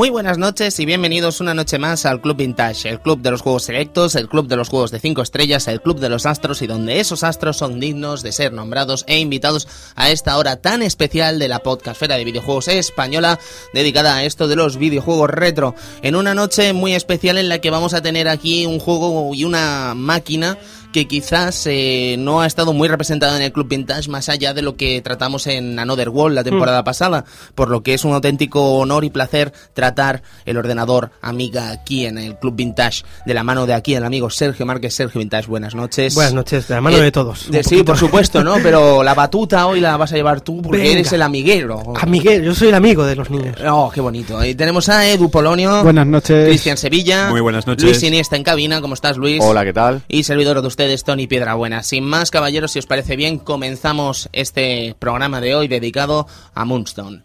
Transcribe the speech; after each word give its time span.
Muy 0.00 0.08
buenas 0.08 0.38
noches 0.38 0.80
y 0.80 0.86
bienvenidos 0.86 1.42
una 1.42 1.52
noche 1.52 1.78
más 1.78 2.06
al 2.06 2.22
Club 2.22 2.38
Vintage, 2.38 2.88
el 2.88 3.00
club 3.02 3.20
de 3.20 3.30
los 3.30 3.42
juegos 3.42 3.64
selectos, 3.64 4.14
el 4.14 4.30
club 4.30 4.48
de 4.48 4.56
los 4.56 4.70
juegos 4.70 4.90
de 4.90 4.98
5 4.98 5.20
estrellas, 5.20 5.68
el 5.68 5.82
club 5.82 6.00
de 6.00 6.08
los 6.08 6.24
astros 6.24 6.62
y 6.62 6.66
donde 6.66 7.00
esos 7.00 7.22
astros 7.22 7.58
son 7.58 7.80
dignos 7.80 8.22
de 8.22 8.32
ser 8.32 8.50
nombrados 8.54 9.04
e 9.08 9.18
invitados 9.18 9.68
a 9.96 10.08
esta 10.08 10.38
hora 10.38 10.56
tan 10.56 10.80
especial 10.80 11.38
de 11.38 11.48
la 11.48 11.58
podcastfera 11.58 12.16
de 12.16 12.24
videojuegos 12.24 12.68
española 12.68 13.38
dedicada 13.74 14.16
a 14.16 14.24
esto 14.24 14.48
de 14.48 14.56
los 14.56 14.78
videojuegos 14.78 15.28
retro. 15.28 15.74
En 16.00 16.16
una 16.16 16.34
noche 16.34 16.72
muy 16.72 16.94
especial 16.94 17.36
en 17.36 17.50
la 17.50 17.58
que 17.58 17.68
vamos 17.68 17.92
a 17.92 18.00
tener 18.00 18.26
aquí 18.26 18.64
un 18.64 18.78
juego 18.78 19.34
y 19.34 19.44
una 19.44 19.92
máquina 19.94 20.56
que 20.92 21.06
quizás 21.06 21.66
eh, 21.66 22.16
no 22.18 22.40
ha 22.40 22.46
estado 22.46 22.72
muy 22.72 22.88
representado 22.88 23.36
en 23.36 23.42
el 23.42 23.52
Club 23.52 23.68
Vintage 23.68 24.08
más 24.08 24.28
allá 24.28 24.54
de 24.54 24.62
lo 24.62 24.76
que 24.76 25.00
tratamos 25.00 25.46
en 25.46 25.78
Another 25.78 26.08
World 26.08 26.34
la 26.34 26.42
temporada 26.44 26.82
pasada, 26.84 27.24
por 27.54 27.68
lo 27.70 27.82
que 27.82 27.94
es 27.94 28.04
un 28.04 28.12
auténtico 28.12 28.74
honor 28.78 29.04
y 29.04 29.10
placer 29.10 29.52
tratar 29.72 30.22
el 30.46 30.56
ordenador 30.56 31.10
amiga 31.22 31.70
aquí 31.70 32.06
en 32.06 32.18
el 32.18 32.36
Club 32.38 32.56
Vintage 32.56 33.04
de 33.24 33.34
la 33.34 33.44
mano 33.44 33.66
de 33.66 33.74
aquí 33.74 33.94
el 33.94 34.04
amigo 34.04 34.30
Sergio 34.30 34.66
Márquez. 34.66 34.94
Sergio 34.94 35.20
Vintage, 35.20 35.46
buenas 35.48 35.74
noches. 35.74 36.14
Buenas 36.14 36.34
noches, 36.34 36.66
de 36.66 36.74
la 36.74 36.80
mano 36.80 36.96
Eh, 36.96 37.02
de 37.02 37.12
todos. 37.12 37.50
de- 37.50 37.62
sí, 37.62 37.70
poquito. 37.70 37.84
por 37.84 37.96
supuesto, 37.98 38.42
¿no? 38.42 38.56
Pero 38.62 39.02
la 39.02 39.14
batuta 39.14 39.66
hoy 39.66 39.80
la 39.80 39.96
vas 39.96 40.12
a 40.12 40.16
llevar 40.16 40.40
tú 40.40 40.60
porque 40.60 40.78
Venga. 40.78 40.92
eres 40.92 41.12
el 41.12 41.22
amiguero. 41.22 41.94
A 41.96 42.06
Miguel, 42.06 42.42
yo 42.44 42.54
soy 42.54 42.68
el 42.68 42.74
amigo 42.74 43.04
de 43.04 43.14
los 43.16 43.30
niños. 43.30 43.56
Oh, 43.70 43.90
qué 43.94 44.00
bonito. 44.00 44.44
Y 44.44 44.54
tenemos 44.56 44.88
a 44.88 45.06
Edu 45.08 45.30
Polonio. 45.30 45.82
Buenas 45.84 46.06
noches. 46.06 46.48
Cristian 46.48 46.76
Sevilla. 46.76 47.30
Muy 47.30 47.40
buenas 47.40 47.66
noches. 47.66 47.84
Luis 47.84 48.02
Iniesta 48.02 48.36
en 48.36 48.42
cabina. 48.42 48.80
¿Cómo 48.80 48.94
estás, 48.94 49.16
Luis? 49.16 49.40
Hola, 49.42 49.64
¿qué 49.64 49.72
tal? 49.72 50.02
Y 50.08 50.24
servidor 50.24 50.56
de 50.56 50.62
ustedes, 50.80 51.04
Tony 51.04 51.26
Piedrabuena. 51.26 51.82
Sin 51.82 52.04
más, 52.04 52.30
caballeros, 52.30 52.72
si 52.72 52.78
os 52.78 52.86
parece 52.86 53.14
bien, 53.14 53.38
comenzamos 53.38 54.30
este 54.32 54.96
programa 54.98 55.42
de 55.42 55.54
hoy 55.54 55.68
dedicado 55.68 56.26
a 56.54 56.64
Moonstone. 56.64 57.22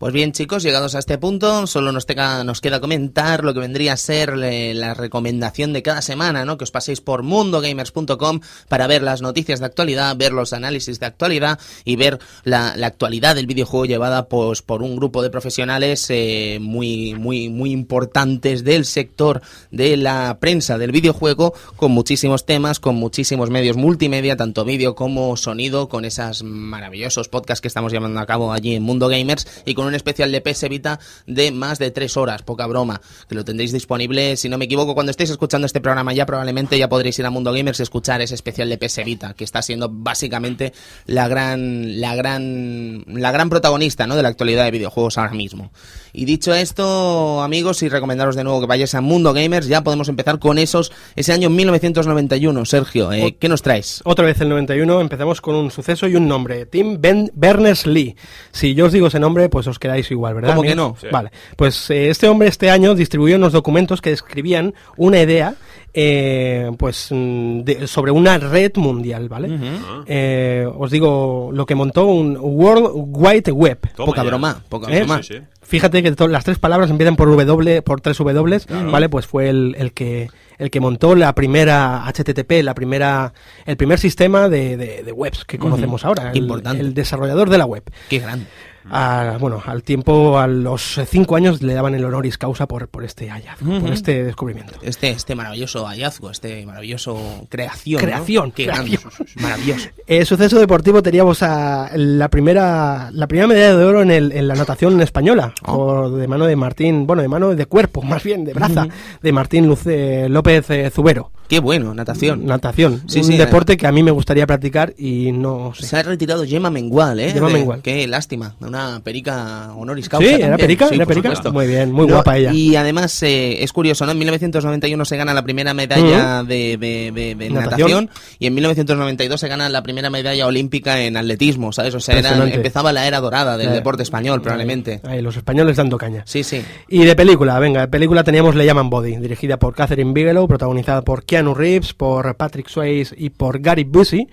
Pues 0.00 0.14
bien, 0.14 0.32
chicos, 0.32 0.62
llegados 0.62 0.94
a 0.94 0.98
este 0.98 1.18
punto, 1.18 1.66
solo 1.66 1.92
nos, 1.92 2.06
nos 2.46 2.60
queda 2.62 2.80
comentar 2.80 3.44
lo 3.44 3.52
que 3.52 3.60
vendría 3.60 3.92
a 3.92 3.96
ser 3.98 4.32
eh, 4.42 4.72
la 4.72 4.94
recomendación 4.94 5.74
de 5.74 5.82
cada 5.82 6.00
semana, 6.00 6.46
¿no? 6.46 6.56
Que 6.56 6.64
os 6.64 6.70
paséis 6.70 7.02
por 7.02 7.22
mundogamers.com 7.22 8.40
para 8.70 8.86
ver 8.86 9.02
las 9.02 9.20
noticias 9.20 9.60
de 9.60 9.66
actualidad, 9.66 10.16
ver 10.16 10.32
los 10.32 10.54
análisis 10.54 11.00
de 11.00 11.04
actualidad 11.04 11.58
y 11.84 11.96
ver 11.96 12.18
la, 12.44 12.78
la 12.78 12.86
actualidad 12.86 13.34
del 13.34 13.46
videojuego 13.46 13.84
llevada 13.84 14.26
pues, 14.26 14.62
por 14.62 14.82
un 14.82 14.96
grupo 14.96 15.22
de 15.22 15.28
profesionales 15.28 16.06
eh, 16.08 16.56
muy, 16.62 17.12
muy, 17.12 17.50
muy 17.50 17.70
importantes 17.70 18.64
del 18.64 18.86
sector 18.86 19.42
de 19.70 19.98
la 19.98 20.38
prensa 20.40 20.78
del 20.78 20.92
videojuego, 20.92 21.52
con 21.76 21.92
muchísimos 21.92 22.46
temas, 22.46 22.80
con 22.80 22.94
muchísimos 22.94 23.50
medios 23.50 23.76
multimedia, 23.76 24.38
tanto 24.38 24.64
vídeo 24.64 24.94
como 24.94 25.36
sonido, 25.36 25.90
con 25.90 26.06
esos 26.06 26.42
maravillosos 26.42 27.28
podcasts 27.28 27.60
que 27.60 27.68
estamos 27.68 27.92
llevando 27.92 28.18
a 28.18 28.24
cabo 28.24 28.54
allí 28.54 28.74
en 28.74 28.82
Mundo 28.82 29.06
Gamers 29.06 29.46
y 29.66 29.74
con 29.74 29.89
un 29.90 29.94
especial 29.94 30.32
de 30.32 30.40
PS 30.40 30.68
Vita 30.68 30.98
de 31.26 31.52
más 31.52 31.78
de 31.78 31.90
tres 31.90 32.16
horas, 32.16 32.42
poca 32.42 32.66
broma, 32.66 33.00
que 33.28 33.34
lo 33.34 33.44
tendréis 33.44 33.72
disponible, 33.72 34.36
si 34.36 34.48
no 34.48 34.56
me 34.58 34.64
equivoco, 34.64 34.94
cuando 34.94 35.10
estéis 35.10 35.30
escuchando 35.30 35.66
este 35.66 35.80
programa 35.80 36.12
ya 36.12 36.26
probablemente 36.26 36.78
ya 36.78 36.88
podréis 36.88 37.18
ir 37.18 37.26
a 37.26 37.30
Mundo 37.30 37.52
Gamers 37.52 37.80
y 37.80 37.82
escuchar 37.82 38.22
ese 38.22 38.34
especial 38.34 38.68
de 38.68 38.78
PS 38.78 39.04
Vita, 39.04 39.34
que 39.34 39.44
está 39.44 39.62
siendo 39.62 39.88
básicamente 39.90 40.72
la 41.06 41.28
gran, 41.28 42.00
la 42.00 42.14
gran, 42.14 43.04
la 43.06 43.30
gran 43.32 43.50
protagonista, 43.50 44.06
¿no? 44.06 44.16
de 44.16 44.22
la 44.22 44.28
actualidad 44.28 44.64
de 44.64 44.70
videojuegos 44.70 45.18
ahora 45.18 45.32
mismo. 45.32 45.70
Y 46.12 46.24
dicho 46.24 46.54
esto, 46.54 47.42
amigos, 47.42 47.82
y 47.82 47.88
recomendaros 47.88 48.36
de 48.36 48.44
nuevo 48.44 48.60
que 48.60 48.66
vayáis 48.66 48.94
a 48.94 49.00
Mundo 49.00 49.32
Gamers, 49.32 49.66
ya 49.68 49.82
podemos 49.82 50.08
empezar 50.08 50.38
con 50.38 50.58
esos, 50.58 50.92
ese 51.16 51.32
año 51.32 51.50
1991. 51.50 52.64
Sergio, 52.64 53.12
eh, 53.12 53.36
¿qué 53.38 53.48
nos 53.48 53.62
traes? 53.62 54.00
Otra 54.04 54.24
vez 54.24 54.40
el 54.40 54.48
91, 54.48 55.00
empezamos 55.00 55.40
con 55.40 55.54
un 55.54 55.70
suceso 55.70 56.08
y 56.08 56.16
un 56.16 56.28
nombre. 56.28 56.66
Tim 56.66 57.00
ben 57.00 57.30
Berners-Lee. 57.34 58.16
Si 58.52 58.74
yo 58.74 58.86
os 58.86 58.92
digo 58.92 59.06
ese 59.06 59.20
nombre, 59.20 59.48
pues 59.48 59.66
os 59.66 59.78
quedáis 59.80 60.08
igual, 60.12 60.34
¿verdad? 60.34 60.50
¿Cómo 60.50 60.62
que 60.62 60.76
no? 60.76 60.94
Sí. 61.00 61.08
Vale. 61.10 61.32
Pues 61.56 61.90
eh, 61.90 62.08
este 62.10 62.28
hombre 62.28 62.48
este 62.48 62.70
año 62.70 62.94
distribuyó 62.94 63.34
unos 63.34 63.52
documentos 63.52 64.00
que 64.00 64.10
describían 64.10 64.74
una 64.96 65.20
idea 65.20 65.54
eh, 65.92 66.70
pues 66.78 67.08
mm, 67.10 67.60
de- 67.62 67.86
sobre 67.88 68.12
una 68.12 68.38
red 68.38 68.70
mundial, 68.76 69.28
¿vale? 69.28 69.58
Eh, 70.06 70.64
os 70.78 70.90
digo 70.92 71.50
lo 71.52 71.66
que 71.66 71.74
montó 71.74 72.06
un 72.06 72.36
World 72.40 72.90
Wide 72.94 73.50
Web. 73.50 73.78
Toma 73.96 74.06
Poca 74.06 74.22
ya. 74.22 74.28
broma, 74.28 74.62
poca 74.68 74.86
Sí, 74.88 74.96
broma. 74.98 75.22
sí, 75.22 75.34
sí. 75.34 75.40
Fíjate 75.62 76.02
que 76.02 76.12
to- 76.12 76.28
las 76.28 76.44
tres 76.44 76.58
palabras 76.58 76.90
empiezan 76.90 77.16
por 77.16 77.28
W, 77.28 77.82
por 77.82 78.00
tres 78.00 78.18
W, 78.18 78.60
¿vale? 78.90 79.08
Pues 79.08 79.26
fue 79.26 79.48
el, 79.48 79.74
el 79.78 79.92
que 79.92 80.28
el 80.58 80.70
que 80.70 80.78
montó 80.78 81.14
la 81.14 81.34
primera 81.34 82.04
HTTP, 82.06 82.62
la 82.62 82.74
primera 82.74 83.32
el 83.66 83.76
primer 83.78 83.98
sistema 83.98 84.48
de, 84.48 84.76
de- 84.76 85.02
de 85.02 85.12
webs 85.12 85.44
que 85.44 85.58
conocemos 85.58 86.04
ahora, 86.04 86.30
el, 86.32 86.36
Importante. 86.38 86.80
el 86.82 86.92
desarrollador 86.94 87.48
de 87.50 87.58
la 87.58 87.64
web. 87.66 87.82
Qué 88.10 88.18
grande. 88.18 88.46
A- 88.90 89.36
bueno, 89.38 89.62
al 89.64 89.82
tiempo, 89.82 90.38
a 90.38 90.46
los 90.46 91.00
cinco 91.06 91.36
años 91.36 91.62
le 91.62 91.74
daban 91.74 91.94
el 91.94 92.04
honoris 92.04 92.36
causa 92.38 92.66
por, 92.66 92.88
por 92.88 93.04
este 93.04 93.30
hallazgo, 93.30 93.80
por 93.80 93.92
este 93.92 94.24
descubrimiento. 94.24 94.74
Este, 94.82 95.10
este 95.10 95.34
maravilloso 95.34 95.86
hallazgo, 95.86 96.30
este 96.30 96.66
maravilloso 96.66 97.46
creación. 97.48 98.00
¿no? 98.00 98.06
Creación, 98.06 98.52
Qué 98.52 98.64
creación. 98.64 99.00
grande. 99.02 99.32
Maravilloso. 99.40 99.88
Eh, 100.10 100.24
suceso 100.24 100.58
deportivo 100.58 101.02
teníamos 101.04 101.40
a 101.44 101.90
la 101.94 102.28
primera 102.28 103.10
la 103.12 103.28
primera 103.28 103.46
medalla 103.46 103.76
de 103.76 103.84
oro 103.84 104.02
en, 104.02 104.10
el- 104.10 104.32
en 104.32 104.48
la 104.48 104.54
natación 104.56 105.00
española 105.00 105.54
Oh. 105.64 105.76
por- 105.76 106.14
de 106.16 106.26
mano 106.26 106.46
de 106.46 106.56
Martín 106.56 107.06
bueno 107.06 107.22
de 107.22 107.28
mano 107.28 107.54
de 107.54 107.66
cuerpo 107.66 108.02
más 108.02 108.24
bien 108.24 108.44
de 108.44 108.52
braza 108.52 108.88
de 109.22 109.32
Martín 109.32 109.68
Luce- 109.68 110.28
López 110.28 110.68
eh, 110.70 110.90
Zubero 110.90 111.30
Qué 111.48 111.58
bueno, 111.60 111.94
natación. 111.94 112.44
natación 112.46 113.02
Sí, 113.08 113.18
un 113.20 113.24
sí, 113.24 113.36
deporte 113.36 113.76
que 113.76 113.86
a 113.86 113.92
mí 113.92 114.02
me 114.02 114.10
gustaría 114.12 114.46
practicar 114.46 114.94
y 114.98 115.30
no 115.32 115.72
sé 115.74 115.86
Se 115.86 115.96
ha 115.96 116.02
retirado 116.02 116.44
Gemma 116.44 116.70
Mengual, 116.70 117.18
¿eh? 117.20 117.32
Gemma 117.32 117.48
De- 117.48 117.52
Mengual. 117.54 117.82
Qué 117.82 118.06
lástima. 118.08 118.54
Una 118.60 118.79
perica 119.02 119.72
honoris 119.74 120.08
causa. 120.08 120.26
sí 120.28 120.34
era 120.42 120.56
perica 120.56 120.88
Sí, 120.88 120.94
era 120.96 121.06
perica 121.06 121.28
supuesto. 121.30 121.52
muy 121.52 121.66
bien 121.66 121.92
muy 121.92 122.06
No, 122.06 122.14
guapa 122.14 122.36
ella 122.38 122.52
Y 122.52 122.76
además 122.76 123.22
eh, 123.22 123.62
es 123.62 123.72
curioso, 123.72 124.04
¿no? 124.06 124.12
En 124.12 124.18
1991 124.18 125.04
se 125.04 125.16
gana 125.16 125.34
la 125.34 125.42
primera 125.42 125.74
medalla 125.74 126.42
de, 126.42 126.76
de- 126.76 127.12
de- 127.12 127.34
de 127.34 127.50
Natación. 127.50 128.06
natación. 128.06 128.10
y 128.38 128.46
en 128.46 128.54
1992 128.54 129.40
se 129.40 129.48
gana 129.48 129.68
la 129.68 129.82
primera 129.82 130.10
medalla 130.10 130.46
olímpica 130.46 131.00
en 131.00 131.16
atletismo, 131.16 131.72
¿sabes? 131.72 131.94
O 131.94 132.00
sea, 132.00 132.18
era- 132.18 132.30
empezaba 132.52 132.92
la 132.92 133.06
era 133.06 133.20
dorada 133.20 133.56
del 133.56 133.68
Eh, 133.68 133.72
deporte 133.72 134.02
español, 134.02 134.42
probablemente. 134.42 135.00
Ahí, 135.04 135.20
los 135.22 135.36
españoles 135.36 135.76
dando 135.76 135.96
caña 135.98 136.22
Sí, 136.26 136.42
sí. 136.44 136.62
Y 136.88 137.04
de 137.04 137.14
película, 137.16 137.58
venga, 137.58 137.82
de 137.82 137.88
película 137.88 138.24
teníamos 138.24 138.54
Le 138.54 138.64
llaman 138.66 138.90
Body, 138.90 139.16
dirigida 139.16 139.58
por 139.58 139.74
Catherine 139.74 140.12
Bigelow, 140.12 140.46
protagonizada 140.48 141.02
por 141.02 141.24
Keanu 141.24 141.54
Reeves, 141.54 141.94
por 141.94 142.34
Patrick 142.36 142.68
Swayze 142.68 143.14
y 143.16 143.30
por 143.30 143.60
Gary 143.60 143.84
Busey. 143.84 144.28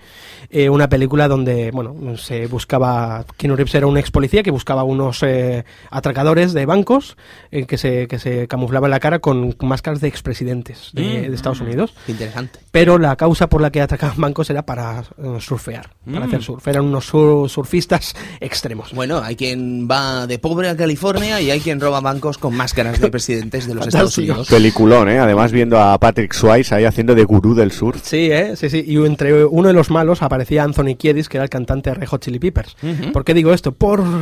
Eh, 0.50 0.68
una 0.70 0.88
película 0.88 1.28
donde, 1.28 1.70
bueno, 1.72 1.94
se 2.16 2.46
buscaba. 2.46 3.24
Keanu 3.36 3.54
Reeves 3.56 3.74
era 3.74 3.86
un 3.86 3.98
ex 3.98 4.10
policía 4.10 4.27
que 4.28 4.50
buscaba 4.50 4.84
unos 4.84 5.22
eh, 5.22 5.64
atracadores 5.90 6.52
de 6.52 6.66
bancos 6.66 7.16
eh, 7.50 7.66
que, 7.66 7.78
se, 7.78 8.06
que 8.08 8.18
se 8.18 8.46
camuflaban 8.48 8.90
la 8.90 9.00
cara 9.00 9.18
con 9.18 9.56
máscaras 9.60 10.00
de 10.00 10.08
expresidentes 10.08 10.90
de, 10.92 11.28
de 11.28 11.34
Estados 11.34 11.60
Unidos. 11.60 11.94
Qué 12.06 12.12
interesante. 12.12 12.60
Pero 12.70 12.98
la 12.98 13.16
causa 13.16 13.48
por 13.48 13.60
la 13.60 13.70
que 13.70 13.80
atracaban 13.80 14.16
bancos 14.18 14.50
era 14.50 14.64
para 14.64 15.00
eh, 15.00 15.36
surfear, 15.40 15.90
para 16.04 16.26
hacer 16.26 16.42
surf. 16.42 16.66
Eran 16.68 16.84
unos 16.84 17.06
sur- 17.06 17.48
surfistas 17.48 18.14
extremos. 18.40 18.92
Bueno, 18.92 19.20
hay 19.22 19.36
quien 19.36 19.88
va 19.90 20.26
de 20.26 20.38
pobre 20.38 20.68
a 20.68 20.76
California 20.76 21.40
y 21.40 21.50
hay 21.50 21.60
quien 21.60 21.80
roba 21.80 22.00
bancos 22.00 22.38
con 22.38 22.54
máscaras 22.54 23.00
de 23.00 23.10
presidentes 23.10 23.66
de 23.66 23.74
los 23.74 23.86
Estados. 23.86 24.16
Unidos. 24.18 24.48
Peliculón, 24.48 25.08
¿eh? 25.08 25.18
Además 25.18 25.52
viendo 25.52 25.78
a 25.78 25.98
Patrick 25.98 26.32
Swayze 26.32 26.74
ahí 26.74 26.84
haciendo 26.84 27.14
de 27.14 27.24
gurú 27.24 27.54
del 27.54 27.72
surf. 27.72 28.00
Sí, 28.02 28.30
¿eh? 28.32 28.56
sí, 28.56 28.68
sí. 28.70 28.84
Y 28.86 28.96
entre 29.04 29.44
uno 29.44 29.68
de 29.68 29.74
los 29.74 29.90
malos 29.90 30.22
aparecía 30.22 30.64
Anthony 30.64 30.96
Kiedis, 30.98 31.28
que 31.28 31.36
era 31.36 31.44
el 31.44 31.50
cantante 31.50 31.90
de 31.90 31.94
Red 31.94 32.08
Hot 32.08 32.22
Chili 32.24 32.38
Peppers. 32.38 32.76
¿Por 33.12 33.24
qué 33.24 33.34
digo 33.34 33.52
esto? 33.52 33.72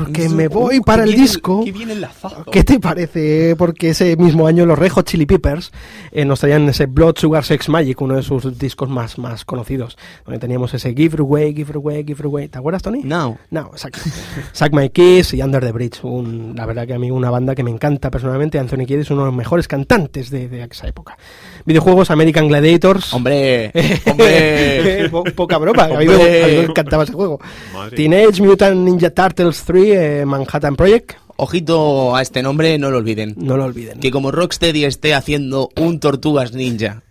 Porque 0.05 0.29
me 0.29 0.49
voy 0.49 0.81
para 0.81 1.05
el 1.05 1.15
disco. 1.15 1.63
bien 1.65 1.91
enlazado. 1.91 2.45
¿Qué 2.51 2.65
te 2.65 2.81
parece? 2.81 3.55
Porque 3.57 3.91
ese 3.91 4.17
mismo 4.17 4.47
año 4.47 4.67
los 4.67 4.79
Red 4.79 4.93
Hot 4.93 5.07
Chili 5.07 5.27
Peppers 5.27 5.73
eh, 6.13 6.25
nos 6.25 6.41
traían 6.41 6.69
ese 6.69 6.87
Blood 6.87 7.17
Sugar 7.19 7.45
Sex 7.45 7.69
Magic, 7.69 8.01
uno 8.01 8.17
de 8.17 8.23
sus 8.23 8.59
discos 8.59 8.89
más, 8.89 9.19
más 9.19 9.45
conocidos, 9.45 9.97
donde 10.25 10.39
teníamos 10.39 10.73
ese 10.75 10.95
Give 10.95 11.15
It 11.15 11.21
Away, 11.21 11.55
Give 11.55 11.71
It 11.71 11.77
Away, 11.77 12.05
Give 12.05 12.19
It 12.19 12.25
Away. 12.25 12.49
¿Te 12.49 12.59
acuerdas, 12.59 12.83
Tony? 12.83 13.03
No. 13.03 13.39
No, 13.51 13.71
exacto. 13.73 14.01
Suck 14.53 14.73
My 14.73 14.91
Kiss 14.91 15.35
y 15.35 15.43
Under 15.43 15.63
the 15.63 15.73
Bridge. 15.73 16.03
Un, 16.03 16.55
la 16.57 16.67
verdad 16.67 16.87
que 16.87 16.95
a 16.95 16.99
mí 16.99 17.11
una 17.11 17.31
banda 17.31 17.55
que 17.55 17.63
me 17.63 17.71
encanta 17.71 18.11
personalmente. 18.11 18.59
Anthony 18.59 18.87
Kiedis 18.87 19.07
es 19.07 19.11
uno 19.11 19.23
de 19.23 19.27
los 19.27 19.35
mejores 19.37 19.69
cantantes 19.69 20.31
de, 20.31 20.49
de 20.49 20.63
esa 20.65 20.87
época. 20.89 21.17
Videojuegos 21.67 22.11
American 22.11 22.49
Gladiators. 22.49 23.13
Hombre, 23.13 23.71
hombre. 24.07 25.09
Po- 25.11 25.25
Poca 25.25 25.59
broma, 25.59 25.85
a 25.85 25.89
mí, 25.99 26.07
me, 26.07 26.15
Hombre. 26.15 26.45
a 26.45 26.47
mí 26.47 26.53
me 26.55 26.63
encantaba 26.65 27.03
ese 27.05 27.13
juego. 27.13 27.41
Madre. 27.75 27.97
Teenage 27.97 28.41
Mutant 28.43 28.77
Ninja 28.77 29.11
Turtles 29.11 29.63
3, 29.65 29.85
eh, 29.97 30.25
Manhattan 30.25 30.77
Project. 30.77 31.13
Ojito 31.39 32.17
a 32.17 32.23
este 32.23 32.43
nombre, 32.43 32.79
no 32.79 32.91
lo 32.91 32.97
olviden. 32.97 33.35
No 33.37 33.59
lo 33.59 33.65
olviden. 33.65 34.01
Que 34.01 34.11
como 34.11 34.31
Rocksteady 34.31 34.85
esté 34.87 35.13
haciendo 35.13 35.69
un 35.77 36.01
Tortugas 36.01 36.53
Ninja 36.55 37.03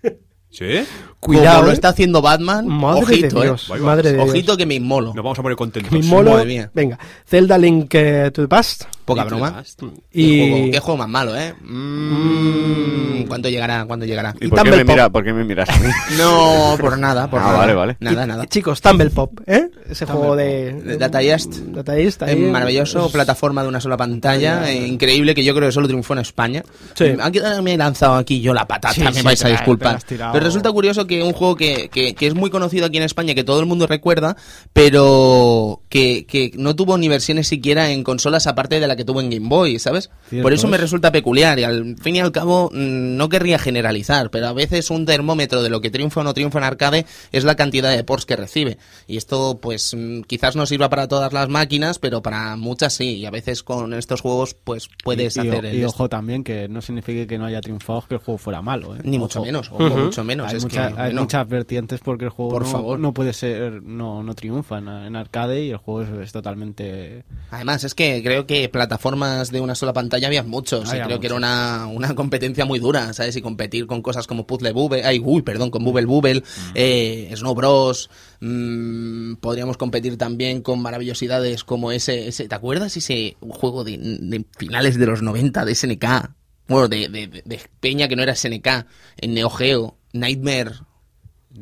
¿Sí? 0.49 0.83
Cuidado, 1.25 1.55
Como 1.55 1.65
lo 1.65 1.71
¿eh? 1.71 1.73
está 1.73 1.89
haciendo 1.89 2.21
Batman, 2.21 2.67
Madre 2.67 3.01
ojito, 3.03 3.39
de 3.39 3.41
eh. 3.41 3.49
Dios, 3.49 3.67
Vaya, 3.69 3.83
madre 3.83 4.11
de 4.13 4.19
Ojito 4.19 4.45
Dios. 4.51 4.57
que 4.57 4.65
me 4.65 4.75
inmolo. 4.75 5.07
Nos 5.13 5.23
vamos 5.23 5.39
a 5.39 5.41
poner 5.41 5.55
contentos. 5.57 5.91
Mi 5.91 6.01
molo, 6.03 6.31
madre 6.33 6.45
mía. 6.45 6.69
venga, 6.73 6.99
Zelda 7.27 7.57
Link 7.57 7.93
eh, 7.95 8.29
to 8.31 8.43
the 8.43 8.47
Past 8.47 8.83
Poca 9.05 9.21
Link 9.21 9.29
broma. 9.31 9.53
Past. 9.53 9.81
Qué, 10.11 10.49
juego, 10.51 10.71
qué 10.71 10.79
juego 10.79 10.97
más 10.97 11.09
malo, 11.09 11.35
¿eh? 11.37 11.53
Mm, 11.61 13.23
¿Cuándo 13.27 13.49
llegará? 13.49 13.85
¿Cuándo 13.85 14.05
llegará? 14.05 14.33
¿Y 14.39 14.47
por 14.47 14.63
qué, 14.63 14.71
me 14.71 14.83
mira, 14.83 15.03
Pop. 15.05 15.13
por 15.13 15.23
qué 15.23 15.33
me 15.33 15.43
miras 15.43 15.69
a 15.69 15.79
mí? 15.79 15.89
No, 16.17 16.75
por 16.79 16.97
nada, 16.97 17.29
por 17.29 17.39
Ah, 17.39 17.45
nada. 17.45 17.57
vale, 17.57 17.73
vale. 17.73 17.97
Nada, 17.99 18.23
y- 18.23 18.27
nada. 18.27 18.45
chicos, 18.47 18.81
Tumble 18.81 19.09
Pop, 19.09 19.39
¿eh? 19.45 19.69
Ese 19.89 20.05
juego 20.05 20.35
de, 20.35 20.73
De 20.73 20.97
Data 20.97 21.21
East. 21.21 21.53
Data 21.67 21.97
East, 21.97 22.21
Es 22.23 22.29
ahí, 22.29 22.39
maravilloso, 22.39 23.11
plataforma 23.11 23.61
de 23.63 23.69
una 23.69 23.79
sola 23.81 23.97
pantalla, 23.97 24.69
eh, 24.71 24.87
increíble, 24.87 25.33
que 25.35 25.43
yo 25.43 25.53
creo 25.55 25.67
que 25.69 25.71
solo 25.73 25.87
triunfó 25.87 26.13
en 26.13 26.19
España. 26.19 26.63
Sí. 26.95 27.05
Aquí 27.21 27.39
me 27.63 27.73
he 27.73 27.77
lanzado 27.77 28.15
aquí 28.15 28.41
yo 28.41 28.53
la 28.53 28.65
patata, 28.67 28.93
Sí, 28.93 29.01
me 29.01 29.13
sí, 29.13 29.21
vais 29.21 29.43
a 29.45 29.49
disculpar. 29.49 29.99
Pero 30.07 30.39
resulta 30.39 30.71
curioso 30.71 31.05
que 31.05 31.14
un 31.23 31.33
juego 31.33 31.55
que, 31.55 31.89
que- 31.89 32.15
que 32.15 32.27
es 32.27 32.33
muy 32.35 32.49
conocido 32.49 32.85
aquí 32.85 32.97
en 32.97 33.03
España, 33.03 33.33
que 33.35 33.43
todo 33.43 33.59
el 33.59 33.65
mundo 33.65 33.87
recuerda, 33.87 34.35
pero 34.95 35.81
que, 35.89 36.25
que 36.25 36.51
no 36.55 36.75
tuvo 36.75 36.97
ni 36.97 37.07
versiones 37.07 37.47
siquiera 37.47 37.91
en 37.91 38.03
consolas 38.03 38.47
aparte 38.47 38.79
de 38.79 38.87
la 38.87 38.95
que 38.95 39.05
tuvo 39.05 39.21
en 39.21 39.29
Game 39.29 39.47
Boy, 39.47 39.79
¿sabes? 39.79 40.09
Cierto 40.29 40.43
Por 40.43 40.53
eso 40.53 40.67
me 40.67 40.75
es. 40.77 40.81
resulta 40.81 41.11
peculiar 41.11 41.57
y 41.59 41.63
al 41.63 41.95
fin 42.01 42.15
y 42.15 42.19
al 42.19 42.31
cabo 42.31 42.69
mm, 42.73 43.15
no 43.17 43.29
querría 43.29 43.57
generalizar, 43.59 44.29
pero 44.29 44.47
a 44.47 44.53
veces 44.53 44.89
un 44.89 45.05
termómetro 45.05 45.63
de 45.63 45.69
lo 45.69 45.81
que 45.81 45.89
triunfa 45.89 46.21
o 46.21 46.23
no 46.23 46.33
triunfa 46.33 46.59
en 46.59 46.63
arcade 46.65 47.05
es 47.31 47.43
la 47.43 47.55
cantidad 47.55 47.95
de 47.95 48.03
ports 48.03 48.25
que 48.25 48.35
recibe. 48.35 48.77
Y 49.07 49.17
esto 49.17 49.59
pues 49.61 49.93
mm, 49.95 50.21
quizás 50.21 50.55
no 50.55 50.65
sirva 50.65 50.89
para 50.89 51.07
todas 51.07 51.33
las 51.33 51.49
máquinas, 51.49 51.99
pero 51.99 52.21
para 52.21 52.55
muchas 52.55 52.93
sí. 52.93 53.15
Y 53.15 53.25
a 53.25 53.31
veces 53.31 53.63
con 53.63 53.93
estos 53.93 54.21
juegos 54.21 54.55
pues 54.63 54.89
puedes 55.03 55.35
y, 55.37 55.41
y- 55.41 55.47
hacer 55.49 55.65
el... 55.65 55.75
y 55.79 55.83
ojo 55.85 56.09
también 56.09 56.43
que 56.43 56.67
no 56.67 56.81
significa 56.81 57.25
que 57.27 57.37
no 57.37 57.45
haya 57.45 57.61
triunfado 57.61 58.03
que 58.07 58.15
el 58.15 58.21
juego 58.21 58.37
fuera 58.37 58.61
malo, 58.61 58.95
¿eh? 58.95 58.99
Ni 59.03 59.17
Ojo. 59.17 59.25
mucho 59.25 59.41
menos, 59.43 59.69
ojo, 59.71 59.83
Ujú. 59.85 59.97
mucho 59.97 60.23
menos. 60.23 60.49
Hay, 60.51 60.57
es 60.57 60.63
mucha- 60.63 60.87
hay 60.97 61.13
muchas 61.13 61.47
vertientes 61.47 61.99
porque 62.01 62.25
el 62.25 62.29
juego 62.31 62.51
Por 62.51 62.63
no, 62.63 62.67
favor. 62.71 62.99
no 62.99 63.13
puede 63.13 63.33
ser, 63.33 63.81
no, 63.83 64.23
no 64.23 64.33
triunfa 64.35 64.77
en, 64.79 64.87
en 64.87 65.15
arcade 65.15 65.63
y 65.63 65.69
el 65.71 65.77
juego 65.77 66.01
es, 66.01 66.09
es 66.27 66.31
totalmente... 66.31 67.23
Además, 67.51 67.83
es 67.83 67.95
que 67.95 68.21
creo 68.23 68.45
que 68.47 68.67
plataformas 68.69 69.51
de 69.51 69.61
una 69.61 69.75
sola 69.75 69.93
pantalla 69.93 70.27
había 70.27 70.43
muchos. 70.43 70.85
y 70.87 70.91
Había 70.91 71.05
creo 71.05 71.19
que 71.19 71.27
era 71.27 71.35
una, 71.35 71.87
una 71.87 72.13
competencia 72.15 72.65
muy 72.65 72.79
dura, 72.79 73.13
¿sabes? 73.13 73.35
Y 73.35 73.41
competir 73.41 73.87
con 73.87 74.01
cosas 74.01 74.27
como 74.27 74.45
Puzzle 74.47 74.71
Bubble, 74.73 75.03
ay, 75.03 75.21
uy, 75.23 75.41
perdón, 75.41 75.69
con 75.71 75.83
Bubble 75.83 76.05
Bubble, 76.05 76.43
eh, 76.73 77.31
Snow 77.35 77.53
Bros. 77.55 78.09
mm, 78.41 79.35
podríamos 79.35 79.77
competir 79.77 80.17
también 80.17 80.61
con 80.61 80.81
maravillosidades 80.81 81.63
como 81.63 81.91
ese, 81.91 82.27
ese 82.27 82.47
¿te 82.47 82.55
acuerdas 82.55 82.95
ese 82.97 83.37
juego 83.41 83.83
de, 83.83 83.97
de 83.97 84.45
finales 84.57 84.97
de 84.97 85.05
los 85.05 85.21
90 85.21 85.65
de 85.65 85.75
SNK? 85.75 86.05
Bueno, 86.67 86.87
de, 86.87 87.09
de, 87.09 87.27
de- 87.27 87.43
de 87.45 87.61
Peña 87.79 88.07
que 88.07 88.15
no 88.15 88.23
era 88.23 88.35
SNK, 88.35 88.67
en 89.17 89.33
Neo 89.35 89.49
Geo, 89.51 89.97
Nightmare 90.15 90.71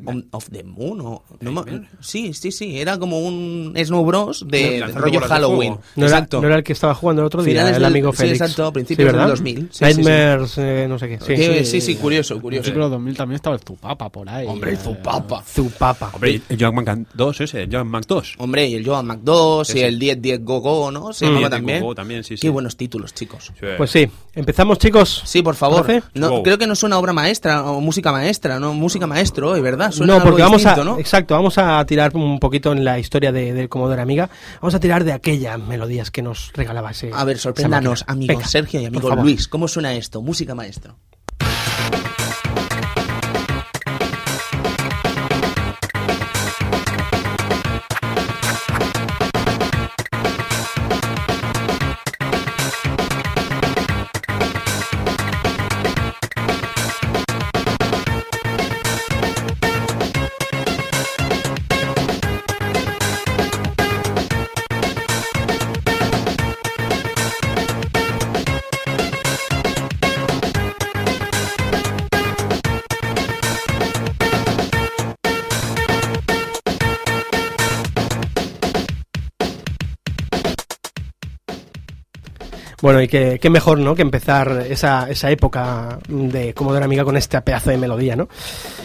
on- 0.06 0.28
of 0.31 0.50
the 0.50 0.63
Moon, 0.63 1.01
o- 1.01 1.24
no 1.42 1.66
sí, 2.01 2.34
sí, 2.34 2.51
sí, 2.51 2.80
era 2.80 2.98
como 2.98 3.19
un 3.19 3.74
Snow 3.78 4.04
Bros 4.06 4.45
de 4.48 4.81
rollo 4.94 5.13
bolas 5.19 5.30
de 5.30 5.36
Halloween. 5.36 5.74
fuego. 5.75 5.81
¿No 5.95 6.06
era, 6.06 6.16
Exacto. 6.18 6.42
no 6.42 6.48
era 6.48 6.56
el 6.57 6.63
que 6.63 6.74
estaba 6.74 6.94
jugando 6.95 7.22
el 7.22 7.28
otro 7.28 7.44
día, 7.44 7.54
Finales 7.54 7.75
el 7.78 7.84
del- 7.84 7.92
amigo 7.92 8.12
sí, 8.12 8.18
Félix. 8.18 8.42
exacto, 8.42 8.74
principios 8.74 9.07
del 9.07 9.16
¿verdad? 9.16 9.30
2000. 9.30 9.57
Sí, 9.60 9.68
sí, 9.72 9.78
sí. 9.78 9.84
Nightmares, 9.84 10.57
eh, 10.57 10.86
no 10.90 11.00
sé 11.00 11.07
qué. 11.10 11.19
Sí. 11.19 11.36
Sí. 11.38 11.66
sí, 11.66 11.81
sí, 11.81 11.95
curioso, 11.95 12.40
curioso. 12.42 12.69
En 12.72 12.75
2000 12.80 13.16
también 13.18 13.36
estaba 13.36 13.56
el 13.56 13.62
Zupapa 13.62 14.10
por 14.10 14.28
ahí. 14.30 14.48
Hombre, 14.48 14.72
el 14.72 14.78
Eh, 14.78 14.80
Zupapa. 14.81 15.44
Zupapa. 15.44 16.10
Hombre, 16.13 16.42
el 16.50 16.57
John 16.60 16.75
Mac 16.75 16.98
2 17.13 17.42
ese, 17.42 17.62
el 17.63 17.69
John 17.72 17.88
Mac 17.88 18.06
2. 18.07 18.36
Hombre, 18.39 18.68
y 18.68 18.75
el 18.75 18.86
Joan 18.86 19.06
Mac 19.06 19.19
2 19.24 19.75
y 19.75 19.80
el 19.81 20.00
10 20.00 20.22
10 20.22 20.44
Go 20.44 20.60
Go, 20.60 20.92
¿no? 20.92 21.13
Se 21.13 21.25
llamaba 21.25 21.39
10 21.48 21.50
también. 21.51 21.80
Go 21.81 21.88
Go 21.88 21.96
también, 21.96 22.24
sí, 22.24 22.36
sí. 22.38 22.42
Qué 22.42 22.50
buenos 22.50 22.75
títulos, 22.78 23.13
chicos. 23.13 23.51
Sí. 23.60 23.66
Pues 23.78 23.92
sí, 23.92 24.07
empezamos 24.34 24.78
chicos. 24.80 25.22
Sí, 25.25 25.42
por 25.42 25.56
favor. 25.56 25.86
No, 26.13 26.30
Wow. 26.30 26.44
Creo 26.44 26.57
que 26.57 26.68
no 26.68 26.75
suena 26.75 26.98
obra 26.98 27.13
maestra 27.13 27.63
o 27.63 27.80
música 27.81 28.12
maestra, 28.12 28.60
¿no? 28.60 28.74
Música 28.74 29.06
maestro 29.07 29.51
hoy, 29.51 29.62
¿verdad? 29.85 29.95
Suena 29.97 30.13
No, 30.13 30.18
algo 30.19 30.25
porque 30.30 30.41
vamos 30.44 30.57
distinto, 30.57 30.81
a, 30.81 30.85
¿no? 30.85 31.00
exacto, 31.00 31.33
vamos 31.35 31.57
a 31.57 31.85
tirar 31.85 32.15
un 32.15 32.39
poquito 32.39 32.71
en 32.71 32.83
la 32.83 33.00
historia 33.00 33.31
de, 33.31 33.53
del 33.53 33.69
Commodore 33.69 34.01
Amiga. 34.01 34.30
Vamos 34.62 34.75
a 34.75 34.80
tirar 34.80 35.03
de 35.03 35.13
aquellas 35.13 35.59
melodías 35.59 36.12
que 36.12 36.21
nos 36.21 36.51
regalaba 36.53 36.91
ese. 36.91 37.12
A 37.13 37.24
ver, 37.24 37.38
sorpréndanos, 37.38 38.03
amigo 38.07 38.33
Venga, 38.33 38.47
Sergio 38.47 38.81
y 38.81 38.85
amigo. 38.85 39.15
Luis. 39.15 39.47
¿Cómo 39.47 39.68
suena 39.68 39.94
esto? 39.94 40.21
Música 40.21 40.56
maestro. 40.56 40.97
Bueno, 82.83 83.01
y 83.01 83.07
qué, 83.07 83.39
qué 83.41 83.50
mejor, 83.50 83.80
¿no? 83.80 83.95
Que 83.95 84.01
empezar 84.01 84.65
esa, 84.69 85.09
esa 85.09 85.31
época 85.31 86.00
de 86.09 86.53
Commodore 86.53 86.83
Amiga 86.83 87.06
con 87.06 87.15
este 87.15 87.39
pedazo 87.41 87.69
de 87.69 87.77
melodía, 87.77 88.17
¿no? 88.17 88.27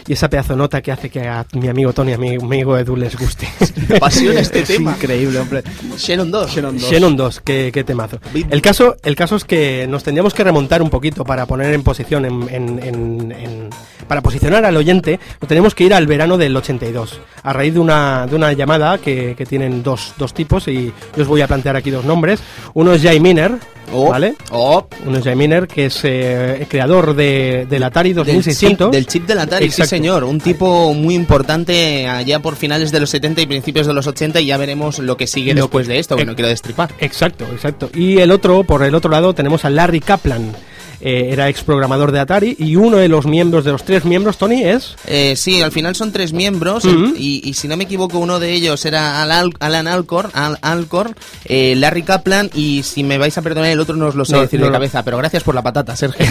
Y 0.07 0.13
esa 0.13 0.31
pedazo 0.31 0.53
de 0.53 0.59
nota 0.59 0.81
que 0.81 0.93
hace 0.93 1.11
que 1.11 1.27
a 1.27 1.45
mi 1.55 1.67
amigo 1.67 1.93
Tony, 1.93 2.13
a 2.13 2.17
mi 2.17 2.37
amigo 2.37 2.79
Edu 2.79 2.95
les 2.95 3.17
guste. 3.19 3.49
Me 3.89 3.97
apasiona 3.97 4.39
este 4.39 4.61
Es 4.63 4.69
tema. 4.69 4.93
increíble, 4.93 5.41
hombre. 5.41 5.65
Xenon 5.97 6.31
2. 6.31 6.49
Xenon 6.53 6.79
2. 6.79 6.89
Xenon 6.89 7.17
2, 7.17 7.41
qué, 7.41 7.71
qué 7.75 7.83
temazo. 7.83 8.21
El 8.49 8.63
caso, 8.63 8.95
el 9.03 9.17
caso 9.17 9.35
es 9.35 9.45
que 9.45 9.87
nos 9.89 10.05
tendríamos 10.05 10.33
que 10.33 10.45
remontar 10.45 10.81
un 10.81 10.91
poquito 10.91 11.25
para 11.25 11.45
poner 11.47 11.75
en 11.75 11.83
posición, 11.83 12.25
en, 12.25 12.49
en- 12.55 12.79
en- 12.81 13.33
en- 13.33 13.71
para 14.07 14.23
posicionar 14.23 14.65
al 14.65 14.77
oyente, 14.77 15.19
nos 15.41 15.49
tenemos 15.49 15.75
que 15.75 15.83
ir 15.85 15.93
al 15.93 16.07
verano 16.07 16.39
del 16.39 16.57
82, 16.57 17.21
a 17.43 17.53
raíz 17.53 17.75
de 17.75 17.81
una, 17.81 18.27
de 18.29 18.37
una 18.37 18.53
llamada 18.53 18.97
que, 18.99 19.35
que 19.37 19.45
tienen 19.45 19.83
dos, 19.83 20.15
dos 20.17 20.33
tipos 20.33 20.67
y 20.69 20.93
yo 21.17 21.23
os 21.23 21.29
voy 21.29 21.41
a 21.43 21.49
plantear 21.49 21.75
aquí 21.77 21.91
dos 21.91 22.05
nombres. 22.07 22.41
Uno 22.73 22.93
es 22.95 23.03
Jay 23.03 23.21
Miner, 23.21 23.57
Oh, 23.93 24.11
¿vale? 24.11 24.35
oh, 24.51 24.87
Uno 25.07 25.19
es 25.19 25.25
Jay 25.25 25.35
Miner, 25.35 25.67
que 25.67 25.87
es 25.87 26.05
eh, 26.05 26.59
el 26.61 26.67
creador 26.69 27.15
de, 27.15 27.67
del 27.71 27.83
Atari 27.83 28.13
del 28.13 28.25
chip, 28.25 28.35
2600. 28.35 28.91
del 28.93 29.07
chip 29.07 29.27
del 29.27 29.39
Atari, 29.39 29.65
Exacto. 29.65 29.85
sí 29.85 29.89
señor. 29.89 30.25
Un 30.25 30.41
tipo 30.41 30.93
muy 30.95 31.15
importante 31.15 32.07
allá 32.07 32.41
por 32.41 32.57
finales 32.57 32.93
de 32.93 33.01
los 33.01 33.11
70 33.11 33.41
y 33.43 33.47
principios 33.47 33.87
de 33.87 33.95
los 33.95 34.07
80 34.07 34.41
y 34.41 34.47
ya 34.47 34.57
veremos 34.59 34.99
lo 34.99 35.17
que 35.17 35.27
sigue 35.27 35.55
Lo 35.55 35.63
después 35.63 35.87
que- 35.87 35.95
de 35.95 35.99
esto, 36.01 36.17
que 36.17 36.23
eh, 36.23 36.27
no 36.27 36.35
quiero 36.35 36.49
destripar. 36.49 36.91
Exacto, 36.99 37.47
exacto. 37.53 37.91
Y 37.95 38.19
el 38.19 38.31
otro, 38.31 38.63
por 38.65 38.83
el 38.83 38.95
otro 38.95 39.11
lado, 39.11 39.35
tenemos 39.35 39.65
a 39.65 39.71
Larry 39.71 40.01
Kaplan. 40.01 40.53
Eh, 41.01 41.29
era 41.31 41.49
ex 41.49 41.63
programador 41.63 42.11
de 42.11 42.19
Atari 42.19 42.57
y 42.59 42.75
uno 42.75 42.97
de 42.97 43.07
los 43.09 43.25
miembros, 43.25 43.65
de 43.65 43.71
los 43.71 43.85
tres 43.85 44.05
miembros, 44.05 44.37
Tony, 44.37 44.65
es... 44.65 44.97
Eh, 45.07 45.35
sí, 45.37 45.63
al 45.63 45.71
final 45.71 45.95
son 45.95 46.11
tres 46.11 46.33
miembros 46.33 46.85
y, 46.85 47.41
y 47.45 47.55
si 47.55 47.69
no 47.69 47.77
me 47.77 47.85
equivoco 47.85 48.19
uno 48.19 48.41
de 48.41 48.53
ellos 48.53 48.85
era 48.85 49.23
Al- 49.23 49.53
Alan 49.61 49.87
Alcor, 49.87 50.31
Al- 50.35 50.59
Alcor 50.61 51.15
eh, 51.45 51.75
Larry 51.77 52.03
Kaplan 52.03 52.51
y 52.53 52.83
si 52.83 53.05
me 53.05 53.17
vais 53.17 53.39
a 53.39 53.43
perdonar 53.43 53.71
el 53.71 53.79
otro 53.79 53.95
no 53.95 54.07
os 54.07 54.17
lo 54.17 54.25
sé 54.25 54.33
No, 54.33 54.41
decir 54.41 54.59
no 54.59 54.67
de 54.67 54.73
cabeza, 54.73 55.05
pero 55.05 55.19
gracias 55.19 55.45
por 55.45 55.55
la 55.55 55.63
patata, 55.63 55.95
Sergio. 55.95 56.27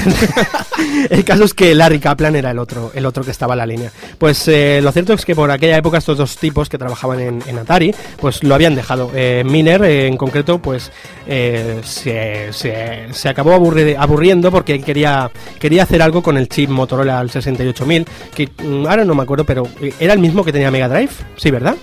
el 1.09 1.23
caso 1.23 1.45
es 1.45 1.53
que 1.53 1.73
Larry 1.73 1.99
Kaplan 1.99 2.35
era 2.35 2.51
el 2.51 2.59
otro, 2.59 2.91
el 2.93 3.05
otro 3.05 3.23
que 3.23 3.31
estaba 3.31 3.53
en 3.53 3.57
la 3.59 3.65
línea. 3.65 3.91
Pues 4.17 4.47
eh, 4.47 4.81
lo 4.83 4.91
cierto 4.91 5.13
es 5.13 5.23
que 5.25 5.35
por 5.35 5.49
aquella 5.49 5.77
época 5.77 5.97
estos 5.97 6.17
dos 6.17 6.35
tipos 6.37 6.67
que 6.69 6.77
trabajaban 6.77 7.19
en, 7.19 7.43
en 7.47 7.57
Atari, 7.57 7.93
pues 8.19 8.43
lo 8.43 8.53
habían 8.53 8.75
dejado. 8.75 9.11
Eh, 9.15 9.43
Miner, 9.45 9.81
en 9.83 10.17
concreto, 10.17 10.59
pues 10.59 10.91
se, 11.25 12.51
se- 12.51 13.07
se 13.13 13.29
acabó 13.29 13.51
aburri- 13.55 13.95
aburriendo 13.97 14.51
porque 14.57 14.81
quería, 14.81 15.29
quería 15.59 15.83
hacer 15.83 16.01
algo 16.01 16.23
con 16.23 16.35
el 16.35 16.49
chip 16.49 16.69
Motorola 16.71 17.19
al 17.19 17.29
68000, 17.29 18.05
que 18.35 18.49
mm, 18.63 18.87
ahora 18.87 19.05
no 19.05 19.13
me 19.13 19.21
acuerdo, 19.21 19.43
pero 19.45 19.67
eh, 19.81 19.93
era 19.99 20.13
el 20.13 20.19
mismo 20.19 20.43
que 20.43 20.51
tenía 20.51 20.71
Mega 20.71 20.89
Drive, 20.89 21.11
¿sí, 21.35 21.51
verdad? 21.51 21.75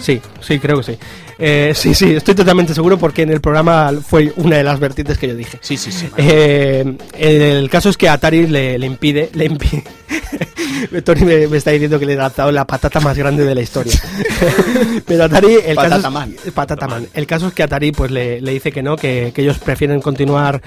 Sí, 0.00 0.20
sí, 0.40 0.60
creo 0.60 0.76
que 0.78 0.92
sí. 0.92 0.98
Eh, 1.42 1.72
sí, 1.74 1.94
sí, 1.94 2.12
estoy 2.12 2.34
totalmente 2.34 2.72
seguro 2.74 2.98
porque 2.98 3.22
en 3.22 3.30
el 3.30 3.40
programa 3.40 3.90
fue 4.06 4.32
una 4.36 4.58
de 4.58 4.62
las 4.62 4.78
vertientes 4.78 5.18
que 5.18 5.26
yo 5.28 5.34
dije. 5.34 5.58
sí, 5.60 5.76
sí, 5.76 5.90
sí. 5.90 6.06
Eh, 6.18 6.96
el 7.18 7.68
caso 7.68 7.88
es 7.88 7.96
que 7.96 8.08
Atari 8.08 8.46
le, 8.46 8.78
le 8.78 8.86
impide, 8.86 9.30
le 9.34 9.46
impide. 9.46 9.82
Tony 11.04 11.22
me, 11.24 11.46
me 11.48 11.56
está 11.56 11.70
diciendo 11.72 11.98
que 11.98 12.06
le 12.06 12.12
he 12.12 12.16
lanzado 12.16 12.52
la 12.52 12.64
patata 12.66 13.00
más 13.00 13.16
grande 13.18 13.44
de 13.44 13.54
la 13.54 13.60
historia. 13.62 13.94
Pero 15.06 15.24
Atari, 15.24 15.54
el 15.64 15.76
caso 15.76 15.88
Patata 15.88 15.96
es- 16.08 16.12
man. 16.12 16.36
Patata 16.54 16.88
man. 16.88 17.06
El 17.14 17.26
caso 17.26 17.48
es 17.48 17.54
que 17.54 17.62
Atari 17.62 17.92
pues 17.92 18.10
le, 18.10 18.40
le 18.40 18.52
dice 18.52 18.70
que 18.70 18.82
no, 18.82 18.96
que, 18.96 19.32
que 19.34 19.42
ellos 19.42 19.58
prefieren 19.58 20.00
continuar 20.00 20.60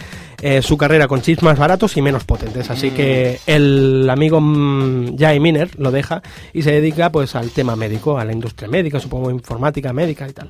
eh, 0.45 0.61
su 0.61 0.75
carrera 0.75 1.07
con 1.07 1.21
chips 1.21 1.41
más 1.41 1.57
baratos 1.57 1.95
y 1.95 2.01
menos 2.01 2.25
potentes. 2.25 2.69
Así 2.69 2.91
que 2.91 3.39
el 3.47 4.09
amigo 4.09 4.41
mm, 4.41 5.17
Jay 5.17 5.39
Miner 5.39 5.69
lo 5.79 5.89
deja 5.89 6.21
y 6.51 6.63
se 6.63 6.73
dedica 6.73 7.09
pues 7.13 7.35
al 7.35 7.51
tema 7.51 7.77
médico, 7.77 8.19
a 8.19 8.25
la 8.25 8.33
industria 8.33 8.67
médica, 8.67 8.99
supongo 8.99 9.31
informática 9.31 9.93
médica 9.93 10.27
y 10.27 10.33
tal. 10.33 10.49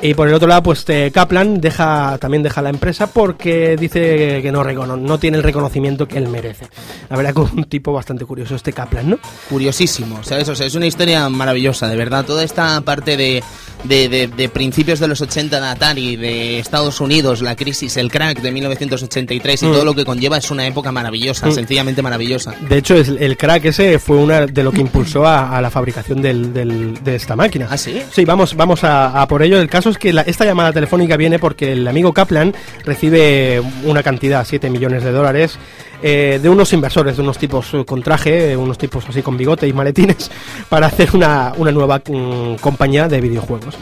Y 0.00 0.14
por 0.14 0.28
el 0.28 0.34
otro 0.34 0.46
lado, 0.46 0.62
pues 0.62 0.84
eh, 0.88 1.10
Kaplan 1.12 1.60
deja, 1.60 2.18
también 2.18 2.42
deja 2.44 2.62
la 2.62 2.70
empresa 2.70 3.08
porque 3.08 3.76
dice 3.76 4.40
que 4.42 4.52
no, 4.52 4.62
no 4.96 5.18
tiene 5.18 5.38
el 5.38 5.42
reconocimiento 5.42 6.06
que 6.06 6.18
él 6.18 6.28
merece. 6.28 6.68
La 7.10 7.16
verdad 7.16 7.34
que 7.34 7.40
un 7.40 7.64
tipo 7.64 7.92
bastante 7.92 8.24
curioso 8.24 8.54
este 8.54 8.72
Kaplan, 8.72 9.10
¿no? 9.10 9.18
Curiosísimo, 9.48 10.22
¿sabes? 10.22 10.48
O 10.48 10.54
sea, 10.54 10.66
es 10.66 10.74
una 10.76 10.86
historia 10.86 11.28
maravillosa, 11.28 11.88
de 11.88 11.96
verdad. 11.96 12.24
Toda 12.24 12.44
esta 12.44 12.80
parte 12.82 13.16
de, 13.16 13.42
de, 13.84 14.08
de- 14.08 14.28
de 14.28 14.48
principios 14.48 15.00
de 15.00 15.08
los 15.08 15.20
80 15.20 15.60
de 15.60 15.66
Atari, 15.66 16.14
de 16.14 16.60
Estados 16.60 17.00
Unidos, 17.00 17.42
la 17.42 17.56
crisis, 17.56 17.96
el 17.96 18.10
crack 18.12 18.40
de 18.40 18.52
1983 18.52 19.62
y 19.64 19.66
Mm. 19.66 19.72
todo 19.72 19.84
lo 19.84 19.94
que 19.96 20.04
conlleva 20.04 20.36
es 20.36 20.48
una 20.52 20.64
época 20.64 20.92
maravillosa, 20.92 21.46
Mm. 21.48 21.52
sencillamente 21.52 22.02
maravillosa. 22.02 22.54
De 22.68 22.78
hecho, 22.78 22.94
el 22.94 23.36
crack 23.36 23.64
ese 23.64 23.98
fue 23.98 24.16
una 24.18 24.46
de 24.46 24.62
lo 24.62 24.70
que 24.70 24.80
impulsó 24.80 25.26
a, 25.26 25.56
a 25.56 25.60
la 25.60 25.70
fabricación 25.70 26.22
del- 26.22 26.52
del- 26.52 27.02
de 27.02 27.16
esta 27.16 27.34
máquina. 27.34 27.66
¿Ah, 27.68 27.76
sí? 27.76 28.00
Sí, 28.12 28.24
vamos, 28.24 28.54
vamos 28.54 28.84
a, 28.84 29.20
a 29.20 29.26
por 29.26 29.42
ello. 29.42 29.60
El 29.60 29.68
caso 29.68 29.87
es 29.90 29.98
que 29.98 30.14
esta 30.26 30.44
llamada 30.44 30.72
telefónica 30.72 31.16
viene 31.16 31.38
porque 31.38 31.72
el 31.72 31.86
amigo 31.86 32.12
Kaplan 32.12 32.54
recibe 32.84 33.62
una 33.84 34.02
cantidad, 34.02 34.44
7 34.44 34.70
millones 34.70 35.04
de 35.04 35.12
dólares, 35.12 35.58
eh, 36.02 36.38
de 36.42 36.48
unos 36.48 36.72
inversores, 36.72 37.16
de 37.16 37.22
unos 37.22 37.38
tipos 37.38 37.72
eh, 37.74 37.84
con 37.84 38.02
traje, 38.02 38.52
eh, 38.52 38.56
unos 38.56 38.78
tipos 38.78 39.04
así 39.08 39.22
con 39.22 39.36
bigote 39.36 39.66
y 39.66 39.72
maletines, 39.72 40.30
para 40.68 40.86
hacer 40.86 41.10
una, 41.14 41.52
una 41.56 41.72
nueva 41.72 41.98
mm, 42.06 42.54
compañía 42.60 43.08
de 43.08 43.20
videojuegos. 43.20 43.76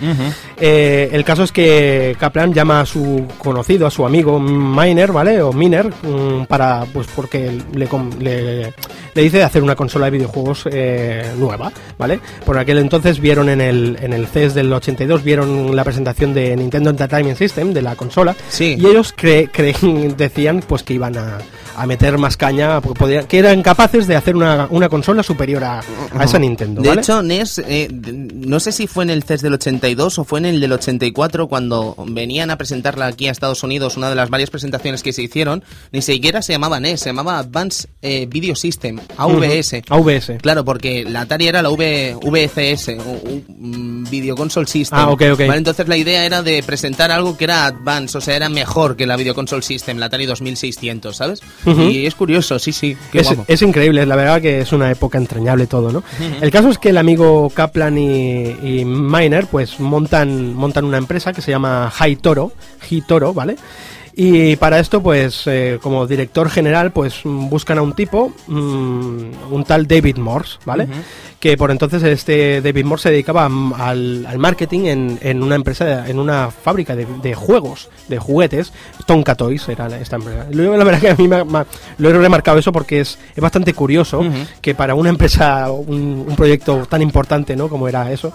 Eh, 0.59 1.11
el 1.13 1.25
caso 1.25 1.43
es 1.43 1.53
que 1.53 2.17
Kaplan 2.19 2.53
llama 2.53 2.81
a 2.81 2.87
su 2.87 3.25
conocido, 3.39 3.87
a 3.87 3.91
su 3.91 4.07
amigo 4.07 4.39
Miner, 4.41 5.13
¿vale? 5.13 5.43
O 5.43 5.53
Miner, 5.53 5.87
mm, 6.03 6.45
para, 6.49 6.85
pues 6.93 7.07
porque 7.15 7.59
le, 7.75 7.89
le, 8.21 8.73
le 9.15 9.23
dice 9.23 9.39
de 9.39 9.45
hacer 9.45 9.63
una 9.63 9.75
consola 9.75 10.07
de 10.07 10.13
videojuegos 10.13 10.65
eh, 10.71 11.33
nueva, 11.39 11.71
¿vale? 11.99 12.21
Por 12.45 12.59
aquel 12.59 12.79
entonces 12.79 13.21
vieron 13.21 13.49
en 13.49 13.61
el, 13.61 13.99
en 14.01 14.13
el 14.13 14.27
CES 14.27 14.55
del 14.55 14.73
82, 14.73 15.23
vieron 15.23 15.75
la 15.77 15.85
presentación 15.85 16.33
de 16.35 16.57
Nintendo 16.57 16.91
Entertainment 16.91 17.39
System, 17.39 17.73
de 17.73 17.83
la 17.83 17.97
consola, 17.97 18.35
Sí. 18.49 18.77
y 18.79 18.87
ellos 18.87 19.15
cre- 19.17 19.51
cre- 19.51 20.15
decían 20.17 20.63
pues 20.67 20.83
que 20.83 20.95
iban 20.95 21.17
a, 21.17 21.39
a 21.77 21.87
meter 21.87 22.19
más 22.19 22.37
caña, 22.37 22.81
porque 22.81 22.99
podían- 22.99 23.27
que 23.27 23.39
eran 23.39 23.63
capaces 23.63 24.07
de 24.07 24.17
hacer 24.17 24.35
una, 24.37 24.67
una 24.71 24.89
consola 24.89 25.23
superior 25.23 25.63
a, 25.65 25.81
a 26.15 26.25
esa 26.25 26.39
Nintendo, 26.39 26.81
De 26.83 26.93
hecho, 26.93 27.23
NES, 27.23 27.59
eh, 27.59 27.89
no 28.35 28.59
sé 28.61 28.73
si 28.73 28.87
fue 28.87 29.05
en 29.05 29.11
el 29.11 29.23
CES 29.23 29.43
del 29.43 29.55
82 29.55 30.19
o 30.19 30.25
fue 30.25 30.39
en 30.41 30.47
el 30.47 30.61
del 30.61 30.73
84 30.73 31.49
cuando 31.49 31.95
venían 32.09 32.51
a 32.51 32.57
presentarla 32.57 33.07
aquí 33.07 33.29
a 33.29 33.33
Estados 33.33 33.63
Unidos, 33.63 33.97
una 33.97 34.09
de 34.09 34.15
las 34.15 34.31
varias 34.31 34.51
presentaciones 34.51 35.03
que 35.03 35.13
se 35.13 35.23
hicieron, 35.23 35.63
ni 35.93 36.03
siquiera 36.03 36.43
se 36.43 36.53
llamaba 36.53 36.81
NES, 36.81 37.01
se 37.01 37.11
llamaba 37.11 37.39
Advanced 37.39 37.89
eh, 38.03 38.27
Video 38.27 38.55
System, 38.57 38.99
AVS. 39.17 39.83
Ujú, 39.91 39.95
AVS. 39.95 40.33
Claro, 40.41 40.65
porque 40.65 41.05
la 41.05 41.23
Atari 41.23 41.49
era 41.49 41.63
la 41.63 41.71
v, 41.71 42.17
VCS, 42.23 42.89
un 42.99 44.07
Video 44.11 44.35
Console 44.37 44.67
System. 44.67 44.99
Ah, 44.99 45.09
ok, 45.11 45.23
ok. 45.33 45.41
Vale, 45.47 45.57
entonces 45.59 45.89
la 45.89 45.97
idea 45.97 46.25
era 46.25 46.43
de 46.43 46.63
presentar 46.63 47.11
algo 47.11 47.37
que 47.37 47.45
era 47.45 47.67
advanced, 47.67 48.17
o 48.17 48.21
sea, 48.21 48.37
era 48.37 48.49
mejor 48.49 48.97
que 48.97 49.07
la 49.07 49.17
Video 49.17 49.35
Console 49.35 49.63
System, 49.63 49.99
la 49.99 50.07
Atari 50.07 50.27
2600, 50.27 51.17
¿sabes? 51.17 51.41
Y 51.67 52.07
es 52.07 52.15
curioso, 52.15 52.59
sí, 52.59 52.73
sí, 52.73 52.97
qué 53.11 53.21
es, 53.21 53.27
guapo. 53.27 53.45
es 53.49 53.63
increíble, 53.63 54.05
la 54.07 54.17
verdad 54.17 54.41
que 54.41 54.61
es 54.61 54.73
una 54.73 54.91
época 54.91 55.19
entrañable 55.19 55.67
todo, 55.67 55.91
¿no? 55.91 56.03
El 56.41 56.51
caso 56.51 56.71
es 56.71 56.79
que 56.79 56.91
el 56.91 56.99
amigo 56.99 57.51
Kaplan 57.51 57.99
y, 57.99 58.51
y 58.63 58.85
Miner 58.85 59.47
pues 59.47 59.81
montan, 59.81 60.55
montan 60.55 60.85
una 60.85 60.99
empresa 60.99 61.33
que 61.33 61.43
se 61.43 61.51
llama 61.51 61.91
High 61.91 62.17
Toro, 62.17 62.53
Toro, 63.07 63.35
¿vale? 63.35 63.57
Y 64.19 64.57
para 64.57 64.79
esto, 64.79 65.03
pues, 65.03 65.43
eh, 65.47 65.79
como 65.83 66.07
director 66.07 66.49
general, 66.49 66.91
pues 66.91 67.21
buscan 67.25 67.77
a 67.77 67.83
un 67.83 67.93
tipo, 67.93 68.33
mm, 68.47 69.53
un 69.53 69.65
tal 69.67 69.87
David 69.87 70.17
Morse, 70.17 70.57
¿vale? 70.65 70.89
Que 71.39 71.59
por 71.59 71.71
entonces 71.71 72.03
este 72.03 72.63
David 72.63 72.87
Morse 72.87 73.05
se 73.05 73.11
dedicaba 73.11 73.45
al, 73.45 74.25
al 74.27 74.39
marketing 74.39 74.87
en, 74.87 75.19
en 75.21 75.43
una 75.43 75.55
empresa, 75.55 76.09
en 76.09 76.19
una 76.19 76.51
fábrica 76.51 76.97
de, 76.97 77.07
de 77.23 77.35
juegos, 77.35 77.91
de 78.09 78.17
juguetes, 78.19 78.73
Tonka 79.05 79.35
Toys 79.35 79.69
era 79.69 79.87
esta 80.01 80.17
empresa. 80.17 80.47
Luego, 80.51 80.79
la 80.79 80.85
verdad 80.85 81.01
que 81.01 81.11
a 81.11 81.15
mí 81.15 81.29
me, 81.29 81.45
me- 81.45 81.67
lo 81.99 82.09
he 82.09 82.13
remarcado 82.15 82.59
eso 82.59 82.73
porque 82.73 83.01
es, 83.01 83.19
es 83.35 83.43
bastante 83.43 83.75
curioso 83.75 84.23
que 84.63 84.75
para 84.75 84.95
una 84.95 85.11
empresa, 85.11 85.71
un, 85.71 86.25
un 86.27 86.37
proyecto 86.37 86.87
tan 86.89 87.03
importante, 87.03 87.55
¿no? 87.55 87.69
Como 87.69 87.87
era 87.87 88.11
eso, 88.11 88.33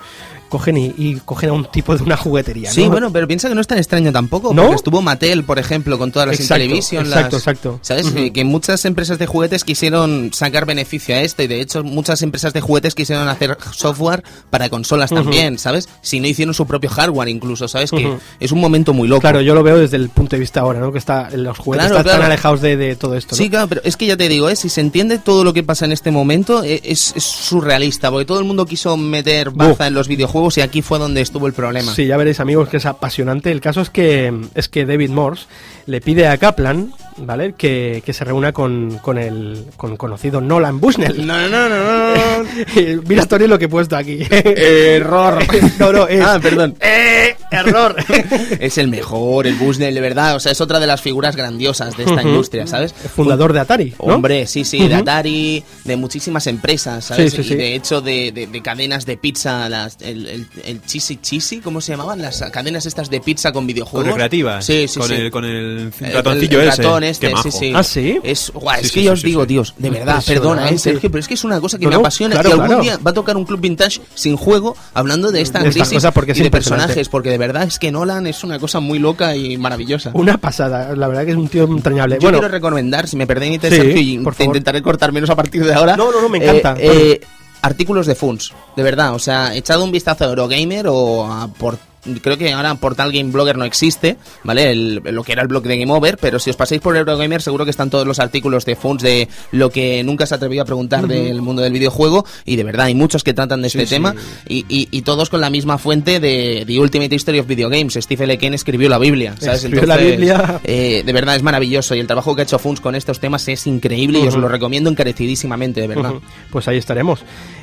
cogen 0.52 0.78
y, 0.78 0.94
y 0.96 1.16
cogen 1.26 1.50
a 1.50 1.54
un 1.54 1.66
tipo 1.66 1.96
de 1.98 2.04
una 2.04 2.16
juguetería, 2.18 2.70
Sí, 2.72 2.84
¿no? 2.84 2.92
bueno, 2.92 3.12
pero 3.12 3.28
piensa 3.28 3.50
que 3.50 3.56
no 3.56 3.62
es 3.62 3.66
tan 3.68 3.80
extraño 3.80 4.12
tampoco, 4.12 4.54
¿No? 4.54 4.62
porque 4.64 4.76
estuvo 4.76 5.02
Mattel, 5.02 5.44
por 5.44 5.58
ejemplo, 5.58 5.98
con 5.98 6.12
todas 6.12 6.28
las 6.28 6.40
Exacto, 6.40 6.64
Intellivision, 6.64 7.06
exacto, 7.08 7.38
las- 7.38 7.42
exacto. 7.48 7.80
¿Sabes? 7.82 8.12
Que- 8.12 8.32
Que 8.32 8.44
muchas 8.44 8.86
empresas 8.86 9.18
de 9.18 9.26
juguetes 9.26 9.64
quisieron 9.64 10.30
sacar 10.34 10.66
beneficio 10.68 11.16
a 11.16 11.22
esto, 11.22 11.42
y 11.42 11.48
de 11.48 11.62
hecho 11.62 11.84
muchas 11.84 12.22
empresas 12.22 12.54
de 12.54 12.62
juguetes 12.62 12.94
quisieron 12.94 13.28
hacer 13.28 13.58
software 13.72 14.24
para 14.52 14.70
consolas 14.70 15.10
también, 15.10 15.58
¿sabes? 15.58 15.90
Si 16.04 16.20
no 16.20 16.28
hicieron 16.28 16.54
su 16.54 16.68
propio 16.68 16.90
hardware 16.92 17.30
incluso, 17.30 17.68
¿sabes? 17.68 17.90
Que 17.90 18.18
es 18.40 18.52
un 18.52 18.60
momento 18.60 18.94
muy 18.94 19.08
loco. 19.08 19.22
Claro, 19.22 19.42
yo 19.42 19.56
lo 19.56 19.64
veo 19.64 19.78
desde 19.78 19.98
el 19.98 20.10
punto 20.10 20.36
de 20.36 20.42
vista 20.42 20.60
ahora, 20.60 20.80
¿no? 20.80 20.92
Que 20.92 20.98
está, 21.00 21.30
los 21.32 21.58
juguetes 21.58 21.88
Claro, 21.88 22.00
están 22.02 22.18
tan 22.20 22.26
alejados 22.26 22.62
de, 22.62 22.76
de 22.78 22.96
todo 22.98 23.16
esto, 23.16 23.36
¿no? 23.36 23.38
Sí, 23.38 23.50
claro, 23.50 23.68
pero 23.68 23.82
es 23.84 23.96
que 23.98 24.06
ya 24.06 24.18
te 24.18 24.28
digo, 24.28 24.50
¿eh? 24.50 24.56
si 24.58 24.68
se 24.70 24.82
entiende 24.82 25.18
todo 25.18 25.44
lo 25.44 25.54
que 25.54 25.64
pasa 25.64 25.86
en 25.86 25.92
este 25.94 26.12
momento, 26.12 26.64
eh, 26.64 26.82
es, 26.84 27.14
es 27.16 27.24
surrealista, 27.24 28.10
porque 28.12 28.26
todo 28.26 28.40
el 28.40 28.46
mundo 28.46 28.66
quiso 28.66 28.98
meter 28.98 29.52
baza 29.52 29.88
en 29.88 29.94
los 29.94 30.08
videojuegos 30.08 30.41
y 30.58 30.62
aquí 30.62 30.82
fue 30.82 31.00
donde 31.00 31.22
estuvo 31.22 31.48
el 31.48 31.54
problema. 31.54 31.94
Sí, 31.94 32.08
ya 32.08 32.18
veréis 32.18 32.40
amigos 32.40 32.70
que 32.70 32.78
es 32.78 32.86
apasionante. 32.86 33.52
El 33.52 33.62
caso 33.62 33.82
es 33.82 33.90
que 33.90 34.34
es 34.56 34.70
que 34.70 34.86
David 34.86 35.10
Morse 35.10 35.46
le 35.86 36.02
pide 36.02 36.28
a 36.28 36.38
Kaplan, 36.38 36.94
¿vale? 37.18 37.54
Que, 37.54 38.02
que 38.06 38.14
se 38.14 38.24
reúna 38.26 38.52
con, 38.52 38.98
con 39.00 39.18
el 39.18 39.66
con 39.78 39.98
conocido 39.98 40.42
Nolan 40.42 40.80
Bushnell. 40.80 41.26
No, 41.26 41.48
no, 41.50 41.70
no, 41.70 41.80
no, 41.80 42.44
no. 42.44 43.02
Mira 43.08 43.26
Tori 43.26 43.48
lo 43.48 43.58
que 43.60 43.66
he 43.66 43.70
puesto 43.70 43.96
aquí. 43.96 44.20
Error. 44.32 45.40
no, 45.80 45.92
no, 45.92 46.08
es 46.08 46.22
Ah, 46.24 46.40
perdón. 46.42 46.76
¡Eh! 46.82 47.36
error. 47.52 47.96
es 48.62 48.78
el 48.78 48.88
mejor, 48.88 49.46
el 49.46 49.56
Bushnell, 49.56 49.94
de 49.94 50.00
verdad. 50.02 50.36
O 50.38 50.40
sea, 50.40 50.54
es 50.54 50.62
otra 50.62 50.80
de 50.80 50.88
las 50.88 51.02
figuras 51.02 51.36
grandiosas 51.36 51.98
de 51.98 52.04
esta 52.06 52.22
industria, 52.24 52.66
¿sabes? 52.66 52.94
Fundador 52.94 53.52
de 53.52 53.60
Atari, 53.60 53.94
¿no? 54.00 54.16
Hombre, 54.16 54.48
sí, 54.48 54.64
sí, 54.64 54.88
de. 54.88 54.96
Atari, 54.96 55.62
de 55.84 55.96
muchísimas 55.98 56.48
empresas, 56.48 57.04
¿sabes? 57.06 57.34
Sí, 57.34 57.38
sí, 57.38 57.42
y 57.42 57.50
sí. 57.50 57.56
de 57.56 57.76
hecho 57.76 58.00
de, 58.02 58.32
de- 58.32 58.48
de 58.48 58.62
cadenas 58.62 59.06
de 59.06 59.18
pizza, 59.18 59.68
las, 59.68 59.98
el, 60.02 60.28
el, 60.28 60.48
el 60.64 60.82
Cheesy 60.86 61.18
Cheesy, 61.18 61.60
¿cómo 61.60 61.82
se 61.82 61.92
llamaban? 61.92 62.22
Las 62.22 62.42
cadenas 62.52 62.86
estas 62.86 63.10
de 63.10 63.20
pizza 63.20 63.52
con 63.52 63.68
videojuegos. 63.68 64.04
Con 64.06 64.12
recreativas. 64.14 64.64
Sí, 64.66 64.88
sí, 64.88 65.00
con 65.00 65.10
sí. 65.10 65.16
El, 65.16 65.32
con 65.32 65.44
el 65.44 65.92
El- 66.00 66.14
ratoncillo 66.14 66.62
el 66.62 66.70
ese. 66.70 66.84
ratón 66.84 67.04
este, 67.12 67.28
Qué 67.28 67.34
sí, 67.34 67.36
majo. 67.48 67.52
sí. 67.52 67.74
¿Ah, 67.76 67.84
sí? 67.84 68.20
Es, 68.24 68.52
guau, 68.54 68.76
Sí, 68.80 68.86
es 68.86 68.92
que 68.92 69.00
sí, 69.00 69.06
yo 69.06 69.14
os 69.14 69.22
sí, 69.22 69.28
digo, 69.28 69.42
sí. 69.44 69.48
tíos, 69.48 69.74
de 69.78 69.90
verdad, 69.90 70.24
perdona, 70.26 70.62
¿eh, 70.62 70.72
Impresionante. 70.72 70.80
Sergio, 70.80 71.12
pero 71.12 71.20
es 71.20 71.28
que 71.28 71.34
es 71.36 71.44
una 71.44 71.60
cosa 71.62 71.78
que 71.78 71.86
No, 71.86 71.90
me 71.90 71.96
no, 71.96 72.00
apasiona 72.00 72.34
claro, 72.34 72.50
y 72.50 72.52
algún 72.54 72.68
claro. 72.68 72.82
día 72.84 72.98
va 73.06 73.12
a 73.12 73.14
tocar 73.14 73.38
un 73.38 73.46
club 73.46 73.60
vintage 73.60 74.02
sin 74.16 74.36
juego 74.38 74.76
hablando 74.94 75.32
de 75.32 75.42
esta 75.42 75.60
De 75.60 75.70
estas 75.70 75.84
crisis 75.88 75.98
cosas 75.98 76.14
porque 76.14 76.32
es 76.32 76.38
y 76.38 76.42
de 76.42 76.48
impresionante. 76.48 76.88
personajes, 76.88 77.10
porque 77.10 77.30
de 77.30 77.38
verdad 77.38 77.64
es 77.64 77.78
que 77.80 77.92
Nolan 77.92 78.28
es 78.28 78.44
una 78.44 78.58
cosa 78.60 78.80
muy 78.80 79.00
loca 79.00 79.36
y 79.36 79.58
maravillosa. 79.58 80.12
Una 80.14 80.38
pasada, 80.38 80.96
la 80.96 81.08
verdad 81.08 81.26
que 81.26 81.32
es 81.32 81.38
un 81.38 81.48
tío 81.48 81.66
entrañable. 81.66 82.16
Yo 82.16 82.22
bueno, 82.22 82.40
quiero 82.40 82.52
recomendar, 82.52 83.08
si 83.08 83.16
me 83.16 83.28
permitís, 83.28 83.70
Sí, 83.70 83.76
Sergio, 83.76 84.02
y 84.02 84.18
por 84.20 84.34
te 84.34 84.44
favor. 84.44 84.56
intentaré 84.58 84.82
cortar 84.82 85.12
menos 85.12 85.30
a 85.30 85.36
partir 85.36 85.64
de 85.66 85.74
ahora. 85.74 85.96
No, 85.98 86.12
no, 86.12 86.22
no, 86.22 86.30
me 86.30 86.38
encanta. 86.38 86.76
Eh, 86.80 87.20
eh, 87.22 87.22
artículos 87.62 88.08
de 88.08 88.16
Funs, 88.16 88.54
de 88.76 88.84
verdad. 88.84 89.14
O 89.14 89.20
sea, 89.20 89.54
echado 89.56 89.84
un 89.84 89.92
vistazo 89.92 90.26
a 90.26 90.28
Eurogamer 90.30 90.88
o 90.88 91.26
a 91.32 91.48
por 91.48 91.78
Creo 92.22 92.38
que 92.38 92.52
ahora 92.52 92.74
Portal 92.76 93.12
Game 93.12 93.32
Blogger 93.32 93.58
no 93.58 93.66
existe, 93.66 94.18
¿vale? 94.44 94.72
El- 94.72 94.96
lo 95.04 95.24
que 95.24 95.34
era 95.34 95.42
el 95.42 95.48
blog 95.48 95.64
de 95.64 95.78
Game 95.78 95.92
Over, 95.92 96.18
pero 96.18 96.40
si 96.40 96.50
os 96.50 96.56
pasáis 96.56 96.82
por 96.82 96.96
Eurogamer 96.98 97.42
seguro 97.42 97.64
que 97.66 97.72
están 97.72 97.90
todos 97.90 98.08
los 98.08 98.20
artículos 98.20 98.66
de 98.66 98.76
Funs 98.76 99.04
de 99.04 99.28
lo 99.52 99.70
que 99.70 100.04
nunca 100.04 100.26
se 100.26 100.34
atrevió 100.36 100.62
a 100.64 100.66
preguntar 100.66 101.08
del 101.08 101.42
mundo 101.42 101.62
del 101.62 101.74
videojuego 101.74 102.26
y 102.46 102.56
de 102.56 102.64
verdad 102.64 102.88
hay 102.88 102.96
muchos 102.96 103.24
que 103.24 103.34
tratan 103.34 103.62
de 103.62 103.68
este 103.68 103.86
tema 103.86 104.16
y, 104.48 104.66
y- 104.68 104.88
y 104.92 105.02
todos 105.04 105.30
con 105.30 105.42
la 105.42 105.50
misma 105.50 105.78
fuente 105.78 106.20
de 106.20 106.64
The 106.66 106.80
Ultimate 106.80 107.14
History 107.16 107.40
of 107.40 107.48
Video 107.48 107.70
Games. 107.70 107.94
Steve 108.02 108.24
L. 108.24 108.38
Ken 108.38 108.54
escribió 108.54 108.90
la 108.90 108.98
Biblia, 108.98 109.36
¿sabes? 109.40 109.64
Escribió 109.64 109.86
la 109.86 109.98
Biblia. 110.12 110.60
eh, 110.64 111.04
de 111.06 111.14
verdad 111.14 111.36
es 111.36 111.44
maravilloso 111.44 111.94
y 111.96 112.00
el 112.00 112.08
trabajo 112.08 112.36
que 112.36 112.42
ha 112.42 112.44
hecho 112.46 112.58
Funs 112.60 112.82
con 112.82 112.96
estos 112.96 113.20
temas 113.20 113.48
es 113.48 113.68
increíble 113.68 114.20
y 114.20 114.28
os 114.28 114.36
lo 114.36 114.48
recomiendo 114.48 114.90
encarecidísimamente, 114.90 115.82
de 115.82 115.88
verdad. 115.88 116.14
Pues 116.50 116.68
ahí 116.68 116.78
estaremos. 116.78 117.20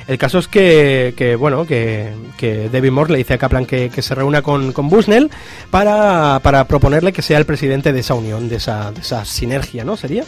El 0.09 0.17
caso 0.17 0.39
es 0.39 0.47
que, 0.47 1.13
que, 1.15 1.35
bueno, 1.35 1.67
que, 1.67 2.09
que 2.35 2.67
David 2.67 2.89
Moore 2.89 3.11
le 3.11 3.19
dice 3.19 3.35
a 3.35 3.37
Kaplan 3.37 3.67
que, 3.67 3.91
que 3.91 4.01
se 4.01 4.15
reúna 4.15 4.41
con, 4.41 4.73
con 4.73 4.89
Bushnell 4.89 5.29
para, 5.69 6.39
para 6.41 6.63
proponerle 6.63 7.13
que 7.13 7.21
sea 7.21 7.37
el 7.37 7.45
presidente 7.45 7.93
de 7.93 7.99
esa 7.99 8.15
unión, 8.15 8.49
de 8.49 8.55
esa, 8.55 8.91
de 8.91 9.01
esa 9.01 9.23
sinergia, 9.23 9.83
¿no? 9.83 9.95
Sería. 9.97 10.23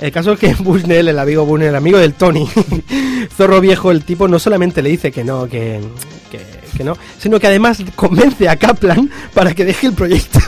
El 0.00 0.12
caso 0.12 0.32
es 0.32 0.38
que 0.38 0.54
Bushnell, 0.58 1.08
el 1.08 1.18
amigo 1.18 1.44
Bushnell, 1.44 1.68
el 1.68 1.76
amigo 1.76 1.98
del 1.98 2.14
Tony, 2.14 2.48
zorro 3.36 3.60
viejo, 3.60 3.90
el 3.90 4.02
tipo 4.02 4.28
no 4.28 4.38
solamente 4.38 4.80
le 4.80 4.88
dice 4.88 5.12
que 5.12 5.24
no, 5.24 5.46
que, 5.46 5.82
que 6.74 6.82
no, 6.82 6.96
sino 7.18 7.38
que 7.38 7.48
además 7.48 7.82
convence 7.94 8.48
a 8.48 8.56
Kaplan 8.56 9.10
para 9.34 9.54
que 9.54 9.66
deje 9.66 9.88
el 9.88 9.92
proyecto. 9.92 10.38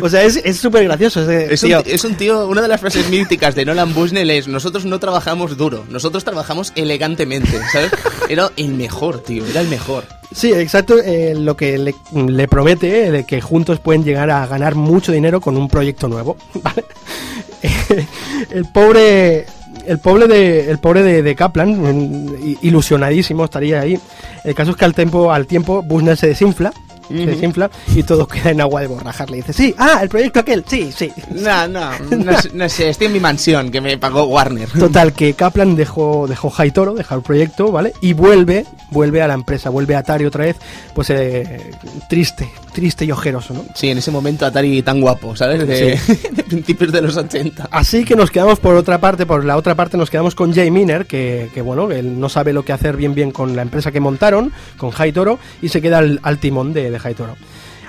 O 0.00 0.08
sea, 0.08 0.22
es 0.22 0.56
súper 0.56 0.84
gracioso. 0.84 1.22
ese 1.22 1.52
Es 1.52 1.62
un, 1.62 1.68
tío. 1.68 1.82
es 1.84 2.04
un 2.04 2.14
tío, 2.14 2.46
una 2.46 2.62
de 2.62 2.68
las 2.68 2.80
frases 2.80 3.08
míticas 3.08 3.54
de 3.54 3.64
Nolan 3.64 3.94
Bushnell 3.94 4.30
es 4.30 4.48
nosotros 4.48 4.84
no 4.84 4.98
trabajamos 4.98 5.56
duro, 5.56 5.84
nosotros 5.88 6.24
trabajamos 6.24 6.72
elegantemente, 6.74 7.58
¿sabes? 7.72 7.90
Era 8.28 8.50
el 8.56 8.74
mejor, 8.74 9.20
tío, 9.20 9.44
era 9.46 9.60
el 9.60 9.68
mejor. 9.68 10.04
Sí, 10.32 10.52
exacto, 10.52 10.96
eh, 10.98 11.34
lo 11.36 11.56
que 11.56 11.76
le, 11.76 11.94
le 12.14 12.48
promete, 12.48 13.06
eh, 13.06 13.10
de 13.10 13.24
que 13.24 13.40
juntos 13.40 13.80
pueden 13.80 14.04
llegar 14.04 14.30
a 14.30 14.46
ganar 14.46 14.76
mucho 14.76 15.10
dinero 15.10 15.40
con 15.40 15.56
un 15.56 15.68
proyecto 15.68 16.08
nuevo. 16.08 16.36
¿vale? 16.54 16.84
el 18.50 18.64
pobre, 18.66 19.46
el 19.86 19.98
pobre 19.98 20.28
de, 20.28 20.70
el 20.70 20.78
pobre 20.78 21.02
de, 21.02 21.22
de 21.22 21.34
Kaplan, 21.34 21.70
mm, 21.70 22.58
ilusionadísimo, 22.62 23.44
estaría 23.44 23.80
ahí. 23.80 23.98
El 24.44 24.54
caso 24.54 24.70
es 24.70 24.76
que 24.76 24.84
al 24.84 24.94
tiempo, 24.94 25.32
al 25.32 25.46
tiempo 25.46 25.82
Bushnell 25.82 26.16
se 26.16 26.28
desinfla 26.28 26.72
se 27.10 27.26
desinfla 27.26 27.70
y 27.94 28.02
todo 28.02 28.26
queda 28.26 28.50
en 28.50 28.60
agua 28.60 28.80
de 28.80 28.86
borrajas. 28.86 29.30
Le 29.30 29.38
dice, 29.38 29.52
sí, 29.52 29.74
ah, 29.78 29.98
el 30.02 30.08
proyecto 30.08 30.40
aquel, 30.40 30.64
sí, 30.66 30.90
sí. 30.96 31.12
No, 31.30 31.66
no, 31.68 31.90
no, 31.98 32.40
sé- 32.40 32.50
no 32.52 32.68
sé, 32.68 32.88
estoy 32.90 33.06
en 33.08 33.12
mi 33.14 33.20
mansión 33.20 33.70
que 33.70 33.80
me 33.80 33.98
pagó 33.98 34.24
Warner. 34.24 34.68
Total, 34.78 35.12
que 35.12 35.34
Kaplan 35.34 35.76
dejó, 35.76 36.26
dejó 36.28 36.52
Haitoro, 36.56 36.94
dejó 36.94 37.14
el 37.16 37.22
proyecto, 37.22 37.70
¿vale? 37.72 37.92
Y 38.00 38.12
vuelve, 38.12 38.66
vuelve 38.90 39.22
a 39.22 39.28
la 39.28 39.34
empresa, 39.34 39.70
vuelve 39.70 39.94
a 39.96 39.98
Atari 40.00 40.24
otra 40.24 40.44
vez, 40.44 40.56
pues 40.94 41.10
eh, 41.10 41.70
triste, 42.08 42.48
triste 42.70 43.04
y 43.04 43.12
ojeroso, 43.12 43.54
¿no? 43.54 43.64
Sí, 43.74 43.88
en 43.88 43.98
ese 43.98 44.10
momento 44.10 44.46
Atari 44.46 44.82
tan 44.82 45.00
guapo, 45.00 45.36
¿sabes? 45.36 45.66
De, 45.66 45.98
de 46.32 46.44
principios 46.44 46.92
de 46.92 47.02
los 47.02 47.16
80. 47.16 47.68
Así 47.70 48.04
que 48.04 48.16
nos 48.16 48.30
quedamos 48.30 48.58
por 48.58 48.74
otra 48.76 48.98
parte, 49.00 49.26
por 49.26 49.44
la 49.44 49.56
otra 49.56 49.74
parte 49.74 49.96
nos 49.96 50.10
quedamos 50.10 50.34
con 50.34 50.54
Jay 50.54 50.70
Miner, 50.70 51.06
que, 51.06 51.50
que, 51.52 51.62
bueno, 51.62 51.90
él 51.90 52.18
no 52.18 52.28
sabe 52.28 52.52
lo 52.52 52.64
que 52.64 52.72
hacer 52.72 52.96
bien 52.96 53.14
bien 53.14 53.30
con 53.30 53.56
la 53.56 53.62
empresa 53.62 53.92
que 53.92 54.00
montaron, 54.00 54.52
con 54.76 54.90
Haitoro, 54.96 55.38
y 55.62 55.68
se 55.68 55.82
queda 55.82 55.98
al, 55.98 56.20
al 56.22 56.38
timón 56.38 56.72
de, 56.72 56.90
de 56.90 57.00
Haitoro. 57.02 57.36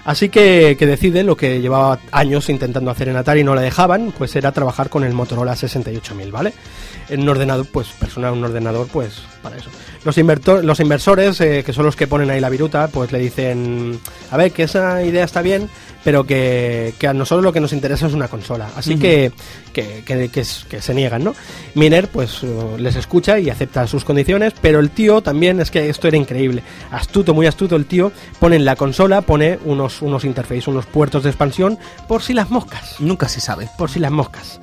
Así 0.03 0.29
que, 0.29 0.75
que 0.79 0.85
decide 0.85 1.23
lo 1.23 1.37
que 1.37 1.61
llevaba 1.61 1.99
años 2.11 2.49
intentando 2.49 2.89
hacer 2.91 3.09
en 3.09 3.17
Atari 3.17 3.41
y 3.41 3.43
no 3.43 3.55
le 3.55 3.61
dejaban, 3.61 4.13
pues 4.17 4.35
era 4.35 4.51
trabajar 4.51 4.89
con 4.89 5.03
el 5.03 5.13
Motorola 5.13 5.55
68000, 5.55 6.31
¿vale? 6.31 6.53
En 7.09 7.21
un 7.21 7.29
ordenador, 7.29 7.67
pues 7.71 7.89
personal, 7.89 8.33
un 8.33 8.43
ordenador, 8.43 8.87
pues 8.87 9.21
para 9.43 9.57
eso. 9.57 9.69
Los, 10.03 10.17
los 10.63 10.79
inversores, 10.79 11.39
eh, 11.41 11.63
que 11.63 11.73
son 11.73 11.85
los 11.85 11.95
que 11.95 12.07
ponen 12.07 12.29
ahí 12.31 12.39
la 12.39 12.49
viruta, 12.49 12.87
pues 12.87 13.11
le 13.11 13.19
dicen, 13.19 13.99
a 14.31 14.37
ver, 14.37 14.51
que 14.51 14.63
esa 14.63 15.03
idea 15.03 15.23
está 15.23 15.41
bien, 15.41 15.69
pero 16.03 16.23
que, 16.25 16.93
que 16.97 17.07
a 17.07 17.13
nosotros 17.13 17.43
lo 17.43 17.53
que 17.53 17.59
nos 17.59 17.73
interesa 17.73 18.07
es 18.07 18.13
una 18.13 18.27
consola. 18.27 18.69
Así 18.75 18.97
que, 18.97 19.31
que, 19.73 20.03
que- 20.05 20.29
que 20.29 20.41
s- 20.41 20.65
que 20.67 20.81
se 20.81 20.93
niegan, 20.93 21.23
¿no? 21.23 21.35
Miner, 21.75 22.07
pues 22.07 22.39
eh, 22.43 22.47
les 22.77 22.95
escucha 22.95 23.37
y 23.39 23.49
acepta 23.49 23.85
sus 23.87 24.03
condiciones, 24.03 24.53
pero 24.61 24.79
el 24.79 24.89
tío 24.89 25.21
también, 25.21 25.59
es 25.59 25.69
que 25.71 25.89
esto 25.89 26.07
era 26.07 26.17
increíble. 26.17 26.63
Astuto, 26.91 27.33
muy 27.33 27.45
astuto 27.47 27.75
el 27.75 27.85
tío, 27.85 28.11
pone 28.39 28.55
en 28.55 28.65
la 28.65 28.75
consola, 28.75 29.21
pone 29.21 29.59
unos, 29.65 30.01
unos 30.01 30.25
interfaces, 30.25 30.67
unos 30.67 30.85
puertos 30.85 31.23
de 31.23 31.29
expansión, 31.29 31.77
por 32.07 32.21
si 32.23 32.33
las 32.33 32.49
moscas 32.49 32.95
Nunca 32.99 33.27
se 33.29 33.39
sabe. 33.41 33.69
por 33.77 33.89
si 33.89 33.99
las 33.99 34.11
moscas. 34.11 34.59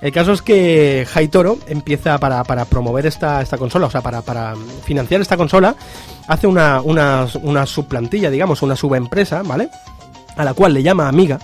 El 0.00 0.12
caso 0.12 0.32
es 0.32 0.42
que 0.42 1.04
Haitoro 1.12 1.58
empieza 1.66 2.18
para, 2.18 2.44
para 2.44 2.64
promover 2.66 3.04
esta, 3.04 3.42
esta 3.42 3.58
consola, 3.58 3.86
o 3.88 3.90
sea, 3.90 4.00
para, 4.00 4.22
para 4.22 4.54
financiar 4.84 5.20
esta 5.20 5.36
consola, 5.36 5.74
hace 6.28 6.46
una, 6.46 6.80
una, 6.82 7.26
una 7.42 7.66
subplantilla, 7.66 8.30
digamos, 8.30 8.62
una 8.62 8.76
subempresa, 8.76 9.42
¿vale? 9.42 9.68
A 10.38 10.44
la 10.44 10.54
cual 10.54 10.72
le 10.72 10.82
llama 10.82 11.08
Amiga, 11.08 11.38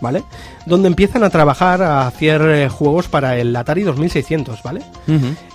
¿vale? 0.00 0.24
Donde 0.64 0.88
empiezan 0.88 1.22
a 1.22 1.30
trabajar 1.30 1.82
a 1.82 2.06
hacer 2.06 2.40
eh, 2.42 2.68
juegos 2.68 3.08
para 3.08 3.36
el 3.36 3.54
Atari 3.54 3.82
2600, 3.82 4.62
¿vale? 4.62 4.82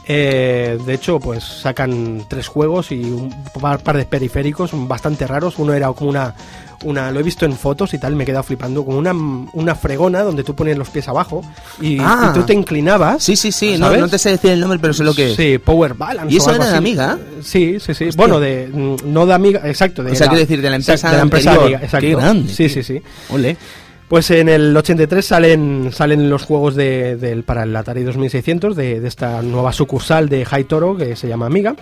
Eh, 0.08 0.78
de 0.86 0.94
hecho, 0.94 1.20
pues 1.20 1.44
sacan 1.44 2.26
tres 2.28 2.48
juegos 2.48 2.92
y 2.92 3.02
un 3.04 3.34
par, 3.60 3.80
par 3.80 3.98
de 3.98 4.06
periféricos 4.06 4.72
bastante 4.88 5.26
raros. 5.26 5.58
Uno 5.58 5.74
era 5.74 5.92
como 5.94 6.10
una, 6.10 6.36
una, 6.84 7.12
lo 7.12 7.20
he 7.20 7.24
visto 7.24 7.46
en 7.46 7.54
fotos 7.54 7.94
y 7.94 7.98
tal, 7.98 8.16
me 8.16 8.24
he 8.24 8.26
quedado 8.26 8.44
flipando, 8.44 8.84
como 8.86 8.98
una, 8.98 9.14
una 9.54 9.76
fregona 9.76 10.22
donde 10.22 10.44
tú 10.44 10.56
ponías 10.56 10.78
los 10.78 10.90
pies 10.90 11.08
abajo 11.08 11.42
y, 11.82 11.98
Ah. 12.00 12.30
y 12.32 12.40
tú 12.40 12.44
te 12.46 12.54
inclinabas. 12.54 13.24
Sí, 13.24 13.36
sí, 13.36 13.52
sí, 13.52 13.78
no, 13.78 13.96
no 13.96 14.08
te 14.08 14.18
sé 14.18 14.30
decir 14.32 14.52
el 14.52 14.60
nombre, 14.60 14.80
pero 14.80 14.94
sé 14.94 15.04
lo 15.04 15.14
que. 15.14 15.36
Sí, 15.36 15.58
Power 15.58 15.94
Balance. 15.94 16.34
¿Y 16.34 16.38
eso 16.38 16.54
era 16.54 16.70
de. 16.72 16.78
Amiga? 16.78 17.18
Sí, 17.42 17.77
sí, 17.79 17.94
sí. 17.94 18.05
Hostia. 18.05 18.12
Bueno, 18.18 18.40
de, 18.40 18.68
mm, 18.72 18.96
no 19.14 19.25
de 19.25 19.34
Amiga, 19.34 19.62
exacto. 19.66 20.03
De 20.03 20.12
O 20.12 20.16
sea, 20.16 20.25
la- 20.27 20.32
quiero 20.32 20.42
decir, 20.42 20.62
de 20.62 20.70
la 20.70 20.75
empresa 20.77 21.10
de 21.12 21.18
la 21.18 21.24
empresa 21.24 21.50
anterior. 21.51 21.75
Amiga, 21.75 21.86
exacto. 21.86 22.08
Qué 22.08 22.16
grande, 22.16 22.53
Sí, 22.53 22.70
sí, 22.70 22.84
sí. 22.84 23.01
Ole. 23.29 23.58
Pues 24.08 24.29
en 24.32 24.50
el 24.50 24.75
83 24.75 25.25
salen, 25.25 25.90
salen 25.94 26.29
los 26.29 26.44
juegos 26.44 26.75
de, 26.75 27.16
del- 27.16 27.44
para 27.44 27.64
el 27.64 27.74
Atari 27.74 28.03
2600 28.03 28.75
de, 28.75 29.00
de 29.00 29.08
esta 29.08 29.42
nueva 29.42 29.72
sucursal 29.72 30.27
de 30.27 30.46
Toro 30.68 30.98
que 30.98 31.16
se 31.16 31.29
llama 31.29 31.46
Amiga. 31.46 31.75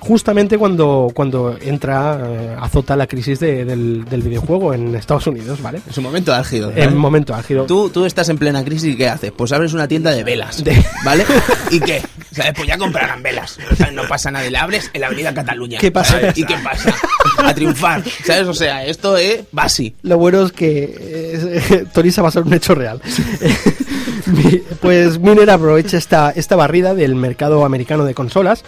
Justamente 0.00 0.56
cuando, 0.58 1.10
cuando 1.14 1.56
entra, 1.60 2.18
eh, 2.26 2.56
azota 2.58 2.96
la 2.96 3.06
crisis 3.06 3.38
de- 3.38 3.64
del, 3.64 4.04
del 4.06 4.22
videojuego 4.22 4.72
en 4.74 4.94
Estados 4.94 5.26
Unidos, 5.26 5.60
¿vale? 5.62 5.80
Es 5.88 5.96
un 5.98 6.04
momento 6.04 6.32
álgido. 6.34 6.70
En 6.74 6.78
¿eh? 6.78 6.90
momento 6.90 7.34
álgido. 7.34 7.66
Tú, 7.66 7.90
tú 7.90 8.04
estás 8.06 8.28
en 8.30 8.38
plena 8.38 8.64
crisis 8.64 8.94
y 8.94 8.96
¿qué 8.96 9.08
haces? 9.08 9.30
Pues 9.32 9.52
abres 9.52 9.72
una 9.74 9.86
tienda 9.86 10.10
de 10.10 10.24
velas, 10.24 10.64
De- 10.64 10.82
¿vale? 11.04 11.24
¿Y 11.70 11.80
qué? 11.80 12.02
¿Sabes? 12.32 12.52
Pues 12.56 12.66
ya 12.66 12.78
comprarán 12.78 13.22
velas. 13.22 13.58
O 13.70 13.76
sea, 13.76 13.90
no 13.90 14.02
pasa 14.08 14.30
nada. 14.30 14.46
Y 14.46 14.50
la 14.50 14.62
abres 14.62 14.90
en 14.92 15.00
la 15.02 15.08
avenida 15.08 15.34
Cataluña. 15.34 15.78
¿Qué 15.78 15.90
pasa? 15.90 16.12
¿sabes? 16.20 16.38
¿Y 16.38 16.44
qué 16.44 16.56
pasa? 16.64 16.94
A 17.38 17.54
triunfar, 17.54 18.02
¿sabes? 18.24 18.46
O 18.48 18.54
sea, 18.54 18.84
esto 18.86 19.16
es 19.16 19.42
basi. 19.52 19.94
Lo 20.02 20.16
bueno 20.18 20.44
es 20.46 20.52
que 20.52 20.94
eh, 20.98 21.84
va 22.22 22.28
a 22.28 22.30
ser 22.30 22.42
un 22.42 22.54
hecho 22.54 22.74
real. 22.74 23.00
Pues 24.80 25.18
Miner 25.18 25.50
aprovecha 25.50 25.96
esta, 25.96 26.30
esta 26.30 26.54
barrida 26.56 26.94
del 26.94 27.14
mercado 27.14 27.64
americano 27.64 28.04
de 28.04 28.14
consolas. 28.14 28.64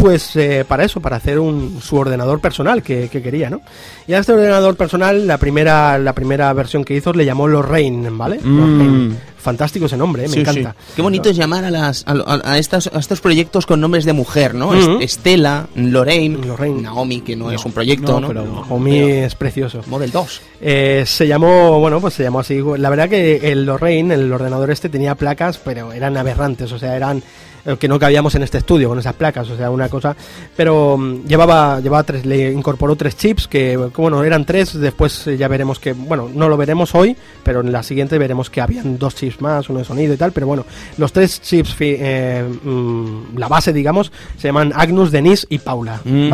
Pues 0.00 0.34
eh, 0.36 0.64
para 0.66 0.84
eso, 0.84 1.00
para 1.00 1.16
hacer 1.16 1.38
un, 1.38 1.78
su 1.82 1.96
ordenador 1.96 2.40
personal 2.40 2.82
que, 2.82 3.08
que 3.08 3.20
quería, 3.20 3.50
¿no? 3.50 3.60
Y 4.06 4.14
a 4.14 4.18
este 4.18 4.32
ordenador 4.32 4.74
personal, 4.74 5.26
la 5.26 5.36
primera, 5.36 5.98
la 5.98 6.14
primera 6.14 6.50
versión 6.54 6.84
que 6.84 6.94
hizo 6.94 7.12
le 7.12 7.26
llamó 7.26 7.46
Lorraine, 7.46 8.08
¿vale? 8.10 8.40
Lorraine. 8.42 9.14
Fantástico 9.40 9.86
ese 9.86 9.96
nombre, 9.96 10.24
¿eh? 10.24 10.28
me 10.28 10.34
Sí, 10.34 10.40
encanta. 10.40 10.74
sí. 10.78 10.92
Qué 10.96 11.02
bonito 11.02 11.30
es 11.30 11.36
llamar 11.36 11.64
a, 11.64 11.70
las, 11.70 12.04
a, 12.06 12.12
a- 12.12 12.52
a 12.52 12.58
estas, 12.58 12.88
a 12.92 12.98
estos 12.98 13.20
proyectos 13.20 13.66
con 13.66 13.80
nombres 13.80 14.04
de 14.04 14.12
mujer, 14.12 14.54
¿no? 14.54 14.74
Estela, 15.00 15.66
Lorraine, 15.74 16.38
Lorraine. 16.46 16.82
Naomi, 16.82 17.20
que 17.22 17.36
no, 17.36 17.50
es 17.50 17.64
un 17.64 17.72
proyecto, 17.72 18.12
no, 18.12 18.20
¿no? 18.20 18.28
pero- 18.28 18.64
Homie 18.68 19.24
es 19.24 19.34
precioso. 19.34 19.82
Model 19.86 20.10
2. 20.10 20.40
Eh, 20.60 21.04
se 21.06 21.26
llamó, 21.26 21.80
bueno, 21.80 22.00
pues 22.00 22.14
se 22.14 22.22
llamó 22.22 22.40
así. 22.40 22.60
La 22.76 22.90
verdad 22.90 23.08
que 23.08 23.50
el 23.50 23.64
Lorraine, 23.64 24.12
el 24.14 24.32
ordenador 24.32 24.70
este, 24.70 24.88
tenía 24.88 25.14
placas, 25.14 25.58
pero 25.58 25.92
eran 25.92 26.16
aberrantes, 26.16 26.70
o 26.72 26.78
sea, 26.78 26.94
eran 26.96 27.22
eh, 27.64 27.76
que 27.78 27.88
no 27.88 27.98
cabíamos 27.98 28.34
en 28.34 28.42
este 28.42 28.58
estudio 28.58 28.88
con 28.88 28.98
esas 28.98 29.14
placas, 29.14 29.48
o 29.50 29.56
sea, 29.56 29.70
una 29.70 29.88
cosa. 29.88 30.14
Pero 30.56 30.96
mm, 30.98 31.26
llevaba, 31.26 31.80
llevaba 31.80 32.02
tres, 32.04 32.24
le 32.26 32.52
incorporó 32.52 32.96
tres 32.96 33.16
chips 33.16 33.46
que, 33.48 33.76
bueno, 33.76 34.22
eran 34.24 34.44
tres. 34.44 34.78
Después 34.78 35.24
ya 35.38 35.48
veremos 35.48 35.78
que, 35.78 35.92
bueno, 35.92 36.30
no 36.32 36.48
lo 36.48 36.56
veremos 36.56 36.94
hoy, 36.94 37.16
pero 37.42 37.60
en 37.60 37.72
la 37.72 37.82
siguiente 37.82 38.18
veremos 38.18 38.48
que 38.50 38.60
habían 38.60 38.98
dos 38.98 39.14
chips 39.14 39.29
más, 39.40 39.68
uno 39.68 39.78
de 39.80 39.84
sonido 39.84 40.14
y 40.14 40.16
tal. 40.16 40.32
Pero 40.32 40.46
bueno, 40.46 40.64
los 40.98 41.12
tres 41.12 41.40
chips, 41.42 41.74
eh, 41.80 42.42
mm, 42.64 43.36
la 43.36 43.48
base, 43.48 43.72
digamos, 43.72 44.10
se 44.36 44.48
llaman 44.48 44.72
Agnus, 44.74 45.10
Denise 45.10 45.46
y 45.50 45.58
Paula, 45.58 46.00
Mm. 46.04 46.30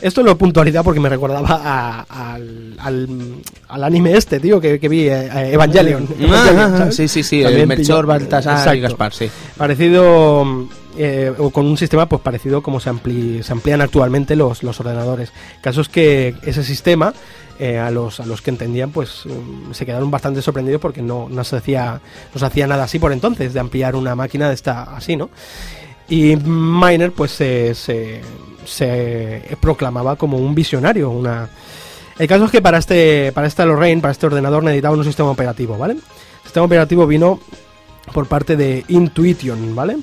Esto 0.00 0.22
lo 0.22 0.36
puntualidad 0.38 0.84
porque 0.84 1.00
me 1.00 1.08
recordaba 1.08 1.48
a- 1.62 2.34
al, 2.34 2.74
al, 2.78 3.08
al 3.68 3.84
anime 3.84 4.16
este, 4.16 4.40
tío, 4.40 4.60
que, 4.60 4.78
que 4.78 4.88
vi, 4.88 5.08
eh, 5.08 5.28
eh, 5.34 5.50
Evangelion. 5.54 6.08
Evangelion, 6.18 6.58
Ah, 6.74 6.78
¿sabes? 6.78 6.96
sí, 6.96 7.08
sí, 7.08 7.22
sí. 7.22 7.42
También 7.42 7.62
El 7.62 7.66
Melchor, 7.68 8.06
Baltasar 8.06 8.76
y. 8.76 8.80
Gaspar, 8.80 9.12
sí. 9.12 9.28
Parecido, 9.56 10.68
eh, 10.96 11.32
o 11.38 11.50
con 11.50 11.66
un 11.66 11.76
sistema 11.76 12.08
pues 12.08 12.22
parecido 12.22 12.62
como 12.62 12.80
se, 12.80 12.90
ampli- 12.90 13.42
se 13.42 13.52
amplían 13.52 13.80
actualmente 13.80 14.36
los, 14.36 14.62
los 14.62 14.78
ordenadores. 14.80 15.32
Caso 15.60 15.80
es 15.80 15.88
que 15.88 16.34
ese 16.42 16.62
sistema, 16.64 17.12
eh, 17.58 17.78
a, 17.78 17.90
los, 17.90 18.20
a 18.20 18.26
los 18.26 18.40
que 18.42 18.50
entendían, 18.50 18.90
pues 18.90 19.22
mm, 19.26 19.72
se 19.72 19.84
quedaron 19.84 20.10
bastante 20.10 20.42
sorprendidos 20.42 20.80
porque 20.80 21.02
no, 21.02 21.28
no, 21.28 21.42
se 21.44 21.56
hacía, 21.56 22.00
no 22.32 22.38
se 22.38 22.46
hacía 22.46 22.66
nada 22.66 22.84
así 22.84 22.98
por 22.98 23.12
entonces, 23.12 23.52
de 23.52 23.60
ampliar 23.60 23.96
una 23.96 24.14
máquina 24.14 24.48
de 24.48 24.54
esta 24.54 24.82
así, 24.96 25.16
¿no? 25.16 25.28
Y 26.08 26.36
Miner 26.36 27.12
pues 27.12 27.32
se, 27.32 27.74
se 28.68 29.42
proclamaba 29.60 30.16
como 30.16 30.36
un 30.38 30.54
visionario, 30.54 31.10
una... 31.10 31.48
El 32.18 32.26
caso 32.26 32.46
es 32.46 32.50
que 32.50 32.60
para 32.60 32.78
este, 32.78 33.30
para 33.32 33.46
esta 33.46 33.64
Lorraine, 33.64 34.00
para 34.02 34.10
este 34.12 34.26
ordenador 34.26 34.62
necesitaban 34.64 34.98
un 34.98 35.04
sistema 35.04 35.30
operativo, 35.30 35.78
¿vale? 35.78 35.92
El 35.94 36.00
sistema 36.42 36.66
operativo 36.66 37.06
vino 37.06 37.38
por 38.12 38.26
parte 38.26 38.56
de 38.56 38.84
Intuition, 38.88 39.74
¿vale? 39.76 39.98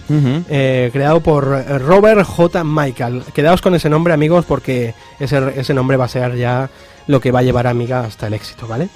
Eh, 0.50 0.90
creado 0.94 1.20
por 1.20 1.44
eh, 1.68 1.78
Robert 1.80 2.24
J. 2.24 2.64
Michael. 2.64 3.24
Quedaos 3.34 3.62
con 3.62 3.76
ese 3.76 3.90
nombre, 3.90 4.14
amigos, 4.14 4.46
porque 4.46 4.94
ese, 5.20 5.42
ese 5.58 5.74
nombre 5.74 5.98
va 5.98 6.06
a 6.06 6.08
ser 6.08 6.36
ya 6.38 6.70
lo 7.08 7.20
que 7.20 7.32
va 7.32 7.40
a 7.40 7.44
llevar 7.44 7.68
a 7.68 7.72
Amiga 7.72 8.02
hasta 8.02 8.28
el 8.28 8.34
éxito, 8.34 8.66
¿vale? 8.68 8.88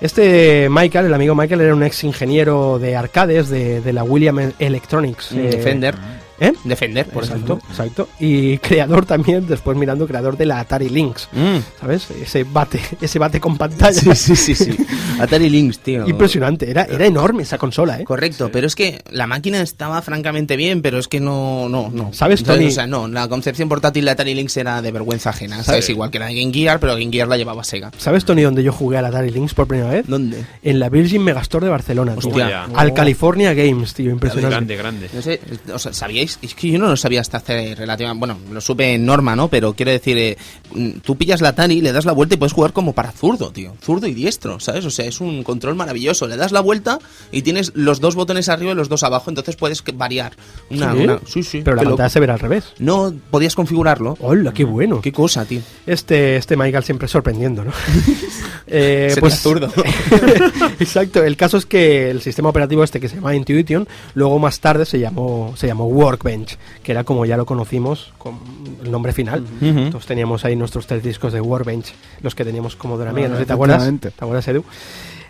Este 0.00 0.68
Michael, 0.70 1.06
el 1.06 1.14
amigo 1.14 1.34
Michael, 1.34 1.60
era 1.62 1.74
un 1.74 1.82
ex 1.82 2.04
ingeniero 2.04 2.78
de 2.78 2.94
arcades 2.96 3.48
de, 3.48 3.80
de 3.80 3.92
la 3.92 4.04
William 4.04 4.52
Electronics. 4.58 5.32
eh, 5.32 5.50
Defender. 5.50 5.94
¿Eh? 6.40 6.52
Defender, 6.64 7.06
por 7.06 7.24
exacto, 7.24 7.54
ejemplo. 7.54 7.70
exacto. 7.70 8.08
Y 8.18 8.58
creador 8.58 9.06
también, 9.06 9.46
después 9.46 9.76
mirando, 9.76 10.06
creador 10.06 10.36
de 10.36 10.46
la 10.46 10.60
Atari 10.60 10.88
Lynx. 10.88 11.28
Mm. 11.32 11.58
¿Sabes? 11.80 12.10
Ese 12.10 12.44
bate, 12.44 12.80
ese 13.00 13.18
bate 13.18 13.40
con 13.40 13.56
pantalla. 13.56 14.14
Sí, 14.14 14.14
sí, 14.14 14.36
sí, 14.36 14.54
sí. 14.54 14.76
Atari 15.20 15.48
Lynx, 15.48 15.78
tío. 15.78 16.08
Impresionante, 16.08 16.70
era, 16.70 16.84
era 16.84 17.06
enorme 17.06 17.42
esa 17.42 17.58
consola, 17.58 18.00
¿eh? 18.00 18.04
Correcto, 18.04 18.50
pero 18.52 18.66
es 18.66 18.74
que 18.74 19.02
la 19.10 19.26
máquina 19.26 19.60
estaba 19.60 20.02
francamente 20.02 20.56
bien, 20.56 20.82
pero 20.82 20.98
es 20.98 21.08
que 21.08 21.20
no, 21.20 21.68
no, 21.68 21.90
no. 21.92 22.12
¿Sabes, 22.12 22.42
Tony? 22.42 22.66
O 22.66 22.70
sea, 22.70 22.86
no, 22.86 23.08
la 23.08 23.28
concepción 23.28 23.68
portátil 23.68 24.04
de 24.04 24.10
Atari 24.10 24.34
Lynx 24.34 24.56
era 24.56 24.82
de 24.82 24.92
vergüenza 24.92 25.30
ajena, 25.30 25.62
¿sabes? 25.62 25.88
Igual 25.88 26.10
que 26.10 26.18
la 26.18 26.26
de 26.26 26.34
Game 26.34 26.52
Gear, 26.52 26.80
pero 26.80 26.94
Game 26.94 27.12
Gear 27.12 27.28
la 27.28 27.36
llevaba 27.36 27.64
Sega. 27.64 27.90
¿Sabes, 27.98 28.24
Tony, 28.24 28.42
dónde 28.42 28.62
yo 28.62 28.72
jugué 28.72 28.98
a 28.98 29.02
la 29.02 29.08
Atari 29.08 29.30
Lynx 29.30 29.54
por 29.54 29.66
primera 29.66 29.90
vez? 29.90 30.06
¿Dónde? 30.06 30.44
En 30.62 30.78
la 30.78 30.88
Virgin 30.88 31.22
Megastore 31.22 31.66
de 31.66 31.70
Barcelona, 31.70 32.16
tío. 32.16 32.30
Hostia. 32.30 32.64
Al 32.74 32.94
California 32.94 33.54
Games, 33.54 33.94
tío, 33.94 34.10
impresionante. 34.10 34.76
Grande, 34.76 34.76
grande. 34.76 35.10
No 35.12 35.22
sé, 35.22 35.40
o 35.72 35.78
sea, 35.78 35.92
¿sabíais 35.92 36.21
es 36.22 36.54
que 36.54 36.68
yo 36.70 36.78
no 36.78 36.88
lo 36.88 36.96
sabía 36.96 37.20
hasta 37.20 37.38
hace 37.38 37.74
relativamente, 37.74 38.18
bueno, 38.18 38.38
lo 38.52 38.60
supe 38.60 38.94
en 38.94 39.04
norma, 39.04 39.34
¿no? 39.36 39.48
Pero 39.48 39.74
quiero 39.74 39.90
decir, 39.92 40.16
eh, 40.18 40.36
mm, 40.74 40.90
tú 41.04 41.16
pillas 41.16 41.40
la 41.40 41.48
Atari, 41.50 41.80
le 41.80 41.92
das 41.92 42.04
la 42.04 42.12
vuelta 42.12 42.34
y 42.34 42.38
puedes 42.38 42.52
jugar 42.52 42.72
como 42.72 42.92
para 42.92 43.12
zurdo, 43.12 43.50
tío. 43.52 43.74
Zurdo 43.82 44.06
y 44.06 44.14
diestro, 44.14 44.60
¿sabes? 44.60 44.84
O 44.84 44.90
sea, 44.90 45.06
es 45.06 45.20
un 45.20 45.42
control 45.42 45.74
maravilloso. 45.74 46.26
Le 46.26 46.36
das 46.36 46.52
la 46.52 46.60
vuelta 46.60 46.98
y 47.30 47.42
tienes 47.42 47.72
los 47.74 48.00
dos 48.00 48.14
botones 48.14 48.48
arriba 48.48 48.72
y 48.72 48.74
los 48.74 48.88
dos 48.88 49.02
abajo, 49.02 49.30
entonces 49.30 49.56
puedes 49.56 49.82
variar. 49.94 50.32
Una, 50.70 50.92
¿Sí? 50.92 50.98
una- 50.98 51.20
sí, 51.26 51.42
sí. 51.42 51.62
Pero 51.64 51.76
la 51.76 51.82
pantalla 51.84 52.08
se 52.08 52.20
verá 52.20 52.34
al 52.34 52.40
revés. 52.40 52.64
No, 52.78 53.12
podías 53.30 53.54
configurarlo. 53.54 54.16
¡Hola, 54.20 54.52
qué 54.52 54.64
bueno! 54.64 55.00
Qué 55.00 55.12
cosa, 55.12 55.44
tío. 55.44 55.60
Este, 55.86 56.36
este 56.36 56.56
Michael 56.56 56.84
siempre 56.84 57.08
sorprendiendo, 57.08 57.64
¿no? 57.64 57.72
Eh, 58.74 59.08
Sería 59.10 59.20
pues 59.20 59.40
zurdo. 59.40 59.70
Exacto. 60.80 61.22
El 61.22 61.36
caso 61.36 61.56
es 61.58 61.66
que 61.66 62.10
el 62.10 62.22
sistema 62.22 62.48
operativo 62.48 62.82
este 62.84 63.00
que 63.00 63.08
se 63.08 63.16
llama 63.16 63.34
Intuition, 63.34 63.86
luego 64.14 64.38
más 64.38 64.60
tarde 64.60 64.86
se 64.86 64.98
llamó, 64.98 65.52
se 65.56 65.66
llamó 65.66 65.86
Workbench, 66.12 66.58
que 66.82 66.92
era 66.92 67.04
como 67.04 67.24
ya 67.24 67.36
lo 67.36 67.46
conocimos 67.46 68.12
con 68.18 68.38
el 68.82 68.90
nombre 68.90 69.12
final. 69.12 69.44
Entonces 69.60 70.06
teníamos 70.06 70.44
ahí 70.44 70.56
nuestros 70.56 70.86
tres 70.86 71.02
discos 71.02 71.32
de 71.32 71.40
Workbench, 71.40 71.94
los 72.20 72.34
que 72.34 72.44
teníamos 72.44 72.76
como 72.76 72.98
de 72.98 73.04
la 73.04 73.10
amiga, 73.10 73.28
no 73.28 73.34
sé 73.36 73.42
si 73.42 73.46
te 73.46 73.52
acuerdas. 73.52 73.90
¿Te 74.00 74.08
acuerdas, 74.08 74.48
Edu? 74.48 74.64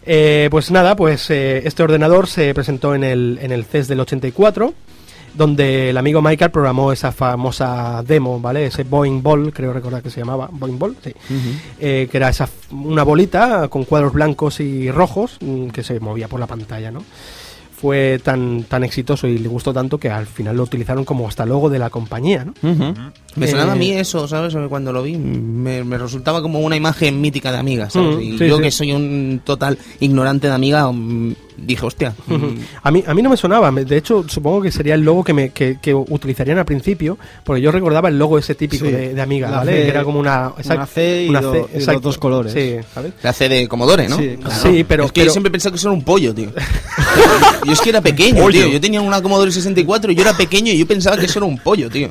Eh, 0.05 0.49
pues 0.51 0.71
nada, 0.73 0.97
pues 0.97 1.31
eh, 1.31 1.63
este 1.65 1.83
ordenador 1.85 2.27
se 2.27 2.53
presentó 2.55 2.95
en 2.95 3.05
el, 3.05 3.39
en 3.41 3.53
el 3.53 3.65
CES 3.65 3.87
del 3.87 4.01
84, 4.01 4.75
donde 5.35 5.91
el 5.91 5.97
amigo 5.97 6.21
Michael 6.21 6.51
programó 6.51 6.93
esa 6.93 7.13
famosa 7.13 8.03
demo, 8.05 8.41
¿vale? 8.41 8.67
Ese 8.67 8.83
Boeing 8.83 9.23
Ball, 9.23 9.53
creo 9.53 9.73
recordar 9.73 10.03
que 10.03 10.11
se 10.11 10.19
llamaba, 10.19 10.49
Boeing 10.51 10.79
Ball, 10.79 10.97
sí. 11.05 11.15
Eh, 11.79 12.09
que 12.11 12.17
era 12.17 12.31
esa, 12.31 12.49
una 12.73 13.05
bolita 13.05 13.69
con 13.69 13.85
cuadros 13.85 14.13
blancos 14.13 14.59
y 14.59 14.91
rojos 14.91 15.39
mm, 15.41 15.69
que 15.69 15.85
se 15.85 16.01
movía 16.01 16.27
por 16.27 16.41
la 16.41 16.49
pantalla, 16.49 16.91
¿no? 16.91 17.05
Fue 17.83 18.21
tan, 18.23 18.63
tan 18.63 18.85
exitoso 18.85 19.27
y 19.27 19.39
le 19.39 19.49
gustó 19.49 19.73
tanto 19.75 19.99
que 19.99 20.09
al 20.09 20.27
final 20.27 20.57
lo 20.57 20.63
utilizaron 20.63 21.05
como 21.05 21.27
hasta 21.27 21.45
logo 21.45 21.69
de 21.69 21.81
la 21.81 21.91
compañía, 21.91 22.45
¿no? 22.45 22.55
Me 23.35 23.49
sonaba 23.49 23.73
a 23.73 23.77
Eh, 23.77 23.79
mí 23.81 23.91
eso, 23.91 24.29
¿sabes? 24.29 24.55
Cuando 24.69 24.93
lo 24.93 25.03
vi, 25.03 25.17
me, 25.19 25.83
me 25.83 25.99
resultaba 25.99 26.41
como 26.43 26.61
una 26.61 26.77
imagen 26.77 27.21
mítica 27.21 27.51
de 27.51 27.59
amiga, 27.59 27.91
¿sabes? 27.91 28.23
Y 28.23 28.39
sí, 28.39 28.47
yo 28.47 28.59
sí. 28.59 28.63
que 28.63 28.71
soy 28.71 28.93
un 28.93 29.41
total 29.45 29.77
ignorante 29.99 30.47
de 30.47 30.53
amiga, 30.55 30.89
dije, 31.57 31.85
hostia. 31.87 32.15
mm, 32.27 32.37
A 32.83 32.91
mí, 32.91 33.05
a 33.07 33.15
mí 33.15 33.23
no 33.23 33.31
me 33.31 33.37
sonaba, 33.37 33.71
de 33.71 33.97
hecho 33.97 34.25
supongo 34.29 34.63
que 34.63 34.71
sería 34.71 34.95
el 34.95 35.03
logo 35.03 35.23
que, 35.25 35.33
me, 35.33 35.51
que, 35.51 35.79
que 35.81 35.95
utilizarían 35.95 36.59
al 36.59 36.65
principio, 36.65 37.19
porque 37.45 37.61
yo 37.63 37.71
recordaba 37.73 38.09
el 38.09 38.19
logo 38.19 38.39
ese 38.39 38.55
típico 38.55 38.87
Sí, 38.87 38.93
de, 38.93 39.15
de 39.15 39.23
Amiga, 39.23 39.51
la 39.51 39.59
¿vale? 39.59 39.73
C- 39.73 39.83
que 39.83 39.89
era 39.89 40.05
como 40.05 40.19
una, 40.21 40.53
una 40.65 40.87
C 40.87 41.25
y 41.25 41.29
una 41.29 41.41
do- 41.41 41.69
y 41.75 41.85
los 41.85 42.03
dos 42.03 42.19
colores. 42.19 42.53
Sí, 42.53 42.77
¿sabes? 42.95 43.13
La 43.23 43.33
C 43.33 43.49
de 43.49 43.69
Commodore, 43.69 44.09
¿no? 44.09 44.19
Sí, 44.19 44.37
Claro. 44.43 44.63
Sí, 44.63 44.85
pero- 44.85 45.05
Es 45.05 45.13
que 45.13 45.25
yo 45.27 45.31
siempre 45.31 45.51
pensaba 45.51 45.73
que 45.73 45.79
eso 45.79 45.89
era 45.89 45.97
un 45.97 46.03
pollo, 46.05 46.35
tío. 46.35 46.51
yo 47.65 47.73
es 47.73 47.81
que 47.81 47.91
era 47.91 48.01
pequeño, 48.01 48.49
tío. 48.49 48.69
Yo 48.69 48.81
tenía 48.81 49.01
una 49.01 49.21
Commodore 49.23 49.53
64 49.53 50.13
y 50.13 50.15
yo 50.15 50.23
era 50.23 50.37
pequeño 50.37 50.73
y 50.73 50.79
yo 50.79 50.87
pensaba 50.87 51.17
que 51.17 51.27
eso 51.27 51.39
era 51.39 51.47
un 51.47 51.59
pollo, 51.59 51.89
tío. 51.91 52.09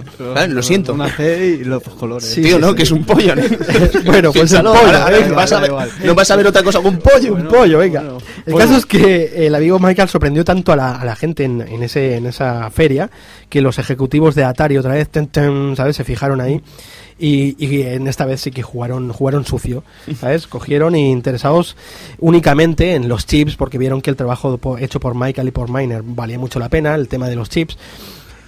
Lo 0.49 0.61
siento. 0.63 0.93
Una 0.93 1.09
C 1.09 1.59
y 1.61 1.63
los 1.63 1.83
dos 1.83 1.93
colores. 1.95 2.29
Sí, 2.29 2.41
tío, 2.41 2.55
sí, 2.55 2.61
no, 2.61 2.69
sí. 2.69 2.75
que 2.75 2.83
es 2.83 2.91
un 2.91 3.03
pollo, 3.03 3.35
¿no? 3.35 3.41
Bueno, 4.05 4.31
pues 4.31 4.51
un 4.51 4.63
pollo, 4.63 5.35
vas 5.35 5.51
a 5.51 5.59
ver- 5.59 5.71
no 6.03 6.15
vas 6.15 6.31
a 6.31 6.35
ver 6.35 6.47
otra 6.47 6.63
cosa 6.63 6.81
que 6.81 6.87
un 6.87 6.97
pollo. 6.99 7.33
un 7.33 7.47
pollo, 7.47 7.77
venga. 7.79 8.01
bueno. 8.01 8.17
el 8.45 8.55
caso 8.55 8.77
es 8.77 8.85
que 8.85 9.30
el 9.33 9.55
amigo 9.55 9.79
Michael 9.79 10.09
sorprendió 10.09 10.43
tanto 10.43 10.71
a 10.71 10.75
la, 10.75 10.95
a 10.95 11.05
la 11.05 11.15
gente 11.15 11.43
en, 11.43 11.61
en 11.61 11.83
ese, 11.83 12.15
en 12.15 12.25
esa 12.25 12.69
feria 12.71 13.09
que 13.49 13.61
los 13.61 13.79
ejecutivos 13.79 14.35
de 14.35 14.43
Atari 14.43 14.77
otra 14.77 14.93
vez, 14.93 15.09
ten, 15.09 15.27
ten, 15.27 15.75
¿sabes? 15.75 15.95
Se 15.95 16.03
fijaron 16.03 16.41
ahí. 16.41 16.61
Y, 17.19 17.55
y 17.63 17.83
en 17.83 18.07
esta 18.07 18.25
vez 18.25 18.41
sí 18.41 18.49
que 18.49 18.63
jugaron, 18.63 19.13
jugaron 19.13 19.45
sucio, 19.45 19.83
¿sabes? 20.19 20.47
Cogieron 20.47 20.95
y 20.95 21.11
interesados 21.11 21.75
únicamente 22.19 22.95
en 22.95 23.07
los 23.07 23.27
chips, 23.27 23.55
porque 23.55 23.77
vieron 23.77 24.01
que 24.01 24.09
el 24.09 24.15
trabajo 24.15 24.59
hecho 24.79 24.99
por 24.99 25.13
Michael 25.13 25.49
y 25.49 25.51
por 25.51 25.71
Miner 25.71 26.01
valía 26.03 26.39
mucho 26.39 26.57
la 26.57 26.69
pena, 26.69 26.95
el 26.95 27.07
tema 27.07 27.29
de 27.29 27.35
los 27.35 27.49
chips. 27.49 27.77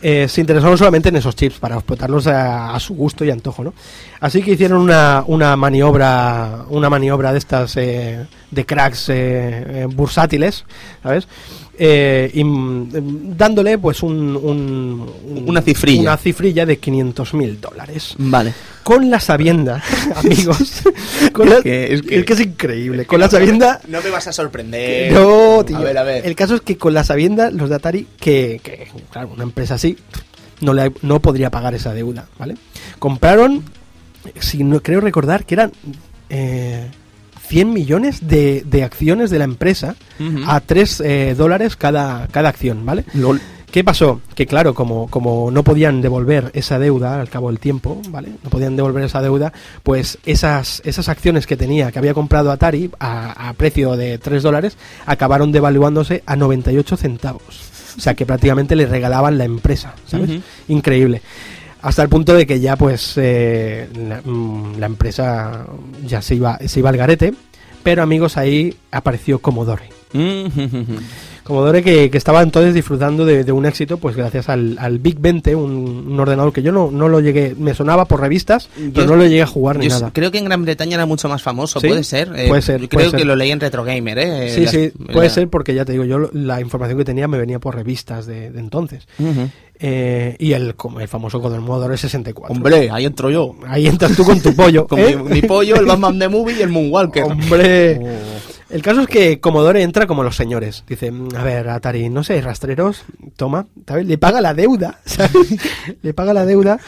Eh, 0.05 0.27
se 0.27 0.41
interesaron 0.41 0.77
solamente 0.77 1.07
en 1.07 1.15
esos 1.15 1.33
chips 1.33 1.59
para 1.59 1.75
explotarlos 1.75 2.27
a, 2.27 2.75
a 2.75 2.79
su 2.81 2.93
gusto 2.93 3.23
y 3.23 3.31
antojo, 3.31 3.63
¿no? 3.63 3.73
Así 4.19 4.41
que 4.41 4.51
hicieron 4.51 4.81
una, 4.81 5.23
una 5.27 5.55
maniobra, 5.55 6.65
una 6.67 6.89
maniobra 6.89 7.31
de 7.31 7.37
estas 7.39 7.77
eh, 7.77 8.25
de 8.51 8.65
cracks 8.65 9.07
eh, 9.07 9.13
eh, 9.15 9.87
bursátiles, 9.89 10.65
¿sabes? 11.01 11.29
Eh, 11.75 12.29
y, 12.35 12.43
mm, 12.43 13.35
dándole 13.35 13.79
pues 13.79 14.03
un, 14.03 14.35
un- 14.35 15.09
un- 15.25 15.43
Una 15.49 15.61
cifrilla. 15.63 16.01
una 16.01 16.17
cifrilla 16.17 16.67
de 16.67 16.77
500 16.77 17.33
mil 17.33 17.59
dólares 17.59 18.13
Vale. 18.19 18.53
con 18.83 19.09
la 19.09 19.19
sabienda 19.19 19.81
amigos 20.15 20.83
con 21.33 21.49
la- 21.49 21.55
Es 21.57 21.63
que- 21.63 21.93
es 21.95 22.01
que- 22.03 22.19
es 22.19 22.25
que 22.25 22.33
es 22.33 22.39
increíble 22.41 23.05
con 23.07 23.19
la 23.19 23.27
sabienda 23.27 23.81
No 23.87 24.01
me 24.03 24.11
vas 24.11 24.27
a 24.27 24.33
sorprender. 24.33 25.11
no, 25.13 25.65
tío. 25.65 25.77
A 25.77 25.81
ver, 25.81 25.97
a 25.97 26.03
ver. 26.03 26.25
El 26.27 26.35
caso 26.35 26.53
es 26.55 26.61
que 26.61 26.77
con 26.77 26.93
la 26.93 27.03
sabienda, 27.03 27.49
los 27.49 27.69
de 27.69 27.75
Atari, 27.75 28.07
que, 28.19 28.61
que, 28.63 28.87
claro, 29.11 29.29
una 29.33 29.41
empresa 29.43 29.73
así, 29.73 29.97
no, 30.61 30.73
le, 30.75 30.91
no 31.01 31.21
podría 31.21 31.49
pagar 31.49 31.73
esa 31.73 31.91
deuda, 31.93 32.27
¿vale? 32.37 32.55
Compraron, 32.99 33.63
si 34.39 34.63
no 34.63 34.79
creo 34.81 35.01
recordar, 35.01 35.43
que 35.43 35.55
eran 35.55 35.71
eh, 36.29 36.87
100 37.53 37.71
millones 37.71 38.27
de, 38.27 38.63
de 38.65 38.83
acciones 38.83 39.29
de 39.29 39.37
la 39.37 39.43
empresa 39.43 39.95
a 40.47 40.59
3 40.59 41.37
dólares 41.37 41.75
cada, 41.75 42.27
cada 42.29 42.49
acción, 42.49 42.83
¿vale? 42.83 43.05
Lol. 43.13 43.39
¿Qué 43.69 43.83
pasó? 43.83 44.21
Que 44.33 44.47
claro, 44.47 44.73
como, 44.73 45.07
como 45.07 45.51
no 45.51 45.63
podían 45.63 46.01
devolver 46.01 46.49
esa 46.55 46.79
deuda 46.79 47.21
al 47.21 47.29
cabo 47.29 47.49
del 47.49 47.59
tiempo, 47.59 48.01
¿vale? 48.09 48.29
No 48.43 48.49
podían 48.49 48.75
devolver 48.75 49.03
esa 49.03 49.21
deuda, 49.21 49.53
pues 49.83 50.17
esas, 50.25 50.81
esas 50.83 51.09
acciones 51.09 51.45
que 51.45 51.55
tenía, 51.55 51.91
que 51.91 51.99
había 51.99 52.15
comprado 52.15 52.51
Atari 52.51 52.89
a, 52.99 53.49
a 53.49 53.53
precio 53.53 53.95
de 53.97 54.17
3 54.17 54.41
dólares, 54.41 54.75
acabaron 55.05 55.51
devaluándose 55.51 56.23
a 56.25 56.35
98 56.35 56.97
centavos. 56.97 57.61
O 57.95 58.01
sea 58.01 58.15
que 58.15 58.25
prácticamente 58.25 58.75
le 58.75 58.87
regalaban 58.87 59.37
la 59.37 59.45
empresa, 59.45 59.93
¿sabes? 60.07 60.41
Increíble. 60.67 61.21
Hasta 61.83 62.01
el 62.01 62.07
punto 62.07 62.33
de 62.33 62.47
que 62.47 62.61
ya 62.61 62.77
pues 62.77 63.13
eh, 63.17 63.89
la, 63.93 64.21
mm, 64.23 64.77
la 64.79 64.85
empresa 64.85 65.67
ya 66.05 66.21
se 66.21 66.35
iba, 66.35 66.57
se 66.65 66.79
iba 66.79 66.89
al 66.89 66.95
garete, 66.95 67.33
pero 67.83 68.01
amigos 68.01 68.37
ahí 68.37 68.73
apareció 68.89 69.39
Commodore. 69.39 69.89
Commodore 71.43 71.83
que, 71.83 72.09
que 72.09 72.17
estaba 72.17 72.41
entonces 72.41 72.73
disfrutando 72.73 73.25
de, 73.25 73.43
de 73.43 73.51
un 73.51 73.65
éxito, 73.65 73.97
pues 73.97 74.15
gracias 74.15 74.47
al, 74.49 74.77
al 74.79 74.99
Big 74.99 75.19
20, 75.19 75.55
un, 75.55 76.07
un 76.09 76.19
ordenador 76.19 76.53
que 76.53 76.61
yo 76.63 76.71
no, 76.71 76.89
no 76.91 77.07
lo 77.09 77.19
llegué, 77.19 77.53
me 77.57 77.73
sonaba 77.73 78.05
por 78.05 78.21
revistas, 78.21 78.69
pero 78.93 79.07
no 79.07 79.15
lo 79.17 79.23
llegué 79.25 79.41
a 79.41 79.47
jugar 79.47 79.77
ni 79.77 79.89
Yo 79.89 79.95
nada. 79.95 80.11
creo 80.13 80.31
que 80.31 80.37
en 80.37 80.45
Gran 80.45 80.63
Bretaña 80.63 80.95
era 80.95 81.05
mucho 81.05 81.27
más 81.27 81.41
famoso, 81.41 81.79
¿Sí? 81.79 81.87
puede 81.87 82.03
ser. 82.03 82.31
Eh, 82.35 82.47
Puede 82.47 82.61
ser, 82.61 82.77
puede 82.77 82.87
creo 82.89 83.11
que 83.11 83.17
ser. 83.19 83.27
lo 83.27 83.35
leí 83.35 83.51
en 83.51 83.59
Retro 83.59 83.83
Gamer, 83.83 84.17
¿eh? 84.19 84.49
Sí, 84.55 84.61
Las- 84.61 84.71
sí, 84.71 84.91
puede 85.11 85.27
la- 85.27 85.33
ser 85.33 85.49
porque 85.49 85.73
ya 85.75 85.83
te 85.85 85.91
digo, 85.91 86.05
yo 86.05 86.29
la 86.33 86.61
información 86.61 86.97
que 86.97 87.05
tenía 87.05 87.27
me 87.27 87.37
venía 87.37 87.59
por 87.59 87.75
revistas 87.75 88.25
de, 88.25 88.49
de 88.51 88.59
entonces. 88.59 89.07
Ujú. 89.19 89.49
Eh, 89.79 90.37
y 90.39 90.53
el, 90.53 90.75
el 91.01 91.07
famoso 91.09 91.41
Commodore 91.41 91.97
64. 91.97 92.55
Hombre, 92.55 92.89
ahí 92.89 93.05
entro 93.05 93.29
yo. 93.29 93.55
Ahí 93.67 93.87
entras 93.87 94.15
tú 94.15 94.23
con 94.23 94.39
tu 94.39 94.55
pollo. 94.55 94.87
Con 94.87 94.99
¿eh? 94.99 95.17
mi, 95.17 95.29
mi 95.29 95.41
pollo, 95.41 95.75
el 95.75 95.85
Batman 95.85 96.17
de 96.19 96.29
Movie 96.29 96.55
y 96.59 96.61
el 96.61 96.69
Moonwalker. 96.69 97.23
Hombre. 97.23 97.99
El 98.73 98.81
caso 98.81 99.01
es 99.01 99.07
que 99.07 99.39
Commodore 99.39 99.83
entra 99.83 100.07
como 100.07 100.23
los 100.23 100.35
señores. 100.35 100.83
Dice, 100.87 101.11
"Mm, 101.11 101.29
a 101.35 101.43
ver, 101.43 101.69
Atari, 101.69 102.09
no 102.09 102.23
sé, 102.23 102.41
rastreros, 102.41 103.03
toma, 103.35 103.67
¿sabes? 103.87 104.07
Le 104.07 104.17
paga 104.17 104.41
la 104.41 104.53
deuda, 104.53 104.99
¿sabes? 105.05 105.31
Le 106.01 106.13
paga 106.13 106.33
la 106.33 106.45
deuda 106.45 106.79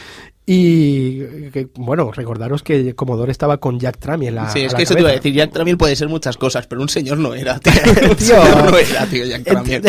y, 0.44 1.48
que, 1.50 1.68
bueno, 1.76 2.10
recordaros 2.12 2.62
que 2.62 2.94
Commodore 2.94 3.32
estaba 3.32 3.58
con 3.58 3.80
Jack 3.80 3.98
Tramiel 3.98 4.38
Sí, 4.52 4.60
es 4.60 4.70
a 4.70 4.72
la 4.72 4.76
que 4.78 4.82
eso 4.84 4.94
te 4.94 5.00
iba 5.00 5.10
a 5.10 5.12
decir. 5.12 5.32
Jack 5.34 5.52
Tramiel 5.52 5.76
puede 5.76 5.96
ser 5.96 6.08
muchas 6.08 6.36
cosas, 6.36 6.66
pero 6.66 6.80
un 6.82 6.88
señor 6.88 7.18
no 7.18 7.34
era, 7.34 7.58
tío. 7.60 7.72
Un 8.10 8.16
Tío. 8.16 8.26
señor 8.42 8.70
no 8.70 8.78
era, 8.78 9.06
tío, 9.06 9.24
Jack 9.24 9.44
Tramiel. 9.44 9.82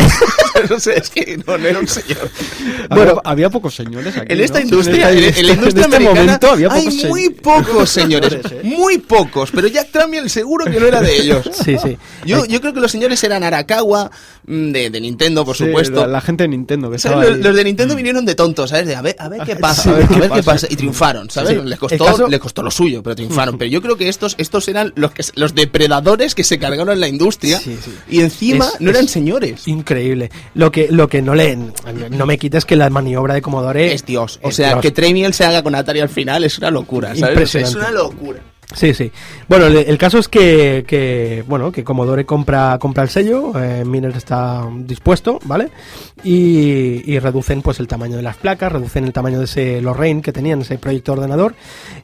No 0.70 0.80
sé, 0.80 0.98
es 0.98 1.10
que 1.10 1.38
no, 1.46 1.56
no 1.58 1.66
era 1.66 1.78
un 1.78 1.88
señor. 1.88 2.30
Bueno, 2.90 3.20
había 3.24 3.50
pocos 3.50 3.74
señores 3.74 4.16
aquí. 4.16 4.32
En 4.32 4.40
esta 4.40 4.58
¿no? 4.58 4.64
industria, 4.64 5.10
En 5.10 5.18
en, 5.18 5.24
esta- 5.24 5.40
en 5.40 5.46
la 5.46 5.52
industria 5.54 5.84
en 5.86 5.92
este 5.92 5.96
americana, 5.96 6.24
momento 6.24 6.50
había 6.50 6.68
hay 6.72 6.84
pocos 6.84 6.94
muy 7.04 7.20
señores. 7.22 7.40
pocos 7.42 7.90
señores, 7.98 8.32
¿eh? 8.52 8.60
muy 8.64 8.98
pocos, 8.98 9.50
pero 9.52 9.68
Jack 9.68 9.90
Tramiel 9.92 10.30
seguro 10.30 10.64
que 10.66 10.78
no 10.80 10.86
era 10.86 11.00
de 11.00 11.16
ellos. 11.16 11.48
Sí, 11.64 11.76
sí. 11.82 11.96
Yo, 12.24 12.44
yo 12.46 12.60
creo 12.60 12.72
que 12.72 12.80
los 12.80 12.90
señores 12.90 13.22
eran 13.24 13.42
Arakawa, 13.42 14.10
mm, 14.46 14.70
de, 14.72 14.90
de 14.90 15.00
Nintendo, 15.00 15.44
por 15.44 15.56
Sí, 15.56 15.64
supuesto. 15.66 16.00
La, 16.02 16.06
la 16.06 16.20
gente 16.20 16.44
de 16.44 16.48
Nintendo 16.48 16.90
que 16.90 16.98
¿Sabes? 16.98 17.28
estaba 17.28 17.36
Los, 17.48 17.56
de 17.56 17.64
Nintendo 17.64 17.94
vinieron 17.94 18.24
de 18.24 18.34
tontos, 18.34 18.70
¿sabes? 18.70 18.86
De 18.86 18.96
a 18.96 19.02
ver, 19.02 19.16
a 19.18 19.28
ver 19.28 19.42
qué 19.44 19.56
pasa, 19.56 19.82
Sí, 19.82 19.88
a 19.90 19.92
ver, 19.94 20.08
¿qué 20.08 20.28
pasa? 20.28 20.42
pasa. 20.42 20.66
Y 20.70 20.76
triunfaron, 20.76 21.30
¿sabes? 21.30 21.62
Les, 21.64 21.78
costó, 21.78 22.04
caso- 22.04 22.28
les 22.28 22.40
costó 22.40 22.62
lo 22.62 22.70
suyo, 22.70 23.02
pero 23.02 23.16
triunfaron. 23.16 23.58
Pero 23.58 23.70
yo 23.70 23.82
creo 23.82 23.96
que 23.96 24.08
estos, 24.08 24.34
estos 24.38 24.68
eran 24.68 24.92
los, 24.96 25.10
que, 25.12 25.22
los 25.34 25.54
depredadores 25.54 26.34
que 26.34 26.44
se 26.44 26.58
cargaron 26.58 26.98
la 27.00 27.08
industria. 27.08 27.60
Y 28.08 28.20
encima 28.20 28.66
Es- 28.74 28.80
no 28.80 28.90
eran 28.90 29.04
es- 29.04 29.10
señores. 29.10 29.66
Increíble. 29.68 30.30
Lo 30.54 30.72
que, 30.72 30.88
lo 30.90 31.08
que 31.08 31.22
no 31.22 31.34
le, 31.34 31.56
no 32.10 32.26
me 32.26 32.38
quites 32.38 32.64
que 32.64 32.76
la 32.76 32.90
maniobra 32.90 33.34
de 33.34 33.42
Commodore 33.42 33.92
Es 33.92 34.04
Dios. 34.04 34.40
O 34.42 34.48
es 34.48 34.56
sea, 34.56 34.68
Dios. 34.70 34.80
que 34.80 34.90
Tramiel 34.90 35.34
se 35.34 35.44
haga 35.44 35.62
con 35.62 35.74
Atari 35.74 36.00
al 36.00 36.08
final 36.08 36.44
es 36.44 36.58
una 36.58 36.70
locura, 36.70 37.14
¿sabes? 37.14 37.42
O 37.42 37.46
sea, 37.46 37.60
es 37.62 37.74
una 37.74 37.90
locura. 37.90 38.40
Sí, 38.74 38.92
sí. 38.92 39.10
Bueno, 39.48 39.64
el, 39.66 39.76
el 39.78 39.96
caso 39.96 40.18
es 40.18 40.28
que, 40.28 40.84
que, 40.86 41.42
bueno, 41.48 41.72
que 41.72 41.82
Commodore 41.84 42.26
compra, 42.26 42.76
compra 42.78 43.02
el 43.02 43.08
sello, 43.08 43.52
eh, 43.58 43.82
Miner 43.86 44.14
está 44.14 44.68
dispuesto, 44.80 45.38
¿vale? 45.44 45.70
Y, 46.22 47.02
y 47.10 47.18
reducen 47.18 47.62
pues 47.62 47.80
el 47.80 47.88
tamaño 47.88 48.16
de 48.18 48.22
las 48.22 48.36
placas, 48.36 48.70
reducen 48.70 49.04
el 49.04 49.12
tamaño 49.14 49.38
de 49.38 49.46
ese 49.46 49.80
Lorraine 49.80 50.20
que 50.20 50.32
tenían, 50.34 50.60
ese 50.60 50.76
proyecto 50.76 51.12
de 51.12 51.20
ordenador, 51.20 51.54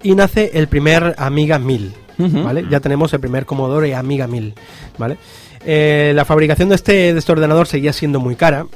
y 0.03 0.15
nace 0.15 0.53
el 0.55 0.69
primer 0.69 1.15
Amiga 1.19 1.59
1000, 1.59 1.95
¿vale? 2.19 2.65
Ya 2.71 2.81
tenemos 2.81 3.13
el 3.13 3.21
primer 3.21 3.45
Commodore 3.45 3.95
Amiga 3.95 4.27
1000, 4.27 4.55
¿vale? 4.97 5.19
Eh, 5.67 6.13
la 6.15 6.25
fabricación 6.25 6.69
de 6.69 6.75
este, 6.77 7.13
de 7.13 7.19
este 7.19 7.33
ordenador 7.33 7.67
seguía 7.67 7.93
siendo 7.93 8.21
muy 8.21 8.37
cara, 8.37 8.67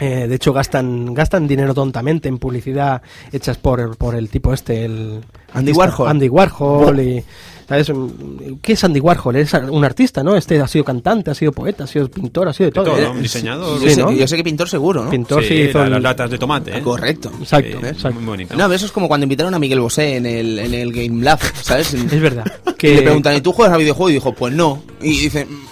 Eh, 0.00 0.28
de 0.28 0.36
hecho, 0.36 0.52
gastan 0.52 1.12
gastan 1.12 1.48
dinero 1.48 1.74
tontamente 1.74 2.28
en 2.28 2.38
publicidad 2.38 3.02
hechas 3.32 3.56
por, 3.58 3.96
por 3.96 4.14
el 4.14 4.28
tipo 4.28 4.54
este, 4.54 4.84
el 4.84 5.22
Andy 5.52 5.72
Warhol. 5.72 6.08
Andy 6.08 6.28
Warhol 6.28 7.00
y 7.00 7.24
¿sabes? 7.68 7.90
Mm, 7.92 8.58
¿Qué 8.62 8.74
es 8.74 8.84
Andy 8.84 9.00
Warhol? 9.00 9.34
Es 9.34 9.52
un 9.54 9.84
artista, 9.84 10.22
¿no? 10.22 10.36
Este 10.36 10.60
ha 10.60 10.68
sido 10.68 10.84
cantante, 10.84 11.32
ha 11.32 11.34
sido 11.34 11.50
poeta, 11.50 11.82
ha 11.82 11.86
sido 11.88 12.08
pintor, 12.08 12.46
ha 12.48 12.52
sido 12.52 12.66
de 12.70 12.74
todo. 12.74 12.84
todo, 12.84 12.96
Eh, 12.96 13.02
¿no? 13.12 13.14
Diseñador. 13.20 13.80
Yo, 13.80 13.88
Sí, 13.88 13.94
sé, 13.96 14.00
¿no? 14.02 14.12
yo 14.12 14.28
sé 14.28 14.36
que 14.36 14.44
pintor 14.44 14.68
seguro, 14.68 15.02
¿no? 15.02 15.10
Pintor 15.10 15.42
sí, 15.42 15.48
Sí, 15.48 15.54
hizo 15.62 15.78
la- 15.80 15.86
el- 15.86 15.90
las 15.94 16.02
latas 16.02 16.30
de 16.30 16.38
tomate, 16.38 16.78
¿eh? 16.78 16.80
Correcto. 16.80 17.32
Exacto, 17.40 17.78
exacto. 17.84 18.20
Muy 18.20 18.24
bonito. 18.24 18.54
No, 18.56 18.72
eso 18.72 18.86
es 18.86 18.92
como 18.92 19.08
cuando 19.08 19.24
invitaron 19.24 19.52
a 19.54 19.58
Miguel 19.58 19.80
Bosé 19.80 20.14
en 20.14 20.26
el, 20.26 20.60
en 20.60 20.74
el 20.74 20.92
Game 20.92 21.24
Lab, 21.24 21.40
¿sabes? 21.60 21.92
Es 22.12 22.20
verdad. 22.20 22.44
Que 22.78 22.94
le 22.94 23.02
preguntan, 23.02 23.34
¿y 23.34 23.40
tú 23.40 23.50
juegas 23.50 23.74
a 23.74 23.78
videojuego? 23.78 24.10
Y 24.10 24.12
dijo, 24.12 24.32
pues 24.32 24.54
no. 24.54 24.80
Y 25.02 25.22
dice, 25.22 25.44
"Mm, 25.44 25.66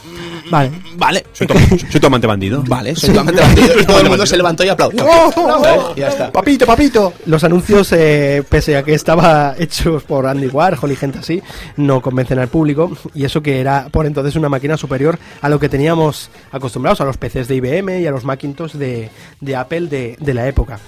Vale. 0.51 0.71
vale. 0.97 1.27
Soy 1.33 1.47
tu, 1.47 1.55
soy 1.91 2.01
tu 2.01 2.07
amante 2.07 2.27
bandido. 2.27 2.63
Vale, 2.67 2.95
soy 2.95 3.11
totalmente 3.11 3.41
bandido. 3.47 3.81
Y 3.81 3.85
todo 3.85 4.01
el 4.01 4.09
mundo 4.09 4.27
se 4.27 4.37
levantó 4.37 4.65
y 4.65 4.69
aplaudió. 4.69 5.05
¿Sabes? 5.35 5.81
Y 5.97 6.01
ya 6.01 6.09
está. 6.09 6.33
Papito, 6.33 6.67
papito. 6.67 7.13
Los 7.27 7.45
anuncios, 7.45 7.93
eh, 7.93 8.43
pese 8.49 8.77
a 8.77 8.83
que 8.83 8.95
estaba 8.95 9.55
hechos 9.59 10.05
por 10.05 10.27
Andy 10.27 10.49
Warhol 10.49 10.93
y 10.93 10.97
gente 10.97 11.19
así, 11.19 11.43
no 11.77 12.01
convencen 12.01 12.39
al 12.39 12.49
público. 12.49 12.97
Y 13.15 13.25
eso 13.25 13.43
que 13.43 13.61
era 13.61 13.89
por 13.91 14.07
entonces 14.07 14.37
una 14.37 14.49
máquina 14.49 14.77
superior 14.77 15.19
a 15.41 15.49
lo 15.49 15.59
que 15.59 15.69
teníamos 15.69 16.31
acostumbrados, 16.53 17.01
a 17.01 17.05
los 17.05 17.17
PCs 17.17 17.49
de 17.49 17.57
IBM 17.57 18.01
y 18.01 18.07
a 18.07 18.11
los 18.11 18.25
Macintosh 18.25 18.73
de, 18.73 19.11
de 19.41 19.57
Apple 19.57 19.89
de, 19.89 20.17
de 20.21 20.35
la 20.35 20.47
época. 20.47 20.79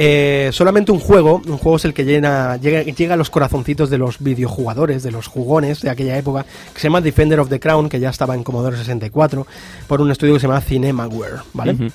Eh, 0.00 0.50
solamente 0.52 0.92
un 0.92 1.00
juego, 1.00 1.42
un 1.44 1.58
juego 1.58 1.76
es 1.76 1.84
el 1.84 1.92
que 1.92 2.04
llena, 2.04 2.56
llega, 2.56 2.82
llega 2.82 3.14
a 3.14 3.16
los 3.16 3.30
corazoncitos 3.30 3.90
de 3.90 3.98
los 3.98 4.20
videojugadores, 4.20 5.02
de 5.02 5.10
los 5.10 5.26
jugones 5.26 5.82
de 5.82 5.90
aquella 5.90 6.16
época, 6.16 6.46
que 6.72 6.78
se 6.78 6.86
llama 6.86 7.00
Defender 7.00 7.40
of 7.40 7.48
the 7.48 7.58
Crown, 7.58 7.88
que 7.88 7.98
ya 7.98 8.10
estaba 8.10 8.36
en 8.36 8.44
Commodore 8.44 8.76
64, 8.76 9.44
por 9.88 10.00
un 10.00 10.12
estudio 10.12 10.34
que 10.34 10.40
se 10.40 10.46
llama 10.46 10.60
Cinemaware, 10.60 11.40
¿vale? 11.52 11.90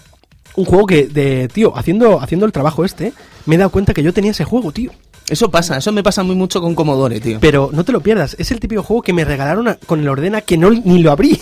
Un 0.57 0.65
juego 0.65 0.85
que, 0.85 1.07
de, 1.07 1.47
tío, 1.47 1.77
haciendo, 1.77 2.19
haciendo 2.21 2.45
el 2.45 2.51
trabajo 2.51 2.83
este, 2.83 3.13
me 3.45 3.55
he 3.55 3.57
dado 3.57 3.69
cuenta 3.69 3.93
que 3.93 4.03
yo 4.03 4.13
tenía 4.13 4.31
ese 4.31 4.43
juego, 4.43 4.73
tío. 4.73 4.91
Eso 5.29 5.49
pasa, 5.49 5.77
eso 5.77 5.91
me 5.93 6.03
pasa 6.03 6.21
muy 6.23 6.35
mucho 6.35 6.59
con 6.61 6.75
Commodore, 6.75 7.19
tío. 7.21 7.37
Pero 7.39 7.69
no 7.71 7.85
te 7.85 7.91
lo 7.93 8.01
pierdas, 8.01 8.35
es 8.39 8.51
el 8.51 8.59
típico 8.59 8.83
juego 8.83 9.01
que 9.01 9.13
me 9.13 9.23
regalaron 9.23 9.67
a- 9.69 9.75
con 9.75 10.01
el 10.01 10.07
ordena 10.09 10.41
que 10.41 10.57
no 10.57 10.69
ni 10.69 10.99
lo 11.01 11.11
abrí. 11.11 11.39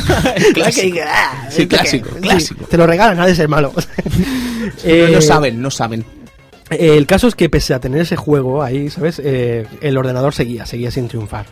clásico. 0.54 0.98
Ah, 1.06 1.48
Sí, 1.50 1.62
esto 1.62 1.76
clásico, 1.76 2.08
clásico. 2.20 2.64
te 2.66 2.76
lo 2.76 2.86
regalan, 2.86 3.18
ha 3.20 3.26
de 3.26 3.34
ser 3.34 3.48
malo. 3.48 3.72
No, 4.64 4.70
Eh, 4.84 5.10
no 5.12 5.20
saben, 5.20 5.60
no 5.60 5.70
saben. 5.70 6.04
eh, 6.70 6.96
el 6.96 7.06
caso 7.06 7.28
es 7.28 7.34
que 7.34 7.50
pese 7.50 7.74
a 7.74 7.80
tener 7.80 8.00
ese 8.00 8.16
juego 8.16 8.62
ahí, 8.62 8.88
¿sabes? 8.88 9.20
Eh, 9.22 9.66
el 9.82 9.98
ordenador 9.98 10.32
seguía, 10.32 10.64
seguía 10.64 10.90
sin 10.90 11.06
triunfar. 11.08 11.44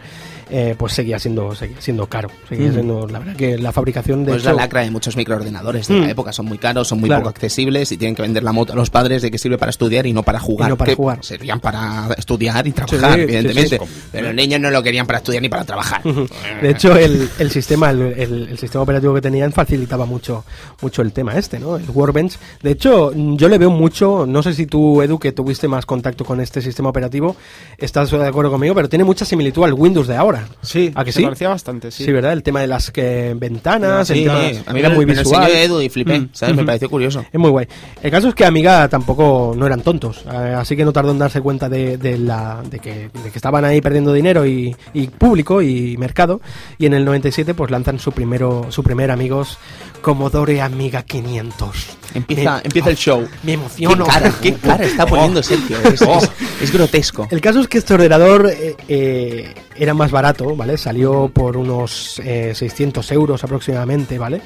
Eh, 0.54 0.74
pues 0.76 0.92
seguía 0.92 1.18
siendo, 1.18 1.54
seguía 1.54 1.80
siendo 1.80 2.06
caro. 2.06 2.28
Seguía 2.46 2.70
siendo, 2.72 3.06
la 3.08 3.20
verdad 3.20 3.36
que 3.36 3.56
la 3.56 3.72
fabricación 3.72 4.22
de 4.26 4.32
Pues 4.32 4.42
hecho- 4.42 4.50
la 4.52 4.62
lacra 4.64 4.82
de 4.82 4.90
muchos 4.90 5.16
microordenadores 5.16 5.88
de 5.88 5.94
Mm. 5.94 6.00
la 6.02 6.10
época 6.10 6.30
son 6.30 6.44
muy 6.44 6.58
caros, 6.58 6.88
son 6.88 7.00
muy 7.00 7.08
Claro. 7.08 7.22
poco 7.22 7.30
accesibles 7.30 7.90
y 7.90 7.96
tienen 7.96 8.14
que 8.14 8.20
vender 8.20 8.42
la 8.42 8.52
moto 8.52 8.74
a 8.74 8.76
los 8.76 8.90
padres 8.90 9.22
de 9.22 9.30
que 9.30 9.38
sirve 9.38 9.56
para 9.56 9.70
estudiar 9.70 10.06
y 10.06 10.12
no 10.12 10.22
para 10.22 10.38
jugar. 10.38 10.68
Y 10.68 10.70
no 10.72 10.76
para 10.76 10.90
que 10.90 10.96
jugar. 10.96 11.18
Servían 11.24 11.58
para 11.58 12.08
estudiar 12.18 12.66
y 12.66 12.72
trabajar, 12.72 13.14
Sí, 13.14 13.20
evidentemente. 13.22 13.78
sí, 13.78 13.84
Pero 14.12 14.26
los 14.26 14.34
niños 14.34 14.60
no 14.60 14.70
lo 14.70 14.82
querían 14.82 15.06
para 15.06 15.20
estudiar 15.20 15.40
ni 15.40 15.48
para 15.48 15.64
trabajar. 15.64 16.02
De 16.02 16.70
hecho, 16.70 16.94
el, 16.96 17.30
el 17.38 17.50
sistema, 17.50 17.88
el, 17.90 18.02
el- 18.02 18.48
el 18.50 18.58
sistema 18.58 18.82
operativo 18.82 19.14
que 19.14 19.22
tenían 19.22 19.52
facilitaba 19.52 20.04
mucho, 20.04 20.44
mucho 20.82 21.00
el 21.00 21.12
tema 21.12 21.34
este, 21.38 21.58
¿no? 21.58 21.76
El 21.76 21.88
Workbench. 21.88 22.38
De 22.62 22.72
hecho, 22.72 23.12
yo 23.14 23.48
le 23.48 23.56
veo 23.56 23.70
mucho, 23.70 24.26
no 24.26 24.42
sé 24.42 24.52
si 24.52 24.66
tú, 24.66 25.00
Edu, 25.00 25.18
que 25.18 25.32
tuviste 25.32 25.66
más 25.66 25.86
contacto 25.86 26.26
con 26.26 26.40
este 26.42 26.60
sistema 26.60 26.90
operativo, 26.90 27.36
estás 27.78 28.10
de 28.10 28.26
acuerdo 28.26 28.50
conmigo, 28.50 28.74
pero 28.74 28.88
tiene 28.90 29.04
mucha 29.04 29.24
similitud 29.24 29.64
al 29.64 29.72
Windows 29.72 30.06
de 30.06 30.16
ahora. 30.16 30.41
Sí, 30.62 30.92
¿A 30.94 31.04
que 31.04 31.12
se 31.12 31.18
sí? 31.20 31.24
parecía 31.24 31.48
bastante, 31.48 31.90
sí. 31.90 32.04
Sí, 32.04 32.12
¿verdad? 32.12 32.32
El 32.32 32.42
tema 32.42 32.60
de 32.60 32.66
las 32.66 32.90
que, 32.90 33.34
ventanas, 33.36 34.08
Sí, 34.08 34.24
el 34.24 34.24
tema- 34.24 34.70
a 34.70 34.72
mí 34.72 34.80
era 34.80 34.88
me, 34.90 34.94
muy 34.96 35.06
me 35.06 35.14
visual. 35.14 35.50
Edu 35.50 35.80
y 35.80 35.88
flipé, 35.88 36.20
Mm. 36.20 36.28
¿sabes? 36.32 36.54
Me 36.54 36.62
Ujú. 36.62 36.66
pareció 36.66 36.90
curioso. 36.90 37.24
Es 37.32 37.38
muy 37.40 37.50
guay. 37.50 37.66
El 38.02 38.10
caso 38.10 38.28
es 38.28 38.34
que 38.34 38.44
Amiga 38.44 38.88
tampoco 38.88 39.54
no 39.56 39.66
eran 39.66 39.82
tontos, 39.82 40.24
eh, 40.32 40.54
así 40.56 40.76
que 40.76 40.84
no 40.84 40.92
tardó 40.92 41.10
en 41.12 41.18
darse 41.18 41.40
cuenta 41.40 41.68
de, 41.68 41.96
de 41.96 42.18
la, 42.18 42.62
de, 42.68 42.78
que, 42.78 43.10
de 43.12 43.30
que 43.30 43.38
estaban 43.38 43.64
ahí 43.64 43.80
perdiendo 43.80 44.12
dinero 44.12 44.46
y, 44.46 44.74
y 44.94 45.06
público 45.08 45.62
y 45.62 45.96
mercado. 45.96 46.40
Y 46.78 46.86
en 46.86 46.94
el 46.94 47.04
97 47.04 47.54
pues 47.54 47.70
lanzan 47.70 47.98
su 47.98 48.12
primero 48.12 48.66
su 48.70 48.82
primer 48.82 49.10
amigos 49.10 49.58
Commodore 50.00 50.60
Amiga 50.60 51.02
500. 51.02 51.86
Empieza, 52.14 52.56
Me- 52.56 52.62
empieza 52.64 52.90
el 52.90 52.96
show. 52.96 53.20
Me 53.20 53.28
¿Qué 53.46 53.52
emociono. 53.52 54.04
cara, 54.06 54.32
qué 54.42 54.54
cara 54.62 54.84
está 54.84 55.06
poniendo 55.06 55.42
Sergio? 55.42 55.76
Es, 55.84 56.02
es- 56.02 56.30
es 56.62 56.72
grotesco. 56.72 57.28
El 57.30 57.40
caso 57.40 57.60
es 57.60 57.68
que 57.68 57.78
este 57.78 57.94
ordenador 57.94 58.50
eh, 58.52 58.76
eh, 58.88 59.54
era 59.76 59.94
más 59.94 60.10
barato, 60.10 60.31
¿vale? 60.56 60.76
Salió 60.76 61.30
por 61.32 61.56
unos 61.56 62.20
eh, 62.24 62.52
600 62.54 63.10
euros 63.12 63.44
aproximadamente, 63.44 64.18
¿vale? 64.18 64.40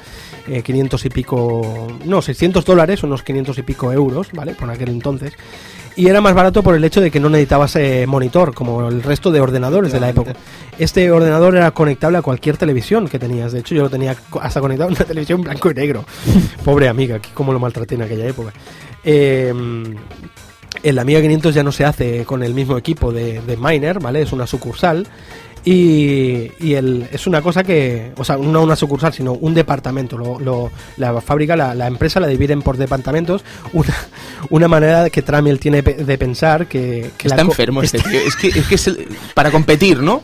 Eh, 0.46 0.62
500 0.62 1.04
y 1.04 1.08
pico... 1.08 1.88
No, 2.04 2.22
600 2.22 2.64
dólares, 2.64 3.02
unos 3.02 3.22
500 3.22 3.58
y 3.58 3.62
pico 3.62 3.92
euros, 3.92 4.28
¿vale? 4.32 4.54
Por 4.54 4.70
aquel 4.70 4.90
entonces. 4.90 5.32
Y 5.96 6.08
era 6.08 6.20
más 6.20 6.34
barato 6.34 6.62
por 6.62 6.74
el 6.74 6.84
hecho 6.84 7.00
de 7.00 7.10
que 7.10 7.18
no 7.18 7.30
necesitabas 7.30 7.74
eh, 7.76 8.04
monitor, 8.06 8.52
como 8.52 8.86
el 8.86 9.02
resto 9.02 9.30
de 9.30 9.40
ordenadores 9.40 9.92
de 9.92 10.00
la 10.00 10.10
época. 10.10 10.34
Este 10.78 11.10
ordenador 11.10 11.56
era 11.56 11.70
conectable 11.70 12.18
a 12.18 12.22
cualquier 12.22 12.58
televisión 12.58 13.08
que 13.08 13.18
tenías. 13.18 13.52
De 13.52 13.60
hecho, 13.60 13.74
yo 13.74 13.82
lo 13.82 13.90
tenía 13.90 14.14
hasta 14.42 14.60
conectado 14.60 14.90
a 14.90 14.92
una 14.92 15.04
televisión 15.04 15.40
blanco 15.40 15.70
y 15.70 15.74
negro. 15.74 16.04
Pobre 16.64 16.88
amiga, 16.88 17.18
cómo 17.32 17.52
lo 17.52 17.58
maltraté 17.58 17.94
en 17.94 18.02
aquella 18.02 18.26
época. 18.26 18.52
Eh, 19.02 19.54
el 20.82 20.98
Amiga 20.98 21.20
500 21.20 21.54
ya 21.54 21.62
no 21.62 21.72
se 21.72 21.84
hace 21.84 22.24
con 22.24 22.42
el 22.42 22.54
mismo 22.54 22.76
equipo 22.76 23.10
de, 23.10 23.40
de 23.40 23.56
Miner, 23.56 23.98
¿vale? 23.98 24.22
Es 24.22 24.32
una 24.32 24.46
sucursal. 24.46 25.06
Y, 25.68 26.52
y 26.60 26.74
el, 26.74 27.08
es 27.10 27.26
una 27.26 27.42
cosa 27.42 27.64
que, 27.64 28.12
o 28.16 28.24
sea, 28.24 28.36
no 28.36 28.62
una 28.62 28.76
sucursal, 28.76 29.12
sino 29.12 29.32
un 29.32 29.52
departamento. 29.52 30.16
Lo, 30.16 30.38
lo- 30.38 30.70
la 30.96 31.20
fábrica, 31.20 31.56
la, 31.56 31.74
la 31.74 31.88
empresa 31.88 32.20
la 32.20 32.28
dividen 32.28 32.62
por 32.62 32.76
departamentos. 32.76 33.44
Una, 33.72 33.94
una 34.50 34.68
manera 34.68 35.10
que 35.10 35.22
Tramiel 35.22 35.58
tiene 35.58 35.82
de 35.82 36.18
pensar 36.18 36.68
que... 36.68 37.10
que 37.18 37.26
Está 37.26 37.34
la 37.36 37.42
enfermo 37.42 37.82
este 37.82 37.98
tío. 37.98 38.20
Es 38.20 38.36
que 38.36 38.46
es, 38.48 38.66
que 38.68 38.74
es 38.76 38.86
el- 38.86 39.08
para 39.34 39.50
competir, 39.50 39.98
¿no? 40.00 40.22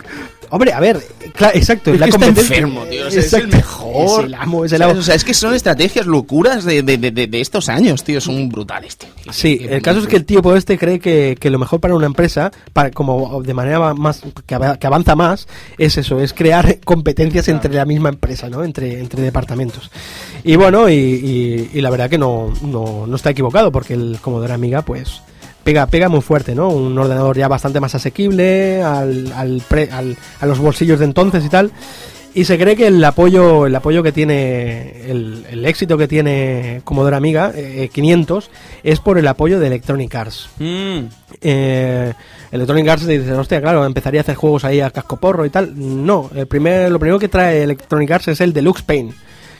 Hombre, 0.52 0.72
a 0.72 0.80
ver, 0.80 0.98
cla- 1.34 1.50
exacto, 1.54 1.92
Es 1.92 1.98
la 1.98 2.06
que 2.06 2.10
está 2.10 2.26
competencia- 2.26 2.56
enfermo, 2.58 2.82
tío. 2.84 3.06
o 3.08 3.10
sea, 3.10 3.20
es 3.20 3.32
el 3.32 3.48
mejor. 3.48 4.20
Es 4.20 4.26
el 4.26 4.34
amo, 4.34 4.64
es 4.66 4.72
el 4.72 4.78
¿Sabes? 4.78 4.92
amo. 4.92 5.00
O 5.00 5.02
sea, 5.02 5.14
es 5.14 5.24
que 5.24 5.34
son 5.34 5.54
estrategias, 5.54 6.06
locuras 6.06 6.64
de, 6.64 6.82
de, 6.82 6.98
de, 6.98 7.10
de- 7.10 7.40
estos 7.40 7.68
años, 7.70 8.04
tío. 8.04 8.20
Son 8.20 8.48
brutales, 8.50 8.96
tío. 8.98 9.08
Sí, 9.32 9.66
el 9.68 9.80
caso 9.82 10.00
es 10.00 10.06
que 10.06 10.16
el 10.16 10.24
tío 10.26 10.42
por 10.42 10.56
este 10.56 10.76
cree 10.78 11.00
que, 11.00 11.36
que 11.40 11.48
lo 11.50 11.58
mejor 11.58 11.80
para 11.80 11.94
una 11.94 12.06
empresa, 12.06 12.52
para, 12.72 12.90
como 12.90 13.42
de 13.42 13.54
manera 13.54 13.94
más 13.94 14.20
que, 14.46 14.54
ava- 14.54 14.78
que 14.78 14.86
avanza 14.86 15.16
más, 15.16 15.48
es 15.78 15.96
eso, 15.96 16.20
es 16.20 16.32
crear 16.34 16.78
competencias 16.84 17.48
entre 17.48 17.72
la 17.74 17.84
misma 17.86 18.10
empresa, 18.10 18.48
¿no? 18.50 18.62
Entre, 18.62 19.00
entre 19.00 19.22
departamentos. 19.22 19.90
Y 20.44 20.56
bueno, 20.56 20.88
y, 20.90 20.94
y- 20.94 21.70
y 21.72 21.80
la 21.80 21.88
verdad 21.90 22.10
que 22.10 22.18
no, 22.18 22.52
no, 22.62 23.06
no 23.06 23.16
está 23.16 23.30
equivocado, 23.30 23.72
porque 23.72 23.94
el 23.94 24.18
Commodore 24.20 24.52
Amiga, 24.52 24.82
pues, 24.82 25.22
pega, 25.64 25.87
pega 25.87 26.09
muy 26.09 26.20
fuerte, 26.20 26.55
¿no? 26.55 26.68
Un 26.68 26.96
ordenador 26.98 27.37
ya 27.37 27.48
bastante 27.48 27.81
más 27.81 27.94
asequible 27.94 28.83
al, 28.83 29.33
al 29.33 29.62
pre- 29.68 29.90
al- 29.90 30.16
a 30.40 30.46
los 30.46 30.59
bolsillos 30.59 30.98
de 30.98 31.05
entonces 31.07 31.44
y 31.44 31.48
tal. 31.48 31.70
Y 32.35 32.44
se 32.46 32.57
cree 32.59 32.77
que 32.77 32.87
el 32.87 33.05
apoyo, 33.05 33.66
el 33.66 33.75
apoyo 33.77 34.03
que 34.03 34.11
tiene, 34.11 35.11
el, 35.11 35.44
el 35.51 35.66
éxito 35.66 35.98
que 35.98 36.09
tiene 36.09 36.81
Commodore 36.83 37.14
Amiga 37.16 37.53
eh, 37.55 37.90
500 37.92 38.51
es 38.83 39.01
por 39.01 39.18
el 39.18 39.29
apoyo 39.29 39.61
de 39.61 39.66
Electronic 39.66 40.14
Arts. 40.14 40.48
Mm. 40.59 40.98
Eh, 41.42 42.12
Electronic 42.51 42.88
Arts 42.88 43.07
dice, 43.07 43.33
hostia, 43.35 43.61
claro, 43.61 43.85
empezaría 43.85 44.20
a 44.20 44.22
hacer 44.22 44.37
juegos 44.37 44.64
ahí 44.64 44.81
a 44.81 44.90
cascoporro 44.90 45.44
y 45.44 45.51
tal. 45.51 45.72
No, 45.77 46.31
el 46.35 46.46
primer, 46.46 46.90
lo 46.90 46.98
primero 46.98 47.18
que 47.18 47.29
trae 47.29 47.64
Electronic 47.64 48.11
Arts 48.11 48.29
es 48.29 48.40
el 48.40 48.55
Deluxe 48.55 48.83
Paint, 48.83 49.12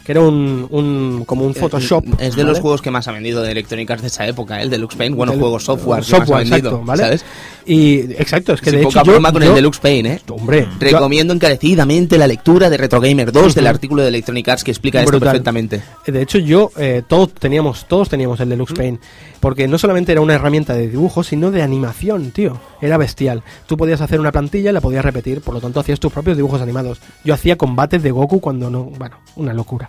que 0.05 0.13
era 0.13 0.21
un, 0.21 0.67
un 0.71 1.25
como 1.27 1.45
un 1.47 1.55
Photoshop. 1.55 2.05
Es 2.21 2.35
de 2.37 2.45
los 2.45 2.59
juegos 2.61 2.83
que 2.83 2.91
más 2.91 3.07
ha 3.09 3.13
vendido 3.13 3.43
de 3.43 3.53
Electronic 3.53 3.91
Arts 3.91 4.03
de 4.03 4.09
esa 4.09 4.27
época, 4.27 4.59
¿eh? 4.61 4.65
el 4.65 4.71
Deluxe 4.71 4.97
Paint. 4.97 5.17
Bueno, 5.17 5.33
Del- 5.33 5.41
juegos 5.41 5.65
software, 5.65 6.03
que 6.05 6.19
más 6.19 6.31
ha 6.31 6.37
vendido, 6.39 6.83
¿vale? 6.85 7.03
¿sabes? 7.03 7.25
Y 7.65 8.01
exacto, 8.15 8.55
es 8.55 8.61
que 8.61 8.71
Sin 8.71 8.81
de 8.81 8.85
poca 8.87 9.01
hecho 9.01 9.07
yo, 9.07 9.13
broma 9.13 9.33
con 9.33 9.43
yo- 9.43 9.51
el 9.51 9.55
Deluxe 9.55 9.79
Paint, 9.81 10.07
¿eh? 10.09 10.21
hombre, 10.31 10.63
yo- 10.69 10.79
Recomiendo 10.81 11.33
encarecidamente 11.33 12.19
la 12.19 12.27
lectura 12.27 12.69
de 12.69 12.77
Retro 12.77 13.01
Gamer 13.01 13.31
2 13.31 13.55
del 13.55 13.67
artículo 13.69 14.03
de 14.03 14.09
Electronic 14.09 14.49
Arts 14.49 14.65
que 14.65 14.71
explica 14.73 15.01
esto 15.03 15.21
perfectamente. 15.21 15.83
De 16.07 16.23
hecho, 16.23 16.39
yo 16.39 16.71
eh, 16.77 17.03
todos 17.07 17.33
teníamos, 17.35 17.87
todos 17.87 18.09
teníamos 18.09 18.41
el 18.41 18.49
Deluxe 18.49 18.75
Paint, 18.75 19.01
porque 19.39 19.69
no 19.69 19.79
solamente 19.79 20.11
era 20.13 20.21
una 20.21 20.35
herramienta 20.35 20.75
de 20.75 20.89
dibujo, 20.89 21.23
sino 21.23 21.51
de 21.53 21.63
animación, 21.63 22.33
tío. 22.33 22.61
Era 22.81 22.97
bestial. 22.97 23.43
Tú 23.67 23.77
podías 23.77 24.01
hacer 24.01 24.19
una 24.19 24.33
plantilla 24.33 24.71
y 24.71 24.73
la 24.73 24.81
podías 24.81 25.05
repetir, 25.05 25.41
por 25.41 25.55
lo 25.55 25.61
tanto 25.61 25.79
hacías 25.79 26.01
tus 26.01 26.13
propios 26.13 26.37
dibujos 26.37 26.61
animados. 26.61 26.99
Yo 27.25 27.33
hacía 27.35 27.57
combates 27.57 28.03
de 28.03 28.11
Goku 28.11 28.41
cuando 28.41 28.71
no, 28.71 28.85
bueno, 28.85 29.17
una 29.37 29.53
locura. 29.53 29.89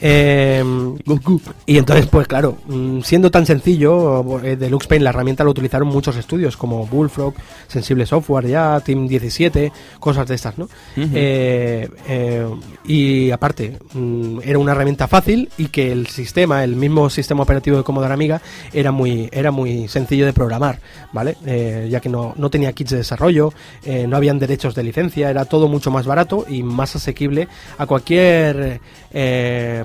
Eh, 0.00 0.62
y 1.66 1.78
entonces, 1.78 2.06
pues 2.06 2.26
claro, 2.26 2.58
mm, 2.66 3.00
siendo 3.00 3.30
tan 3.30 3.46
sencillo, 3.46 4.42
eh, 4.42 4.56
Deluxe 4.56 4.86
Paint, 4.86 5.02
la 5.02 5.10
herramienta 5.10 5.44
la 5.44 5.50
utilizaron 5.50 5.88
muchos 5.88 6.16
estudios 6.16 6.56
como 6.56 6.86
Bullfrog, 6.86 7.34
Sensible 7.66 8.06
Software 8.06 8.46
ya, 8.46 8.80
Team 8.80 9.08
17, 9.08 9.72
cosas 9.98 10.28
de 10.28 10.34
estas, 10.34 10.58
¿no? 10.58 10.68
Eh, 10.96 11.88
eh, 12.08 12.46
y 12.84 13.30
aparte, 13.30 13.78
mm, 13.94 14.40
era 14.44 14.58
una 14.58 14.72
herramienta 14.72 15.08
fácil 15.08 15.50
y 15.58 15.68
que 15.68 15.92
el 15.92 16.06
sistema, 16.06 16.64
el 16.64 16.76
mismo 16.76 17.10
sistema 17.10 17.42
operativo 17.42 17.76
de 17.76 17.82
Commodore 17.82 18.14
Amiga, 18.14 18.40
era 18.72 18.92
muy, 18.92 19.28
era 19.32 19.50
muy 19.50 19.88
sencillo 19.88 20.26
de 20.26 20.32
programar, 20.32 20.80
¿vale? 21.12 21.36
Ya 21.88 22.00
que 22.00 22.08
no, 22.08 22.34
no 22.36 22.50
tenía 22.50 22.72
kits 22.72 22.90
de 22.90 22.96
desarrollo, 22.98 23.52
no 24.06 24.16
habían 24.16 24.38
derechos 24.38 24.74
de 24.74 24.82
licencia, 24.82 25.30
era 25.30 25.44
todo 25.44 25.68
mucho 25.68 25.90
más 25.90 26.06
barato 26.06 26.44
y 26.48 26.62
más 26.62 26.94
asequible 26.96 27.48
a 27.78 27.86
cualquier 27.86 28.80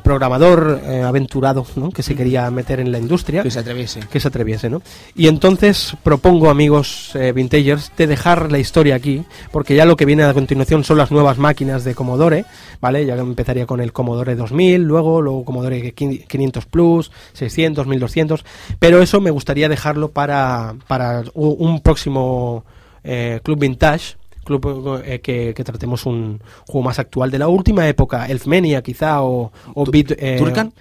programador 0.04 0.82
eh, 0.86 1.02
aventurado 1.02 1.66
¿no? 1.76 1.90
que 1.90 2.04
se 2.04 2.16
quería 2.16 2.50
meter 2.52 2.80
en 2.80 2.92
la 2.92 3.00
industria 3.00 3.42
Que 3.44 3.52
se 3.52 3.60
atreviese. 3.60 4.02
que 4.12 4.20
se 4.20 4.28
atreviese, 4.28 4.70
¿no? 4.70 4.82
Y 5.16 5.28
entonces 5.28 5.96
propongo, 6.04 6.50
amigos 6.50 7.12
eh, 7.16 7.32
vintagers, 7.32 7.92
de 7.98 8.08
dejar 8.08 8.52
la 8.52 8.60
historia 8.60 8.96
aquí, 8.96 9.24
porque 9.52 9.76
ya 9.76 9.86
lo 9.86 9.96
que 9.96 10.06
viene 10.06 10.24
a 10.24 10.34
continuación 10.34 10.84
son 10.84 10.98
las 10.98 11.12
nuevas 11.12 11.38
máquinas 11.38 11.84
de 11.84 11.96
Commodore, 11.96 12.46
¿vale? 12.82 13.06
Ya 13.06 13.16
empezaría 13.16 13.66
con 13.66 13.80
el 13.80 13.94
Commodore 13.94 14.36
2000, 14.36 14.82
luego, 14.84 15.22
luego 15.22 15.46
Commodore 15.46 15.94
500 15.94 16.66
Plus, 16.66 17.12
600, 17.34 17.88
1200, 17.88 18.46
pero 18.80 19.02
eso 19.02 19.22
me 19.22 19.32
gustaría 19.32 19.70
dejarlo 19.70 20.12
para, 20.12 20.76
para 20.88 21.24
un 21.34 21.82
próximo 21.82 22.66
eh, 23.04 23.40
Club 23.44 23.60
Vintage, 23.60 24.16
club 24.44 25.02
eh, 25.06 25.20
que, 25.22 25.54
que 25.54 25.64
tratemos 25.64 26.06
un 26.06 26.42
juego 26.68 26.86
más 26.86 27.00
actual 27.00 27.32
de 27.32 27.40
la 27.40 27.48
última 27.48 27.88
época, 27.88 28.26
Elfmenia 28.28 28.82
quizá, 28.82 29.24
o, 29.24 29.52
o 29.74 29.86
Bit, 29.86 30.12
eh, 30.18 30.36
¿Turrican? 30.38 30.74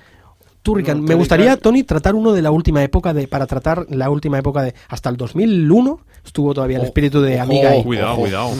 Turrican. 0.62 1.01
No, 1.01 1.09
Me 1.09 1.14
gustaría. 1.14 1.57
Tony, 1.57 1.83
tratar 1.83 2.14
uno 2.14 2.33
de 2.33 2.42
la 2.42 2.51
última 2.51 2.83
época 2.83 3.12
de 3.12 3.27
para 3.27 3.46
tratar 3.46 3.87
la 3.90 4.11
última 4.11 4.38
época 4.38 4.62
de 4.62 4.75
hasta 4.88 5.09
el 5.09 5.16
2001 5.16 6.01
estuvo 6.25 6.55
todavía 6.55 6.79
el 6.79 6.85
espíritu 6.85 7.20
de 7.20 7.40
Amiga 7.40 7.70
ahí. 7.70 7.83
Cuidado, 7.83 8.16
cuidado. 8.16 8.51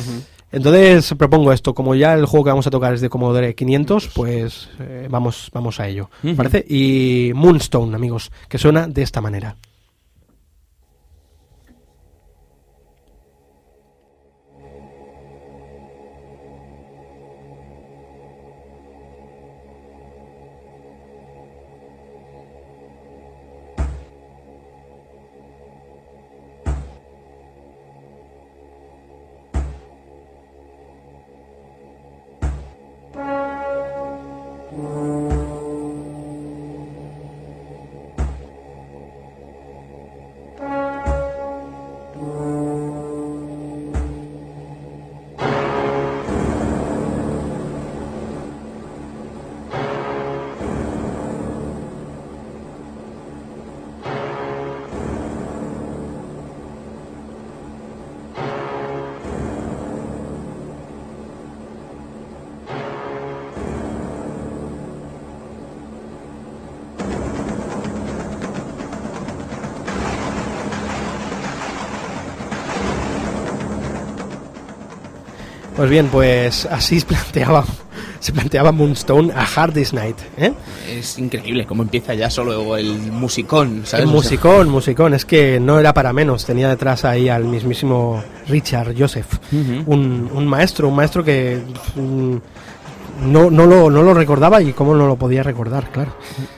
Entonces 0.51 1.15
propongo 1.17 1.51
esto, 1.53 1.75
como 1.75 1.95
ya 1.95 2.13
el 2.13 2.27
juego 2.27 2.45
que 2.45 2.51
vamos 2.51 2.67
a 2.67 2.71
tocar 2.71 2.93
es 2.93 3.01
de 3.01 3.09
Commodore 3.09 3.55
500, 3.55 4.09
pues 4.09 4.69
eh, 4.81 5.09
vamos 5.11 5.49
vamos 5.53 5.81
a 5.81 5.89
ello, 5.89 6.11
¿os 6.23 6.35
¿parece? 6.35 6.65
Y 6.69 7.33
Moonstone, 7.35 7.95
amigos, 7.95 8.31
que 8.49 8.59
suena 8.59 8.87
de 8.87 9.03
esta 9.03 9.23
manera. 9.23 9.57
Pues 75.83 75.91
bien, 75.91 76.07
pues 76.13 76.65
así 76.67 77.01
se 77.01 77.07
planteaba, 77.07 77.65
se 78.21 78.33
planteaba 78.33 78.71
Moonstone 78.71 79.33
a 79.33 79.45
Hard 79.45 79.75
Day's 79.75 79.93
Night, 79.93 80.17
¿eh? 80.37 80.53
Es 80.89 81.19
increíble 81.19 81.67
cómo 81.67 81.83
empieza 81.83 82.15
ya 82.15 82.31
solo 82.31 82.77
el 82.77 83.11
musicón, 83.11 83.83
¿sabes? 83.85 84.07
El 84.07 84.13
musicón, 84.13 84.69
musicón, 84.69 85.13
es 85.13 85.25
que 85.25 85.59
no 85.59 85.81
era 85.81 85.93
para 85.93 86.13
menos, 86.13 86.47
tenía 86.47 86.69
detrás 86.69 87.05
ahí 87.05 87.29
al 87.29 87.47
mismísimo 87.47 88.23
Richard 88.47 88.95
Joseph, 88.97 89.27
un, 89.51 90.31
un 90.33 90.47
maestro, 90.47 90.87
un 90.87 90.95
maestro 90.95 91.25
que 91.25 91.59
mm, 91.97 92.37
no, 93.25 93.51
no, 93.51 93.67
lo, 93.67 93.91
no 93.91 94.03
lo 94.03 94.15
recordaba 94.15 94.61
y 94.63 94.73
cómo 94.73 94.95
no 94.95 95.07
lo 95.07 95.17
podía 95.17 95.43
recordar, 95.43 95.91
claro. 95.91 96.13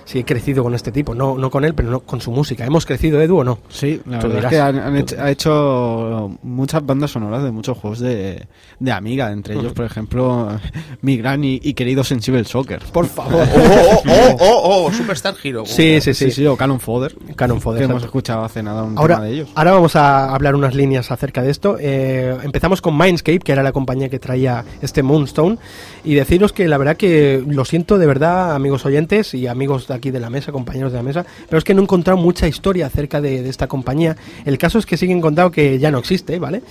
Si 0.05 0.19
he 0.19 0.25
crecido 0.25 0.63
con 0.63 0.75
este 0.75 0.93
tipo, 0.93 1.15
no, 1.15 1.37
no 1.39 1.51
con 1.51 1.65
él, 1.65 1.75
pero 1.75 1.91
no 1.91 2.01
con 2.01 2.21
su 2.21 2.31
música. 2.31 2.65
¿Hemos 2.65 2.87
crecido, 2.87 3.21
Edu, 3.21 3.39
o 3.39 3.45
no? 3.45 3.59
Sí, 3.69 4.01
la 4.07 4.19
verdad 4.19 4.29
dirás. 4.31 4.45
es 4.45 4.51
que 4.51 4.61
han, 4.61 4.79
han 4.79 4.97
hecho, 4.97 5.17
ha 5.21 5.31
hecho 5.31 6.39
muchas 6.43 6.85
bandas 6.85 7.11
sonoras 7.11 7.43
de 7.43 7.51
muchos 7.51 7.77
juegos 7.79 8.01
de, 8.01 8.47
de 8.79 8.93
Amiga, 8.93 9.31
entre 9.33 9.55
ellos, 9.55 9.73
por 9.73 9.85
ejemplo, 9.85 10.49
mi 11.03 11.17
gran 11.17 11.43
y, 11.45 11.61
y 11.63 11.75
querido 11.75 12.05
Sensible 12.05 12.45
Soccer. 12.45 12.81
Por 12.93 13.07
favor. 13.07 13.45
Oh, 13.75 14.03
oh, 14.07 14.37
oh, 14.41 14.61
oh, 14.65 14.85
oh, 14.87 14.93
Superstar 14.93 15.35
Hero. 15.43 15.65
Sí, 15.67 16.01
sí, 16.01 16.15
sí. 16.15 16.27
Sí, 16.27 16.31
sí, 16.31 16.47
o 16.47 16.57
Cannon 16.57 16.81
Fodder, 16.81 17.15
Canon 17.37 17.61
Fodder, 17.61 17.81
que 17.81 17.85
hemos 17.91 18.03
escuchado 18.05 18.45
hace 18.45 18.63
nada 18.63 18.83
un 18.83 18.97
Ahora, 18.99 19.17
tema 19.17 19.27
de 19.27 19.33
ellos. 19.35 19.49
ahora 19.55 19.73
vamos 19.73 19.97
a 19.97 20.35
hablar 20.35 20.55
unas 20.55 20.75
líneas 20.75 21.11
acerca 21.11 21.43
de 21.43 21.51
esto. 21.51 21.77
Eh, 21.81 22.37
empezamos 22.43 22.81
con 22.81 22.97
Mindscape, 22.97 23.39
que 23.41 23.53
era 23.53 23.63
la 23.63 23.73
compañía 23.73 24.09
que 24.09 24.19
traía 24.19 24.65
este 24.81 25.03
Moonstone, 25.03 25.59
y 26.05 26.15
deciros 26.15 26.53
que 26.55 26.69
la 26.69 26.79
verdad 26.79 26.97
que 26.97 27.43
lo 27.47 27.65
siento 27.65 27.99
de 27.99 28.07
verdad, 28.07 28.55
amigos 28.55 28.87
oyentes 28.87 29.35
y 29.35 29.47
amigos 29.47 29.89
de 29.89 29.95
aquí 29.95 30.11
de 30.11 30.21
la 30.21 30.31
mesa, 30.31 30.53
compañeros 30.53 30.93
de 30.93 30.99
la 30.99 31.03
mesa, 31.03 31.27
pero 31.49 31.59
es 31.59 31.65
que 31.65 31.75
no 31.75 31.81
he 31.81 31.85
encontrado 31.85 32.19
mucha 32.19 32.49
historia 32.49 32.87
acerca 32.87 33.21
de, 33.21 33.43
de 33.43 33.51
esta 33.51 33.67
compañía. 33.67 34.17
El 34.45 34.57
caso 34.59 34.79
es 34.79 34.87
que 34.87 34.95
he 34.95 35.11
encontrado 35.11 35.51
que 35.51 35.79
ya 35.79 35.91
no 35.91 35.99
existe, 35.99 36.39
¿vale? 36.39 36.63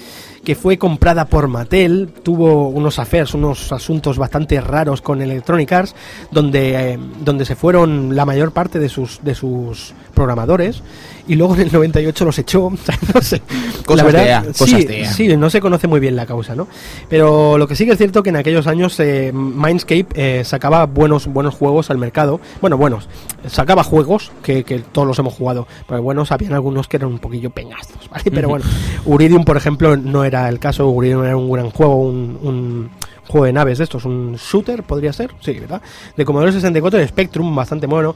Que 0.44 0.56
fue 0.56 0.78
comprada 0.78 1.26
por 1.26 1.48
Mattel, 1.48 2.10
tuvo 2.22 2.68
unos 2.68 3.00
affairs, 3.00 3.34
unos 3.34 3.72
asuntos 3.72 4.18
bastante 4.18 4.60
raros 4.60 5.02
con 5.02 5.22
Electronic 5.22 5.72
Arts, 5.72 5.96
donde, 6.32 6.94
eh, 6.94 7.00
donde 7.24 7.46
se 7.46 7.56
fueron 7.56 8.16
la 8.16 8.26
mayor 8.26 8.52
parte 8.52 8.78
de 8.80 8.90
sus, 8.90 9.24
de 9.24 9.36
sus 9.36 9.94
programadores, 10.14 10.84
y 11.28 11.36
luego 11.36 11.56
en 11.56 11.62
el 11.62 11.72
98 11.72 12.26
los 12.26 12.38
echó. 12.40 12.70
no 13.14 13.22
sé. 13.22 13.42
Cosas 13.86 14.06
La 14.06 14.12
verdad, 14.12 14.44
de 14.44 14.54
sí, 14.54 14.60
cosas 14.60 14.88
de 14.88 15.02
EA. 15.02 15.14
sí, 15.14 15.38
no 15.38 15.50
se 15.50 15.62
conoce 15.62 15.88
muy 15.88 16.00
bien 16.00 16.16
la 16.16 16.26
causa, 16.26 16.56
¿no? 16.56 16.68
Pero 17.10 17.58
lo 17.58 17.68
que 17.68 17.76
sí 17.76 17.86
que 17.86 17.94
es 17.94 17.98
cierto 17.98 18.22
que 18.24 18.30
en 18.30 18.36
aquellos 18.36 18.68
años 18.68 19.00
eh, 19.00 19.32
Mindscape 19.34 20.08
eh, 20.16 20.44
sacaba 20.44 20.86
buenos 20.86 21.28
buenos 21.28 21.56
juegos 21.56 21.90
al 21.90 21.98
mercado. 21.98 22.42
Bueno, 22.60 22.78
buenos. 22.78 23.08
Sacaba 23.48 23.84
juegos 23.84 24.32
que, 24.44 24.64
que 24.64 24.80
todos 24.80 25.08
los 25.08 25.18
hemos 25.20 25.34
jugado. 25.34 25.68
Pero 25.88 26.02
buenos, 26.02 26.32
habían 26.32 26.54
algunos 26.54 26.88
que 26.88 26.98
eran 26.98 27.10
un 27.10 27.20
poquillo 27.20 27.50
peñazos, 27.50 28.10
¿vale? 28.10 28.30
Pero 28.30 28.50
bueno, 28.50 28.66
Uridium, 29.06 29.46
por 29.46 29.56
ejemplo, 29.56 29.96
no 29.96 30.24
era 30.24 30.33
el 30.34 30.60
caso. 30.60 30.90
Uridium 30.90 31.24
era 31.24 31.38
un 31.38 31.52
gran 31.52 31.70
juego, 31.70 31.96
un, 31.96 32.40
un 32.42 32.90
juego 33.28 33.46
de 33.46 33.54
naves 33.54 33.78
de 33.78 33.84
estos, 33.86 34.06
un 34.06 34.36
shooter, 34.36 34.84
podría 34.84 35.14
ser, 35.14 35.32
sí, 35.42 35.54
¿verdad? 35.60 35.82
De 36.16 36.26
Commodore 36.26 36.52
64, 36.52 37.00
el 37.00 37.08
Spectrum, 37.08 37.56
bastante 37.56 37.88
bueno. 37.88 38.16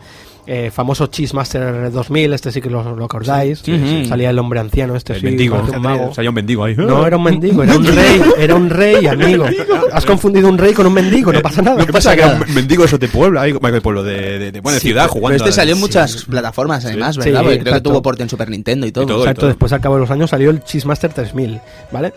Eh, 0.49 0.71
famoso 0.71 1.07
Cheesemaster 1.07 1.91
2000, 1.91 2.31
este 2.31 2.53
sí 2.53 2.61
que 2.61 2.69
lo, 2.69 2.95
lo 2.95 3.03
acordáis. 3.03 3.59
Sí, 3.59 3.77
sí, 3.77 3.85
sí. 3.85 4.05
Salía 4.05 4.29
el 4.29 4.39
hombre 4.39 4.61
anciano, 4.61 4.95
este 4.95 5.11
El 5.11 5.19
sí, 5.19 5.25
mendigo. 5.25 5.61
un 5.61 5.81
mago. 5.81 6.13
Salía 6.13 6.29
un 6.29 6.35
mendigo 6.35 6.63
ahí. 6.63 6.73
No 6.73 7.05
era 7.05 7.17
un 7.17 7.23
mendigo, 7.23 7.63
era 7.63 7.75
un 7.75 7.85
rey, 7.95 8.21
era 8.37 8.55
un 8.55 8.69
rey, 8.69 9.07
amigo. 9.07 9.43
Has 9.91 10.05
confundido 10.05 10.47
un 10.47 10.57
rey 10.57 10.71
con 10.71 10.85
un 10.87 10.93
mendigo, 10.93 11.33
no 11.33 11.41
pasa 11.41 11.61
nada. 11.61 11.85
¿Qué 11.85 11.91
pasa? 11.91 12.15
Que 12.15 12.21
era 12.21 12.39
un 12.47 12.53
mendigo 12.55 12.85
eso 12.85 12.97
de 12.97 13.09
Puebla, 13.09 13.41
ahí, 13.41 13.51
de 13.51 13.81
pueblo, 13.81 14.03
de, 14.03 14.39
de, 14.39 14.51
de, 14.53 14.61
bueno, 14.61 14.75
de 14.75 14.79
Sí, 14.79 14.87
ciudad, 14.87 15.09
jugando. 15.09 15.37
Pero 15.37 15.49
este 15.49 15.51
salió 15.59 15.73
en 15.73 15.79
sí. 15.79 15.81
muchas 15.83 16.23
plataformas, 16.23 16.85
además, 16.85 17.15
Sí, 17.15 17.21
¿verdad? 17.25 17.43
Porque 17.43 17.59
creo 17.59 17.73
que 17.73 17.81
tuvo 17.81 18.01
porte 18.01 18.23
en 18.23 18.29
Super 18.29 18.49
Nintendo 18.49 18.87
y 18.87 18.93
todo. 18.93 19.03
Y 19.03 19.07
todo. 19.07 19.19
Exacto, 19.23 19.47
después 19.47 19.73
al 19.73 19.81
cabo 19.81 19.95
de 19.95 20.01
los 20.01 20.11
años 20.11 20.29
salió 20.29 20.49
el 20.49 20.63
Cheesemaster 20.63 21.11
3000, 21.11 21.59
¿vale? 21.91 22.13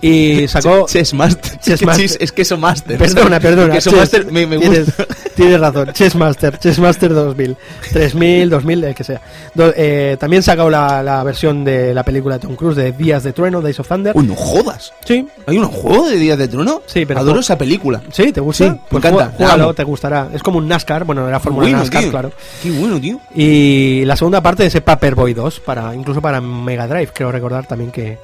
Y 0.00 0.46
sacó... 0.48 0.86
Chess 0.86 1.14
Master. 1.14 1.58
Chess 1.58 1.68
Es 1.74 1.80
que 1.80 1.86
Master. 1.86 2.06
chis- 2.06 2.16
Es 2.20 2.32
queso 2.32 2.56
Master. 2.58 2.98
Perdona, 2.98 3.40
perdona. 3.40 3.74
Queso 3.74 3.90
Chess- 3.90 3.96
Master 3.98 4.26
me, 4.32 4.46
me 4.46 4.58
tienes, 4.58 4.86
gusta. 4.86 5.06
tienes 5.34 5.60
razón. 5.60 5.92
Chessmaster, 5.92 6.58
Chessmaster 6.58 7.12
2000. 7.14 7.56
3000, 7.92 8.50
2000, 8.50 8.84
el 8.84 8.94
que 8.94 9.04
sea. 9.04 9.20
Do- 9.54 9.72
eh, 9.76 10.16
también 10.20 10.42
sacó 10.42 10.68
la, 10.70 11.02
la 11.02 11.22
versión 11.24 11.64
de 11.64 11.94
la 11.94 12.02
película 12.04 12.38
de 12.38 12.46
Tom 12.46 12.56
Cruise 12.56 12.76
de 12.76 12.92
Días 12.92 13.22
de 13.22 13.32
Trueno, 13.32 13.60
Days 13.62 13.80
of 13.80 13.88
Thunder. 13.88 14.12
Uy, 14.16 14.26
no 14.26 14.34
jodas. 14.34 14.92
Sí, 15.04 15.26
¿Hay 15.46 15.58
un 15.58 15.66
juego 15.66 16.08
de 16.08 16.16
Días 16.16 16.38
de 16.38 16.48
Trono? 16.48 16.82
Sí, 16.86 17.06
pero 17.06 17.20
Adoro 17.20 17.40
esa 17.40 17.56
película. 17.56 18.02
sí, 18.12 18.32
¿te 18.32 18.40
gusta? 18.40 18.64
Sí, 18.64 18.70
me 18.70 18.78
Pues 18.90 19.04
encanta, 19.04 19.32
Júgalo, 19.36 19.74
te 19.74 19.84
gustará. 19.84 20.28
Es 20.32 20.42
como 20.42 20.58
un 20.58 20.68
NASCAR, 20.68 21.04
bueno, 21.04 21.26
era 21.26 21.40
Fórmula 21.40 21.64
Bueno, 21.64 21.78
NASCAR, 21.78 22.02
tío. 22.02 22.10
claro. 22.10 22.32
Qué 22.62 22.70
bueno, 22.70 23.00
tío. 23.00 23.18
Y 23.34 24.04
la 24.04 24.16
segunda 24.16 24.42
parte 24.42 24.62
de 24.64 24.68
ese 24.68 24.80
Paperboy 24.82 25.32
2, 25.34 25.60
para, 25.60 25.94
incluso 25.94 26.20
para 26.20 26.40
Mega 26.40 26.86
Drive, 26.86 27.10
creo 27.14 27.32
recordar 27.32 27.66
también 27.66 27.90
que... 27.90 28.18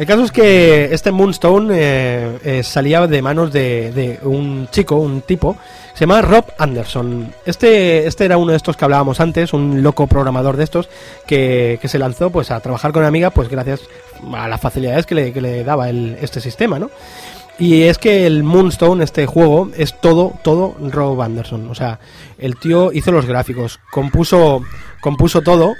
El 0.00 0.06
caso 0.06 0.24
es 0.24 0.32
que 0.32 0.94
este 0.94 1.12
Moonstone 1.12 1.74
eh, 1.76 2.38
eh, 2.42 2.62
salía 2.62 3.06
de 3.06 3.20
manos 3.20 3.52
de, 3.52 4.18
un 4.22 4.66
chico, 4.70 4.96
un 4.96 5.20
tipo, 5.20 5.58
se 5.92 6.06
llama 6.06 6.22
Rob 6.22 6.46
Anderson. 6.56 7.34
Este, 7.44 8.06
este 8.06 8.24
era 8.24 8.38
uno 8.38 8.52
de 8.52 8.56
estos 8.56 8.78
que 8.78 8.84
hablábamos 8.86 9.20
antes, 9.20 9.52
un 9.52 9.82
loco 9.82 10.06
programador 10.06 10.56
de 10.56 10.64
estos, 10.64 10.88
que, 11.26 11.78
se 11.84 11.98
lanzó 11.98 12.30
pues 12.30 12.50
a 12.50 12.60
trabajar 12.60 12.92
con 12.92 13.04
Amiga, 13.04 13.28
pues 13.28 13.50
gracias 13.50 13.82
a 14.32 14.48
las 14.48 14.58
facilidades 14.58 15.04
que 15.04 15.14
le, 15.14 15.34
que 15.34 15.42
le 15.42 15.64
daba 15.64 15.90
el, 15.90 16.16
este 16.22 16.40
sistema, 16.40 16.78
¿no? 16.78 16.90
Y 17.58 17.82
es 17.82 17.98
que 17.98 18.24
el 18.24 18.42
Moonstone, 18.42 19.04
este 19.04 19.26
juego, 19.26 19.68
es 19.76 20.00
todo, 20.00 20.32
todo 20.42 20.76
Rob 20.80 21.20
Anderson. 21.20 21.68
O 21.68 21.74
sea, 21.74 22.00
el 22.38 22.56
tío 22.56 22.90
hizo 22.90 23.12
los 23.12 23.26
gráficos, 23.26 23.78
compuso, 23.92 24.62
compuso 25.02 25.42
todo. 25.42 25.74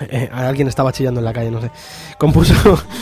Eh, 0.00 0.28
alguien 0.32 0.68
estaba 0.68 0.92
chillando 0.92 1.20
en 1.20 1.24
la 1.24 1.32
calle, 1.32 1.50
no 1.50 1.60
sé. 1.60 1.70
Compuso, 2.18 2.54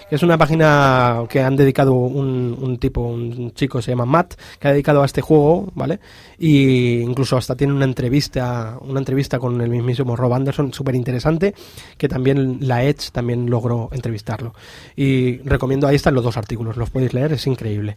Es 0.10 0.24
una 0.24 0.40
página 0.40 1.24
que 1.30 1.42
han 1.42 1.56
dedicado 1.56 1.94
un, 1.94 2.58
un 2.60 2.80
tipo, 2.80 3.02
un 3.02 3.54
chico 3.54 3.80
se 3.80 3.92
llama 3.92 4.06
Matt, 4.06 4.34
que 4.60 4.68
ha 4.68 4.72
dedicado 4.72 5.04
a 5.04 5.06
este 5.06 5.22
juego, 5.22 5.72
¿vale? 5.76 6.00
Y 6.40 7.02
incluso 7.02 7.38
hasta 7.38 7.56
tiene 7.56 7.74
una 7.74 7.86
entrevista, 7.86 8.80
una 8.82 9.00
entrevista 9.00 9.38
con 9.38 9.62
el 9.62 9.70
mismísimo 9.70 10.16
Rob 10.16 10.34
Anderson, 10.34 10.74
súper 10.74 10.96
interesante, 10.96 11.54
que 11.98 12.08
también 12.08 12.58
la 12.62 12.84
Edge 12.84 13.12
también 13.12 13.52
logró 13.52 13.90
entrevistarlo. 13.92 14.56
Y 14.96 15.38
recomiendo, 15.40 15.86
ahí 15.86 15.96
están 15.96 16.16
los 16.16 16.24
dos 16.24 16.38
artículos, 16.38 16.76
los 16.76 16.90
podéis 16.90 17.14
leer, 17.14 17.34
es 17.34 17.46
increíble. 17.46 17.96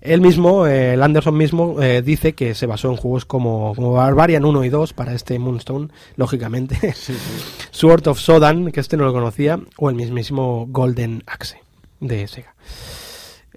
Él 0.00 0.20
mismo, 0.20 0.66
eh, 0.66 0.94
el 0.94 1.02
Anderson 1.02 1.36
mismo, 1.36 1.80
eh, 1.82 2.02
dice 2.02 2.34
que 2.34 2.54
se 2.54 2.66
basó 2.66 2.90
en 2.90 2.96
juegos 2.96 3.24
como, 3.24 3.74
como 3.74 3.92
Barbarian 3.92 4.44
1 4.44 4.64
y 4.64 4.68
2 4.68 4.92
para 4.92 5.14
este 5.14 5.38
Moonstone, 5.38 5.88
lógicamente. 6.16 6.94
Sword 7.70 8.08
of 8.08 8.18
Sodan, 8.20 8.72
que 8.72 8.80
este 8.80 8.96
no 8.96 9.04
lo 9.04 9.12
conocía, 9.12 9.58
o 9.76 9.90
el 9.90 9.96
mismísimo 9.96 10.66
Golden 10.68 11.22
Axe 11.26 11.58
de 12.00 12.26
Sega. 12.28 12.54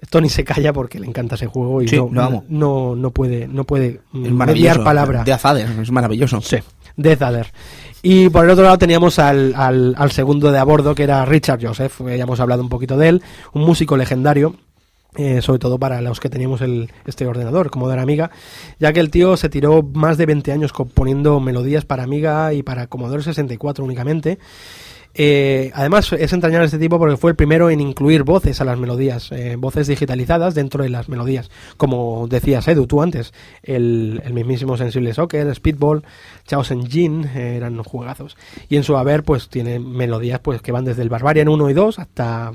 Tony 0.08 0.30
se 0.30 0.44
calla 0.44 0.72
porque 0.72 0.98
le 0.98 1.06
encanta 1.06 1.34
ese 1.34 1.46
juego 1.46 1.82
y 1.82 1.88
Sí, 1.88 1.96
no, 1.96 2.08
lo 2.10 2.22
amo. 2.22 2.44
no, 2.48 2.96
no 2.96 3.10
puede, 3.10 3.46
no 3.46 3.64
puede 3.64 4.00
Es 4.14 4.32
mediar 4.32 4.82
palabra. 4.82 5.24
De 5.24 5.32
Azader, 5.32 5.68
es 5.80 5.90
maravilloso. 5.90 6.40
Sí, 6.40 6.56
Death 6.96 7.20
Adder. 7.22 7.52
Y 8.02 8.30
por 8.30 8.44
el 8.46 8.50
otro 8.50 8.64
lado 8.64 8.78
teníamos 8.78 9.18
al, 9.18 9.52
al, 9.54 9.94
al 9.98 10.10
segundo 10.10 10.50
de 10.50 10.58
a 10.58 10.64
bordo, 10.64 10.94
que 10.94 11.02
era 11.02 11.22
Richard 11.26 11.60
Joseph, 11.62 11.98
que 11.98 12.16
ya 12.16 12.24
hemos 12.24 12.40
hablado 12.40 12.62
un 12.62 12.70
poquito 12.70 12.96
de 12.96 13.08
él, 13.10 13.22
un 13.52 13.62
músico 13.62 13.98
legendario, 13.98 14.56
eh, 15.16 15.42
sobre 15.42 15.58
todo 15.58 15.78
para 15.78 16.00
los 16.00 16.20
que 16.20 16.28
teníamos 16.28 16.60
el, 16.60 16.90
este 17.06 17.26
ordenador, 17.26 17.70
como 17.70 17.90
Amiga, 17.90 18.30
ya 18.78 18.92
que 18.92 19.00
el 19.00 19.10
tío 19.10 19.36
se 19.36 19.48
tiró 19.48 19.82
más 19.82 20.16
de 20.16 20.26
20 20.26 20.52
años 20.52 20.72
componiendo 20.72 21.40
melodías 21.40 21.84
para 21.84 22.04
Amiga 22.04 22.52
y 22.54 22.62
para 22.62 22.86
Commodore 22.86 23.22
64 23.22 23.84
únicamente. 23.84 24.38
Eh, 25.12 25.72
además 25.74 26.12
es 26.12 26.32
entrañable 26.32 26.66
este 26.66 26.78
tipo 26.78 26.96
porque 26.98 27.16
fue 27.16 27.32
el 27.32 27.36
primero 27.36 27.68
en 27.68 27.80
incluir 27.80 28.22
voces 28.22 28.60
a 28.60 28.64
las 28.64 28.78
melodías, 28.78 29.32
eh, 29.32 29.56
voces 29.56 29.88
digitalizadas 29.88 30.54
dentro 30.54 30.84
de 30.84 30.88
las 30.88 31.08
melodías, 31.08 31.50
como 31.76 32.28
decías 32.28 32.68
Edu 32.68 32.86
tú 32.86 33.02
antes, 33.02 33.32
el, 33.64 34.22
mismísimo 34.32 34.76
Sensible 34.76 35.12
Soccer, 35.12 35.52
Speedball, 35.52 36.04
Chaos 36.46 36.70
Engine, 36.70 37.28
eh, 37.34 37.56
eran 37.56 37.82
juegazos. 37.82 38.36
Y 38.68 38.76
en 38.76 38.84
su 38.84 38.96
haber 38.96 39.24
pues 39.24 39.48
tiene 39.48 39.80
melodías 39.80 40.38
pues 40.40 40.62
que 40.62 40.70
van 40.70 40.84
desde 40.84 41.02
el 41.02 41.08
Barbarian 41.08 41.48
1 41.48 41.70
y 41.70 41.74
2 41.74 41.98
hasta, 41.98 42.52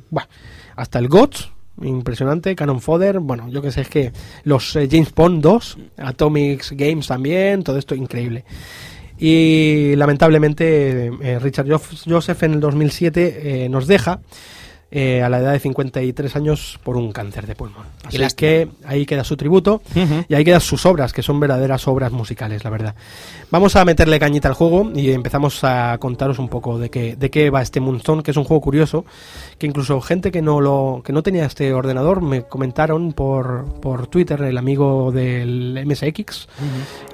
hasta 0.78 0.99
el 0.99 1.10
GOTS, 1.10 1.51
impresionante, 1.82 2.56
Cannon 2.56 2.82
Fodder, 2.82 3.20
bueno, 3.20 3.50
yo 3.50 3.62
que 3.62 3.72
sé, 3.72 3.82
es 3.82 3.90
que 3.90 4.12
los 4.44 4.76
eh, 4.76 4.88
James 4.90 5.14
Bond 5.14 5.42
2, 5.42 5.78
Atomics 5.98 6.72
Games 6.72 7.08
también, 7.08 7.64
todo 7.64 7.78
esto 7.78 7.96
increíble. 7.96 8.46
Y 9.18 9.96
lamentablemente 9.96 11.08
eh, 11.22 11.40
Richard 11.40 11.68
Joseph 11.70 12.44
en 12.44 12.54
el 12.54 12.60
2007 12.60 13.64
eh, 13.66 13.70
nos 13.70 13.88
deja 13.88 14.20
eh, 14.98 15.22
a 15.22 15.28
la 15.28 15.39
edad 15.39 15.52
de 15.52 15.60
53 15.60 16.36
años 16.38 16.80
por 16.82 16.96
un 16.96 17.12
cáncer 17.12 17.46
de 17.48 17.54
pulmón. 17.54 17.84
Así 18.06 18.18
lástima. 18.18 18.38
que 18.38 18.68
ahí 18.86 19.06
queda 19.06 19.26
su 19.26 19.36
tributo 19.36 19.82
y 20.30 20.34
ahí 20.34 20.46
quedan 20.46 20.62
sus 20.62 20.86
obras, 20.86 21.12
que 21.12 21.22
son 21.22 21.38
verdaderas 21.38 21.86
obras 21.89 22.14
musicales, 22.14 22.64
la 22.64 22.70
verdad. 22.70 22.96
Vamos 23.52 23.76
a 23.76 23.84
meterle 23.84 24.18
cañita 24.20 24.48
al 24.48 24.54
juego 24.54 24.89
y 24.96 25.12
empezamos 25.12 25.64
a 25.66 25.98
contaros 26.00 26.39
un 26.39 26.48
poco 26.48 26.80
de 26.80 26.89
qué, 26.89 27.18
de 27.18 27.30
qué 27.30 27.50
va 27.50 27.62
este 27.62 27.82
Moonstone, 27.82 28.24
que 28.24 28.32
es 28.32 28.38
un 28.38 28.46
juego 28.46 28.62
curioso, 28.62 29.04
que 29.58 29.68
incluso 29.68 30.00
gente 30.00 30.32
que 30.32 30.41
no 30.41 30.62
lo 30.62 31.02
que 31.04 31.12
no 31.12 31.22
tenía 31.22 31.43
este 31.43 31.74
ordenador 31.74 32.22
me 32.22 32.43
comentaron 32.43 33.12
por, 33.12 33.66
por 33.82 34.08
Twitter, 34.08 34.41
el 34.43 34.58
amigo 34.58 35.12
del 35.12 35.84
MSX, 35.86 36.48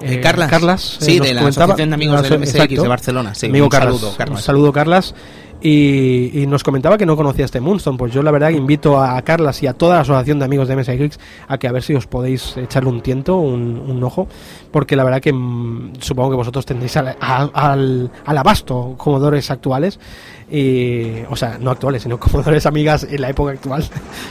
Eh, 0.02 0.14
eh, 0.14 0.20
Carlas. 0.20 0.48
Carlas 0.48 0.98
eh, 1.00 1.04
Sí, 1.04 1.18
nos 1.18 1.26
de 1.26 1.34
la 1.34 1.48
Asociación 1.48 1.90
de 1.90 1.94
Amigos 1.94 2.22
del 2.22 2.38
MSX 2.38 2.54
exacto. 2.54 2.82
de 2.82 2.88
Barcelona. 2.88 3.34
Sí, 3.34 3.46
Amigo 3.46 3.66
un 3.66 3.70
Carlas, 3.70 3.96
saludo, 3.98 4.16
Carlas. 4.16 4.38
un 4.38 4.42
saludo, 4.44 4.72
Carlas. 4.72 5.14
Y, 5.62 6.42
y 6.42 6.46
nos 6.46 6.64
comentaba 6.64 6.98
que 6.98 7.06
no 7.06 7.16
conocía 7.16 7.44
este 7.44 7.60
Moonstone. 7.60 7.96
Pues 7.96 8.12
yo 8.12 8.22
la 8.22 8.30
verdad 8.30 8.50
invito 8.50 9.00
a 9.00 9.20
Carlas 9.22 9.62
y 9.62 9.66
a 9.66 9.74
toda 9.74 9.96
la 9.96 10.00
asociación 10.00 10.40
de 10.40 10.44
amigos 10.44 10.68
de 10.68 10.76
MSX 10.76 11.18
a 11.46 11.58
que 11.58 11.68
a 11.68 11.72
ver 11.72 11.82
si 11.82 11.94
os 11.94 12.06
podéis 12.06 12.56
echarle 12.56 12.90
un 12.90 13.00
tiento, 13.00 13.36
un, 13.36 14.02
ojo, 14.02 14.26
porque 14.70 14.96
la 14.96 15.04
verdad 15.04 15.20
que 15.20 15.32
mm, 15.32 15.92
supongo 16.00 16.30
que 16.30 16.36
vosotros 16.36 16.66
tendréis 16.66 16.96
al, 16.96 17.16
al, 17.20 18.10
al 18.24 18.38
abasto 18.38 18.94
comodores 18.96 19.50
actuales, 19.50 20.00
y, 20.50 21.22
o 21.30 21.36
sea, 21.36 21.58
no 21.58 21.70
actuales, 21.70 22.02
sino 22.02 22.18
comodores 22.20 22.66
amigas 22.66 23.06
en 23.08 23.20
la 23.20 23.30
época 23.30 23.52
actual, 23.52 23.84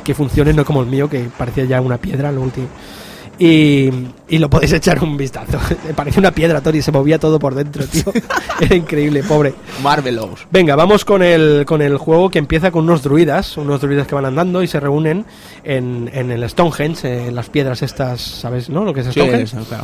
que 0.04 0.14
funcionen, 0.14 0.56
no 0.56 0.66
como 0.66 0.82
el 0.82 0.88
mío, 0.88 1.10
que 1.10 1.30
parecía 1.38 1.66
ya 1.66 1.82
una 1.82 1.98
piedra 1.98 2.32
lo 2.32 2.42
último. 2.42 2.68
Y, 3.40 3.90
y 4.28 4.38
lo 4.38 4.50
podéis 4.50 4.74
echar 4.74 5.04
un 5.04 5.18
vistazo. 5.18 5.58
Parecía 5.96 6.20
una 6.20 6.32
piedra, 6.32 6.62
Tony, 6.62 6.82
se 6.82 6.92
movía 6.92 7.18
todo 7.18 7.40
por 7.40 7.56
dentro, 7.56 7.86
tío. 7.86 8.04
Era 8.60 8.76
increíble, 8.76 9.24
pobre. 9.24 9.54
Marvelous. 9.82 10.48
Venga, 10.52 10.76
vamos 10.76 11.06
con 11.06 11.24
el, 11.24 11.66
con 11.66 11.82
el 11.82 11.98
juego 11.98 12.30
que 12.30 12.40
empieza 12.40 12.72
con 12.72 12.84
unos 12.84 13.02
druidas, 13.02 13.58
unos 13.58 13.82
druidas 13.82 14.08
que 14.08 14.16
van 14.16 14.26
andando 14.26 14.62
y 14.62 14.68
se 14.68 14.80
reúnen 14.80 15.26
en, 15.64 16.10
en 16.14 16.32
el 16.32 16.48
Stonehenge, 16.50 17.28
en 17.28 17.36
las 17.36 17.50
piedras 17.50 17.82
estas, 17.82 18.22
¿sabes? 18.22 18.70
¿No? 18.70 18.86
Lo 18.86 18.94
que 18.94 19.02
es 19.02 19.08
Stonehenge. 19.08 19.58
claro. 19.68 19.84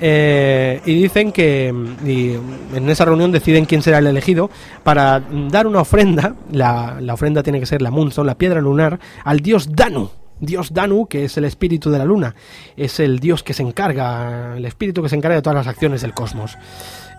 Eh, 0.00 0.80
y 0.86 0.94
dicen 0.94 1.32
que 1.32 1.74
y 2.06 2.36
en 2.76 2.88
esa 2.88 3.04
reunión 3.04 3.32
deciden 3.32 3.64
quién 3.64 3.82
será 3.82 3.98
el 3.98 4.06
elegido 4.06 4.50
para 4.84 5.20
dar 5.50 5.66
una 5.66 5.80
ofrenda. 5.80 6.34
La, 6.52 6.98
la 7.00 7.14
ofrenda 7.14 7.42
tiene 7.42 7.60
que 7.60 7.66
ser 7.66 7.82
la 7.82 7.90
Moonstone, 7.90 8.26
la 8.26 8.36
piedra 8.36 8.60
lunar, 8.60 8.98
al 9.24 9.40
dios 9.40 9.74
Danu. 9.74 10.10
Dios 10.40 10.72
Danu, 10.72 11.06
que 11.06 11.24
es 11.24 11.36
el 11.36 11.44
espíritu 11.44 11.90
de 11.90 11.98
la 11.98 12.04
luna, 12.04 12.34
es 12.76 13.00
el 13.00 13.18
dios 13.18 13.42
que 13.42 13.54
se 13.54 13.62
encarga, 13.62 14.56
el 14.56 14.64
espíritu 14.64 15.02
que 15.02 15.08
se 15.08 15.16
encarga 15.16 15.36
de 15.36 15.42
todas 15.42 15.56
las 15.56 15.66
acciones 15.66 16.02
del 16.02 16.14
cosmos. 16.14 16.56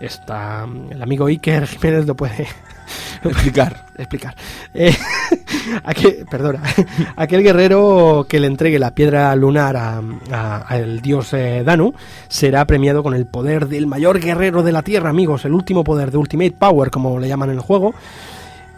Está, 0.00 0.66
el 0.90 1.02
amigo 1.02 1.26
Iker 1.26 1.66
Jiménez 1.66 2.06
lo 2.06 2.16
puede 2.16 2.46
Explicar. 3.24 3.86
explicar. 3.98 4.34
Eh, 4.72 4.96
aquel, 5.84 6.24
perdona, 6.30 6.62
aquel 7.16 7.42
guerrero 7.42 8.24
que 8.28 8.40
le 8.40 8.46
entregue 8.46 8.78
la 8.78 8.94
piedra 8.94 9.34
lunar 9.36 9.76
a- 9.76 10.00
a- 10.32 10.56
al 10.62 11.00
dios 11.02 11.34
eh, 11.34 11.62
Danu 11.64 11.92
será 12.28 12.64
premiado 12.64 13.02
con 13.02 13.12
el 13.14 13.26
poder 13.26 13.68
del 13.68 13.86
mayor 13.86 14.20
guerrero 14.20 14.62
de 14.62 14.72
la 14.72 14.82
Tierra, 14.82 15.10
amigos, 15.10 15.44
el 15.44 15.52
último 15.52 15.84
poder 15.84 16.10
de 16.10 16.16
Ultimate 16.18 16.52
Power, 16.52 16.90
como 16.90 17.18
le 17.18 17.28
llaman 17.28 17.50
en 17.50 17.56
el 17.56 17.60
juego. 17.60 17.94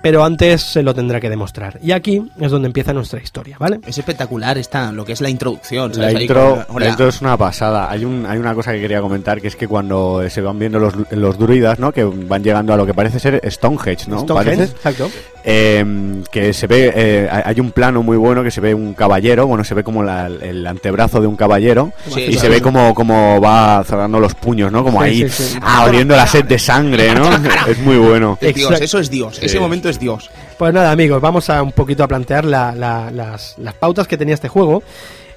Pero 0.02 0.24
antes 0.24 0.62
se 0.62 0.82
lo 0.82 0.94
tendrá 0.94 1.20
que 1.20 1.30
demostrar. 1.30 1.78
Y 1.82 1.92
aquí 1.92 2.22
es 2.40 2.50
donde 2.50 2.66
empieza 2.66 2.92
nuestra 2.92 3.20
historia, 3.22 3.56
¿vale? 3.58 3.80
Es 3.86 3.96
espectacular 3.98 4.58
esta, 4.58 4.90
lo 4.92 5.04
que 5.04 5.12
es 5.12 5.20
la 5.20 5.30
introducción. 5.30 5.90
La 5.90 5.94
¿sabes? 5.94 6.14
Ahí 6.16 6.22
intro, 6.22 6.64
con- 6.66 6.82
la 6.82 6.88
intro 6.88 7.08
es 7.08 7.20
una 7.20 7.36
pasada. 7.36 7.90
Hay, 7.90 8.04
un, 8.04 8.26
hay 8.26 8.38
una 8.38 8.54
cosa 8.54 8.72
que 8.72 8.80
quería 8.80 9.00
comentar, 9.00 9.40
que 9.40 9.48
es 9.48 9.56
que 9.56 9.68
cuando 9.68 10.28
se 10.28 10.40
van 10.40 10.58
viendo 10.58 10.78
los, 10.78 10.94
los 11.12 11.38
druidas, 11.38 11.78
¿no? 11.78 11.92
Que 11.92 12.04
van 12.04 12.42
llegando 12.42 12.72
a 12.72 12.76
lo 12.76 12.84
que 12.84 12.94
parece 12.94 13.20
ser 13.20 13.40
Stonehenge, 13.48 14.08
¿no? 14.10 14.20
Stonehenge, 14.20 14.64
exacto. 14.64 15.08
Eh, 15.44 15.84
que 16.30 16.52
se 16.52 16.66
ve, 16.66 16.92
eh, 16.94 17.28
hay 17.44 17.58
un 17.58 17.72
plano 17.72 18.02
muy 18.02 18.16
bueno 18.16 18.42
que 18.44 18.50
se 18.52 18.60
ve 18.60 18.74
un 18.74 18.94
caballero, 18.94 19.46
bueno, 19.46 19.64
se 19.64 19.74
ve 19.74 19.82
como 19.82 20.02
la- 20.04 20.26
el 20.28 20.66
antebrazo 20.66 21.20
de 21.20 21.26
un 21.26 21.34
caballero 21.36 21.92
Sí, 22.08 22.20
y 22.20 22.26
sí, 22.26 22.32
se 22.34 22.40
sí. 22.40 22.48
ve 22.48 22.60
como, 22.62 22.94
como 22.94 23.40
va 23.40 23.82
cerrando 23.84 24.20
los 24.20 24.34
puños, 24.34 24.70
¿no? 24.70 24.84
Como 24.84 25.00
Sí, 25.02 25.04
ahí, 25.08 25.28
sí, 25.28 25.42
sí. 25.54 25.58
ah, 25.60 25.84
oliendo 25.88 26.14
la 26.14 26.26
sed 26.26 26.44
de 26.44 26.58
sangre, 26.58 27.14
¿no? 27.14 27.28
es 27.68 27.78
muy 27.78 27.96
bueno. 27.96 28.38
Es 28.40 28.54
Dios, 28.54 28.80
eso 28.80 28.98
es 29.00 29.10
Dios. 29.10 29.38
Ese 29.42 29.58
momento 29.58 29.88
es 29.88 29.98
Dios. 29.98 30.30
Pues 30.58 30.72
nada, 30.72 30.92
amigos, 30.92 31.20
vamos 31.20 31.50
a 31.50 31.60
un 31.62 31.72
poquito 31.72 32.04
a 32.04 32.08
plantear 32.08 32.44
la- 32.44 32.72
la- 32.74 33.10
las, 33.10 33.56
las 33.58 33.74
pautas 33.74 34.06
que 34.06 34.16
tenía 34.16 34.34
este 34.34 34.48
juego. 34.48 34.82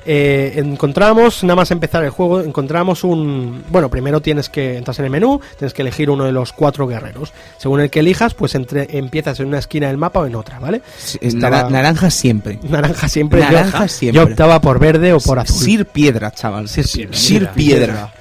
Eh, 0.05 0.53
encontramos, 0.57 1.43
nada 1.43 1.55
más 1.55 1.71
empezar 1.71 2.03
el 2.03 2.11
juego, 2.11 2.41
encontramos 2.41 3.03
un... 3.03 3.63
Bueno, 3.69 3.89
primero 3.89 4.21
tienes 4.21 4.49
que, 4.49 4.77
entras 4.77 4.99
en 4.99 5.05
el 5.05 5.11
menú, 5.11 5.41
tienes 5.57 5.73
que 5.73 5.81
elegir 5.81 6.09
uno 6.09 6.25
de 6.25 6.31
los 6.31 6.53
cuatro 6.53 6.85
guerreros. 6.87 7.33
Según 7.57 7.81
el 7.81 7.89
que 7.89 8.01
elijas, 8.01 8.33
pues 8.35 8.53
entre, 8.55 8.97
empiezas 8.97 9.39
en 9.39 9.47
una 9.47 9.59
esquina 9.59 9.87
del 9.87 9.97
mapa 9.97 10.19
o 10.19 10.25
en 10.27 10.35
otra, 10.35 10.59
¿vale? 10.59 10.81
Sí, 10.97 11.17
Estaba- 11.21 11.57
nara- 11.63 11.69
naranja 11.69 12.09
siempre. 12.09 12.59
Naranja 12.69 13.07
siempre. 13.09 13.39
yo- 13.41 13.45
Naranja 13.51 13.83
yo, 13.85 13.87
siempre. 13.89 14.21
optaba 14.23 14.61
por 14.61 14.79
verde 14.79 15.13
o 15.13 15.19
por 15.19 15.39
azul. 15.39 15.57
Sir 15.63 15.85
Piedra, 15.85 16.31
chaval. 16.31 16.69
Sir 16.69 16.85
Piedra. 16.91 17.13
Sir 17.17 17.49
Piedra. 17.55 18.13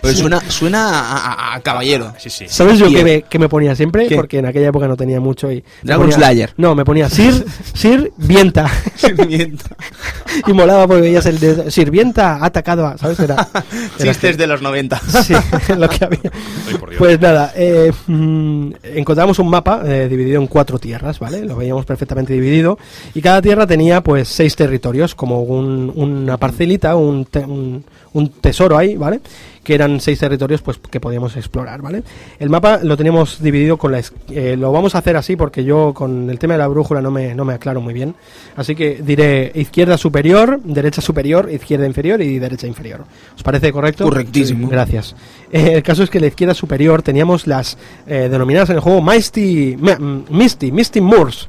Pues 0.00 0.16
suena, 0.18 0.40
suena 0.48 0.88
a, 0.88 1.16
a- 1.16 1.54
a 1.56 1.60
caballero. 1.60 2.14
Sí, 2.18 2.30
sí. 2.30 2.46
¿Sabes 2.48 2.78
yo 2.78 2.88
que 2.90 3.04
me, 3.04 3.22
que 3.22 3.38
me 3.38 3.48
ponía 3.50 3.76
siempre? 3.76 4.06
¿Qué? 4.08 4.16
Porque 4.16 4.38
en 4.38 4.46
aquella 4.46 4.68
época 4.68 4.88
no 4.88 4.96
tenía 4.96 5.20
mucho 5.20 5.52
y... 5.52 5.62
Dragon 5.82 6.06
ponía- 6.06 6.16
Slayer. 6.16 6.52
No, 6.56 6.74
me 6.74 6.84
ponía 6.86 7.08
Sir, 7.10 7.44
Sir 7.74 8.10
Vienta. 8.16 8.70
y 10.46 10.52
molaba 10.52 10.86
porque 10.86 11.02
veías 11.02 11.26
el 11.26 11.38
de 11.38 11.70
sirvienta 11.70 12.36
ha 12.36 12.46
atacado 12.46 12.86
a, 12.86 12.96
¿sabes? 12.98 13.20
Era, 13.20 13.48
era 13.98 14.12
Chistes 14.12 14.36
de 14.38 14.46
los 14.46 14.62
90. 14.62 15.00
Sí, 15.22 15.34
lo 15.76 15.88
que 15.88 16.04
había. 16.04 16.20
Ay. 16.68 16.76
Pues 16.98 17.20
nada, 17.20 17.52
eh, 17.56 17.92
mm, 18.06 18.70
encontramos 18.94 19.38
un 19.38 19.48
mapa 19.48 19.82
eh, 19.84 20.08
dividido 20.08 20.40
en 20.40 20.46
cuatro 20.46 20.78
tierras, 20.78 21.18
¿vale? 21.18 21.44
Lo 21.44 21.56
veíamos 21.56 21.84
perfectamente 21.84 22.32
dividido. 22.32 22.78
Y 23.14 23.20
cada 23.20 23.42
tierra 23.42 23.66
tenía 23.66 24.00
pues 24.02 24.28
seis 24.28 24.56
territorios, 24.56 25.14
como 25.14 25.42
un- 25.42 25.92
una 25.94 26.36
parcelita, 26.36 26.96
un, 26.96 27.24
te- 27.26 27.40
un, 27.40 27.84
un 28.12 28.28
tesoro 28.30 28.76
ahí, 28.78 28.96
¿vale? 28.96 29.20
Que 29.62 29.74
eran 29.74 30.00
seis 30.00 30.18
territorios 30.18 30.62
pues 30.62 30.78
que 30.78 31.00
podíamos 31.00 31.36
explorar, 31.36 31.82
¿vale? 31.82 32.02
El 32.38 32.48
mapa 32.48 32.80
lo 32.82 32.96
teníamos 32.96 33.42
dividido 33.42 33.76
con 33.76 33.92
la... 33.92 34.02
eh, 34.30 34.56
lo 34.58 34.72
vamos 34.72 34.94
a 34.94 34.98
hacer 34.98 35.16
así 35.16 35.36
porque 35.36 35.64
yo 35.64 35.92
con 35.92 36.30
el 36.30 36.38
tema 36.38 36.54
de 36.54 36.58
la 36.58 36.68
brújula 36.68 37.02
no 37.02 37.10
me, 37.10 37.34
no 37.34 37.44
me 37.44 37.52
aclaro 37.52 37.80
muy 37.80 37.92
bien. 37.92 38.14
Así 38.56 38.74
que 38.74 39.02
diré 39.02 39.52
izquierda 39.54 39.98
superior, 39.98 40.60
derecha 40.64 41.02
superior, 41.02 41.50
izquierda 41.50 41.86
inferior 41.86 42.22
y 42.22 42.38
derecha 42.38 42.66
inferior. 42.66 43.04
¿Os 43.36 43.42
parece 43.42 43.70
correcto? 43.70 44.04
Correctísimo. 44.04 44.66
Sí, 44.68 44.72
gracias. 44.72 45.16
Eh, 45.52 45.72
el 45.74 45.82
caso 45.82 46.04
es 46.04 46.10
que 46.10 46.20
la 46.20 46.28
izquierda 46.28 46.54
superior 46.54 47.02
teníamos 47.02 47.46
las 47.46 47.76
eh, 48.06 48.28
denominadas 48.30 48.70
en 48.70 48.76
el 48.76 48.80
juego 48.80 49.02
Misty, 49.02 49.76
mm, 49.76 50.34
Misty, 50.34 50.72
Misty 50.72 51.00
Moors. 51.00 51.48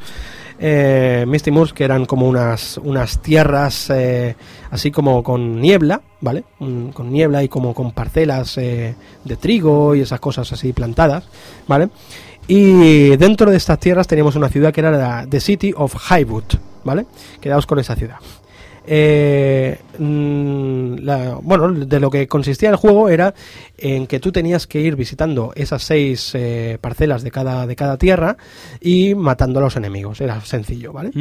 Eh, 0.64 1.26
Misty 1.28 1.50
Moors 1.50 1.74
que 1.74 1.84
eran 1.84 2.06
como 2.06 2.28
unas, 2.30 2.78
unas 2.78 3.20
tierras 3.20 3.90
eh, 3.90 4.36
así 4.70 4.92
como 4.92 5.24
con 5.24 5.60
niebla, 5.60 6.02
¿vale? 6.20 6.44
Con 6.60 7.12
niebla 7.12 7.44
y 7.44 7.50
como 7.50 7.74
con 7.74 7.94
parcelas 7.94 8.60
eh, 8.60 8.94
de 9.24 9.36
trigo 9.38 9.96
y 9.96 10.02
esas 10.02 10.20
cosas 10.20 10.52
así 10.54 10.72
plantadas, 10.72 11.24
¿vale? 11.68 11.90
Y 12.48 13.16
dentro 13.18 13.50
de 13.50 13.58
estas 13.58 13.80
tierras 13.80 14.06
teníamos 14.06 14.36
una 14.36 14.50
ciudad 14.50 14.72
que 14.72 14.82
era 14.82 14.92
la 14.92 15.26
The 15.28 15.40
City 15.40 15.74
of 15.76 15.96
Highwood, 16.12 16.44
¿vale? 16.84 17.08
Quedaos 17.40 17.66
con 17.66 17.80
esa 17.80 17.96
ciudad. 17.96 18.18
Eh, 18.88 19.78
mm, 20.00 20.96
la- 21.04 21.36
bueno, 21.42 21.72
de 21.72 22.00
lo 22.00 22.10
que 22.10 22.28
consistía 22.28 22.70
el 22.70 22.76
juego 22.76 23.10
era 23.10 23.34
en 23.78 24.08
que 24.08 24.20
tú 24.20 24.32
tenías 24.32 24.68
que 24.68 24.82
ir 24.82 24.96
visitando 24.96 25.52
esas 25.56 25.84
seis 25.84 26.32
eh, 26.34 26.78
parcelas 26.82 27.24
de 27.24 27.32
cada, 27.32 27.68
de 27.68 27.76
cada 27.76 27.98
tierra 27.98 28.38
y 28.80 29.14
matando 29.16 29.60
a 29.60 29.64
los 29.64 29.76
enemigos. 29.76 30.20
Era 30.22 30.42
sencillo, 30.42 30.94
¿vale? 30.94 31.12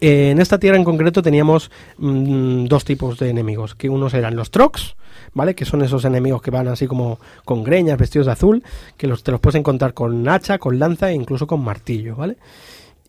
Eh, 0.00 0.30
en 0.32 0.40
esta 0.40 0.58
tierra 0.58 0.76
en 0.76 0.82
concreto 0.84 1.22
teníamos 1.22 1.70
mm, 1.98 2.64
dos 2.64 2.84
tipos 2.84 3.18
de 3.20 3.30
enemigos, 3.30 3.76
que 3.76 3.88
unos 3.88 4.14
eran 4.14 4.34
los 4.34 4.50
Trox, 4.50 4.96
¿vale? 5.32 5.54
Que 5.54 5.64
son 5.64 5.82
esos 5.82 6.04
enemigos 6.04 6.42
que 6.42 6.50
van 6.50 6.66
así 6.66 6.88
como 6.88 7.20
con 7.44 7.62
greñas, 7.62 7.96
vestidos 7.98 8.26
de 8.26 8.32
azul, 8.32 8.64
que 8.96 9.06
los, 9.06 9.22
te 9.22 9.30
los 9.30 9.40
puedes 9.40 9.60
encontrar 9.60 9.94
con 9.94 10.28
hacha, 10.28 10.58
con 10.58 10.80
lanza 10.80 11.10
e 11.10 11.14
incluso 11.14 11.46
con 11.46 11.62
martillo, 11.62 12.16
¿vale? 12.16 12.36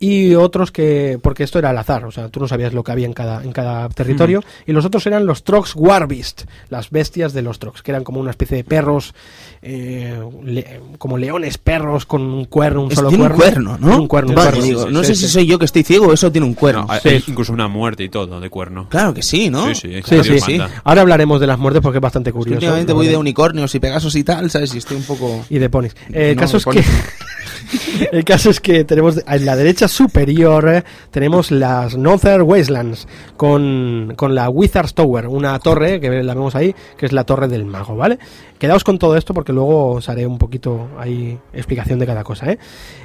Y 0.06 0.36
otros 0.36 0.72
que, 0.72 1.18
porque 1.22 1.44
esto 1.44 1.60
era 1.60 1.70
al 1.70 1.78
azar, 1.78 2.04
o 2.04 2.12
sea, 2.12 2.28
tú 2.28 2.42
no 2.42 2.48
sabías 2.50 2.74
lo 2.74 2.84
que 2.84 2.92
había 2.92 3.06
en 3.06 3.14
cada, 3.14 3.42
en 3.42 3.54
cada 3.54 3.88
territorio, 3.88 4.44
y 4.66 4.74
los 4.74 4.84
otros 4.84 5.06
eran 5.08 5.26
los 5.26 5.44
Trox 5.46 5.74
Warbeast, 5.76 6.44
las 6.70 6.90
bestias 6.90 7.32
de 7.32 7.42
los 7.42 7.58
Trox, 7.60 7.82
que 7.82 7.92
eran 7.92 8.04
como 8.04 8.20
una 8.20 8.32
especie 8.32 8.58
de 8.58 8.64
perros, 8.66 9.14
eh, 9.62 10.20
le- 10.44 10.82
como 10.98 11.18
leones 11.18 11.58
perros 11.58 12.06
con 12.06 12.22
un 12.22 12.46
cuerno, 12.46 12.82
un 12.84 12.92
Es- 12.92 12.96
solo 12.96 13.08
tiene 13.10 13.30
cuerno. 13.30 13.36
un 13.36 13.42
cuerno, 13.42 13.78
¿no? 13.80 14.02
Un 14.02 14.08
cuerno, 14.10 14.30
un 14.32 14.36
Vale, 14.36 14.50
cuerno. 14.50 14.66
digo, 14.66 14.88
Sí, 14.88 14.94
no 14.94 15.00
sí, 15.02 15.06
sé 15.08 15.16
sí. 15.16 15.22
si 15.22 15.28
soy 15.32 15.46
yo 15.48 15.58
que 15.58 15.66
estoy 15.66 15.84
ciego 15.84 16.08
o 16.08 16.14
eso 16.14 16.30
tiene 16.32 16.48
un 16.48 16.54
cuerno. 16.54 16.84
No, 16.86 16.92
hay, 16.92 17.00
Sí. 17.02 17.10
hay 17.10 17.24
incluso 17.28 17.54
una 17.54 17.70
muerte 17.70 18.04
y 18.04 18.10
todo 18.10 18.42
de 18.42 18.50
cuerno. 18.50 18.88
Claro 18.90 19.14
que 19.14 19.24
sí, 19.24 19.50
¿no? 19.50 19.74
Sí, 19.74 20.02
sí, 20.04 20.40
Sí. 20.44 20.60
Ahora 20.84 21.02
hablaremos 21.02 21.40
de 21.40 21.48
las 21.48 21.58
muertes 21.60 21.82
porque 21.82 22.00
es 22.00 22.02
bastante 22.02 22.34
curioso. 22.34 22.56
Últimamente 22.58 22.92
voy 22.92 23.08
de 23.08 23.16
unicornios 23.16 23.74
y 23.76 23.80
pegasos 23.80 24.14
y 24.16 24.24
tal, 24.26 24.50
¿sabes? 24.52 24.76
Y 24.76 24.80
estoy 24.80 24.98
un 24.98 25.04
poco... 25.04 25.46
y 25.50 25.60
de 25.60 25.70
ponis. 25.70 25.96
Eh, 26.12 26.32
el 26.32 26.36
No, 26.36 26.42
caso 26.42 26.54
de 26.54 26.58
es 26.58 26.64
que 26.66 26.70
ponis 26.72 26.86
el 28.12 28.24
caso 28.24 28.50
es 28.50 28.60
que 28.60 28.84
tenemos 28.84 29.22
en 29.28 29.46
la 29.46 29.56
derecha 29.56 29.88
superior 29.88 30.68
eh, 30.70 30.84
tenemos 31.12 31.52
las 31.52 31.98
Northern 31.98 32.44
Wastelands 32.44 33.08
con, 33.38 34.14
con 34.16 34.36
la 34.36 34.50
Wizard's 34.50 34.94
Tower, 34.94 35.28
una 35.28 35.58
torre 35.60 36.00
que 36.00 36.10
la 36.24 36.34
vemos 36.34 36.56
ahí, 36.56 36.76
que 36.98 37.06
es 37.06 37.12
la 37.12 37.24
torre 37.24 37.48
del 37.48 37.66
mago, 37.66 37.96
¿vale? 37.96 38.20
Quedaos 38.58 38.84
con 38.84 38.98
todo 38.98 39.18
esto 39.18 39.34
porque 39.34 39.52
luego 39.52 39.94
os 39.94 40.10
haré 40.10 40.26
un 40.26 40.38
poquito 40.38 40.90
ahí 40.98 41.38
explicación 41.54 42.00
de 42.00 42.06
cada 42.06 42.24
cosa, 42.24 42.52
¿eh? 42.52 42.60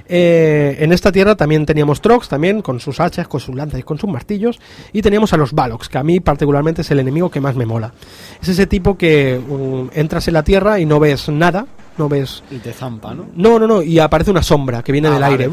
Eh, 0.08 0.76
en 0.78 0.92
esta 0.92 1.12
tierra 1.12 1.36
también 1.36 1.66
teníamos 1.66 2.00
Trox, 2.00 2.28
también 2.28 2.62
con 2.62 2.80
sus 2.80 2.98
hachas, 3.00 3.28
con 3.28 3.40
sus 3.40 3.54
lanzas 3.54 3.80
y 3.80 3.82
con 3.82 3.98
sus 3.98 4.08
martillos, 4.08 4.58
y 4.92 5.02
teníamos 5.02 5.32
a 5.32 5.36
los 5.36 5.52
Balox, 5.52 5.88
que 5.88 5.98
a 5.98 6.02
mí 6.02 6.20
particularmente 6.20 6.82
es 6.82 6.90
el 6.90 7.00
enemigo 7.00 7.30
que 7.30 7.40
más 7.40 7.56
me 7.56 7.66
mola. 7.66 7.92
Es 8.40 8.48
ese 8.48 8.66
tipo 8.66 8.96
que 8.96 9.38
um, 9.48 9.90
entras 9.92 10.28
en 10.28 10.34
la 10.34 10.42
tierra 10.42 10.80
y 10.80 10.86
no 10.86 10.98
ves 10.98 11.28
nada, 11.28 11.66
no 11.98 12.08
ves 12.08 12.42
Y 12.50 12.56
te 12.58 12.72
zampa, 12.72 13.14
¿no? 13.14 13.26
no, 13.34 13.58
no, 13.58 13.66
no, 13.66 13.82
y 13.82 13.98
aparece 13.98 14.30
una 14.30 14.42
sombra 14.42 14.82
que 14.82 14.92
viene 14.92 15.08
Ah, 15.08 15.12
del 15.12 15.20
vale. 15.22 15.44
aire. 15.44 15.50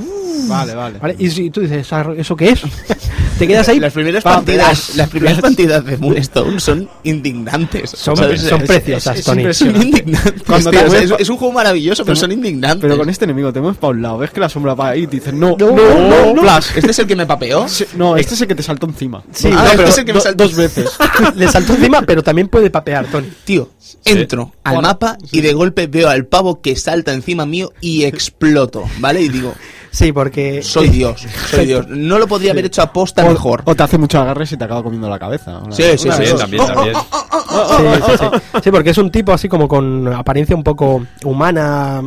Vale, 0.47 0.75
vale. 0.75 0.99
¿Vale? 0.99 1.15
Y 1.17 1.29
si 1.29 1.49
tú 1.49 1.61
dices, 1.61 1.91
"¿Ah, 1.91 2.05
¿eso 2.15 2.35
qué 2.35 2.49
es? 2.49 2.61
Te 3.37 3.47
quedas 3.47 3.67
ahí. 3.67 3.79
Las 3.79 3.91
primeras 3.93 4.23
pa- 4.23 4.35
partidas, 4.35 4.95
las 4.95 5.09
primeras 5.09 5.39
partidas 5.41 5.83
de 5.85 5.97
Moonstone 5.97 6.59
son 6.59 6.89
indignantes. 7.03 7.89
Son- 7.91 8.15
¿sabes? 8.15 8.41
son 8.41 8.61
Es- 8.61 8.67
preciosas, 8.67 9.19
es- 9.19 9.25
Tony. 9.25 9.53
Son 9.53 9.75
indignantes. 9.75 10.43
Cuando 10.45 10.69
tío, 10.71 10.79
te 10.79 10.85
o 10.85 10.89
sea, 10.89 10.99
mueves 11.01 11.19
es, 11.19 11.29
un 11.29 11.37
juego 11.37 11.53
maravilloso, 11.53 12.05
pero 12.05 12.15
son 12.15 12.31
indignantes. 12.31 12.81
Pero 12.81 12.97
con 12.97 13.09
este 13.09 13.25
enemigo 13.25 13.51
te 13.51 13.59
mueves 13.59 13.77
para 13.77 13.91
un 13.91 14.01
lado, 14.01 14.17
ves 14.19 14.31
que 14.31 14.39
la 14.39 14.49
sombra 14.49 14.73
va 14.73 14.89
ahí 14.89 15.03
y 15.03 15.07
te 15.07 15.17
dices, 15.17 15.33
no, 15.33 15.55
No, 15.59 15.71
no, 15.71 15.75
no, 15.75 16.09
no, 16.27 16.33
no. 16.33 16.41
flash. 16.41 16.67
¿Este 16.75 16.91
es 16.91 16.99
el 16.99 17.07
que 17.07 17.15
me 17.15 17.25
papeó? 17.25 17.67
Sí, 17.67 17.85
No, 17.95 18.15
este 18.15 18.35
es 18.35 18.41
el 18.41 18.47
que 18.47 18.55
te 18.55 18.63
saltó 18.63 18.85
encima. 18.87 19.23
Sí, 19.31 19.49
Ah, 19.51 19.63
no, 19.65 19.71
este 19.71 19.83
es 19.89 19.97
el 19.97 20.05
que 20.05 20.13
me 20.13 20.21
saltó. 20.21 20.43
dos 20.43 20.55
veces. 20.55 20.89
le 21.35 21.47
saltó 21.49 21.73
encima, 21.73 22.01
pero 22.03 22.23
también 22.23 22.47
puede 22.47 22.69
papear, 22.69 23.05
Tony. 23.07 23.27
Tío, 23.43 23.69
entro 24.05 24.53
al 24.63 24.81
mapa 24.81 25.17
y 25.31 25.41
de 25.41 25.53
golpe 25.53 25.87
veo 25.87 26.09
al 26.09 26.25
pavo 26.25 26.61
que 26.61 26.75
salta 26.75 27.13
encima 27.13 27.45
mío 27.45 27.73
y 27.81 28.03
exploto, 28.05 28.83
¿vale? 28.99 29.21
Y 29.21 29.29
digo, 29.29 29.53
Sí, 29.95 30.11
porque. 30.11 30.61
soy 30.61 30.89
Dios, 30.89 31.25
soy 31.49 31.65
Dios. 31.67 31.87
No 31.87 32.19
lo 32.19 32.27
podría 32.27 32.51
haber 32.51 32.65
hecho 32.65 32.81
aposta 32.81 33.23
O, 33.25 33.29
mejor. 33.29 33.61
o 33.65 33.73
te 33.75 33.83
hace 33.83 33.97
mucho 33.97 34.19
agarres 34.19 34.51
y 34.51 34.57
te 34.57 34.63
acaba 34.65 34.83
comiendo 34.83 35.09
la 35.09 35.17
cabeza. 35.17 35.59
Una- 35.59 35.75
Sí, 35.75 35.83
sí, 35.97 36.09
sí, 36.11 36.33
también, 36.37 36.65
también. 36.65 36.95
Sí, 36.95 38.01
sí, 38.05 38.11
sí. 38.19 38.59
Sí, 38.63 38.71
porque 38.71 38.89
es 38.89 38.97
un 38.97 39.09
tipo 39.11 39.31
así 39.31 39.47
como 39.47 39.67
con 39.67 40.07
apariencia 40.13 40.55
un 40.55 40.63
poco 40.63 41.05
humana, 41.23 42.01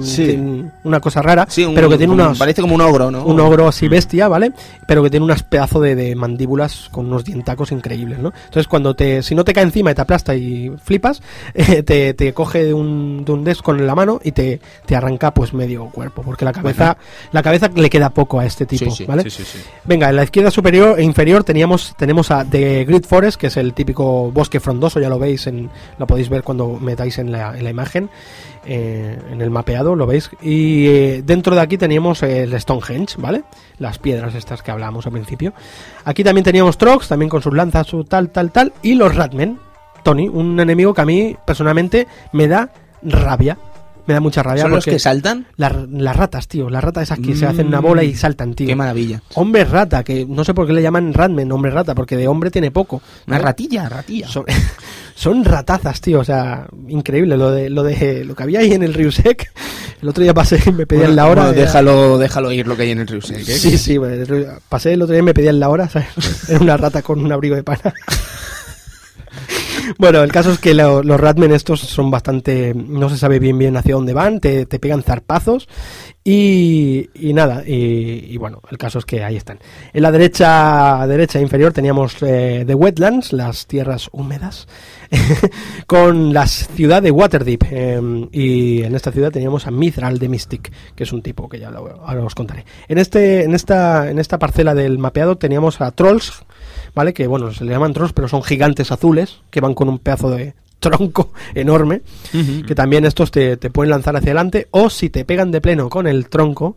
una 0.85 1.01
cosa 1.01 1.23
rara, 1.23 1.47
Sí, 1.49 1.65
un- 1.65 1.75
pero 1.75 1.89
que 1.89 1.97
tiene 1.99 2.13
un- 2.13 2.21
unos. 2.21 2.39
Parece 2.39 2.61
como 2.63 2.75
un 2.75 2.81
ogro, 2.81 3.11
¿no? 3.11 3.25
un 3.25 3.41
ogro 3.41 3.69
así 3.69 3.89
bestia, 3.89 4.29
¿vale? 4.29 4.53
Pero 4.87 5.03
que 5.03 5.11
tiene 5.11 5.25
unas 5.25 5.43
pedazos 5.43 5.83
de, 5.83 5.95
de 5.95 6.15
mandíbulas 6.15 6.89
con 6.91 7.07
unos 7.07 7.25
dientacos 7.25 7.73
increíbles, 7.73 8.19
¿no? 8.19 8.33
Entonces 8.45 8.67
cuando 8.69 8.95
te, 8.95 9.23
si 9.23 9.35
no 9.35 9.45
te 9.45 9.53
cae 9.53 9.65
encima 9.65 9.91
y 9.91 9.95
te 9.95 10.03
aplasta 10.03 10.35
y 10.35 10.71
flipas, 10.83 11.23
eh, 11.55 11.83
te, 11.83 12.15
te 12.15 12.33
coge 12.33 12.65
de 12.65 12.75
un, 12.75 13.25
de 13.25 13.33
un 13.33 13.45
desk 13.45 13.63
con 13.63 13.87
la 13.87 13.95
mano 13.95 14.21
y 14.23 14.33
te, 14.33 14.61
te 14.87 14.97
arranca 14.97 15.33
pues 15.33 15.53
medio 15.55 15.87
cuerpo, 15.87 16.23
porque 16.23 16.45
la 16.45 16.53
cabeza, 16.53 16.97
la 17.33 17.43
cabeza 17.43 17.69
le 17.83 17.91
queda 17.91 18.11
poco 18.11 18.41
a 18.41 18.47
este 18.47 18.67
tipo, 18.67 18.91
Sí, 18.91 18.99
sí, 18.99 19.05
¿vale? 19.05 19.29
Sí. 19.29 19.43
Venga, 19.85 20.09
en 20.09 20.17
la 20.17 20.25
izquierda 20.25 20.51
superior 20.51 20.99
e 20.99 21.03
inferior 21.03 21.45
teníamos, 21.45 21.95
tenemos 21.97 22.31
a 22.31 22.45
The 22.45 22.85
Great 22.85 23.07
Forest, 23.07 23.41
que 23.41 23.49
es 23.49 23.57
el 23.57 23.75
típico 23.75 24.31
bosque 24.31 24.61
frondoso, 24.61 25.01
ya 25.01 25.09
lo 25.09 25.19
veis, 25.19 25.47
en, 25.47 25.71
lo 25.99 26.07
podéis 26.07 26.29
ver 26.29 26.43
cuando 26.43 26.79
metáis 26.81 27.19
en 27.19 27.33
la, 27.33 27.57
en 27.57 27.65
la 27.65 27.71
imagen, 27.71 28.11
eh, 28.67 29.19
en 29.31 29.41
el 29.41 29.51
mapeado, 29.51 29.95
lo 29.95 30.07
veis. 30.07 30.31
Y 30.43 30.87
eh, 30.87 31.23
dentro 31.25 31.55
de 31.55 31.61
aquí 31.61 31.79
teníamos 31.79 32.23
el 32.23 32.59
Stonehenge, 32.61 33.17
¿vale? 33.19 33.45
Las 33.79 33.99
piedras 33.99 34.35
estas 34.35 34.63
que 34.63 34.71
hablábamos 34.71 35.07
al 35.07 35.13
principio. 35.13 35.53
Aquí 36.05 36.25
también 36.25 36.45
teníamos 36.45 36.79
Trox, 36.79 37.09
también 37.09 37.29
con 37.29 37.43
sus 37.43 37.55
lanzas, 37.55 37.87
su 37.87 38.05
tal, 38.05 38.31
tal, 38.31 38.51
tal, 38.53 38.73
y 38.83 38.95
los 38.95 39.15
Ratmen, 39.15 39.59
Tony, 40.03 40.29
un 40.29 40.59
enemigo 40.61 40.95
que 40.95 41.01
a 41.01 41.07
mí 41.07 41.37
personalmente 41.45 42.07
me 42.33 42.49
da 42.49 42.71
rabia. 43.03 43.59
Me 44.09 44.15
da 44.15 44.21
mucha 44.21 44.43
rabia 44.43 44.63
¿Son 44.63 44.71
los 44.73 44.85
que 44.87 44.99
saltan? 44.99 45.47
la- 45.57 45.87
las 45.91 46.17
ratas, 46.17 46.49
tío, 46.49 46.69
las 46.71 46.83
ratas 46.83 47.05
esas 47.05 47.19
que 47.21 47.37
se 47.37 47.45
hacen 47.47 47.67
una 47.69 47.81
Mm, 47.81 47.85
bola 47.85 48.03
y 48.03 48.15
saltan, 48.15 48.55
tío. 48.55 48.67
Qué 48.67 48.75
maravilla. 48.75 49.23
Hombre 49.35 49.65
rata, 49.65 50.03
que 50.03 50.25
no 50.27 50.45
sé 50.45 50.55
por 50.55 50.67
qué 50.67 50.73
le 50.73 50.81
llaman 50.83 51.13
Ratman, 51.13 51.53
hombre 51.53 51.71
rata, 51.71 51.95
porque 51.95 52.17
de 52.17 52.27
hombre 52.27 52.51
tiene 52.51 52.71
poco. 52.71 53.03
Una 53.27 53.37
¿no? 53.39 53.45
ratilla, 53.45 53.87
ratilla. 53.89 54.27
Son, 54.27 54.45
son 55.15 55.45
ratazas, 55.45 56.01
tío, 56.01 56.21
o 56.21 56.25
sea, 56.25 56.67
increíble 56.89 57.37
lo 57.37 57.51
de 57.51 57.69
lo 57.71 57.83
de 57.83 58.25
lo 58.25 58.35
que 58.35 58.43
había 58.43 58.61
ahí 58.61 58.73
en 58.73 58.83
el 58.83 58.95
Riusec. 58.95 59.53
El 60.01 60.09
otro 60.09 60.23
día 60.23 60.33
pasé 60.33 60.59
y 60.65 60.73
me 60.73 60.87
pedían 60.87 61.15
la 61.15 61.27
hora. 61.27 61.51
Era- 61.51 61.53
déjalo, 61.53 62.17
déjalo 62.19 62.51
ir 62.53 62.67
lo 62.67 62.77
que 62.77 62.85
hay 62.85 62.93
en 62.93 63.01
el 63.01 63.09
río. 63.09 63.19
¿eh? 63.31 63.45
Sí, 63.45 63.77
sí, 63.77 63.99
bueno, 63.99 64.25
pasé 64.71 64.95
el 64.95 65.03
otro 65.03 65.13
día 65.13 65.21
y 65.21 65.25
me 65.25 65.35
pedían 65.35 65.61
la 65.61 65.69
hora, 65.69 65.89
¿sabes? 65.89 66.09
Era 66.49 66.61
una 66.61 66.77
rata 66.79 67.03
con 67.03 67.21
un 67.23 67.31
abrigo 67.31 67.57
de 67.57 67.63
pana. 67.63 67.93
Bueno, 69.97 70.23
el 70.23 70.33
caso 70.33 70.51
es 70.53 70.59
que 70.59 70.75
lo- 70.75 71.03
los 71.03 71.19
Ratmen 71.21 71.53
estos 71.53 71.81
son 71.81 72.11
bastante... 72.11 72.75
No 72.75 73.09
se 73.09 73.17
sabe 73.17 73.39
bien 73.39 73.57
bien 73.59 73.77
hacia 73.77 73.95
dónde 73.95 74.13
van, 74.13 74.41
te, 74.41 74.67
te 74.67 74.79
pegan 74.79 75.03
zarpazos 75.03 75.69
y, 76.25 77.09
y 77.15 77.33
nada, 77.33 77.63
y, 77.67 78.27
y 78.29 78.37
bueno, 78.37 78.61
el 78.71 78.77
caso 78.77 78.99
es 78.99 79.07
que 79.07 79.25
ahí 79.25 79.37
están. 79.37 79.59
En 79.95 80.03
la 80.03 80.11
derecha 80.13 81.07
derecha 81.07 81.41
inferior 81.41 81.73
teníamos 81.73 82.17
eh, 82.23 82.65
The 82.67 82.75
Wetlands, 82.75 83.33
las 83.33 83.67
tierras 83.67 84.11
húmedas, 84.13 84.69
con 85.87 86.33
la 86.35 86.47
ciudad 86.47 87.03
de 87.03 87.11
Waterdeep. 87.11 87.63
eh, 87.71 88.29
y 88.33 88.83
en 88.83 88.95
esta 88.95 89.11
ciudad 89.13 89.31
teníamos 89.31 89.67
a 89.67 89.71
Mithral 89.71 90.19
de 90.19 90.29
Mystic, 90.29 90.73
que 90.95 91.05
es 91.05 91.13
un 91.13 91.23
tipo 91.23 91.49
que 91.49 91.59
ya 91.59 91.71
lo- 91.71 92.03
ahora 92.05 92.25
os 92.25 92.35
contaré. 92.35 92.65
En, 92.89 92.99
este, 92.99 93.45
en, 93.45 93.55
esta, 93.55 94.11
en 94.11 94.19
esta 94.19 94.39
parcela 94.39 94.75
del 94.75 94.99
mapeado 94.99 95.39
teníamos 95.39 95.81
a 95.81 95.91
Trolls, 95.93 96.43
¿vale? 96.99 97.15
Que 97.15 97.29
bueno, 97.29 97.55
se 97.55 97.65
le 97.65 97.71
llaman 97.71 97.93
Trolls, 97.93 98.13
pero 98.13 98.27
son 98.27 98.43
gigantes 98.43 98.91
azules 98.91 99.39
que 99.51 99.61
van 99.61 99.75
con 99.75 99.89
un 99.89 100.01
pedazo 100.01 100.31
de 100.31 100.55
tronco 100.81 101.31
enorme, 101.55 102.03
que 102.67 102.75
también 102.75 103.05
estos 103.05 103.31
te, 103.31 103.57
te 103.57 103.71
pueden 103.71 103.91
lanzar 103.91 104.17
hacia 104.17 104.31
adelante, 104.31 104.67
o 104.73 104.91
si 104.91 105.09
te 105.09 105.25
pegan 105.25 105.53
de 105.53 105.61
pleno 105.61 105.91
con 105.91 106.09
el 106.09 106.29
tronco, 106.29 106.77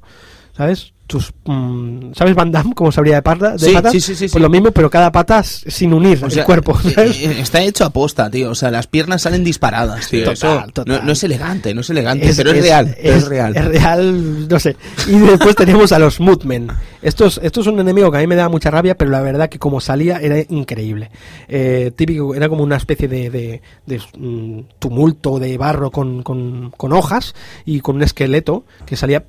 ¿sabes? 0.55 0.93
Tus 1.11 1.31
mm, 1.45 2.13
¿sabes 2.15 2.33
Van 2.35 2.51
Damme 2.51 2.73
cómo 2.73 2.91
se 2.91 2.99
abría 2.99 3.15
de, 3.15 3.21
parda, 3.21 3.51
de 3.51 3.59
Sí, 3.59 3.73
patas? 3.73 3.91
sí, 3.91 3.99
sí, 3.99 4.15
sí, 4.15 4.27
Pues 4.31 4.41
lo 4.41 4.49
mismo, 4.49 4.71
pero 4.71 4.89
cada 4.89 5.11
pata 5.11 5.43
sin 5.43 5.93
unir 5.93 6.19
O 6.23 6.27
el 6.27 6.31
sea, 6.31 6.45
cuerpo, 6.45 6.79
¿sabes? 6.79 7.21
Está 7.21 7.61
hecho 7.61 7.83
a 7.85 7.89
posta, 7.89 8.29
tío. 8.31 8.49
O 8.51 8.55
sea, 8.55 8.71
las 8.71 8.87
piernas 8.87 9.21
salen 9.21 9.43
disparadas, 9.43 10.07
tío. 10.07 10.21
Total, 10.23 10.33
Eso 10.33 10.71
total. 10.73 10.85
No, 10.99 11.03
no 11.05 11.11
es 11.11 11.23
elegante, 11.23 11.73
no 11.73 11.81
es 11.81 11.89
elegante, 11.89 12.31
pero 12.35 12.51
es, 12.51 12.61
real. 12.61 12.95
Es, 12.97 13.27
real. 13.27 13.55
Es 13.57 13.65
real, 13.65 14.47
no 14.47 14.59
sé. 14.59 14.75
Y 15.07 15.19
después 15.19 15.55
tenemos 15.55 15.91
a 15.91 15.99
los 15.99 16.19
Moodmen. 16.19 16.69
Esto 17.01 17.25
es, 17.25 17.39
esto 17.43 17.61
es 17.61 17.67
un 17.67 17.79
enemigo 17.79 18.09
que 18.11 18.17
a 18.17 18.21
mí 18.21 18.27
me 18.27 18.35
da 18.35 18.47
mucha 18.47 18.71
rabia, 18.71 18.95
pero 18.95 19.11
la 19.11 19.21
verdad 19.21 19.49
que 19.49 19.59
como 19.59 19.81
salía 19.81 20.17
era 20.17 20.37
increíble. 20.49 21.11
Eh, 21.47 21.91
típico, 21.95 22.33
era 22.35 22.47
como 22.47 22.63
una 22.63 22.77
especie 22.77 23.07
de, 23.07 23.29
de- 23.29 23.61
de, 23.85 23.99
mm, 24.17 24.59
tumulto 24.79 25.39
de 25.39 25.57
barro 25.57 25.91
con, 25.91 26.23
con- 26.23 26.71
con 26.77 26.93
hojas 26.93 27.33
y 27.65 27.81
con 27.81 27.97
un 27.97 28.03
esqueleto 28.03 28.63
que 28.85 28.95
salía... 28.95 29.23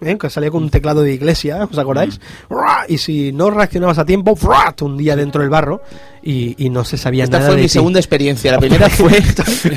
¿eh? 0.00 0.16
que 0.18 0.30
salía 0.30 0.50
con 0.50 0.62
un 0.62 0.70
teclado 0.70 1.02
de 1.02 1.12
iglesia, 1.12 1.66
¿os 1.70 1.78
acordáis? 1.78 2.20
¡Ra! 2.50 2.84
Y 2.88 2.98
si 2.98 3.32
no 3.32 3.50
reaccionabas 3.50 3.98
a 3.98 4.04
tiempo, 4.04 4.38
te 4.76 4.84
hundía 4.84 5.16
dentro 5.16 5.40
del 5.42 5.50
barro 5.50 5.82
y, 6.22 6.54
y 6.62 6.68
no 6.70 6.84
se 6.84 6.96
sabía 6.98 7.24
Esta 7.24 7.38
nada 7.38 7.50
fue 7.50 7.56
de 7.56 7.62
mi 7.62 7.68
ti. 7.68 7.72
segunda 7.74 7.98
experiencia. 8.00 8.52
La 8.52 8.58
primera 8.58 8.88
fue, 8.90 9.16
es 9.18 9.34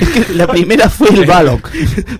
que 0.10 0.34
la 0.34 0.48
primera 0.48 0.90
fue 0.90 1.10
el 1.10 1.26
Balok. 1.28 1.70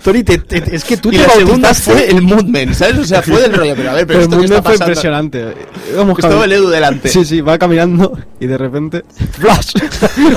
Tony, 0.04 0.24
te- 0.24 0.38
te- 0.40 0.76
es 0.76 0.84
que 0.84 0.98
tú 0.98 1.10
y 1.12 1.18
te 1.18 1.24
la 1.28 1.30
segunda 1.34 1.74
fue 1.74 2.10
el 2.10 2.22
Moodman, 2.22 2.74
¿sabes? 2.74 2.98
O 3.00 3.04
sea, 3.06 3.22
fue 3.22 3.42
del 3.42 3.54
rollo. 3.54 3.74
Pero 3.76 3.92
a 3.92 3.94
ver, 3.94 4.08
pero, 4.08 4.20
Pero 4.20 4.20
el 4.20 4.24
esto 4.26 4.36
mundo 4.38 4.56
está 4.56 4.70
fue 4.70 4.76
impresionante. 4.78 5.54
Íbamos 5.94 6.20
Estaba 6.20 6.46
el 6.46 6.52
Edu 6.54 6.70
delante. 6.70 7.10
Sí, 7.10 7.26
sí, 7.26 7.42
va 7.42 7.58
caminando 7.58 8.18
y 8.40 8.48
de 8.48 8.58
repente. 8.58 9.04
¡Flash! 9.34 9.74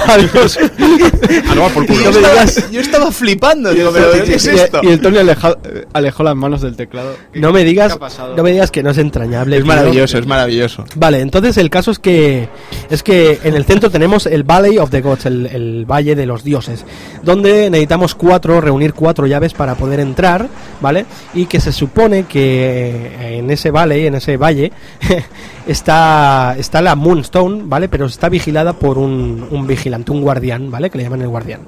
Adiós. 0.07 0.59
Va 0.61 1.69
por 1.69 1.85
Y 1.85 1.87
culo. 1.89 2.01
yo, 2.03 2.11
estaba, 2.11 2.45
yo 2.71 2.81
estaba 2.81 3.12
flipando, 3.12 3.73
digo, 3.73 3.91
pero 3.93 4.12
¿qué 4.25 4.35
es 4.35 4.47
Y- 4.47 4.51
esto? 4.51 4.81
Y, 4.83 4.89
el 4.89 5.01
Tony 5.01 5.19
alejó, 5.19 5.57
alejó 5.93 6.23
las 6.23 6.37
manos 6.37 6.62
del 6.62 6.77
teclado. 6.77 7.17
No 7.35 7.53
me 7.55 7.61
¿Qué 7.61 7.67
digas, 7.67 7.99
no 8.37 8.43
me 8.43 8.53
digas 8.53 8.71
que 8.71 8.83
no 8.83 8.91
es 8.91 8.99
entrañable. 8.99 9.57
Es 9.57 9.63
tío. 9.63 9.73
maravilloso, 9.73 10.19
es 10.19 10.27
maravilloso. 10.27 10.85
Vale, 10.97 11.21
entonces 11.21 11.57
el 11.57 11.71
caso 11.71 11.91
es 11.91 11.99
que 11.99 12.49
es 12.91 13.03
que 13.03 13.41
en 13.45 13.55
el 13.55 13.65
centro 13.65 13.91
tenemos 13.91 14.27
el 14.27 14.43
Valley 14.43 14.79
of 14.79 14.91
the 14.91 15.01
Gods, 15.01 15.27
el, 15.27 15.47
el 15.47 15.87
valle 15.91 16.15
de 16.15 16.27
los 16.27 16.45
dioses, 16.45 16.85
donde 17.23 17.71
necesitamos 17.71 18.15
cuatro, 18.15 18.61
reunir 18.61 18.93
cuatro 18.93 19.27
llaves 19.27 19.55
para 19.55 19.75
poder 19.75 20.01
entrar, 20.01 20.49
¿vale? 20.81 21.07
Y 21.33 21.47
que 21.47 21.61
se 21.61 21.73
supone 21.73 22.25
que 22.25 23.39
en 23.39 23.51
ese 23.51 23.71
valley, 23.71 24.07
en 24.07 24.17
ese 24.17 24.37
valle, 24.37 24.73
está 25.67 26.55
está 26.59 26.83
la 26.83 26.95
Moonstone, 26.95 27.63
¿vale? 27.65 27.89
Pero 27.89 28.07
está 28.07 28.29
vigilada 28.29 28.75
por 28.75 28.99
un, 28.99 29.47
un 29.51 29.67
vigilante, 29.67 30.13
un 30.13 30.21
guardián, 30.21 30.71
¿vale? 30.71 30.91
Que 30.91 30.99
le 30.99 31.05
llaman 31.05 31.23
el 31.23 31.29
guardián. 31.29 31.61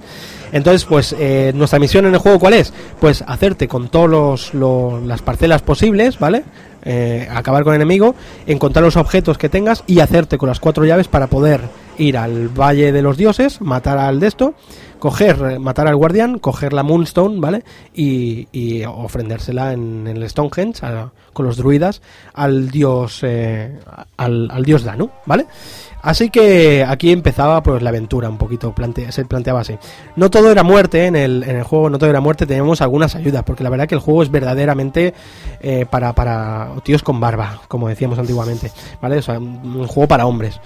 Entonces, 0.57 0.85
pues 0.85 1.15
eh, 1.19 1.53
nuestra 1.55 1.79
misión 1.79 2.07
en 2.07 2.15
el 2.15 2.19
juego, 2.21 2.39
¿cuál 2.39 2.55
es? 2.55 2.73
Pues 3.01 3.23
hacerte 3.27 3.69
con 3.69 3.89
todas 3.89 4.53
las 4.55 5.23
parcelas 5.23 5.63
posibles, 5.63 6.19
¿vale? 6.19 6.45
Eh, 6.89 7.29
acabar 7.33 7.65
con 7.65 7.75
el 7.75 7.81
enemigo, 7.81 8.15
encontrar 8.47 8.85
los 8.85 8.97
objetos 8.97 9.39
que 9.39 9.49
tengas 9.49 9.83
y 9.89 9.99
hacerte 10.01 10.39
con 10.39 10.49
las 10.49 10.61
cuatro 10.61 10.85
llaves 10.85 11.09
para 11.09 11.27
poder 11.27 11.61
ir 11.99 12.17
al 12.17 12.49
Valle 12.49 12.93
de 12.93 13.03
los 13.03 13.17
Dioses, 13.17 13.61
matar 13.61 13.99
al 13.99 14.21
de 14.21 14.29
esto, 14.29 14.55
coger, 15.01 15.37
eh, 15.51 15.59
matar 15.59 15.89
al 15.89 15.97
guardián, 15.97 16.39
coger 16.39 16.73
la 16.73 16.85
Moonstone, 16.85 17.41
¿vale? 17.41 17.65
Y, 17.93 18.47
y 18.53 18.85
ofrendérsela 18.85 19.73
en, 19.73 20.07
en 20.07 20.17
el 20.17 20.29
Stonehenge 20.31 20.85
a- 20.87 21.11
con 21.33 21.45
los 21.45 21.57
druidas 21.57 22.01
al 22.35 22.71
dios 22.71 23.19
eh, 23.23 23.79
al 24.17 24.63
dios 24.65 24.85
Danu, 24.85 25.11
¿vale? 25.27 25.47
Así 26.07 26.31
que 26.31 26.85
aquí 26.87 27.11
empezaba 27.11 27.61
pues 27.65 27.83
la 27.83 27.91
aventura 27.91 28.29
un 28.29 28.39
poquito, 28.39 28.73
se 29.11 29.25
planteaba 29.25 29.63
así. 29.63 29.77
No 30.15 30.31
todo 30.31 30.53
era 30.53 30.63
muerte 30.63 31.07
en 31.07 31.17
el, 31.17 31.43
en 31.43 31.57
el 31.57 31.65
juego, 31.65 31.91
no 31.91 31.99
todo 31.99 32.09
era 32.09 32.21
muerte, 32.21 32.47
teníamos 32.47 32.81
algunas 32.81 33.17
ayudas, 33.17 33.43
porque 33.43 33.65
la 33.65 33.71
verdad 33.71 33.89
que 33.89 33.97
el 33.97 34.01
juego 34.01 34.23
es 34.23 34.31
verdaderamente 34.31 35.15
eh, 35.61 35.85
para, 35.91 36.13
para 36.13 36.69
tíos 36.85 37.03
con 37.03 37.19
barba, 37.19 37.61
como 37.67 37.89
decíamos 37.89 38.21
antiguamente, 38.21 38.71
¿vale? 39.03 39.17
O 39.17 39.23
sea, 39.23 39.41
un 39.41 39.89
juego 39.89 40.07
para 40.07 40.27
hombres. 40.27 40.61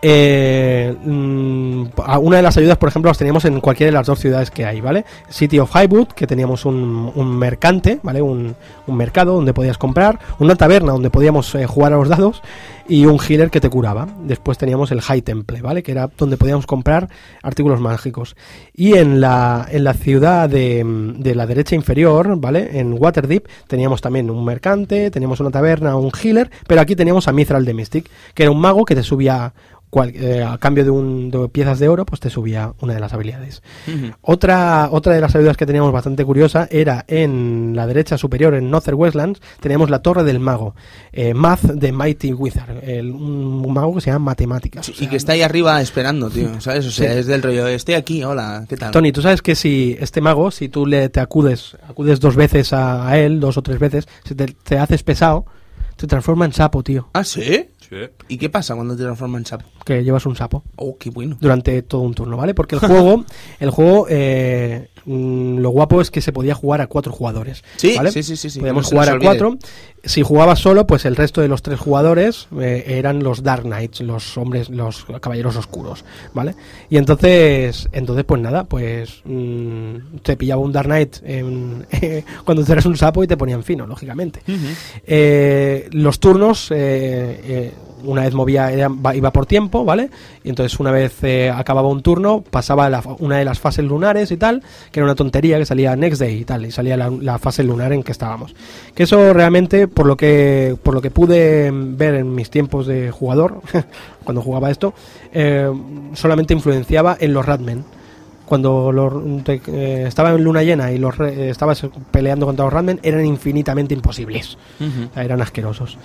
Eh, 0.00 0.94
mm, 1.04 1.86
una 2.20 2.36
de 2.36 2.42
las 2.42 2.56
ayudas, 2.56 2.78
por 2.78 2.88
ejemplo, 2.88 3.10
las 3.10 3.18
teníamos 3.18 3.44
en 3.46 3.60
cualquiera 3.60 3.88
de 3.88 3.98
las 3.98 4.06
dos 4.06 4.20
ciudades 4.20 4.50
que 4.50 4.64
hay, 4.64 4.80
¿vale? 4.80 5.04
City 5.28 5.58
of 5.58 5.74
Highwood, 5.74 6.08
que 6.08 6.26
teníamos 6.26 6.64
un, 6.64 7.10
un 7.14 7.36
mercante, 7.36 7.98
¿vale? 8.02 8.22
Un, 8.22 8.54
un 8.86 8.96
mercado 8.96 9.34
donde 9.34 9.52
podías 9.52 9.76
comprar, 9.76 10.20
una 10.38 10.54
taberna 10.54 10.92
donde 10.92 11.10
podíamos 11.10 11.52
eh, 11.56 11.66
jugar 11.66 11.92
a 11.92 11.96
los 11.96 12.08
dados 12.08 12.42
y 12.88 13.04
un 13.04 13.18
healer 13.20 13.50
que 13.50 13.60
te 13.60 13.68
curaba. 13.68 14.08
Después 14.22 14.56
teníamos 14.56 14.90
el 14.90 15.02
High 15.02 15.22
Temple, 15.22 15.60
¿vale? 15.60 15.82
Que 15.82 15.92
era 15.92 16.10
donde 16.16 16.38
podíamos 16.38 16.66
comprar 16.66 17.08
artículos 17.42 17.80
mágicos. 17.80 18.34
Y 18.74 18.94
en 18.94 19.20
la, 19.20 19.68
en 19.70 19.84
la 19.84 19.92
ciudad 19.92 20.48
de, 20.48 20.82
de 21.18 21.34
la 21.34 21.46
derecha 21.46 21.74
inferior, 21.74 22.40
¿vale? 22.40 22.78
En 22.80 22.94
Waterdeep 22.98 23.46
teníamos 23.66 24.00
también 24.00 24.30
un 24.30 24.44
mercante, 24.44 25.10
teníamos 25.10 25.38
una 25.40 25.50
taberna, 25.50 25.96
un 25.96 26.10
healer, 26.10 26.50
pero 26.66 26.80
aquí 26.80 26.96
teníamos 26.96 27.28
a 27.28 27.32
Mithral 27.32 27.64
de 27.64 27.74
Mystic, 27.74 28.10
que 28.34 28.44
era 28.44 28.50
un 28.50 28.60
mago 28.60 28.84
que 28.84 28.94
te 28.94 29.02
subía 29.02 29.52
cual- 29.90 30.12
eh, 30.14 30.42
a 30.42 30.58
cambio 30.58 30.84
de, 30.84 30.90
un, 30.90 31.30
de 31.30 31.48
piezas 31.48 31.78
de 31.78 31.88
oro, 31.88 32.04
pues 32.06 32.20
te 32.20 32.30
subía 32.30 32.72
una 32.80 32.94
de 32.94 33.00
las 33.00 33.12
habilidades. 33.12 33.62
Otra, 34.20 34.88
otra 34.90 35.14
de 35.14 35.20
las 35.20 35.34
ayudas 35.34 35.56
que 35.56 35.66
teníamos 35.66 35.92
bastante 35.92 36.24
curiosa 36.24 36.68
era 36.70 37.04
en 37.08 37.72
la 37.74 37.86
derecha 37.86 38.18
superior, 38.18 38.54
en 38.54 38.70
Northern 38.70 38.98
Westlands, 38.98 39.40
teníamos 39.60 39.90
la 39.90 40.00
Torre 40.00 40.24
del 40.24 40.40
Mago, 40.40 40.74
eh, 41.12 41.34
Math 41.34 41.62
de 41.62 41.92
Mighty 41.92 42.32
Wizard, 42.32 42.82
el- 42.84 43.10
un 43.10 43.72
mago 43.72 43.94
que 43.94 44.00
se 44.00 44.10
llama 44.10 44.26
Matemáticas. 44.26 44.88
o 44.88 44.92
y 45.04 45.06
que 45.06 45.16
está 45.16 45.32
ahí 45.32 45.42
arriba 45.42 45.80
esperando, 45.80 46.30
tío, 46.30 46.48
¿sabes? 46.60 46.86
O 46.86 46.90
sea, 46.90 47.12
Sí. 47.12 47.18
es 47.20 47.26
del 47.26 47.42
rollo, 47.42 47.66
estoy 47.68 47.94
aquí, 47.94 48.22
hola, 48.24 48.64
¿qué 48.68 48.76
tal? 48.76 48.90
Tony, 48.90 49.12
tú 49.12 49.22
sabes 49.22 49.42
que 49.42 49.54
si 49.54 49.96
este 50.00 50.20
mago, 50.20 50.50
si 50.50 50.68
tú 50.68 50.86
le 50.86 51.08
te 51.08 51.20
acudes, 51.20 51.76
acudes 51.88 52.20
dos 52.20 52.36
veces 52.36 52.72
a, 52.72 53.08
a 53.08 53.18
él, 53.18 53.40
dos 53.40 53.56
o 53.56 53.62
tres 53.62 53.78
veces, 53.78 54.06
si 54.24 54.34
te, 54.34 54.46
te 54.46 54.78
haces 54.78 55.02
pesado, 55.02 55.46
te 55.96 56.06
transforma 56.06 56.44
en 56.44 56.52
sapo, 56.52 56.82
tío, 56.82 57.08
¿Ah, 57.12 57.24
sí? 57.24 57.70
Sí. 57.88 57.96
¿Y 58.28 58.38
qué 58.38 58.50
pasa 58.50 58.74
cuando 58.74 58.96
te 58.96 59.02
transforma 59.02 59.38
en 59.38 59.46
sapo? 59.46 59.64
que 59.84 60.04
llevas 60.04 60.26
un 60.26 60.36
sapo. 60.36 60.62
Oh, 60.76 60.98
qué 60.98 61.08
bueno. 61.08 61.38
durante 61.40 61.80
todo 61.80 62.02
un 62.02 62.12
turno, 62.12 62.36
¿vale? 62.36 62.52
Porque 62.52 62.74
el 62.74 62.80
juego, 62.80 63.24
el 63.60 63.70
juego, 63.70 64.06
eh, 64.10 64.90
mm, 65.08 65.58
lo 65.58 65.70
guapo 65.70 66.00
es 66.00 66.10
que 66.10 66.20
se 66.20 66.32
podía 66.32 66.54
jugar 66.54 66.80
a 66.80 66.86
cuatro 66.86 67.12
jugadores, 67.12 67.64
Sí, 67.76 67.94
¿vale? 67.96 68.12
sí, 68.12 68.22
sí, 68.22 68.36
sí, 68.36 68.50
sí, 68.50 68.60
Podíamos 68.60 68.84
no 68.84 68.88
se 68.88 68.94
jugar 68.94 69.16
a 69.16 69.18
cuatro. 69.18 69.56
Si 70.04 70.22
jugabas 70.22 70.60
solo, 70.60 70.86
pues 70.86 71.04
el 71.06 71.16
resto 71.16 71.40
de 71.40 71.48
los 71.48 71.60
tres 71.62 71.80
jugadores 71.80 72.46
eh, 72.60 72.84
eran 72.86 73.22
los 73.22 73.42
Dark 73.42 73.64
Knights, 73.64 74.00
los 74.02 74.38
hombres, 74.38 74.70
los 74.70 75.04
caballeros 75.20 75.56
oscuros, 75.56 76.04
¿vale? 76.32 76.54
Y 76.88 76.98
entonces, 76.98 77.88
entonces 77.92 78.24
pues 78.24 78.40
nada, 78.40 78.62
pues 78.64 79.22
mm, 79.24 80.18
te 80.22 80.36
pillaba 80.36 80.62
un 80.62 80.72
Dark 80.72 80.86
Knight 80.86 81.16
en- 81.24 81.84
cuando 82.44 82.64
tú 82.64 82.72
eras 82.72 82.86
un 82.86 82.96
sapo 82.96 83.24
y 83.24 83.26
te 83.26 83.36
ponían 83.36 83.64
fino, 83.64 83.86
lógicamente. 83.86 84.40
Eh, 85.06 85.88
los 85.92 86.20
turnos, 86.20 86.68
eh, 86.70 87.72
una 88.04 88.22
vez 88.22 88.34
movía, 88.34 88.72
iba 88.72 89.32
por 89.32 89.46
tiempo, 89.46 89.84
¿vale? 89.84 90.10
Y 90.44 90.48
entonces 90.48 90.78
una 90.80 90.90
vez 90.90 91.22
eh, 91.22 91.50
acababa 91.54 91.88
un 91.88 92.02
turno, 92.02 92.42
pasaba 92.48 92.88
la 92.90 93.02
una 93.18 93.36
de 93.38 93.44
las 93.44 93.58
fases 93.58 93.84
lunares 93.84 94.30
y 94.30 94.36
tal, 94.36 94.62
que 94.90 95.00
era 95.00 95.04
una 95.04 95.14
tontería 95.14 95.58
que 95.58 95.66
salía 95.66 95.94
next 95.96 96.20
day 96.20 96.38
y 96.40 96.44
tal, 96.44 96.66
y 96.66 96.70
salía 96.70 96.96
la, 96.96 97.10
la 97.10 97.38
fase 97.38 97.62
lunar 97.64 97.92
en 97.92 98.02
que 98.02 98.12
estábamos. 98.12 98.54
Que 98.94 99.02
eso 99.04 99.32
realmente, 99.32 99.88
por 99.88 100.06
lo 100.06 100.16
que, 100.16 100.76
por 100.82 100.94
lo 100.94 101.00
que 101.02 101.10
pude 101.10 101.70
ver 101.72 102.14
en 102.14 102.34
mis 102.34 102.50
tiempos 102.50 102.86
de 102.86 103.10
jugador, 103.10 103.60
cuando 104.24 104.42
jugaba 104.42 104.70
esto, 104.70 104.94
eh, 105.32 105.70
solamente 106.14 106.54
influenciaba 106.54 107.16
en 107.18 107.32
los 107.34 107.44
Ratmen 107.46 107.84
cuando 108.46 108.92
los, 108.92 109.44
te- 109.44 109.60
eh, 109.66 110.04
estaba 110.08 110.30
en 110.30 110.42
luna 110.42 110.62
llena 110.62 110.90
y 110.90 110.96
los 110.96 111.20
eh, 111.20 111.50
estabas 111.50 111.86
peleando 112.10 112.46
contra 112.46 112.64
los 112.64 112.72
Ratmen 112.72 112.98
eran 113.02 113.26
infinitamente 113.26 113.92
imposibles 113.92 114.56
O 115.10 115.12
sea, 115.12 115.22
eran 115.22 115.42
asquerosos 115.42 115.98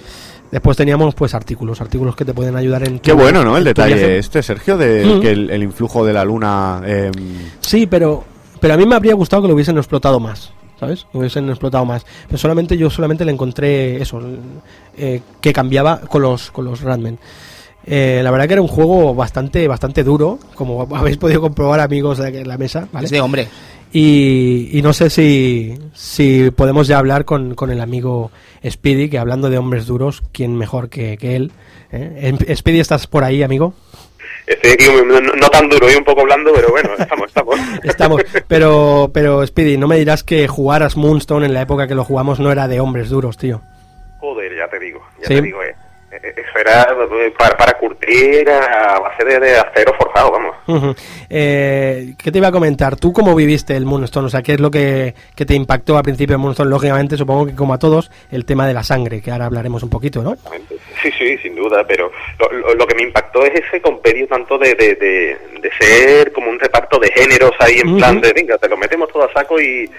después 0.53 0.77
teníamos 0.77 1.13
pues 1.15 1.33
artículos 1.33 1.81
artículos 1.81 2.15
que 2.15 2.23
te 2.23 2.33
pueden 2.33 2.55
ayudar 2.55 2.87
en 2.87 2.99
Qué 2.99 3.11
tu- 3.11 3.17
bueno, 3.17 3.43
¿no? 3.43 3.57
El 3.57 3.63
detalle 3.65 3.95
viaje. 3.95 4.17
este, 4.19 4.41
Sergio, 4.43 4.77
de 4.77 5.03
Mm. 5.05 5.19
que 5.21 5.31
el, 5.31 5.49
el 5.49 5.63
influjo 5.63 6.05
de 6.05 6.13
la 6.13 6.23
luna... 6.23 6.81
eh, 6.85 7.11
sí 7.59 7.87
pero 7.87 8.23
pero 8.61 8.75
a 8.75 8.77
mí 8.77 8.85
me 8.85 8.95
habría 8.95 9.13
gustado 9.15 9.41
que 9.41 9.47
lo 9.49 9.55
hubiesen 9.55 9.77
explotado 9.77 10.19
más 10.19 10.51
¿sabes? 10.79 11.05
Lo 11.13 11.19
hubiesen 11.19 11.49
explotado 11.49 11.83
más 11.85 12.05
pero 12.27 12.37
solamente 12.37 12.77
yo 12.77 12.89
solamente 12.89 13.25
le 13.25 13.31
encontré 13.31 14.01
eso 14.01 14.21
eh, 14.97 15.21
que 15.41 15.51
cambiaba 15.51 15.99
con 16.01 16.21
los 16.21 16.51
con 16.51 16.65
los 16.65 16.81
Ratmen 16.81 17.17
Eh, 17.85 18.21
la 18.23 18.31
verdad 18.31 18.47
que 18.47 18.53
era 18.53 18.61
un 18.61 18.69
juego 18.69 19.13
bastante 19.13 19.67
bastante 19.67 20.03
duro 20.05 20.39
como 20.55 20.87
habéis 20.95 21.17
podido 21.17 21.41
comprobar 21.41 21.81
amigos 21.81 22.17
de 22.19 22.45
la 22.45 22.57
mesa 22.57 22.87
¿vale? 22.93 23.05
Es 23.05 23.11
de 23.11 23.19
hombre. 23.19 23.47
Y, 23.95 24.69
y 24.73 24.81
no 24.81 24.91
sé 24.91 25.11
si, 25.11 25.77
si 25.93 26.49
podemos 26.51 26.87
ya 26.87 26.97
hablar 26.97 27.25
con, 27.25 27.53
con 27.53 27.69
el 27.69 27.79
amigo 27.79 28.31
Speedy, 28.67 29.07
que 29.07 29.19
hablando 29.19 29.51
de 29.51 29.59
hombres 29.59 29.85
duros, 29.85 30.23
¿quién 30.31 30.57
mejor 30.57 30.89
que, 30.89 31.15
que 31.17 31.35
él? 31.35 31.51
¿Eh? 31.91 32.33
Em- 32.39 32.55
Speedy, 32.55 32.79
¿estás 32.79 33.05
por 33.05 33.23
ahí, 33.23 33.43
amigo? 33.43 33.75
Estoy 34.47 34.71
aquí 34.71 34.85
no, 35.07 35.21
no 35.21 35.49
tan 35.49 35.69
duro 35.69 35.89
y 35.91 35.95
un 35.95 36.03
poco 36.03 36.23
blando, 36.23 36.51
pero 36.55 36.69
bueno, 36.71 36.89
estamos, 36.97 37.27
estamos. 37.27 37.55
Estamos, 37.83 38.21
pero, 38.47 39.11
pero 39.13 39.45
Speedy, 39.45 39.77
no 39.77 39.87
me 39.87 39.97
dirás 39.97 40.23
que 40.23 40.47
jugar 40.47 40.81
a 40.81 40.89
Moonstone 40.95 41.45
en 41.45 41.53
la 41.53 41.61
época 41.61 41.87
que 41.87 41.93
lo 41.95 42.03
jugamos 42.03 42.39
no 42.39 42.51
era 42.51 42.67
de 42.67 42.79
hombres 42.79 43.09
duros, 43.09 43.37
tío. 43.37 43.61
Joder, 44.19 44.57
ya 44.57 44.67
te 44.69 44.79
digo, 44.79 45.01
ya 45.21 45.27
Sí. 45.27 45.35
te 45.35 45.41
digo, 45.43 45.61
eh. 45.61 45.75
Eh, 46.21 46.33
Eso 46.37 46.59
era 46.59 46.83
eh, 46.83 47.33
para, 47.37 47.57
para 47.57 47.73
curtir 47.79 48.47
a 48.49 48.99
base 48.99 49.25
de, 49.25 49.39
de 49.39 49.57
acero 49.57 49.93
forjado, 49.97 50.31
vamos. 50.31 50.95
Eh, 51.29 52.13
¿Qué 52.21 52.31
te 52.31 52.37
iba 52.37 52.49
a 52.49 52.51
comentar? 52.51 52.95
¿Tú 52.95 53.11
cómo 53.13 53.33
viviste 53.35 53.75
el 53.75 53.85
Moonstone? 53.85 54.27
O 54.27 54.29
sea, 54.29 54.41
¿qué 54.41 54.53
es 54.53 54.59
lo 54.59 54.69
que, 54.71 55.13
que 55.35 55.45
te 55.45 55.55
impactó 55.55 55.97
al 55.97 56.03
principio 56.03 56.33
del 56.33 56.41
Moonstone? 56.41 56.69
Lógicamente, 56.69 57.17
supongo 57.17 57.47
que 57.47 57.55
como 57.55 57.73
a 57.73 57.79
todos, 57.79 58.11
el 58.31 58.45
tema 58.45 58.67
de 58.67 58.73
la 58.73 58.83
sangre, 58.83 59.21
que 59.21 59.31
ahora 59.31 59.45
hablaremos 59.45 59.81
un 59.83 59.89
poquito, 59.89 60.21
¿no? 60.21 60.35
Sí, 61.01 61.09
sí, 61.17 61.37
sin 61.39 61.55
duda, 61.55 61.83
pero 61.87 62.11
lo, 62.39 62.51
lo- 62.51 62.75
lo 62.75 62.87
que 62.87 62.95
me 62.95 63.03
impactó 63.03 63.43
es 63.45 63.53
ese 63.65 63.81
compendio 63.81 64.27
tanto 64.27 64.57
de, 64.57 64.75
de, 64.75 64.95
de, 64.95 65.37
de 65.61 65.71
ser 65.79 66.31
como 66.31 66.49
un 66.49 66.59
reparto 66.59 66.99
de 66.99 67.11
géneros 67.11 67.51
ahí 67.59 67.79
en 67.83 67.97
plan 67.97 68.21
de, 68.21 68.31
venga, 68.33 68.57
te 68.57 68.69
lo 68.69 68.77
metemos 68.77 69.09
todo 69.11 69.23
a 69.23 69.33
saco 69.33 69.59
y, 69.59 69.89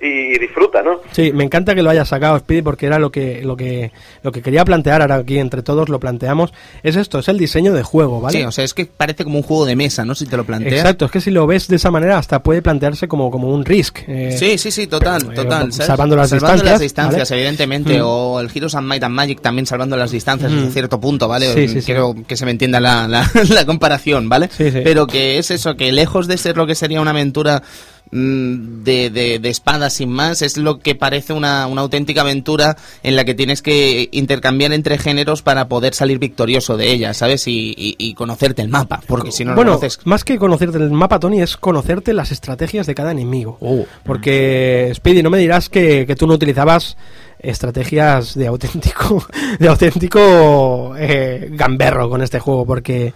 y 0.00 0.38
disfruta, 0.38 0.82
¿no? 0.82 1.00
Sí, 1.12 1.32
me 1.32 1.42
encanta 1.44 1.74
que 1.74 1.82
lo 1.82 1.88
hayas 1.90 2.08
sacado, 2.08 2.38
Speedy, 2.38 2.62
porque 2.62 2.86
era 2.86 2.98
lo 2.98 3.10
que, 3.10 3.40
lo 3.42 3.56
que, 3.56 3.92
lo 4.22 4.30
que 4.30 4.42
quería 4.42 4.64
plantear, 4.64 5.00
ahora 5.00 5.14
aquí 5.16 5.38
entre 5.38 5.62
todos 5.62 5.88
lo 5.88 5.98
planteamos, 5.98 6.52
es 6.82 6.96
esto, 6.96 7.18
es 7.18 7.28
el 7.28 7.38
diseño 7.38 7.72
de 7.72 7.82
juego, 7.82 8.20
¿vale? 8.20 8.38
Sí, 8.38 8.44
o 8.44 8.52
sea, 8.52 8.64
es 8.64 8.74
que 8.74 8.84
parece 8.86 9.24
como 9.24 9.38
un 9.38 9.42
juego 9.42 9.64
de 9.64 9.74
mesa, 9.74 10.04
¿no? 10.04 10.14
Si 10.14 10.26
te 10.26 10.36
lo 10.36 10.44
planteas. 10.44 10.74
Exacto, 10.80 11.06
es 11.06 11.10
que 11.10 11.20
si 11.20 11.30
lo 11.30 11.46
ves 11.46 11.68
de 11.68 11.76
esa 11.76 11.90
manera 11.90 12.18
hasta 12.18 12.42
puede 12.42 12.60
plantearse 12.62 13.08
como, 13.08 13.30
como 13.30 13.48
un 13.48 13.64
risk. 13.64 14.00
eh, 14.06 14.36
Sí, 14.38 14.58
sí, 14.58 14.70
sí, 14.70 14.86
total, 14.86 15.22
eh, 15.32 15.34
total. 15.34 15.72
¿sabes? 15.72 15.86
salvando 15.86 16.14
las 16.16 16.30
distancias, 16.30 16.78
distancias, 16.80 17.30
¿vale? 17.30 17.40
evidentemente, 17.42 17.98
Mm. 17.98 18.02
o 18.04 18.40
el 18.40 18.50
Heroes 18.54 18.74
and 18.74 18.86
Might 18.86 19.02
and 19.02 19.14
Magic 19.14 19.40
también 19.40 19.64
salvando 19.66 19.96
las 19.96 20.10
distancias 20.10 20.52
Mm. 20.52 20.56
desde 20.56 20.70
cierto 20.72 21.00
punto, 21.00 21.26
¿vale? 21.28 21.52
Sí, 21.54 21.68
sí, 21.68 21.80
sí. 21.80 21.86
Quiero 21.86 22.14
que 22.26 22.36
se 22.36 22.44
me 22.44 22.50
entienda 22.50 22.80
la, 22.80 23.08
la, 23.08 23.28
la 23.50 23.64
comparación, 23.64 24.28
¿vale? 24.28 24.48
Sí, 24.54 24.70
sí. 24.70 24.80
Pero 24.84 25.06
que 25.06 25.38
es 25.38 25.50
eso, 25.50 25.74
que 25.76 25.90
lejos 25.92 26.26
de 26.26 26.36
ser 26.36 26.56
lo 26.58 26.66
que 26.66 26.74
sería 26.74 27.00
una 27.00 27.12
aventura 27.12 27.62
de, 28.10 29.10
de, 29.10 29.38
de 29.38 29.48
espadas 29.50 29.92
sin 29.94 30.10
más, 30.10 30.42
es 30.42 30.56
lo 30.56 30.78
que 30.78 30.94
parece 30.94 31.32
una, 31.32 31.66
una 31.66 31.82
auténtica 31.82 32.20
aventura 32.22 32.76
en 33.02 33.16
la 33.16 33.24
que 33.24 33.34
tienes 33.34 33.62
que 33.62 34.08
intercambiar 34.12 34.72
entre 34.72 34.98
géneros 34.98 35.42
para 35.42 35.68
poder 35.68 35.94
salir 35.94 36.18
victorioso 36.18 36.76
de 36.76 36.92
ella, 36.92 37.14
¿sabes? 37.14 37.46
Y, 37.48 37.74
y- 37.76 37.96
y 37.98 38.14
conocerte 38.14 38.62
el 38.62 38.68
mapa, 38.68 39.00
porque 39.06 39.32
si 39.32 39.44
no 39.44 39.50
lo 39.50 39.56
bueno, 39.56 39.72
conoces... 39.72 39.98
más 40.04 40.24
que 40.24 40.38
conocerte 40.38 40.78
el 40.78 40.90
mapa, 40.90 41.18
Tony, 41.18 41.40
es 41.42 41.56
conocerte 41.56 42.12
las 42.14 42.30
estrategias 42.32 42.86
de 42.86 42.94
cada 42.94 43.10
enemigo. 43.12 43.58
Oh. 43.60 43.84
Porque, 44.04 44.92
Speedy, 44.94 45.22
no 45.22 45.30
me 45.30 45.38
dirás 45.38 45.68
que, 45.68 46.06
que 46.06 46.16
tú 46.16 46.26
no 46.26 46.34
utilizabas 46.34 46.96
estrategias 47.38 48.34
de 48.34 48.46
auténtico 48.46 49.24
de 49.58 49.68
auténtico 49.68 50.94
eh, 50.98 51.48
gamberro 51.52 52.08
con 52.08 52.22
este 52.22 52.38
juego, 52.38 52.64
porque 52.66 53.12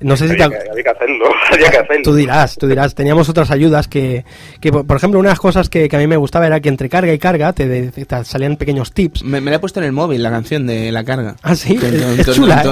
no 0.00 0.16
sé 0.16 0.28
si 0.28 0.36
te... 0.36 0.42
Había 0.42 0.62
que, 0.62 0.70
había 0.70 0.82
que 0.84 0.90
hacerlo, 0.90 1.24
había 1.52 1.70
que 1.70 1.76
hacerlo. 1.78 2.02
Tú 2.04 2.14
dirás, 2.14 2.56
tú 2.56 2.66
dirás. 2.66 2.94
Teníamos 2.94 3.28
otras 3.28 3.50
ayudas 3.50 3.88
que, 3.88 4.24
que 4.60 4.72
por 4.72 4.86
por 4.86 4.96
ejemplo, 4.96 5.18
una 5.20 5.28
de 5.30 5.32
las 5.32 5.40
cosas 5.40 5.68
que, 5.68 5.88
que 5.88 5.96
a 5.96 5.98
mí 5.98 6.06
me 6.06 6.16
gustaba 6.16 6.46
era 6.46 6.60
que 6.60 6.68
entre 6.68 6.88
carga 6.88 7.12
y 7.12 7.18
carga 7.18 7.52
te, 7.52 7.66
de- 7.68 7.90
te 7.90 8.24
salían 8.24 8.56
pequeños 8.56 8.92
tips. 8.92 9.22
Me, 9.24 9.40
me 9.40 9.50
la 9.50 9.56
he 9.56 9.60
puesto 9.60 9.80
en 9.80 9.86
el 9.86 9.92
móvil 9.92 10.22
la 10.22 10.30
canción 10.30 10.66
de 10.66 10.90
la 10.92 11.04
carga. 11.04 11.36
Ah, 11.42 11.54
sí, 11.56 11.78
es- 11.82 12.26
chula. 12.34 12.62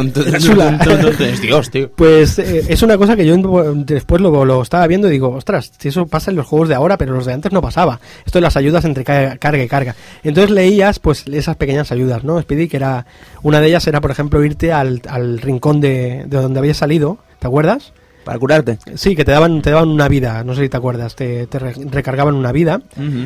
Dios, 1.40 1.70
tío. 1.70 1.90
Pues 1.92 2.38
eh, 2.38 2.64
es 2.68 2.82
una 2.82 2.96
cosa 2.98 3.16
que 3.16 3.26
yo 3.26 3.36
después 3.74 4.20
lo, 4.20 4.44
lo 4.44 4.62
estaba 4.62 4.86
viendo 4.86 5.08
y 5.08 5.10
digo, 5.12 5.30
ostras, 5.30 5.72
si 5.78 5.88
eso 5.88 6.06
pasa 6.06 6.30
en 6.30 6.36
los 6.36 6.46
juegos 6.46 6.68
de 6.68 6.74
ahora, 6.74 6.96
pero 6.98 7.12
los 7.14 7.26
de 7.26 7.32
antes 7.32 7.52
no 7.52 7.60
pasaba. 7.60 8.00
Esto 8.24 8.38
de 8.38 8.42
las 8.42 8.56
ayudas 8.56 8.84
entre 8.84 9.04
ca- 9.04 9.36
carga 9.38 9.62
y 9.62 9.68
carga. 9.68 9.94
Entonces 10.22 10.50
leías 10.50 10.98
pues 10.98 11.24
esas 11.26 11.56
pequeñas 11.56 11.92
ayudas, 11.92 12.24
¿no? 12.24 12.40
Speedy, 12.40 12.68
que 12.68 12.76
era 12.76 13.06
una 13.42 13.60
de 13.60 13.68
ellas 13.68 13.86
era, 13.86 14.00
por 14.00 14.10
ejemplo, 14.10 14.42
irte 14.44 14.72
al, 14.72 15.02
al 15.08 15.38
rincón 15.40 15.80
de, 15.80 16.24
de 16.26 16.36
donde 16.36 16.58
habías 16.58 16.76
salido, 16.76 17.18
¿te 17.42 17.48
acuerdas? 17.48 17.92
Para 18.24 18.38
curarte. 18.38 18.78
Sí, 18.94 19.16
que 19.16 19.24
te 19.24 19.32
daban, 19.32 19.62
te 19.62 19.70
daban 19.70 19.88
una 19.88 20.08
vida, 20.08 20.44
no 20.44 20.54
sé 20.54 20.62
si 20.62 20.68
te 20.68 20.76
acuerdas, 20.76 21.14
te, 21.16 21.46
te 21.46 21.58
re- 21.58 21.74
recargaban 21.90 22.34
una 22.34 22.52
vida. 22.52 22.80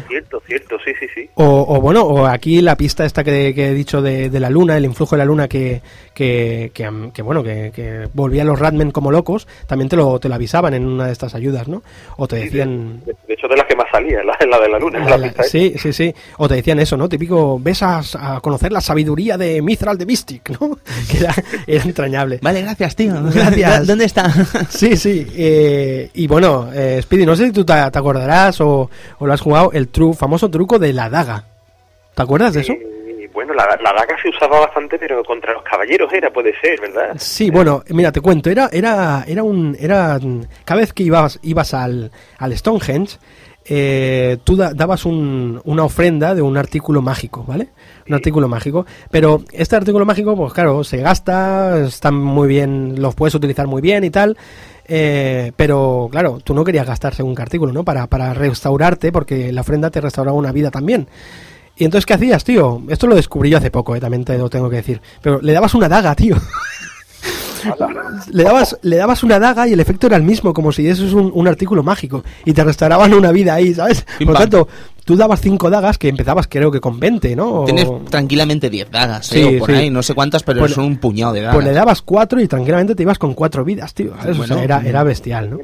Cierto, 0.08 0.42
cierto, 0.46 0.76
sí, 0.84 0.92
sí, 0.98 1.06
sí. 1.14 1.30
O, 1.34 1.44
o 1.68 1.80
bueno, 1.80 2.02
o 2.02 2.26
aquí 2.26 2.60
la 2.62 2.76
pista 2.76 3.04
esta 3.04 3.22
que, 3.24 3.54
que 3.54 3.68
he 3.68 3.74
dicho 3.74 4.00
de, 4.02 4.30
de 4.30 4.40
la 4.40 4.48
luna, 4.50 4.76
el 4.76 4.84
influjo 4.86 5.14
de 5.16 5.18
la 5.18 5.24
luna 5.26 5.48
que, 5.48 5.82
que, 6.14 6.70
que, 6.74 7.22
bueno, 7.22 7.42
que, 7.42 7.72
que 7.74 8.08
volvía 8.14 8.42
a 8.42 8.44
los 8.46 8.58
Ratmen 8.58 8.90
como 8.90 9.10
locos, 9.10 9.46
también 9.66 9.88
te 9.88 9.96
lo, 9.96 10.18
te 10.18 10.28
lo 10.28 10.34
avisaban 10.34 10.72
en 10.74 10.86
una 10.86 11.06
de 11.06 11.12
estas 11.12 11.34
ayudas, 11.34 11.68
¿no? 11.68 11.82
O 12.16 12.26
te 12.26 12.36
decían... 12.36 13.02
De, 13.04 13.14
de 13.28 13.34
hecho, 13.34 13.48
de 13.48 13.56
las 13.56 13.66
que 13.66 13.76
más 13.76 13.86
salía, 13.92 14.22
la, 14.24 14.36
la 14.48 14.58
de 14.60 14.68
la 14.68 14.78
luna. 14.78 14.98
La- 15.00 15.10
la 15.10 15.16
la- 15.18 15.26
pista 15.28 15.42
esa. 15.42 15.50
sí, 15.50 15.74
sí, 15.76 15.92
sí. 15.92 16.14
O 16.38 16.48
te 16.48 16.54
decían 16.54 16.78
eso, 16.80 16.96
¿no? 16.96 17.08
Típico, 17.08 17.58
ves 17.60 17.82
a, 17.82 18.00
a 18.18 18.40
conocer 18.40 18.72
la 18.72 18.80
sabiduría 18.80 19.36
de 19.36 19.60
Mithral 19.60 19.98
de 19.98 20.06
Mystic, 20.06 20.58
¿no? 20.60 20.78
Que 21.10 21.18
era, 21.18 21.34
era 21.66 21.84
entrañable. 21.84 22.38
Vale, 22.42 22.62
gracias, 22.62 22.96
tío. 22.96 23.14
Gracias. 23.32 23.86
¿Dónde 23.86 24.04
está? 24.06 24.30
Sí, 24.70 24.85
sí. 24.94 25.26
eh, 25.34 26.10
y 26.14 26.26
bueno, 26.26 26.68
eh, 26.72 27.00
Speedy, 27.02 27.24
no 27.26 27.34
sé 27.34 27.46
si 27.46 27.52
tú 27.52 27.64
te, 27.64 27.72
te 27.72 27.98
acordarás 27.98 28.60
o, 28.60 28.90
o 29.18 29.26
lo 29.26 29.32
has 29.32 29.40
jugado, 29.40 29.72
el 29.72 29.88
tru, 29.88 30.12
famoso 30.12 30.50
truco 30.50 30.78
de 30.78 30.92
la 30.92 31.08
daga. 31.08 31.44
¿Te 32.14 32.22
acuerdas 32.22 32.52
de 32.54 32.60
eso? 32.60 32.72
Y, 32.72 33.26
bueno, 33.28 33.52
la, 33.54 33.64
la 33.82 33.92
daga 33.92 34.16
se 34.22 34.28
usaba 34.28 34.60
bastante, 34.60 34.98
pero 34.98 35.22
contra 35.24 35.52
los 35.54 35.62
caballeros 35.64 36.12
era, 36.12 36.30
puede 36.30 36.52
ser, 36.60 36.80
¿verdad? 36.80 37.14
Sí, 37.18 37.50
bueno, 37.50 37.82
mira, 37.88 38.12
te 38.12 38.20
cuento, 38.20 38.48
era, 38.50 38.68
era, 38.72 39.24
era 39.26 39.42
un, 39.42 39.76
era, 39.80 40.18
cada 40.64 40.80
vez 40.80 40.92
que 40.92 41.02
ibas, 41.02 41.38
ibas 41.42 41.74
al, 41.74 42.10
al 42.38 42.56
Stonehenge, 42.56 43.18
eh, 43.68 44.38
tú 44.44 44.56
da- 44.56 44.72
dabas 44.74 45.04
un- 45.04 45.60
una 45.64 45.84
ofrenda 45.84 46.34
de 46.34 46.40
un 46.42 46.56
artículo 46.56 47.02
mágico, 47.02 47.44
¿vale? 47.46 47.68
Un 48.08 48.14
artículo 48.14 48.48
mágico, 48.48 48.86
pero 49.10 49.42
este 49.52 49.76
artículo 49.76 50.06
mágico, 50.06 50.36
pues 50.36 50.52
claro, 50.52 50.84
se 50.84 50.98
gasta, 50.98 51.86
están 51.86 52.14
muy 52.14 52.46
bien, 52.48 53.00
los 53.00 53.14
puedes 53.14 53.34
utilizar 53.34 53.66
muy 53.66 53.82
bien 53.82 54.04
y 54.04 54.10
tal, 54.10 54.36
eh, 54.86 55.52
pero 55.56 56.08
claro, 56.10 56.38
tú 56.42 56.54
no 56.54 56.64
querías 56.64 56.86
gastar 56.86 57.14
según 57.14 57.34
qué 57.34 57.42
artículo, 57.42 57.72
¿no? 57.72 57.84
Para, 57.84 58.06
para 58.06 58.32
restaurarte, 58.34 59.10
porque 59.10 59.52
la 59.52 59.62
ofrenda 59.62 59.90
te 59.90 60.00
restauraba 60.00 60.36
una 60.36 60.52
vida 60.52 60.70
también. 60.70 61.08
Y 61.76 61.84
entonces, 61.84 62.06
¿qué 62.06 62.14
hacías, 62.14 62.42
tío? 62.44 62.82
Esto 62.88 63.06
lo 63.06 63.14
descubrí 63.14 63.50
yo 63.50 63.58
hace 63.58 63.70
poco, 63.70 63.94
eh, 63.94 64.00
también 64.00 64.24
te 64.24 64.38
lo 64.38 64.48
tengo 64.48 64.70
que 64.70 64.76
decir. 64.76 65.00
Pero 65.20 65.40
le 65.42 65.52
dabas 65.52 65.74
una 65.74 65.88
daga, 65.88 66.14
tío. 66.14 66.36
le 68.30 68.44
dabas, 68.44 68.78
le 68.82 68.96
dabas 68.96 69.22
una 69.22 69.38
daga 69.38 69.68
y 69.68 69.74
el 69.74 69.80
efecto 69.80 70.06
era 70.06 70.16
el 70.16 70.22
mismo, 70.22 70.54
como 70.54 70.72
si 70.72 70.88
eso 70.88 71.04
es 71.06 71.12
un, 71.12 71.30
un 71.34 71.48
artículo 71.48 71.82
mágico. 71.82 72.24
Y 72.44 72.54
te 72.54 72.64
restauraban 72.64 73.12
una 73.12 73.30
vida 73.30 73.54
ahí, 73.54 73.74
¿sabes? 73.74 74.06
Por 74.18 74.28
lo 74.28 74.38
tanto, 74.38 74.68
tú 75.06 75.16
dabas 75.16 75.40
cinco 75.40 75.70
dagas 75.70 75.96
que 75.96 76.08
empezabas 76.08 76.46
creo 76.48 76.70
que 76.70 76.80
con 76.80 77.00
20, 77.00 77.34
¿no? 77.34 77.62
O- 77.62 77.64
Tienes 77.64 77.88
tranquilamente 78.10 78.68
10 78.68 78.90
dagas, 78.90 79.26
Sí, 79.28 79.40
¿eh? 79.40 79.56
o 79.56 79.58
por 79.60 79.70
sí. 79.70 79.76
ahí, 79.76 79.88
no 79.90 80.02
sé 80.02 80.12
cuántas, 80.12 80.42
pero 80.42 80.60
Pues- 80.60 80.72
son 80.72 80.84
un 80.84 80.96
puñado 80.98 81.32
de 81.32 81.40
dagas. 81.40 81.54
Pues 81.54 81.64
le 81.66 81.72
dabas 81.72 82.02
cuatro 82.02 82.38
y 82.40 82.46
tranquilamente 82.48 82.94
te 82.94 83.02
ibas 83.04 83.18
con 83.18 83.32
cuatro 83.32 83.64
vidas, 83.64 83.94
tío. 83.94 84.10
¿sabes? 84.20 84.38
O 84.38 84.44
sea, 84.44 84.56
Bueno. 84.56 84.62
era, 84.62 84.82
era 84.86 85.02
bestial, 85.02 85.48
¿no? 85.48 85.58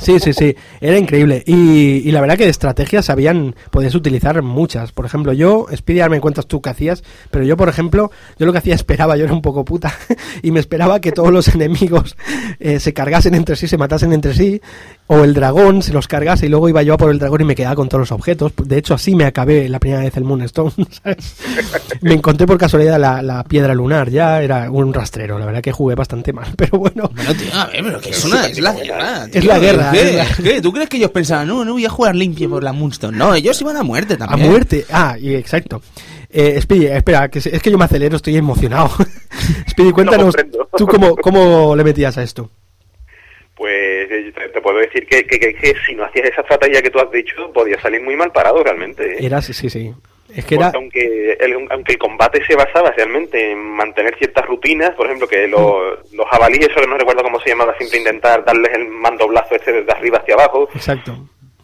Sí, 0.00 0.18
sí, 0.18 0.32
sí, 0.32 0.56
era 0.80 0.98
increíble. 0.98 1.44
Y, 1.46 2.02
y 2.08 2.10
la 2.10 2.20
verdad 2.20 2.36
que 2.36 2.42
de 2.42 2.50
estrategias 2.50 3.10
habían, 3.10 3.54
podías 3.70 3.94
utilizar 3.94 4.42
muchas. 4.42 4.90
Por 4.90 5.06
ejemplo, 5.06 5.32
yo, 5.32 5.66
Speedy, 5.72 6.00
ahora 6.00 6.10
me 6.16 6.20
cuentas 6.20 6.48
tú 6.48 6.60
qué 6.60 6.70
hacías, 6.70 7.04
pero 7.30 7.44
yo, 7.44 7.56
por 7.56 7.68
ejemplo, 7.68 8.10
yo 8.36 8.44
lo 8.46 8.50
que 8.50 8.58
hacía 8.58 8.74
esperaba, 8.74 9.16
yo 9.16 9.22
era 9.24 9.32
un 9.32 9.40
poco 9.40 9.64
puta, 9.64 9.94
y 10.42 10.50
me 10.50 10.58
esperaba 10.58 10.98
que 11.00 11.12
todos 11.12 11.30
los 11.32 11.46
enemigos 11.54 12.16
eh, 12.58 12.80
se 12.80 12.92
cargasen 12.92 13.36
entre 13.36 13.54
sí, 13.54 13.68
se 13.68 13.78
matasen 13.78 14.12
entre 14.12 14.34
sí, 14.34 14.60
o 15.06 15.22
el 15.22 15.34
dragón 15.34 15.82
se 15.82 15.92
los 15.92 16.08
cargase 16.08 16.46
y 16.46 16.48
luego 16.48 16.68
iba 16.68 16.82
yo 16.82 16.94
a 16.94 16.96
por 16.96 17.10
el 17.10 17.18
dragón 17.18 17.42
y 17.42 17.44
me 17.44 17.54
quedaba 17.54 17.74
con 17.76 17.88
todos 17.88 18.00
los 18.00 18.12
objetos. 18.12 18.52
De 18.64 18.78
hecho, 18.78 18.94
así 18.94 19.14
me 19.14 19.24
acabé 19.26 19.68
la 19.68 19.78
primera 19.78 20.02
vez 20.02 20.16
el 20.16 20.24
Moonstone, 20.24 20.72
¿sabes? 21.02 21.36
Me 22.00 22.14
encontré 22.14 22.46
por 22.46 22.56
casualidad 22.56 22.98
la, 22.98 23.20
la 23.22 23.44
piedra 23.44 23.74
lunar, 23.74 24.08
ya 24.10 24.40
era 24.42 24.70
un 24.70 24.94
rastrero, 24.94 25.38
la 25.38 25.44
verdad 25.46 25.60
que 25.62 25.72
jugué 25.72 25.94
bastante 25.94 26.32
mal, 26.32 26.48
pero 26.56 26.78
bueno. 26.78 27.10
Bueno, 27.14 27.34
tío, 27.34 27.48
a 27.54 27.66
ver, 27.66 27.82
pero 27.84 28.00
que 28.00 28.10
es, 28.10 28.24
una, 28.24 28.46
es 28.46 28.58
la 28.60 28.72
guerra. 28.72 29.24
Es 29.26 29.30
tío. 29.30 29.44
la 29.44 29.58
guerra, 29.58 29.90
¿Qué? 29.92 30.08
es 30.08 30.16
la- 30.16 30.36
¿Qué? 30.42 30.62
¿Tú 30.62 30.72
crees 30.72 30.88
que 30.88 30.96
ellos 30.96 31.10
pensaban, 31.10 31.48
no, 31.48 31.64
no 31.64 31.72
voy 31.74 31.84
a 31.84 31.90
jugar 31.90 32.14
limpio 32.14 32.48
por 32.48 32.62
la 32.64 32.72
Moonstone? 32.72 33.16
No, 33.16 33.34
ellos 33.34 33.60
iban 33.60 33.76
a 33.76 33.82
muerte 33.82 34.14
A 34.14 34.18
también. 34.18 34.50
muerte. 34.50 34.86
Ah, 34.90 35.16
y 35.20 35.34
exacto. 35.34 35.82
Eh, 36.30 36.58
Speedy, 36.60 36.86
espera, 36.86 37.28
que 37.28 37.38
es 37.38 37.62
que 37.62 37.70
yo 37.70 37.78
me 37.78 37.84
acelero, 37.84 38.16
estoy 38.16 38.36
emocionado. 38.36 38.90
Speedy, 39.70 39.92
cuéntanos, 39.92 40.34
comprendo. 40.34 40.68
¿tú 40.76 40.86
cómo, 40.86 41.14
cómo 41.16 41.76
le 41.76 41.84
metías 41.84 42.16
a 42.18 42.22
esto? 42.22 42.50
Pues 43.56 44.10
eh, 44.10 44.32
te, 44.34 44.48
te 44.48 44.60
puedo 44.60 44.78
decir 44.78 45.06
que, 45.06 45.24
que, 45.26 45.38
que- 45.38 45.54
que 45.54 45.74
si 45.86 45.94
no 45.94 46.04
hacías 46.04 46.28
esa 46.30 46.40
estrategia 46.40 46.82
que 46.82 46.90
tú 46.90 46.98
has 46.98 47.10
dicho, 47.10 47.52
podías 47.52 47.80
salir 47.80 48.02
muy 48.02 48.16
mal 48.16 48.32
parado 48.32 48.62
realmente. 48.64 49.04
¿eh? 49.14 49.16
Era, 49.20 49.40
sí, 49.40 49.52
sí, 49.52 49.70
sí. 49.70 49.92
Es 50.34 50.44
que 50.44 50.56
era... 50.56 50.72
Porque 50.72 50.78
aunque 50.78 51.32
el, 51.38 51.68
aunque 51.70 51.92
el 51.92 51.98
combate 51.98 52.44
se 52.44 52.56
basaba 52.56 52.90
realmente 52.90 53.52
en 53.52 53.58
mantener 53.58 54.16
ciertas 54.18 54.44
rutinas, 54.46 54.90
por 54.96 55.06
ejemplo, 55.06 55.28
que 55.28 55.46
los, 55.46 55.98
los 56.12 56.26
jabalíes, 56.28 56.68
eso 56.68 56.80
que 56.80 56.86
no 56.88 56.98
recuerdo 56.98 57.22
cómo 57.22 57.38
se 57.40 57.50
llamaba, 57.50 57.76
siempre 57.78 57.98
intentar 58.00 58.44
darles 58.44 58.72
el 58.74 58.88
mandoblazo 58.88 59.54
este 59.54 59.72
desde 59.72 59.92
arriba 59.92 60.18
hacia 60.18 60.34
abajo, 60.34 60.68
Exacto. 60.74 61.16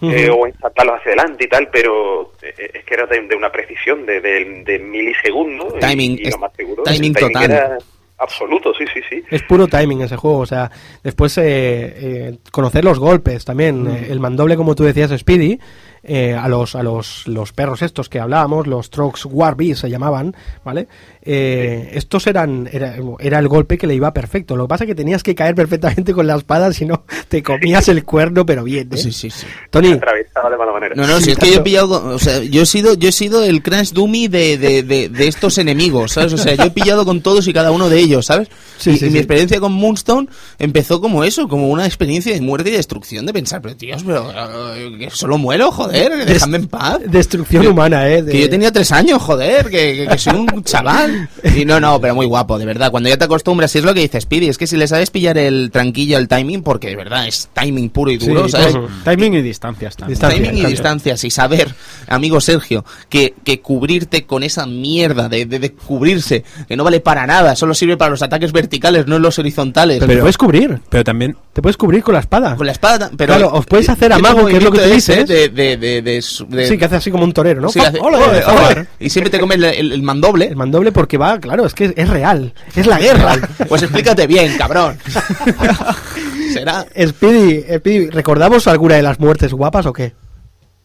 eh, 0.03 0.31
o 0.31 0.47
ensartarlos 0.47 0.97
hacia 1.01 1.13
adelante 1.15 1.45
y 1.45 1.49
tal, 1.49 1.69
pero 1.73 2.33
eh, 2.43 2.71
es 2.75 2.85
que 2.85 2.95
era 2.95 3.07
de, 3.07 3.21
de 3.23 3.35
una 3.35 3.51
precisión 3.51 4.07
de, 4.07 4.21
de, 4.21 4.63
de 4.65 4.79
milisegundos. 4.79 5.75
y- 5.77 5.81
Timing, 5.81 6.19
y, 6.21 6.31
lo 6.31 6.39
más 6.39 6.53
seguro. 6.55 6.83
timing 6.85 7.15
el 7.17 7.21
total. 7.25 7.45
era 7.51 7.79
Absoluto, 8.21 8.75
sí, 8.75 8.85
sí, 8.93 9.01
sí. 9.09 9.23
Es 9.31 9.43
puro 9.45 9.67
timing 9.67 10.03
ese 10.03 10.17
juego, 10.17 10.41
o 10.41 10.47
sea, 10.47 10.71
después 11.03 11.39
eh, 11.39 11.43
eh, 11.47 12.39
conocer 12.53 12.85
los 12.85 12.99
golpes 12.99 13.47
también, 13.47 13.87
eh, 13.89 14.09
el 14.11 14.21
mandoble 14.21 14.59
como 14.59 14.75
tú 14.75 14.85
decías, 14.85 15.11
Speedy, 15.19 15.59
eh, 16.03 16.35
a 16.35 16.49
los 16.49 16.75
a 16.75 16.83
los, 16.83 17.27
los 17.27 17.53
perros 17.53 17.83
estos 17.83 18.09
que 18.09 18.21
hablábamos, 18.21 18.67
los 18.67 18.91
Trox 18.91 19.27
Warby 19.27 19.75
se 19.75 19.91
llamaban, 19.91 20.35
¿vale? 20.65 20.89
Eh, 21.23 21.91
estos 21.93 22.27
eran 22.27 22.69
era, 22.73 22.97
era 23.19 23.39
el 23.39 23.49
golpe 23.49 23.77
que 23.77 23.87
le 23.87 23.95
iba 23.95 24.13
perfecto. 24.13 24.57
Lo 24.57 24.65
que 24.65 24.69
pasa 24.69 24.85
es 24.85 24.89
que 24.89 24.95
tenías 24.95 25.23
que 25.23 25.35
caer 25.35 25.55
perfectamente 25.55 26.15
con 26.15 26.27
la 26.27 26.37
espada, 26.37 26.73
si 26.73 26.87
no 26.87 27.05
te 27.29 27.43
comías 27.43 27.89
el 27.89 28.05
cuerno, 28.05 28.47
pero 28.47 28.65
bien. 28.65 28.89
¿eh? 28.93 28.97
Sí, 28.97 29.13
sí, 29.13 29.31
sí. 29.31 29.47
Tony, 29.71 29.93
Atravesaba 29.93 30.51
de 30.51 30.57
mala 30.57 30.73
manera. 30.73 30.95
No, 30.95 31.07
no, 31.07 31.21
si 31.21 31.33
es 31.33 31.39
que 31.39 31.51
yo 31.53 31.59
he 31.59 31.63
pillado, 31.63 32.15
o 32.15 32.19
sea, 32.19 32.43
yo 32.43 32.63
he 32.63 32.67
sido, 32.67 32.95
yo 32.95 33.09
he 33.09 33.13
sido 33.13 33.45
el 33.45 33.63
crash 33.63 33.93
dummy 33.93 34.29
de, 34.29 34.57
de, 34.57 34.83
de, 34.83 35.09
de 35.09 35.29
estos 35.29 35.59
enemigos, 35.59 36.13
¿sabes? 36.13 36.33
O 36.33 36.39
sea, 36.39 36.55
yo 36.55 36.65
he 36.65 36.71
pillado 36.71 37.05
con 37.05 37.21
todos 37.21 37.47
y 37.47 37.53
cada 37.53 37.71
uno 37.71 37.89
de 37.89 37.99
ellos, 37.99 38.27
¿sabes? 38.27 38.49
Sí, 38.79 38.93
y, 38.93 38.97
sí, 38.97 39.07
y 39.07 39.11
mi 39.11 39.19
experiencia 39.19 39.61
con 39.61 39.73
Moonstone 39.73 40.29
empezó 40.59 41.01
como 41.01 41.23
eso, 41.25 41.49
como 41.49 41.69
una 41.69 41.85
experiencia 41.85 42.33
de 42.33 42.41
muerte 42.41 42.71
y 42.71 42.73
destrucción, 42.73 43.27
de 43.27 43.33
pensar, 43.33 43.61
pero 43.61 43.77
tíos, 43.77 44.03
pero 44.05 44.33
eh, 44.75 45.09
solo 45.13 45.37
muero, 45.37 45.71
joder, 45.71 45.90
déjame 45.91 46.57
en 46.59 46.67
paz. 46.69 46.99
destrucción 47.07 47.67
humana, 47.67 48.09
¿eh? 48.09 48.23
De- 48.23 48.33
Que 48.33 48.41
yo 48.43 48.51
tenía 48.51 48.73
tres 48.73 48.93
años, 48.93 49.21
joder, 49.23 49.65
que, 49.71 49.97
que- 49.97 50.07
que 50.09 50.19
soy 50.19 50.37
un 50.37 50.63
chaval. 50.65 51.29
Y 51.57 51.65
no, 51.65 51.81
no, 51.81 52.01
pero 52.01 52.15
muy 52.15 52.27
guapo, 52.27 52.59
de 52.59 52.65
verdad. 52.67 52.91
Cuando 52.91 53.09
ya 53.09 53.17
te 53.17 53.25
acostumbras, 53.25 53.75
y 53.75 53.79
es 53.79 53.85
lo 53.85 53.95
que 53.95 54.01
dices, 54.01 54.23
Speedy, 54.25 54.49
es 54.49 54.59
que 54.59 54.67
si 54.67 54.77
le 54.77 54.87
sabes 54.87 55.11
pillar 55.11 55.39
el 55.39 55.71
tranquillo, 55.73 56.19
el 56.19 56.29
timing, 56.29 56.63
porque 56.63 56.89
de 56.89 56.97
verdad 56.97 57.27
es 57.27 57.49
timing 57.53 57.91
puro 57.91 58.11
y 58.11 58.17
duro, 58.19 58.45
Sí, 58.47 58.53
¿sabes? 58.53 58.75
Timing 59.05 59.35
y 59.35 59.43
distancias 59.43 59.97
también. 59.97 60.15
Distancia, 60.15 60.37
timing 60.39 60.51
y 60.51 60.55
distancia. 60.55 60.69
distancias 60.71 61.25
y 61.25 61.31
saber, 61.31 61.75
amigo 62.09 62.41
Sergio, 62.41 62.85
que, 63.09 63.35
que 63.45 63.61
cubrirte 63.61 64.25
con 64.27 64.43
esa 64.43 64.67
mierda 64.67 65.29
de, 65.29 65.47
de, 65.47 65.59
de 65.59 65.73
cubrirse, 65.73 66.45
que 66.69 66.77
no 66.77 66.85
vale 66.85 67.01
para 67.01 67.27
nada, 67.27 67.57
solo 67.57 67.75
sirve 67.75 67.97
para 67.97 68.11
los 68.11 68.23
ataques 68.23 68.53
verticales, 68.53 69.07
no 69.07 69.19
los 69.19 69.39
horizontales. 69.39 69.99
Pero, 70.01 70.13
te 70.15 70.21
puedes 70.21 70.39
cubrir, 70.39 70.81
Pero 70.89 71.05
también, 71.05 71.37
te 71.53 71.63
puedes 71.63 71.77
cubrir 71.77 72.03
con 72.03 72.15
la 72.15 72.21
espada. 72.21 72.57
con 72.57 72.67
la 72.67 72.73
espada, 72.73 73.11
pero 73.17 73.35
Claro, 73.35 73.53
os 73.53 73.67
puedes 73.67 73.89
hacer 73.89 74.13
tiene 74.13 74.29
amago, 74.29 74.47
que 74.47 74.57
es 74.57 74.63
lo 74.63 74.71
que 74.73 74.85
ese 74.85 74.95
dices. 74.95 75.29
De, 75.29 75.49
de, 75.49 75.77
de, 75.81 76.03
de, 76.03 76.23
Sí, 76.23 76.79
que 76.79 76.85
hace 76.85 76.97
así 76.97 77.11
como 77.11 77.25
un 77.25 77.33
torero, 77.33 77.61
¿no? 77.61 77.69
Sí, 77.71 77.81
hace- 77.81 77.99
¡Ole, 77.99 78.17
ole, 78.19 78.45
ole! 78.45 78.45
ole. 78.75 78.87
Y 79.01 79.11
siempre 79.11 79.31
te 79.31 79.41
comes 79.41 79.57
el, 79.57 79.65
el- 79.65 79.93
el 79.93 80.03
mandoble. 80.03 80.47
El 80.47 80.57
mandoble 80.57 80.93
porque 80.93 81.19
va, 81.19 81.39
claro, 81.41 81.67
es 81.67 81.75
que 81.75 81.93
es 81.97 82.09
real, 82.09 82.53
es 82.77 82.87
la 82.87 82.99
guerra. 82.99 83.37
Pues 83.69 83.83
explícate 83.83 84.27
bien, 84.27 84.57
cabrón. 84.57 84.97
Será. 86.53 86.85
Speedy, 87.07 87.63
Speedy, 87.79 88.11
¿recordamos 88.11 88.67
alguna 88.67 88.97
de 88.97 89.03
las 89.03 89.19
muertes 89.21 89.53
guapas 89.53 89.87
o 89.87 89.93
qué? 89.93 90.13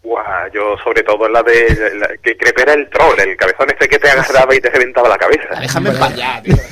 Buah, 0.06 0.48
yo 0.54 0.62
sobre 0.84 1.02
todo 1.02 1.28
la 1.28 1.42
de 1.42 1.92
la, 2.00 2.08
que 2.22 2.38
creo 2.38 2.54
que 2.54 2.62
era 2.62 2.74
el 2.74 2.88
troll, 2.90 3.20
el 3.20 3.36
cabezón 3.36 3.68
este 3.72 3.88
que 3.88 3.98
te 3.98 4.08
agarraba 4.10 4.54
y 4.56 4.60
te 4.62 4.70
reventaba 4.70 5.10
la 5.10 5.18
cabeza. 5.18 5.60
Déjame 5.60 5.92
para 5.94 6.06
allá, 6.14 6.42
tío. 6.44 6.56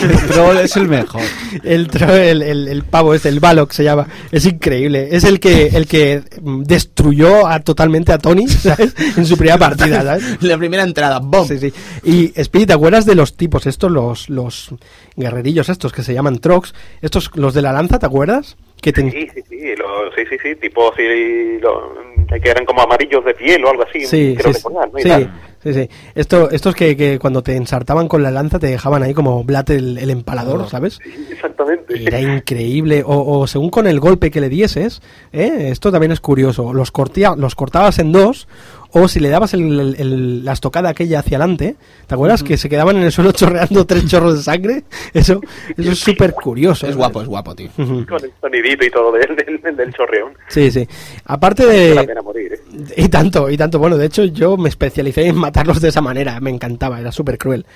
El 0.00 0.26
troll 0.28 0.56
es 0.58 0.76
el 0.76 0.86
mejor. 0.86 1.20
El, 1.64 1.90
tro- 1.90 2.10
el, 2.14 2.42
el, 2.42 2.68
el 2.68 2.84
pavo 2.84 3.14
este, 3.14 3.28
el 3.30 3.40
Balok 3.40 3.72
se 3.72 3.82
llama, 3.82 4.06
es 4.30 4.46
increíble. 4.46 5.08
Es 5.10 5.24
el 5.24 5.40
que 5.40 5.66
el 5.68 5.88
que 5.88 6.22
destruyó 6.40 7.48
a, 7.48 7.58
totalmente 7.60 8.12
a 8.12 8.18
Tony, 8.18 8.46
¿sabes? 8.48 8.94
En 9.16 9.26
su 9.26 9.36
primera 9.36 9.58
partida, 9.58 10.02
¿sabes? 10.02 10.24
La 10.42 10.56
primera 10.56 10.84
entrada, 10.84 11.18
¡bom! 11.20 11.48
Sí, 11.48 11.58
sí. 11.58 11.72
Y 12.04 12.28
Speedy, 12.44 12.66
¿te 12.66 12.72
acuerdas 12.74 13.06
de 13.06 13.16
los 13.16 13.36
tipos 13.36 13.66
estos, 13.66 13.90
los, 13.90 14.28
los 14.30 14.70
guerrerillos 15.16 15.68
estos 15.68 15.92
que 15.92 16.04
se 16.04 16.14
llaman 16.14 16.38
Trox? 16.38 16.72
Estos, 17.02 17.32
los 17.34 17.52
de 17.54 17.62
la 17.62 17.72
lanza, 17.72 17.98
¿te 17.98 18.06
acuerdas? 18.06 18.56
Que 18.80 18.92
te- 18.92 19.10
Sí, 19.10 19.28
sí, 19.34 19.42
sí, 19.48 19.76
lo- 19.76 20.12
sí, 20.14 20.22
sí, 20.30 20.36
sí, 20.42 20.54
tipo 20.56 20.92
sí, 20.96 21.58
lo- 21.60 21.94
que 22.42 22.48
eran 22.50 22.64
como 22.64 22.82
amarillos 22.82 23.24
de 23.24 23.34
piel 23.34 23.64
o 23.64 23.70
algo 23.70 23.84
así, 23.84 24.00
Sí, 24.06 24.34
creo 24.38 24.52
sí, 24.52 24.58
recordar, 24.58 24.92
¿no? 24.92 24.98
Y 24.98 25.02
sí, 25.02 25.08
tal. 25.08 25.32
Sí, 25.72 25.82
sí. 25.82 25.88
Esto, 26.14 26.50
estos 26.50 26.74
que, 26.74 26.96
que 26.96 27.18
cuando 27.18 27.42
te 27.42 27.56
ensartaban 27.56 28.08
con 28.08 28.22
la 28.22 28.30
lanza 28.30 28.58
te 28.58 28.66
dejaban 28.68 29.02
ahí 29.02 29.14
como 29.14 29.44
Blat 29.44 29.70
el, 29.70 29.98
el 29.98 30.10
empalador, 30.10 30.68
¿sabes? 30.68 30.98
Sí, 31.02 31.26
exactamente. 31.30 32.02
Era 32.06 32.20
increíble. 32.20 33.02
O, 33.06 33.38
o 33.40 33.46
según 33.46 33.70
con 33.70 33.86
el 33.86 34.00
golpe 34.00 34.30
que 34.30 34.40
le 34.40 34.48
dieses, 34.48 35.00
¿eh? 35.32 35.68
esto 35.70 35.90
también 35.92 36.12
es 36.12 36.20
curioso. 36.20 36.72
Los, 36.72 36.90
cortía, 36.90 37.34
los 37.36 37.54
cortabas 37.54 37.98
en 37.98 38.12
dos, 38.12 38.48
o 38.90 39.06
si 39.08 39.20
le 39.20 39.28
dabas 39.28 39.52
el- 39.54 39.78
el- 39.78 39.96
el- 39.98 40.44
la 40.44 40.52
estocada 40.52 40.88
aquella 40.88 41.18
hacia 41.20 41.36
adelante, 41.38 41.76
¿te 42.06 42.14
acuerdas? 42.14 42.42
Que 42.42 42.56
se 42.56 42.68
quedaban 42.70 42.96
en 42.96 43.02
el 43.02 43.12
suelo 43.12 43.32
chorreando 43.32 43.84
tres 43.86 44.06
chorros 44.06 44.36
de 44.38 44.42
sangre. 44.42 44.84
Eso, 45.12 45.40
eso 45.76 45.92
es 45.92 45.98
súper 45.98 46.32
curioso. 46.32 46.86
Es 46.86 46.96
guapo, 46.96 47.20
es 47.22 47.28
guapo, 47.28 47.54
tío. 47.54 47.68
Con 47.76 48.24
el 48.24 48.32
sonidito 48.40 48.86
y 48.86 48.90
todo 48.90 49.12
del, 49.12 49.36
del, 49.62 49.76
del 49.76 49.92
chorreón. 49.92 50.32
Sí, 50.48 50.70
sí. 50.70 50.86
Aparte 51.26 51.66
Vale 51.66 51.94
la 51.94 52.00
de... 52.02 52.06
pena 52.08 52.22
morir, 52.22 52.52
¿eh? 52.54 52.60
Y 52.96 53.08
tanto, 53.08 53.50
y 53.50 53.56
tanto. 53.56 53.78
Bueno, 53.78 53.96
de 53.96 54.06
hecho 54.06 54.24
yo 54.24 54.56
me 54.56 54.68
especialicé 54.68 55.26
en 55.26 55.36
matarlos 55.36 55.80
de 55.80 55.88
esa 55.88 56.00
manera. 56.00 56.38
Me 56.40 56.50
encantaba, 56.50 57.00
era 57.00 57.10
súper 57.12 57.36
cruel. 57.38 57.66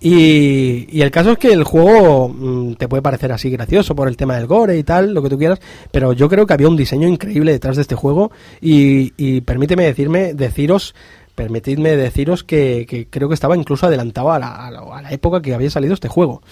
Y, 0.00 0.86
y 0.90 1.02
el 1.02 1.10
caso 1.10 1.32
es 1.32 1.38
que 1.38 1.52
el 1.52 1.64
juego 1.64 2.28
mm, 2.28 2.74
te 2.74 2.88
puede 2.88 3.02
parecer 3.02 3.32
así 3.32 3.48
gracioso 3.50 3.94
por 3.94 4.06
el 4.08 4.16
tema 4.16 4.36
del 4.36 4.46
gore 4.46 4.76
y 4.76 4.82
tal, 4.84 5.14
lo 5.14 5.22
que 5.22 5.30
tú 5.30 5.38
quieras, 5.38 5.60
pero 5.90 6.12
yo 6.12 6.28
creo 6.28 6.46
que 6.46 6.52
había 6.52 6.68
un 6.68 6.76
diseño 6.76 7.08
increíble 7.08 7.52
detrás 7.52 7.76
de 7.76 7.82
este 7.82 7.94
juego 7.94 8.30
y, 8.60 9.40
permíteme 9.42 9.84
decirme, 9.84 10.34
deciros, 10.34 10.94
permitidme 11.34 11.96
deciros 11.96 12.44
que, 12.44 12.84
que 12.88 13.06
creo 13.08 13.28
que 13.28 13.34
estaba 13.34 13.56
incluso 13.56 13.86
adelantado 13.86 14.30
a 14.32 14.38
la, 14.38 14.66
a 14.66 14.70
la- 14.70 14.80
a 14.98 15.02
la 15.02 15.10
época 15.12 15.40
que 15.40 15.54
había 15.54 15.70
salido 15.70 15.94
este 15.94 16.08
juego. 16.08 16.42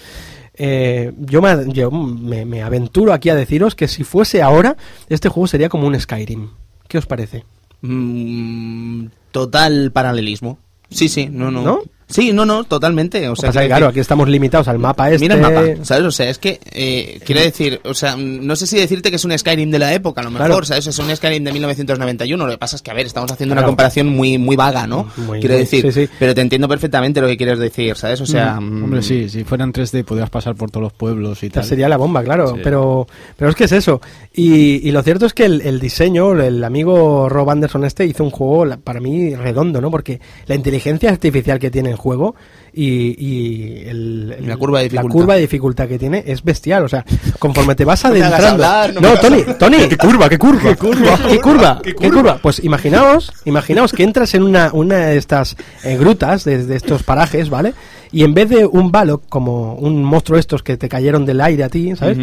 Eh, 0.55 1.11
yo 1.19 1.41
me, 1.41 1.71
yo 1.73 1.91
me 1.91 2.61
aventuro 2.63 3.13
aquí 3.13 3.29
a 3.29 3.35
deciros 3.35 3.75
que 3.75 3.87
si 3.87 4.03
fuese 4.03 4.41
ahora, 4.41 4.77
este 5.09 5.29
juego 5.29 5.47
sería 5.47 5.69
como 5.69 5.85
un 5.87 5.99
Skyrim. 5.99 6.49
¿Qué 6.87 6.97
os 6.97 7.05
parece? 7.05 7.43
Mm, 7.83 9.07
total 9.31 9.91
paralelismo. 9.91 10.57
Sí, 10.89 11.09
sí, 11.09 11.27
no, 11.29 11.51
no. 11.51 11.61
¿No? 11.63 11.81
Sí, 12.07 12.31
no, 12.33 12.45
no, 12.45 12.63
totalmente. 12.63 13.27
O 13.29 13.33
O 13.33 13.35
sea, 13.35 13.51
sea, 13.51 13.61
que- 13.63 13.67
claro, 13.67 13.87
aquí 13.87 13.99
estamos 13.99 14.27
limitados 14.29 14.67
al 14.67 14.79
mapa 14.79 15.09
este. 15.09 15.19
Mira 15.23 15.35
el 15.35 15.41
mapa, 15.41 15.63
¿sabes? 15.83 16.03
O 16.05 16.11
sea, 16.11 16.29
es 16.29 16.37
que, 16.37 16.59
eh, 16.71 17.19
quiero 17.25 17.41
decir, 17.41 17.81
o 17.85 17.93
sea, 17.93 18.15
mm, 18.17 18.45
no 18.45 18.55
sé 18.55 18.67
si 18.67 18.77
decirte 18.77 19.09
que 19.09 19.15
es 19.15 19.25
un 19.25 19.37
Skyrim 19.37 19.71
de 19.71 19.79
la 19.79 19.93
época, 19.93 20.21
a 20.21 20.23
lo 20.23 20.31
mejor, 20.31 20.47
Claro. 20.47 20.65
¿sabes? 20.65 20.87
Es 20.87 20.99
un 20.99 21.15
Skyrim 21.15 21.43
de 21.43 21.51
1991, 21.53 22.45
lo 22.45 22.51
que 22.51 22.57
pasa 22.57 22.75
es 22.75 22.81
que, 22.81 22.91
a 22.91 22.93
ver, 22.93 23.05
estamos 23.05 23.31
haciendo 23.31 23.55
Claro. 23.55 23.65
una 23.67 23.71
comparación 23.71 24.07
muy 24.09 24.37
muy 24.37 24.55
vaga, 24.55 24.85
¿no? 24.87 25.07
Muy- 25.17 25.39
quiero 25.39 25.55
decir, 25.55 25.91
sí, 25.91 26.05
sí. 26.05 26.09
pero 26.19 26.35
te 26.35 26.41
entiendo 26.41 26.67
perfectamente 26.67 27.21
lo 27.21 27.27
que 27.27 27.37
quieres 27.37 27.57
decir, 27.59 27.95
¿sabes? 27.95 28.21
O 28.21 28.25
sea, 28.25 28.59
mm, 28.59 28.83
Hombre, 28.83 29.01
sí, 29.01 29.29
si 29.29 29.43
fueran 29.43 29.71
3D 29.71 30.03
podrías 30.03 30.29
pasar 30.29 30.55
por 30.55 30.69
todos 30.69 30.83
los 30.83 30.93
pueblos 30.93 31.41
y 31.43 31.49
tal. 31.49 31.63
Sería 31.63 31.87
la 31.89 31.97
bomba, 31.97 32.23
claro. 32.23 32.53
Sí. 32.55 32.61
Pero, 32.63 33.07
pero 33.37 33.49
es 33.49 33.55
que 33.55 33.63
es 33.65 33.71
eso. 33.71 34.01
Y, 34.33 34.87
y 34.87 34.91
lo 34.91 35.01
cierto 35.03 35.25
es 35.25 35.33
que 35.33 35.45
el, 35.45 35.61
el 35.61 35.79
diseño, 35.79 36.33
el 36.39 36.63
amigo 36.63 37.29
Rob 37.29 37.49
Anderson 37.49 37.85
este 37.85 38.05
hizo 38.05 38.23
un 38.23 38.31
juego 38.31 38.77
para 38.83 38.99
mí 38.99 39.35
redondo, 39.35 39.79
¿no? 39.81 39.89
Porque 39.91 40.19
la 40.47 40.55
inteligencia 40.55 41.09
artificial 41.09 41.59
que 41.59 41.71
tiene 41.71 41.92
el 41.93 41.97
juego 41.97 42.35
y, 42.73 43.15
y 43.17 43.83
el, 43.87 44.35
el- 44.39 44.47
La 44.47 44.57
curva 44.57 44.79
de 44.79 44.85
dificultad. 44.85 45.11
curva 45.13 45.35
de 45.35 45.41
dificultad 45.41 45.87
que 45.87 45.97
tiene 45.97 46.23
es 46.27 46.43
bestial. 46.43 46.83
O 46.83 46.89
sea, 46.89 47.05
conforme 47.39 47.75
te 47.75 47.85
vas 47.85 48.03
adentrando. 48.05 48.99
no 49.01 49.17
Tony, 49.19 49.43
Tony. 49.57 49.77
¿Qué 49.87 49.97
curva, 49.97 50.27
qué 50.29 50.37
curva? 50.37 50.69
¿Qué 50.69 50.75
curva? 50.75 51.19
¿Qué 51.29 51.39
curva? 51.39 51.81
¿Qué 51.81 51.93
curva? 51.93 52.39
Pues 52.41 52.63
imaginaos, 52.63 53.31
imaginaos 53.45 53.93
que 53.93 54.03
entras 54.03 54.33
en 54.33 54.43
una, 54.43 54.71
una 54.73 54.97
de 54.97 55.17
estas 55.17 55.55
eh, 55.83 55.97
grutas, 55.97 56.43
de, 56.43 56.65
de 56.65 56.75
estos 56.75 57.03
parajes, 57.03 57.49
¿vale? 57.49 57.73
Y 58.11 58.23
en 58.23 58.33
vez 58.33 58.49
de 58.49 58.65
un 58.65 58.91
Balok, 58.91 59.23
como 59.29 59.75
un 59.75 60.03
monstruo 60.03 60.37
estos 60.37 60.61
que 60.63 60.77
te 60.77 60.89
cayeron 60.89 61.25
del 61.25 61.41
aire 61.41 61.63
a 61.63 61.69
ti, 61.69 61.95
¿sabes? 61.95 62.17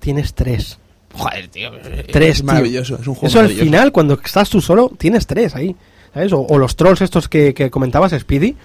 Tienes 0.00 0.34
tres. 0.34 0.78
joder, 1.14 1.48
tío. 1.48 1.70
eh, 1.84 2.06
Tres, 2.12 2.30
es 2.30 2.36
tío. 2.38 2.46
maravilloso, 2.46 2.98
es 3.00 3.06
un 3.06 3.14
juego 3.14 3.26
Eso 3.28 3.40
al 3.40 3.48
final, 3.50 3.90
cuando 3.92 4.18
estás 4.24 4.48
tú 4.50 4.60
solo, 4.60 4.90
tienes 4.98 5.26
tres 5.26 5.54
ahí, 5.56 5.74
¿sabes? 6.12 6.32
O, 6.32 6.40
o 6.40 6.58
los 6.58 6.76
trolls 6.76 7.00
estos 7.00 7.28
que, 7.28 7.54
que 7.54 7.70
comentabas, 7.70 8.12
Speedy, 8.12 8.56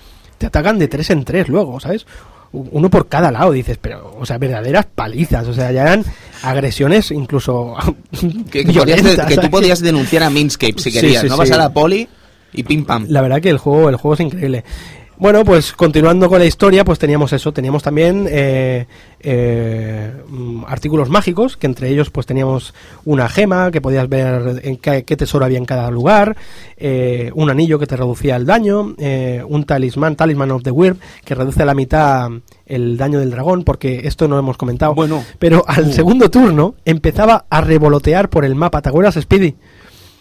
te 0.41 0.47
atacan 0.47 0.79
de 0.79 0.87
tres 0.87 1.11
en 1.11 1.23
tres 1.23 1.47
luego, 1.47 1.79
¿sabes? 1.79 2.07
Uno 2.51 2.89
por 2.89 3.07
cada 3.07 3.31
lado, 3.31 3.51
dices, 3.51 3.77
pero, 3.79 4.17
o 4.19 4.25
sea, 4.25 4.39
verdaderas 4.39 4.87
palizas, 4.87 5.47
o 5.47 5.53
sea, 5.53 5.71
ya 5.71 5.83
eran 5.83 6.03
agresiones 6.41 7.11
incluso 7.11 7.75
Que, 8.51 8.65
que 8.65 8.71
violentas, 8.71 9.27
que 9.27 9.35
tú 9.35 9.41
¿sabes? 9.41 9.49
podías 9.51 9.79
denunciar 9.81 10.23
a 10.23 10.31
Minscape 10.31 10.73
si 10.77 10.91
querías, 10.91 11.21
sí, 11.21 11.29
¿no? 11.29 11.37
Vas 11.37 11.51
a 11.51 11.57
la 11.57 11.71
poli 11.71 12.07
y 12.53 12.63
pim 12.63 12.83
pam. 12.85 13.05
La 13.07 13.21
verdad 13.21 13.39
que 13.39 13.49
el 13.49 13.59
juego, 13.59 13.87
el 13.87 13.95
juego 13.97 14.15
es 14.15 14.19
increíble. 14.21 14.65
Bueno, 15.21 15.45
pues 15.45 15.73
continuando 15.73 16.27
con 16.29 16.39
la 16.39 16.45
historia, 16.45 16.83
pues 16.83 16.97
teníamos 16.97 17.31
eso, 17.31 17.53
teníamos 17.53 17.83
también 17.83 18.25
eh, 18.27 18.87
eh, 19.19 20.11
mm, 20.27 20.63
artículos 20.65 21.09
mágicos, 21.09 21.57
que 21.57 21.67
entre 21.67 21.89
ellos 21.89 22.09
pues 22.09 22.25
teníamos 22.25 22.73
una 23.05 23.29
gema, 23.29 23.69
que 23.69 23.81
podías 23.81 24.09
ver 24.09 24.61
en 24.63 24.77
qué, 24.77 25.03
qué 25.05 25.15
tesoro 25.15 25.45
había 25.45 25.59
en 25.59 25.65
cada 25.65 25.91
lugar, 25.91 26.37
eh, 26.75 27.29
un 27.35 27.51
anillo 27.51 27.77
que 27.77 27.85
te 27.85 27.95
reducía 27.95 28.35
el 28.35 28.47
daño, 28.47 28.95
eh, 28.97 29.43
un 29.47 29.63
talismán, 29.65 30.15
Talisman 30.15 30.49
of 30.49 30.63
the 30.63 30.71
Wyrm, 30.71 30.97
que 31.23 31.35
reduce 31.35 31.61
a 31.61 31.65
la 31.67 31.75
mitad 31.75 32.27
el 32.65 32.97
daño 32.97 33.19
del 33.19 33.29
dragón, 33.29 33.63
porque 33.63 34.01
esto 34.05 34.27
no 34.27 34.33
lo 34.33 34.39
hemos 34.39 34.57
comentado. 34.57 34.95
Bueno. 34.95 35.23
Pero 35.37 35.63
al 35.67 35.93
segundo 35.93 36.31
turno 36.31 36.73
empezaba 36.83 37.45
a 37.47 37.61
revolotear 37.61 38.27
por 38.27 38.43
el 38.43 38.55
mapa, 38.55 38.81
¿te 38.81 38.89
acuerdas, 38.89 39.19
Speedy? 39.21 39.53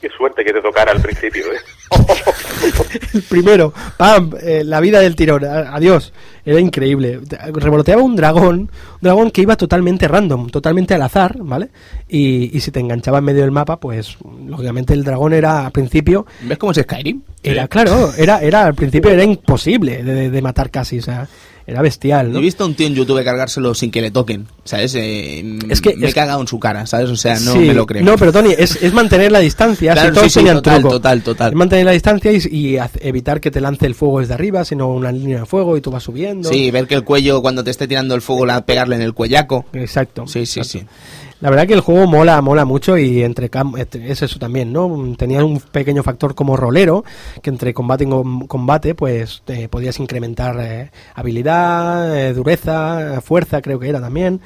Qué 0.03 0.11
suerte 0.11 0.44
que 0.44 0.53
te 0.53 0.61
tocara 0.61 0.92
al 0.92 1.01
principio, 1.01 1.44
¿eh? 1.55 1.80
El 3.14 3.22
primero, 3.22 3.72
pam, 3.97 4.30
eh, 4.41 4.62
la 4.64 4.80
vida 4.80 5.01
del 5.01 5.16
tirón, 5.16 5.45
adiós. 5.45 6.12
Era 6.45 6.61
increíble. 6.61 7.20
Te- 7.28 7.36
Revoloteaba 7.53 8.03
un 8.03 8.16
dragón, 8.16 8.59
un 8.61 8.70
dragón 9.01 9.30
que 9.30 9.43
iba 9.43 9.57
totalmente 9.57 10.09
random, 10.09 10.49
totalmente 10.51 10.95
al 10.95 11.03
azar, 11.03 11.36
¿vale? 11.41 11.68
Y, 12.09 12.57
y 12.57 12.61
si 12.61 12.70
te 12.70 12.80
enganchaba 12.80 13.18
en 13.18 13.24
medio 13.24 13.43
del 13.43 13.51
mapa, 13.51 13.78
pues 13.78 14.16
lógicamente 14.47 14.95
el 14.95 15.05
dragón 15.05 15.32
era 15.32 15.66
al 15.66 15.72
principio, 15.72 16.26
¿Ves 16.43 16.59
cómo 16.59 16.72
es 16.72 16.78
Skyrim? 16.78 17.22
era 17.43 17.68
claro, 17.68 18.12
era, 18.16 18.41
era 18.41 18.66
al 18.66 18.74
principio 18.74 19.11
era 19.12 19.24
imposible 19.24 20.03
de- 20.03 20.30
de 20.30 20.43
matar 20.43 20.70
casi, 20.70 20.99
o 20.99 21.03
sea, 21.03 21.28
era 21.71 21.83
bestial, 21.83 22.27
Yo 22.29 22.33
¿no? 22.35 22.39
he 22.39 22.43
visto 22.43 22.64
a 22.64 22.66
un 22.66 22.75
tío 22.75 22.87
en 22.87 22.95
YouTube 22.95 23.23
cargárselo 23.25 23.75
sin 23.75 23.91
que 23.91 24.01
le 24.01 24.11
toquen, 24.11 24.47
¿sabes? 24.64 24.95
Eh, 24.97 25.59
Es 25.68 25.81
que- 25.81 25.95
me 25.97 26.09
he 26.09 26.12
cagado 26.12 26.41
en 26.41 26.47
su 26.49 26.59
cara, 26.59 26.87
¿sabes? 26.87 27.09
O 27.11 27.16
sea, 27.16 27.39
no 27.41 27.53
Sí, 27.53 27.59
me 27.59 27.75
lo 27.75 27.87
creo. 27.87 28.05
No, 28.05 28.16
pero 28.16 28.33
Tony, 28.33 28.55
es, 28.57 28.83
es 28.83 28.93
mantener 28.93 29.31
la 29.33 29.39
distancia. 29.39 29.93
Claro, 29.93 30.09
si 30.09 30.14
todos 30.14 30.25
sí, 30.27 30.31
sí, 30.31 30.39
tenían 30.41 30.57
total, 30.57 30.81
truco. 30.81 30.95
total, 30.97 31.23
total. 31.23 31.51
Es 31.53 31.57
mantener 31.57 31.85
la 31.87 31.93
distancia 31.93 32.33
y, 32.33 32.79
evitar 33.01 33.41
que 33.41 33.51
te 33.51 33.61
lance 33.61 33.87
el 33.87 33.95
fuego 33.95 34.21
desde 34.21 34.35
arriba, 34.35 34.64
sino 34.64 34.89
una 34.89 35.12
línea 35.12 35.41
de 35.41 35.47
fuego 35.47 35.77
y 35.77 35.81
tú 35.81 35.91
vas 35.91 36.03
subiendo. 36.03 36.49
Sí, 36.49 36.71
ver 36.71 36.87
que 36.87 36.95
el 36.95 37.05
cuello, 37.05 37.41
cuando 37.43 37.62
te 37.64 37.71
esté 37.71 37.87
tirando 37.89 38.14
el 38.14 38.23
fuego, 38.23 38.47
la, 38.47 38.64
pegarle 38.66 38.97
en 38.97 39.03
el 39.03 39.14
cuellaco. 39.14 39.64
Exacto. 39.73 40.27
Sí, 40.27 40.47
sí, 40.47 40.61
exacto. 40.61 40.79
sí. 40.81 40.95
La 41.41 41.49
verdad 41.49 41.66
que 41.66 41.72
el 41.72 41.80
juego 41.80 42.07
mola, 42.07 42.41
mola 42.43 42.66
mucho 42.66 42.99
y 42.99 43.22
entre 43.22 43.49
entre- 43.78 44.11
es 44.12 44.20
eso 44.20 44.38
también, 44.38 44.72
¿no? 44.74 45.14
Tenía 45.16 45.43
un 45.43 45.59
pequeño 45.59 46.03
factor 46.03 46.34
como 46.34 46.55
rolero, 46.57 47.03
que 47.43 47.49
entre 47.49 47.72
combate 47.72 48.05
y 48.05 48.09
com- 48.11 48.47
combate, 48.47 48.95
pues 48.95 49.41
te 49.47 49.68
podías 49.70 49.99
incrementar 50.01 50.57
eh, 50.61 50.91
habilidad, 51.14 52.14
eh, 52.18 52.34
dureza, 52.34 53.20
fuerza, 53.22 53.62
creo 53.62 53.78
que 53.80 53.88
era 53.88 54.01
también. 54.03 54.41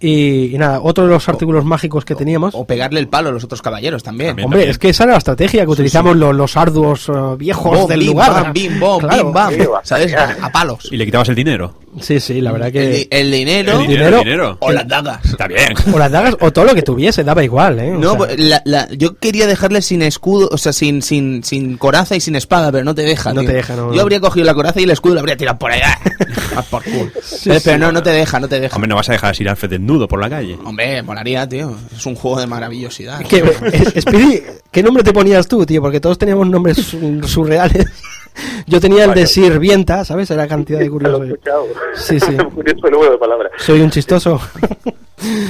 Y, 0.00 0.54
y 0.54 0.58
nada, 0.58 0.80
otro 0.80 1.04
de 1.04 1.10
los 1.10 1.28
artículos 1.28 1.64
mágicos 1.64 2.04
que 2.04 2.14
teníamos. 2.14 2.54
O 2.54 2.64
pegarle 2.64 3.00
el 3.00 3.08
palo 3.08 3.30
a 3.30 3.32
los 3.32 3.42
otros 3.44 3.62
caballeros 3.62 4.02
también. 4.02 4.30
También. 4.30 4.46
Hombre, 4.46 4.68
es 4.70 4.78
que 4.78 4.90
esa 4.90 5.04
era 5.04 5.12
la 5.12 5.18
estrategia 5.18 5.64
que 5.64 5.70
utilizamos 5.70 6.16
Los, 6.16 6.34
los 6.36 6.56
arduos 6.56 7.08
eh, 7.08 7.12
viejos 7.36 7.76
Bom, 7.78 7.88
del 7.88 7.98
bim, 8.00 8.08
lugar. 8.08 8.30
bam, 8.32 8.52
bim, 8.52 8.78
bom, 8.80 9.00
Claro. 9.00 9.24
bim, 9.24 9.32
bam. 9.32 9.54
¿Sabes? 9.82 10.14
A 10.14 10.50
palos. 10.52 10.88
Y 10.90 10.96
le 10.96 11.04
quitabas 11.04 11.28
el 11.30 11.34
dinero. 11.34 11.74
Sí, 12.00 12.20
sí, 12.20 12.40
la 12.40 12.52
verdad 12.52 12.70
que. 12.70 13.08
el 13.10 13.32
dinero, 13.32 13.72
El 13.80 13.86
dinero, 13.88 14.04
dinero- 14.04 14.18
el 14.18 14.24
dinero. 14.24 14.56
o 14.60 14.70
las 14.70 14.86
dagas. 14.86 15.24
Está 15.24 15.48
bien. 15.48 15.74
O 15.92 15.98
las 15.98 16.12
dagas 16.12 16.36
o 16.40 16.52
todo 16.52 16.66
lo 16.66 16.74
que 16.74 16.82
tuviese, 16.82 17.24
daba 17.24 17.42
igual, 17.42 17.80
¿eh? 17.80 17.92
O 17.92 17.98
No, 17.98 18.24
sea, 18.24 18.34
la- 18.36 18.62
la- 18.64 18.88
yo 18.92 19.16
quería 19.16 19.46
dejarle 19.48 19.82
sin 19.82 20.02
escudo, 20.02 20.48
o 20.52 20.58
sea, 20.58 20.72
sin, 20.72 21.02
sin, 21.02 21.42
sin 21.42 21.76
coraza 21.76 22.14
y 22.14 22.20
sin 22.20 22.36
espada, 22.36 22.70
pero 22.70 22.84
no 22.84 22.94
te 22.94 23.02
deja. 23.02 23.32
No 23.32 23.40
tío. 23.40 23.50
te 23.50 23.56
deja, 23.56 23.74
no, 23.74 23.88
Yo 23.90 23.96
no. 23.96 24.02
habría 24.02 24.20
cogido 24.20 24.46
la 24.46 24.54
coraza 24.54 24.80
y 24.80 24.84
el 24.84 24.90
escudo 24.90 25.12
y 25.12 25.14
lo 25.14 25.20
habría 25.20 25.36
tirado 25.36 25.58
por 25.58 25.72
allá. 25.72 25.98
Por 26.70 26.82
culo. 26.82 27.10
Eh, 27.46 27.60
pero 27.64 27.78
no, 27.78 27.92
no 27.92 28.02
te 28.02 28.10
deja, 28.10 28.40
no 28.40 28.48
te 28.48 28.58
deja. 28.60 28.74
Hombre, 28.76 28.88
no 28.88 28.96
vas 28.96 29.08
a 29.08 29.12
dejar 29.12 29.30
así 29.30 29.46
Alfred 29.46 29.78
desnudo 29.88 30.06
por 30.06 30.20
la 30.20 30.28
calle. 30.28 30.58
Hombre, 30.66 31.02
molaría, 31.02 31.48
tío. 31.48 31.74
Es 31.96 32.04
un 32.04 32.14
juego 32.14 32.38
de 32.40 32.46
maravillosidad. 32.46 33.20
Que, 33.26 33.38
es- 33.72 34.02
Speedy, 34.02 34.42
¿qué 34.70 34.82
nombre 34.82 35.02
te 35.02 35.12
ponías 35.14 35.48
tú, 35.48 35.64
tío? 35.64 35.80
Porque 35.80 35.98
todos 35.98 36.18
teníamos 36.18 36.46
nombres 36.48 36.76
su- 36.76 37.22
surreales. 37.26 37.86
Yo 38.66 38.80
tenía 38.80 39.04
el 39.04 39.14
de 39.14 39.26
sirvienta, 39.26 40.04
¿sabes? 40.04 40.30
Era 40.30 40.46
cantidad 40.46 40.78
de 40.78 40.84
Lo 40.88 40.90
he 40.90 40.92
curioso. 40.92 41.24
escuchado. 41.24 41.66
Sí, 41.94 42.20
sí. 42.20 42.32
De 42.62 43.18
palabras. 43.18 43.50
Soy 43.56 43.80
un 43.80 43.90
chistoso. 43.90 44.38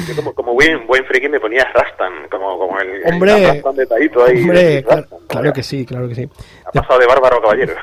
Yo 0.08 0.16
como, 0.16 0.32
como 0.32 0.54
buen, 0.54 0.86
buen 0.86 1.04
friki 1.04 1.28
me 1.28 1.40
ponía 1.40 1.64
Rastan, 1.74 2.28
como, 2.30 2.56
como 2.58 2.78
el, 2.80 3.12
Hombre, 3.12 3.42
el 3.44 3.54
Rastan 3.54 3.76
de 3.76 3.86
Taito 3.86 4.24
ahí. 4.24 4.40
Hombre, 4.42 4.82
claro, 4.84 5.00
Rastan, 5.02 5.18
claro 5.26 5.52
que 5.52 5.62
sí, 5.62 5.84
claro 5.84 6.08
que 6.08 6.14
sí. 6.14 6.28
Ha 6.64 6.70
pasado 6.72 7.00
de 7.00 7.06
bárbaro 7.06 7.36
a 7.38 7.42
caballero. 7.42 7.74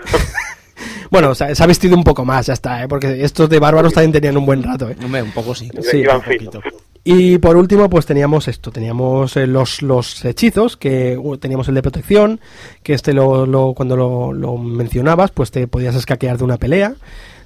Bueno, 1.10 1.30
o 1.30 1.36
sea, 1.36 1.54
se 1.56 1.64
ha 1.64 1.68
vestido 1.68 1.96
un 1.96 2.04
poco 2.04 2.26
más, 2.26 2.48
ya 2.48 2.54
está, 2.54 2.84
¿eh? 2.84 2.88
Porque 2.88 3.24
estos 3.24 3.50
de 3.50 3.60
bárbaros 3.60 3.94
también 3.94 4.12
tenían 4.12 4.38
un 4.38 4.46
buen 4.46 4.62
rato, 4.64 4.90
¿eh? 4.90 4.96
Hombre, 5.04 5.22
un 5.22 5.32
poco 5.32 5.54
sí. 5.56 5.70
Sí, 5.82 5.98
Iban 5.98 6.18
un 6.18 6.22
finos. 6.24 6.56
poquito. 6.56 6.62
Y 7.08 7.38
por 7.38 7.56
último, 7.56 7.88
pues 7.90 8.06
teníamos 8.08 8.48
esto, 8.48 8.72
teníamos 8.72 9.38
eh, 9.38 9.46
los, 9.46 9.84
los 9.84 10.26
hechizos, 10.26 10.76
que 10.76 11.16
uh, 11.18 11.38
teníamos 11.38 11.68
el 11.68 11.76
de 11.76 11.82
protección, 11.84 12.40
que 12.82 12.94
este 12.94 13.14
lo, 13.14 13.46
lo- 13.46 13.74
cuando 13.76 13.96
lo, 13.96 14.34
lo 14.34 14.58
mencionabas, 14.58 15.30
pues 15.32 15.52
te 15.52 15.68
podías 15.68 15.94
escaquear 15.96 16.38
de 16.40 16.44
una 16.44 16.58
pelea. 16.58 16.96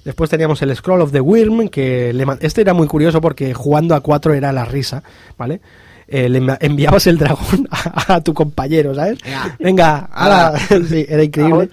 Después 0.06 0.30
teníamos 0.30 0.62
el 0.62 0.74
Scroll 0.74 1.02
of 1.02 1.12
the 1.12 1.20
Wyrm, 1.20 1.68
que 1.68 2.14
le 2.14 2.26
este 2.40 2.62
era 2.62 2.74
muy 2.74 2.88
curioso 2.88 3.20
porque 3.20 3.54
jugando 3.54 3.96
a 3.96 4.00
cuatro 4.00 4.34
era 4.34 4.54
la 4.54 4.64
risa, 4.64 5.04
¿vale? 5.38 5.60
Eh, 6.08 6.30
le 6.30 6.42
envi- 6.42 6.58
enviabas 6.62 7.06
el 7.08 7.18
dragón 7.18 7.68
a, 7.72 8.16
a 8.16 8.22
tu 8.24 8.34
compañero, 8.34 8.96
¿sabes? 8.96 9.20
Venga. 9.60 10.10
Ala. 10.14 10.58
sí, 10.90 11.06
era 11.08 11.22
increíble. 11.22 11.70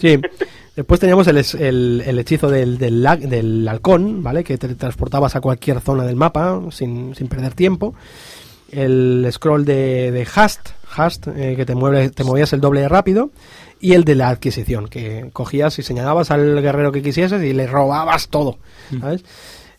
Sí. 0.00 0.18
Después 0.76 1.00
teníamos 1.00 1.26
el, 1.26 1.38
el, 1.38 2.02
el 2.06 2.18
hechizo 2.18 2.50
del, 2.50 2.76
del, 2.78 3.02
del 3.02 3.66
halcón, 3.66 4.22
¿vale? 4.22 4.44
Que 4.44 4.58
te 4.58 4.74
transportabas 4.74 5.34
a 5.34 5.40
cualquier 5.40 5.80
zona 5.80 6.04
del 6.04 6.16
mapa 6.16 6.60
sin, 6.70 7.14
sin 7.14 7.28
perder 7.28 7.54
tiempo. 7.54 7.94
El 8.70 9.26
scroll 9.32 9.64
de, 9.64 10.12
de 10.12 10.28
Hast, 10.34 10.70
Hast 10.94 11.28
eh, 11.28 11.54
que 11.56 11.64
te, 11.64 11.74
mueve, 11.74 12.10
te 12.10 12.24
movías 12.24 12.52
el 12.52 12.60
doble 12.60 12.82
de 12.82 12.88
rápido. 12.88 13.30
Y 13.80 13.92
el 13.92 14.04
de 14.04 14.14
la 14.14 14.28
adquisición, 14.30 14.88
que 14.88 15.28
cogías 15.32 15.78
y 15.78 15.82
señalabas 15.82 16.30
al 16.30 16.62
guerrero 16.62 16.92
que 16.92 17.02
quisieses 17.02 17.42
y 17.42 17.52
le 17.52 17.66
robabas 17.66 18.28
todo, 18.28 18.58
¿sabes? 19.00 19.22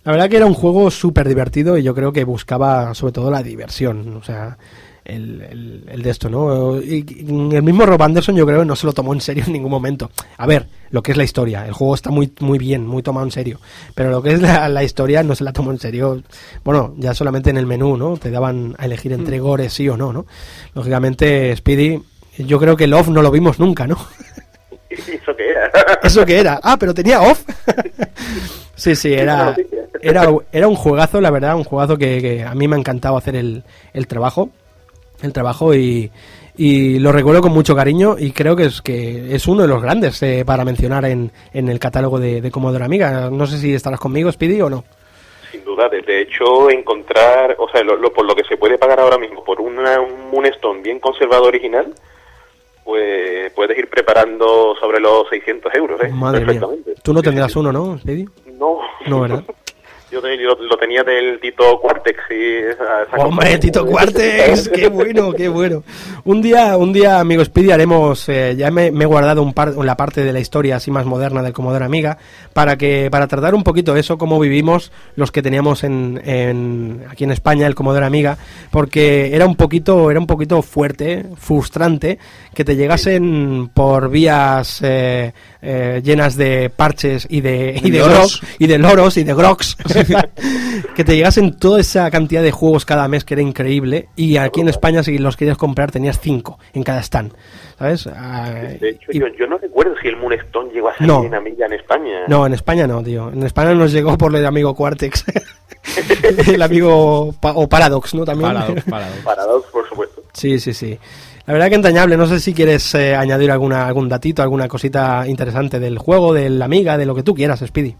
La 0.03 0.11
verdad 0.11 0.29
que 0.29 0.37
era 0.37 0.45
un 0.45 0.53
juego 0.53 0.91
súper 0.91 1.27
divertido 1.27 1.79
y 1.79 1.83
yo 1.83 1.95
creo 1.95 2.13
que 2.13 2.23
buscaba 2.23 2.93
sobre 2.93 3.11
todo 3.11 3.31
la 3.31 3.41
diversión, 3.41 4.15
o 4.15 4.23
sea, 4.23 4.59
el, 5.07 5.41
el- 5.41 5.83
el 5.89 6.01
de 6.03 6.09
esto, 6.09 6.29
¿no? 6.29 6.79
Y, 6.81 7.05
y 7.07 7.55
el 7.55 7.63
mismo 7.63 7.85
Rob 7.85 8.01
Anderson 8.03 8.35
yo 8.35 8.45
creo 8.45 8.59
que 8.59 8.65
no 8.65 8.75
se 8.75 8.85
lo 8.85 8.93
tomó 8.93 9.13
en 9.13 9.21
serio 9.21 9.43
en 9.47 9.53
ningún 9.53 9.71
momento. 9.71 10.11
A 10.37 10.45
ver, 10.45 10.67
lo 10.91 11.01
que 11.01 11.11
es 11.11 11.17
la 11.17 11.23
historia, 11.23 11.65
el 11.65 11.73
juego 11.73 11.95
está 11.95 12.09
muy 12.11 12.31
muy 12.39 12.57
bien, 12.59 12.85
muy 12.85 13.01
tomado 13.03 13.25
en 13.25 13.31
serio, 13.31 13.59
pero 13.95 14.09
lo 14.11 14.21
que 14.21 14.33
es 14.33 14.41
la, 14.41 14.69
la 14.69 14.83
historia 14.83 15.23
no 15.23 15.33
se 15.35 15.43
la 15.43 15.53
tomó 15.53 15.71
en 15.71 15.79
serio. 15.79 16.21
Bueno, 16.63 16.93
ya 16.97 17.13
solamente 17.13 17.49
en 17.49 17.57
el 17.57 17.65
menú, 17.65 17.97
¿no? 17.97 18.17
Te 18.17 18.29
daban 18.31 18.75
a 18.77 18.85
elegir 18.85 19.13
entre 19.13 19.39
gore 19.39 19.69
sí 19.69 19.87
o 19.89 19.97
no, 19.97 20.11
¿no? 20.13 20.25
Lógicamente, 20.75 21.55
Speedy, 21.55 22.01
yo 22.37 22.59
creo 22.59 22.75
que 22.77 22.83
el 22.83 22.93
off 22.93 23.07
no 23.07 23.21
lo 23.21 23.31
vimos 23.31 23.59
nunca, 23.59 23.87
¿no? 23.87 23.97
¿Y 24.89 24.93
eso 25.15 25.35
qué 25.37 25.49
era? 25.49 25.71
¿Eso 26.03 26.25
qué 26.25 26.39
era? 26.39 26.59
Ah, 26.63 26.77
pero 26.79 26.93
tenía 26.93 27.21
off. 27.21 27.43
sí, 28.75 28.95
sí, 28.95 29.13
era, 29.13 29.55
era, 30.01 30.27
era 30.51 30.67
un 30.67 30.75
juegazo, 30.75 31.19
la 31.21 31.29
verdad, 31.31 31.55
un 31.55 31.63
juegazo 31.63 31.97
que, 31.97 32.21
que 32.21 32.43
a 32.43 32.53
mí 32.55 32.67
me 32.67 32.75
ha 32.75 32.79
encantado 32.79 33.17
hacer 33.17 33.35
el, 33.35 33.63
el 33.93 34.07
trabajo. 34.07 34.49
El 35.21 35.33
trabajo 35.33 35.73
y, 35.73 36.11
y 36.57 36.99
lo 36.99 37.11
recuerdo 37.11 37.41
con 37.41 37.51
mucho 37.51 37.75
cariño 37.75 38.15
y 38.19 38.31
creo 38.31 38.55
que 38.55 38.65
es 38.65 38.81
que 38.81 39.33
es 39.35 39.47
uno 39.47 39.63
de 39.63 39.67
los 39.67 39.81
grandes 39.81 40.21
eh, 40.23 40.43
para 40.45 40.63
mencionar 40.63 41.05
en, 41.05 41.31
en 41.53 41.69
el 41.69 41.79
catálogo 41.79 42.19
de, 42.19 42.39
de 42.41 42.51
Commodore 42.51 42.85
Amiga. 42.85 43.29
No 43.31 43.47
sé 43.47 43.57
si 43.57 43.73
estarás 43.73 43.99
conmigo, 43.99 44.31
Speedy, 44.31 44.61
o 44.61 44.69
no. 44.69 44.83
Sin 45.51 45.63
duda, 45.63 45.87
de, 45.89 46.21
hecho, 46.21 46.69
encontrar, 46.69 47.55
o 47.57 47.67
sea, 47.69 47.81
lo, 47.83 47.95
lo- 47.95 48.11
por 48.13 48.25
lo 48.25 48.35
que 48.35 48.43
se 48.43 48.57
puede 48.57 48.77
pagar 48.77 48.99
ahora 48.99 49.17
mismo 49.17 49.43
por 49.43 49.59
una, 49.61 49.99
un 50.01 50.29
Moonstone 50.29 50.81
bien 50.81 50.99
conservado 50.99 51.45
original, 51.45 51.93
pues 52.83 53.51
puedes 53.53 53.77
ir 53.77 53.89
preparando 53.89 54.75
sobre 54.79 54.99
los 54.99 55.27
600 55.29 55.73
euros, 55.75 56.01
¿eh? 56.03 56.09
Madre 56.09 56.39
mía. 56.41 56.45
Perfectamente. 56.47 56.93
Tú 57.01 57.13
no 57.13 57.21
tendrás 57.21 57.55
uno, 57.55 57.71
¿no, 57.71 57.97
Speedy? 57.97 58.25
No. 58.57 58.79
No, 59.07 59.21
¿verdad? 59.21 59.43
Yo, 60.09 60.21
te- 60.21 60.37
lo 60.37 60.77
tenía 60.77 61.03
del 61.03 61.37
Tito 61.41 61.79
Quartex 61.81 62.17
y 62.29 62.55
esa, 62.71 63.03
esa 63.03 63.17
Hombre. 63.25 63.57
Tito 63.57 63.85
Cuartex, 63.85 64.69
qué 64.69 64.87
bueno, 64.87 65.33
qué 65.33 65.49
bueno. 65.49 65.83
Un 66.23 66.41
día, 66.41 66.77
un 66.77 66.93
día, 66.93 67.19
amigo 67.19 67.43
Speedy, 67.43 67.71
haremos, 67.71 68.29
eh, 68.29 68.55
ya 68.57 68.71
me, 68.71 68.89
me 68.91 69.03
he 69.03 69.07
guardado 69.07 69.43
un 69.43 69.53
par, 69.53 69.75
la 69.75 69.97
parte 69.97 70.23
de 70.23 70.31
la 70.31 70.39
historia 70.39 70.77
así 70.77 70.91
más 70.91 71.05
moderna 71.05 71.43
del 71.43 71.51
Commodore 71.51 71.83
Amiga, 71.83 72.17
para 72.53 72.77
que, 72.77 73.09
para 73.11 73.27
tratar 73.27 73.53
un 73.53 73.63
poquito 73.63 73.97
eso, 73.97 74.17
cómo 74.17 74.39
vivimos 74.39 74.93
los 75.17 75.31
que 75.33 75.41
teníamos 75.41 75.83
en, 75.83 76.21
en- 76.23 77.03
aquí 77.09 77.25
en 77.25 77.31
España 77.31 77.67
el 77.67 77.75
Commodore 77.75 78.05
Amiga, 78.05 78.37
porque 78.71 79.35
era 79.35 79.45
un 79.45 79.57
poquito, 79.57 80.09
era 80.09 80.21
un 80.21 80.27
poquito 80.27 80.61
fuerte, 80.61 81.25
frustrante, 81.35 82.17
que 82.53 82.63
te 82.63 82.77
llegasen 82.77 83.69
por 83.73 84.09
vías 84.09 84.79
eh, 84.85 85.33
eh, 85.61 86.01
llenas 86.03 86.35
de 86.35 86.69
parches 86.69 87.27
y 87.29 87.41
de, 87.41 87.79
y 87.83 87.89
de 87.91 87.99
Loros. 87.99 88.41
grog- 88.41 88.47
y 88.59 88.67
de 88.67 88.77
loros 88.77 89.17
y 89.17 89.23
de 89.23 89.33
grogs 89.33 89.75
que 90.95 91.03
te 91.03 91.15
llegasen 91.15 91.57
toda 91.57 91.79
esa 91.79 92.09
cantidad 92.11 92.43
de 92.43 92.51
juegos 92.51 92.85
cada 92.85 93.07
mes 93.07 93.23
que 93.23 93.33
era 93.33 93.41
increíble 93.43 94.09
y 94.15 94.37
aquí 94.37 94.61
en 94.61 94.69
España 94.69 95.01
si 95.03 95.17
los 95.17 95.35
querías 95.37 95.57
comprar 95.57 95.91
tenías 95.91 96.19
cinco 96.19 96.59
en 96.73 96.83
cada 96.83 96.99
stand 97.01 97.33
¿sabes? 97.79 98.07
Ah, 98.07 98.51
De 98.79 98.89
hecho, 98.89 99.11
y- 99.11 99.19
yo, 99.19 99.25
yo 99.39 99.47
no 99.47 99.57
recuerdo 99.57 99.93
si 100.01 100.07
el 100.07 100.17
Moonstone 100.17 100.71
llegó 100.73 100.89
a 100.89 100.93
salir 100.95 101.07
No. 101.07 101.23
en 101.25 101.33
Amiga 101.35 101.65
en 101.65 101.73
España. 101.73 102.19
no 102.27 102.45
en 102.45 102.53
España 102.53 102.85
no 102.87 103.01
tío 103.03 103.31
en 103.31 103.43
España 103.43 103.73
nos 103.73 103.91
llegó 103.91 104.17
por 104.17 104.35
el 104.35 104.45
amigo 104.45 104.75
Quartex 104.75 105.25
el 106.47 106.61
amigo 106.61 107.33
Pa- 107.39 107.53
o 107.55 107.67
Paradox 107.67 108.13
¿no? 108.13 108.25
también 108.25 108.51
Paradox, 108.53 108.83
paradox. 108.83 109.21
Paradox, 109.23 109.67
por 109.71 109.87
supuesto. 109.89 110.23
sí 110.33 110.59
sí 110.59 110.73
sí 110.73 110.97
la 111.47 111.53
verdad 111.53 111.69
que 111.69 111.75
entrañable, 111.75 112.17
no 112.17 112.25
sé 112.27 112.39
si 112.39 112.53
quieres 112.53 112.93
eh, 112.95 113.15
añadir 113.15 113.49
alguna, 113.51 113.87
algún 113.87 114.07
datito, 114.09 114.41
alguna 114.43 114.67
cosita 114.67 115.25
interesante 115.27 115.79
del 115.79 115.97
juego, 115.97 116.33
de 116.33 116.49
la 116.49 116.65
amiga, 116.65 116.97
de 116.97 117.05
lo 117.05 117.15
que 117.15 117.23
tú 117.23 117.33
quieras, 117.33 117.63
Speedy. 117.65 117.95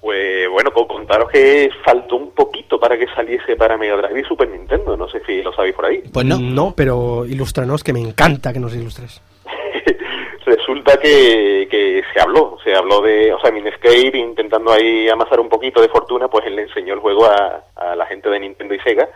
Pues 0.00 0.48
bueno, 0.50 0.70
con- 0.72 0.86
contaros 0.88 1.28
que 1.30 1.68
faltó 1.84 2.16
un 2.16 2.30
poquito 2.32 2.80
para 2.80 2.96
que 2.98 3.06
saliese 3.14 3.54
para 3.56 3.76
Mega 3.76 3.96
Drive 3.96 4.20
y 4.20 4.24
Super 4.24 4.48
Nintendo. 4.48 4.96
No 4.96 5.08
sé 5.08 5.20
si 5.26 5.42
lo 5.42 5.52
sabéis 5.52 5.74
por 5.74 5.84
ahí. 5.86 6.02
Pues 6.12 6.24
no. 6.26 6.38
No, 6.40 6.74
pero 6.76 7.24
ilústranos, 7.26 7.84
que 7.84 7.92
me 7.92 8.00
encanta 8.00 8.52
que 8.52 8.58
nos 8.60 8.74
ilustres. 8.74 9.20
Resulta 10.46 10.96
que, 10.98 11.66
que 11.70 12.02
se 12.14 12.20
habló, 12.20 12.56
se 12.62 12.72
habló 12.74 13.00
de, 13.02 13.32
o 13.32 13.40
sea, 13.40 13.50
Minescape 13.50 14.16
intentando 14.16 14.72
ahí 14.72 15.08
amasar 15.08 15.40
un 15.40 15.48
poquito 15.48 15.80
de 15.82 15.88
fortuna, 15.88 16.28
pues 16.28 16.46
él 16.46 16.54
le 16.54 16.62
enseñó 16.62 16.94
el 16.94 17.00
juego 17.00 17.26
a, 17.26 17.64
a 17.74 17.96
la 17.96 18.06
gente 18.06 18.28
de 18.30 18.38
Nintendo 18.40 18.74
y 18.74 18.78
Sega, 18.80 19.08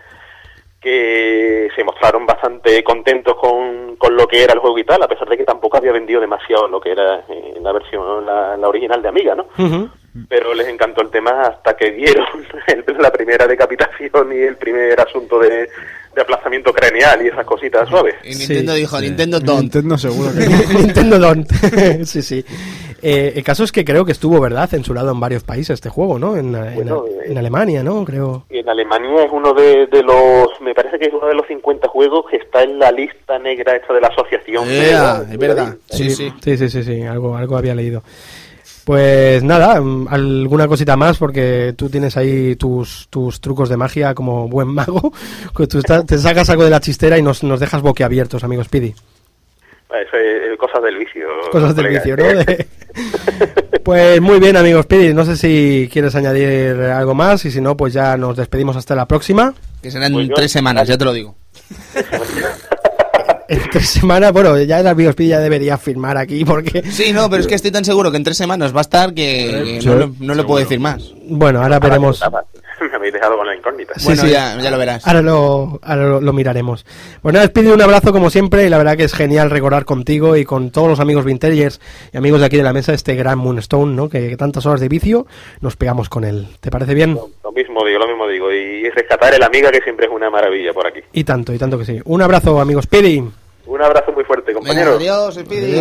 que 0.80 1.68
se 1.76 1.84
mostraron 1.84 2.24
bastante 2.26 2.82
contentos 2.82 3.36
con, 3.36 3.96
con 3.96 4.16
lo 4.16 4.26
que 4.26 4.42
era 4.42 4.54
el 4.54 4.60
juego 4.60 4.78
y 4.78 4.84
tal, 4.84 5.02
a 5.02 5.08
pesar 5.08 5.28
de 5.28 5.36
que 5.36 5.44
tampoco 5.44 5.76
había 5.76 5.92
vendido 5.92 6.20
demasiado 6.20 6.66
lo 6.68 6.80
que 6.80 6.92
era 6.92 7.24
eh, 7.28 7.54
la 7.60 7.72
versión, 7.72 8.24
la, 8.24 8.56
la 8.56 8.68
original 8.68 9.02
de 9.02 9.08
Amiga, 9.08 9.34
¿no? 9.34 9.46
Pero 10.28 10.54
les 10.54 10.66
encantó 10.68 11.02
el 11.02 11.10
tema 11.10 11.42
hasta 11.42 11.76
que 11.76 11.92
dieron 11.92 12.26
el- 12.66 12.84
la 12.98 13.12
primera 13.12 13.46
decapitación 13.46 14.32
y 14.32 14.38
el 14.38 14.56
primer 14.56 14.98
asunto 15.00 15.38
de, 15.38 15.68
de 16.14 16.22
aplazamiento 16.22 16.72
craneal 16.72 17.24
y 17.24 17.28
esas 17.28 17.44
cositas 17.44 17.88
suaves. 17.88 18.14
Y 18.24 18.34
Nintendo 18.34 18.72
Sí, 18.74 18.80
dijo, 18.80 19.00
Nintendo 19.00 19.38
don't. 19.38 19.60
Nintendo 19.62 19.98
seguro 19.98 20.30
que. 20.32 20.46
Nintendo 20.78 21.18
Don't. 21.18 21.48
sí, 22.04 22.22
sí. 22.22 22.44
Eh, 23.02 23.32
el 23.36 23.42
caso 23.44 23.64
es 23.64 23.72
que 23.72 23.84
creo 23.84 24.04
que 24.04 24.12
estuvo, 24.12 24.40
¿verdad?, 24.40 24.68
censurado 24.68 25.10
en 25.10 25.20
varios 25.20 25.42
países 25.42 25.70
este 25.74 25.88
juego, 25.88 26.18
¿no? 26.18 26.36
En, 26.36 26.54
en- 26.54 26.74
Bueno, 26.74 27.04
en 27.24 27.38
Alemania, 27.38 27.82
¿no? 27.82 28.04
Creo. 28.04 28.44
Y 28.50 28.58
en 28.58 28.68
Alemania 28.68 29.24
es 29.24 29.30
uno 29.32 29.52
de, 29.54 29.86
de 29.86 30.02
los, 30.02 30.48
me 30.60 30.74
parece 30.74 30.98
que 30.98 31.06
es 31.06 31.12
uno 31.14 31.26
de 31.26 31.34
los 31.34 31.46
50 31.46 31.88
juegos 31.88 32.24
que 32.30 32.36
está 32.36 32.62
en 32.62 32.78
la 32.78 32.90
lista 32.92 33.38
negra 33.38 33.76
esta 33.76 33.94
de 33.94 34.00
la 34.00 34.08
asociación. 34.08 34.68
Ea, 34.68 35.20
de- 35.22 35.32
es 35.34 35.38
verdad. 35.38 35.76
Sí, 35.90 36.10
sí. 36.10 36.32
Sí, 36.42 36.56
sí, 36.58 36.68
sí, 36.68 36.82
sí, 36.82 37.02
algo, 37.02 37.36
algo 37.36 37.56
había 37.56 37.74
leído. 37.74 38.02
Pues 38.84 39.42
nada, 39.42 39.74
alguna 40.08 40.66
cosita 40.66 40.96
más 40.96 41.18
porque 41.18 41.74
tú 41.76 41.88
tienes 41.88 42.16
ahí 42.16 42.56
tus, 42.56 43.06
tus 43.10 43.40
trucos 43.40 43.68
de 43.68 43.76
magia 43.76 44.14
como 44.14 44.48
buen 44.48 44.68
mago. 44.68 45.12
que 45.56 45.66
tú 45.68 45.78
estás- 45.78 46.04
te 46.06 46.18
sacas 46.18 46.48
algo 46.50 46.64
de 46.64 46.70
la 46.70 46.80
chistera 46.80 47.18
y 47.18 47.22
nos, 47.22 47.42
nos 47.44 47.60
dejas 47.60 47.82
boquiabiertos, 47.82 48.42
amigo 48.42 48.64
Speedy. 48.64 48.94
Eso 49.90 50.16
es 50.16 50.56
cosas 50.58 50.82
del 50.82 50.96
vicio. 50.98 51.26
Cosas 51.50 51.74
del 51.74 51.86
colega. 51.86 52.02
vicio, 52.04 52.16
¿no? 52.16 52.44
De- 52.44 52.66
Pues 53.84 54.20
muy 54.20 54.38
bien, 54.38 54.56
amigo 54.56 54.82
Speedy. 54.82 55.14
No 55.14 55.24
sé 55.24 55.36
si 55.36 55.88
quieres 55.92 56.14
añadir 56.14 56.80
algo 56.82 57.14
más 57.14 57.44
y 57.44 57.50
si 57.50 57.60
no, 57.60 57.76
pues 57.76 57.92
ya 57.92 58.16
nos 58.16 58.36
despedimos 58.36 58.76
hasta 58.76 58.94
la 58.94 59.06
próxima. 59.06 59.54
Que 59.82 59.90
serán 59.90 60.12
Pues 60.12 60.28
yo- 60.28 60.34
tres 60.34 60.52
semanas, 60.52 60.86
ya 60.86 60.96
te 60.98 61.04
lo 61.04 61.12
digo. 61.12 61.34
En 63.48 63.60
tres 63.70 63.88
semanas, 63.88 64.32
bueno, 64.32 64.56
ya 64.60 64.78
el 64.78 64.86
amigo 64.86 65.10
Speedy 65.10 65.30
ya 65.30 65.40
debería 65.40 65.76
firmar 65.76 66.16
aquí 66.16 66.44
porque... 66.44 66.82
Sí, 66.84 67.12
no, 67.12 67.28
pero 67.28 67.40
es 67.40 67.48
que 67.48 67.56
estoy 67.56 67.72
tan 67.72 67.84
seguro 67.84 68.10
que 68.12 68.16
en 68.16 68.22
tres 68.22 68.36
semanas 68.36 68.72
va 68.74 68.78
a 68.78 68.82
estar 68.82 69.12
que, 69.12 69.80
que 69.80 69.86
no, 69.88 69.96
le- 69.96 70.10
no 70.20 70.34
le 70.34 70.44
puedo 70.44 70.60
decir 70.60 70.78
más. 70.78 71.12
Bueno, 71.26 71.60
ahora 71.60 71.80
veremos... 71.80 72.22
Me 73.00 73.08
habéis 73.08 73.14
dejado 73.14 73.38
con 73.38 73.46
la 73.46 73.56
incógnita. 73.56 73.94
Sí, 73.96 74.04
bueno, 74.04 74.22
sí. 74.22 74.28
Ya, 74.30 74.58
ya 74.60 74.70
lo 74.70 74.76
verás. 74.76 75.06
Ahora 75.06 75.22
lo, 75.22 75.78
ahora 75.82 76.02
lo, 76.04 76.20
lo 76.20 76.32
miraremos. 76.34 76.84
Pues 77.22 77.32
nada, 77.32 77.46
Speedy, 77.46 77.68
un 77.70 77.80
abrazo 77.80 78.12
como 78.12 78.28
siempre 78.28 78.66
y 78.66 78.68
la 78.68 78.76
verdad 78.76 78.96
que 78.98 79.04
es 79.04 79.14
genial 79.14 79.48
recordar 79.50 79.86
contigo 79.86 80.36
y 80.36 80.44
con 80.44 80.70
todos 80.70 80.86
los 80.88 81.00
amigos 81.00 81.24
vintagers 81.24 81.80
y 82.12 82.18
amigos 82.18 82.40
de 82.40 82.46
aquí 82.46 82.58
de 82.58 82.62
la 82.62 82.74
mesa 82.74 82.92
este 82.92 83.14
gran 83.14 83.38
Moonstone, 83.38 83.94
¿no? 83.96 84.10
Que 84.10 84.36
tantas 84.36 84.66
horas 84.66 84.80
de 84.80 84.88
vicio 84.88 85.26
nos 85.62 85.76
pegamos 85.76 86.10
con 86.10 86.24
él. 86.24 86.46
¿Te 86.60 86.70
parece 86.70 86.92
bien? 86.94 87.14
Lo 87.42 87.52
mismo 87.52 87.84
digo, 87.86 87.98
lo 87.98 88.06
mismo 88.06 88.28
digo. 88.28 88.52
Y 88.52 88.90
rescatar 88.90 89.32
el 89.32 89.42
amiga 89.42 89.70
que 89.70 89.80
siempre 89.80 90.04
es 90.06 90.12
una 90.12 90.28
maravilla 90.28 90.74
por 90.74 90.86
aquí. 90.86 91.00
Y 91.14 91.24
tanto, 91.24 91.54
y 91.54 91.58
tanto 91.58 91.78
que 91.78 91.86
sí. 91.86 92.00
Un 92.04 92.20
abrazo, 92.20 92.60
amigo 92.60 92.82
Speedy. 92.82 93.24
Un 93.66 93.82
abrazo 93.82 94.12
muy 94.12 94.24
fuerte, 94.24 94.52
Venga, 94.52 94.58
compañeros. 94.60 94.96
adiós, 94.96 95.34
Speedy. 95.36 95.80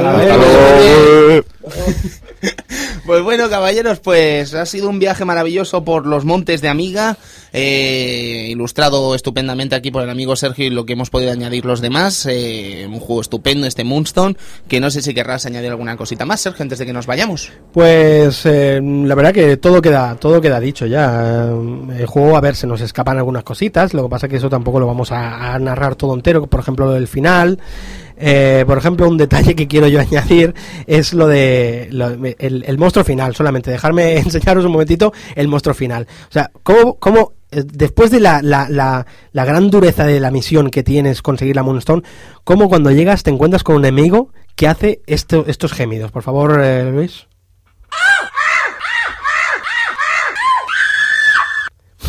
Pues 3.05 3.24
bueno, 3.24 3.49
caballeros, 3.49 3.99
pues 3.99 4.53
ha 4.53 4.68
sido 4.68 4.88
un 4.88 4.99
viaje 4.99 5.26
maravilloso 5.26 5.84
por 5.84 6.05
los 6.05 6.26
montes 6.26 6.62
de 6.62 6.70
Amiga, 6.70 7.18
eh, 7.53 8.47
ilustrado 8.49 9.16
estupendamente 9.16 9.76
aquí 9.76 9.89
por 9.89 10.03
el 10.03 10.12
amigo 10.12 10.36
Sergio 10.36 10.68
y 10.68 10.70
lo 10.70 10.86
que 10.86 10.93
hemos 10.93 11.10
podido 11.10 11.32
añadir 11.32 11.66
los 11.66 11.82
demás. 11.82 12.28
eh, 12.30 12.86
un 12.88 12.99
juego 12.99 13.22
estupendo, 13.22 13.66
este 13.66 13.84
Moonstone, 13.84 14.38
que 14.68 14.80
no 14.80 14.91
sé 14.91 15.01
si 15.01 15.16
querrás 15.16 15.47
añadir 15.47 15.72
alguna 15.72 15.97
cosita 15.97 16.26
más, 16.26 16.41
Sergio, 16.41 16.62
antes 16.62 16.78
de 16.78 16.86
que 16.86 16.93
nos 16.93 17.07
vayamos. 17.07 17.51
Pues 17.74 18.45
eh, 18.45 18.80
la 18.84 19.16
verdad 19.16 19.34
que 19.34 19.57
todo 19.57 19.82
queda 19.82 20.16
todo 20.16 20.39
queda 20.39 20.60
dicho 20.60 20.86
ya. 20.86 21.49
El 21.97 22.05
juego, 22.05 22.38
a 22.38 22.41
ver, 22.41 22.55
se 22.55 22.68
nos 22.68 22.82
escapan 22.82 23.18
algunas 23.18 23.43
cositas. 23.43 23.93
Lo 23.95 24.03
que 24.03 24.10
pasa 24.10 24.28
que 24.28 24.36
eso 24.38 24.49
tampoco 24.49 24.80
lo 24.80 24.86
vamos 24.86 25.12
a, 25.12 25.53
a 25.55 25.60
narrar 25.60 25.95
todo 25.95 26.14
entero. 26.14 26.45
Por 26.45 26.60
ejemplo, 26.60 26.86
lo 26.86 26.91
del 26.91 27.07
final. 27.07 27.60
Eh, 28.20 28.65
por 28.67 28.78
ejemplo, 28.78 29.07
un 29.07 29.17
detalle 29.17 29.55
que 29.55 29.67
quiero 29.67 29.88
yo 29.88 29.99
añadir 30.01 30.53
es 30.86 31.13
lo 31.13 31.28
de 31.28 31.88
lo- 31.91 32.09
el, 32.38 32.78
monstruo 32.78 33.05
final. 33.05 33.34
Solamente 33.36 33.72
dejarme 33.72 34.17
enseñaros 34.20 34.65
un 34.65 34.74
momentito 34.74 35.13
el 35.36 35.47
monstruo 35.47 35.74
final. 35.74 36.05
O 36.28 36.32
sea, 36.32 36.51
cómo, 36.63 36.95
cómo 36.95 37.32
eh, 37.51 37.63
después 37.65 38.11
de 38.11 38.20
la, 38.20 38.41
la, 38.41 38.67
la, 38.70 39.05
la 39.32 39.45
gran 39.45 39.70
dureza 39.70 40.05
de 40.05 40.20
la 40.20 40.32
misión 40.32 40.70
que 40.70 40.84
tienes 40.84 41.22
conseguir 41.22 41.55
la 41.55 41.63
Moonstone, 41.63 42.03
cómo 42.43 42.67
cuando 42.67 42.91
llegas 42.91 43.24
te 43.24 43.32
encuentras 43.32 43.63
con 43.63 43.78
un 43.78 43.86
enemigo 43.86 44.30
que 44.55 44.67
hace 44.67 45.01
esto, 45.07 45.45
estos 45.47 45.72
gemidos. 45.72 46.11
Por 46.11 46.22
favor, 46.24 46.59
eh, 46.61 46.91
Luis. 46.91 47.28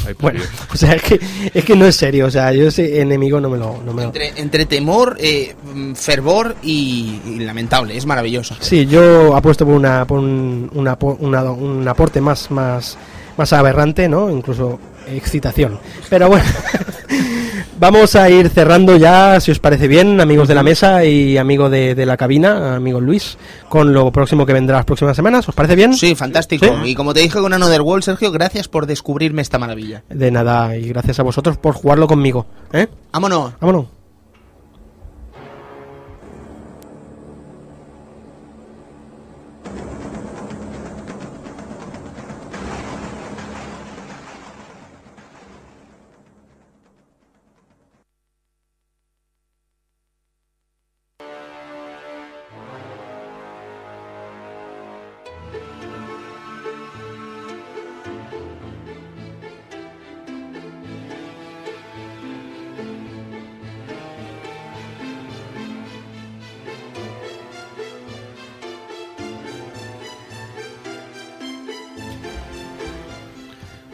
Ay, 0.06 0.14
Bueno, 0.18 0.40
o 0.72 0.76
sea, 0.76 0.92
es 0.94 1.02
que, 1.02 1.20
es 1.52 1.64
que 1.64 1.76
no 1.76 1.86
es 1.86 1.96
serio, 1.96 2.26
o 2.26 2.30
sea, 2.30 2.52
yo 2.52 2.68
ese 2.68 3.00
enemigo 3.00 3.40
no 3.40 3.48
me 3.50 3.58
lo... 3.58 3.80
No 3.84 3.92
me 3.92 4.02
lo- 4.02 4.08
Entre, 4.08 4.32
entre 4.36 4.66
temor, 4.66 5.16
eh, 5.20 5.54
mm, 5.74 5.92
fervor 5.94 6.56
y, 6.62 7.20
y 7.26 7.38
lamentable, 7.40 7.96
es 7.96 8.06
maravilloso. 8.06 8.56
Sí, 8.60 8.86
yo 8.86 9.34
apuesto 9.36 9.64
por 9.66 9.74
una 9.74 10.06
por 10.06 10.18
un, 10.18 10.70
una 10.74 10.96
una- 11.00 11.42
un 11.50 11.86
aporte 11.88 12.20
más, 12.20 12.50
más, 12.50 12.96
más 13.36 13.52
aberrante, 13.52 14.08
¿no? 14.08 14.30
Incluso 14.30 14.78
excitación. 15.08 15.78
Pero 16.08 16.28
bueno, 16.28 16.44
vamos 17.80 18.14
a 18.14 18.28
ir 18.30 18.50
cerrando 18.50 18.96
ya, 18.96 19.40
si 19.40 19.50
os 19.50 19.58
parece 19.58 19.88
bien, 19.88 20.20
amigos 20.20 20.46
de 20.46 20.54
la 20.54 20.62
mesa 20.62 21.04
y 21.04 21.38
amigo 21.38 21.70
de, 21.70 21.94
de 21.94 22.06
la 22.06 22.16
cabina, 22.16 22.76
amigo 22.76 23.00
Luis, 23.00 23.38
con 23.68 23.92
lo 23.92 24.12
próximo 24.12 24.46
que 24.46 24.52
vendrá 24.52 24.76
las 24.76 24.84
próximas 24.84 25.16
semanas. 25.16 25.48
¿Os 25.48 25.54
parece 25.54 25.74
bien? 25.74 25.94
Sí, 25.94 26.14
fantástico. 26.14 26.66
Sí. 26.66 26.90
Y 26.90 26.94
como 26.94 27.14
te 27.14 27.20
dije 27.20 27.40
con 27.40 27.52
Another 27.52 27.80
World, 27.80 28.04
Sergio, 28.04 28.30
gracias 28.30 28.68
por 28.68 28.86
descubrirme 28.86 29.42
esta 29.42 29.58
maravilla. 29.58 30.04
De 30.10 30.30
nada, 30.30 30.76
y 30.76 30.88
gracias 30.88 31.18
a 31.18 31.22
vosotros 31.22 31.56
por 31.56 31.74
jugarlo 31.74 32.06
conmigo. 32.06 32.46
¿Eh? 32.72 32.86
Vámonos. 33.12 33.54
Vámonos. 33.58 33.99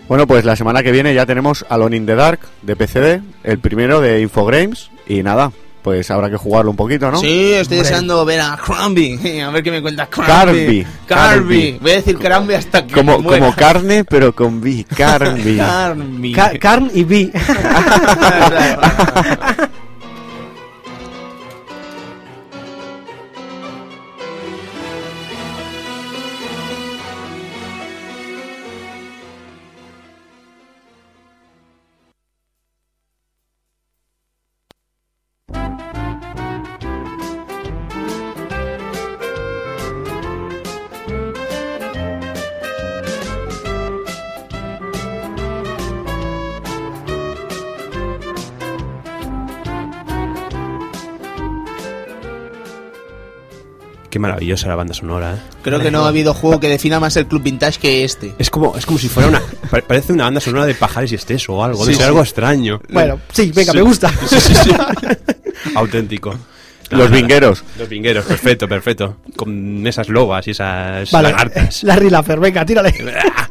Bueno, 0.08 0.26
pues 0.26 0.44
la 0.44 0.54
semana 0.56 0.82
que 0.82 0.92
viene 0.92 1.14
ya 1.14 1.26
tenemos 1.26 1.64
Alone 1.68 1.96
in 1.96 2.06
the 2.06 2.14
Dark 2.14 2.40
de 2.62 2.76
PCD, 2.76 3.20
el 3.42 3.58
primero 3.58 4.00
de 4.00 4.20
Infogrames, 4.20 4.90
y 5.08 5.22
nada, 5.24 5.50
pues 5.82 6.10
habrá 6.12 6.30
que 6.30 6.36
jugarlo 6.36 6.70
un 6.70 6.76
poquito, 6.76 7.10
¿no? 7.10 7.18
Sí, 7.18 7.52
estoy 7.54 7.78
Hombre. 7.78 7.88
deseando 7.90 8.24
ver 8.24 8.40
a 8.40 8.56
Crumby. 8.56 9.40
A 9.46 9.50
ver 9.50 9.62
qué 9.64 9.70
me 9.72 9.82
cuenta 9.82 10.06
Crumby. 10.06 10.26
Carby. 10.28 10.86
Carby. 11.06 11.78
Voy 11.80 11.90
a 11.90 11.94
decir 11.94 12.16
Crumby 12.18 12.54
hasta 12.54 12.86
que 12.86 12.94
Como, 12.94 13.18
muera. 13.18 13.40
como 13.40 13.56
carne, 13.56 14.04
pero 14.04 14.32
con 14.34 14.60
B, 14.60 14.86
Carby. 14.96 15.56
Carby. 15.56 16.32
Ca- 16.32 16.58
Carn 16.60 16.88
y 16.94 17.02
Vi. 17.04 17.32
Qué 54.16 54.20
maravillosa 54.20 54.66
la 54.68 54.76
banda 54.76 54.94
sonora, 54.94 55.34
¿eh? 55.34 55.38
Creo 55.62 55.78
que 55.78 55.90
no 55.90 56.06
ha 56.06 56.08
habido 56.08 56.32
juego 56.32 56.58
que 56.58 56.70
defina 56.70 56.98
más 56.98 57.14
el 57.18 57.26
Club 57.26 57.42
Vintage 57.42 57.78
que 57.78 58.02
este. 58.02 58.32
Es 58.38 58.48
como, 58.48 58.74
es 58.74 58.86
como 58.86 58.98
si 58.98 59.10
fuera 59.10 59.28
una. 59.28 59.42
pa- 59.70 59.82
Parece 59.82 60.14
una 60.14 60.24
banda 60.24 60.40
sonora 60.40 60.64
de 60.64 60.74
pajares 60.74 61.12
y 61.12 61.16
estés 61.16 61.46
o 61.50 61.62
algo, 61.62 61.82
Sí, 61.84 61.90
de 61.90 61.96
ser 61.96 62.02
sí. 62.04 62.08
algo 62.08 62.22
extraño. 62.22 62.80
Bueno, 62.88 63.20
sí, 63.30 63.52
venga, 63.54 63.72
Sí. 63.72 63.76
me 63.76 63.82
gusta. 63.82 64.10
Sí, 64.26 64.40
sí, 64.40 64.54
sí. 64.54 64.70
Auténtico. 65.74 66.34
Los 66.88 67.10
vingueros. 67.10 67.62
Los 67.78 67.90
vingueros, 67.90 68.24
perfecto, 68.24 68.66
perfecto. 68.66 69.18
Con 69.36 69.86
esas 69.86 70.08
lobas 70.08 70.48
y 70.48 70.52
esas 70.52 71.10
Vale, 71.10 71.32
lagartas. 71.32 71.82
Larry 71.82 72.08
Laffer, 72.08 72.40
venga, 72.40 72.64
tírale. 72.64 72.94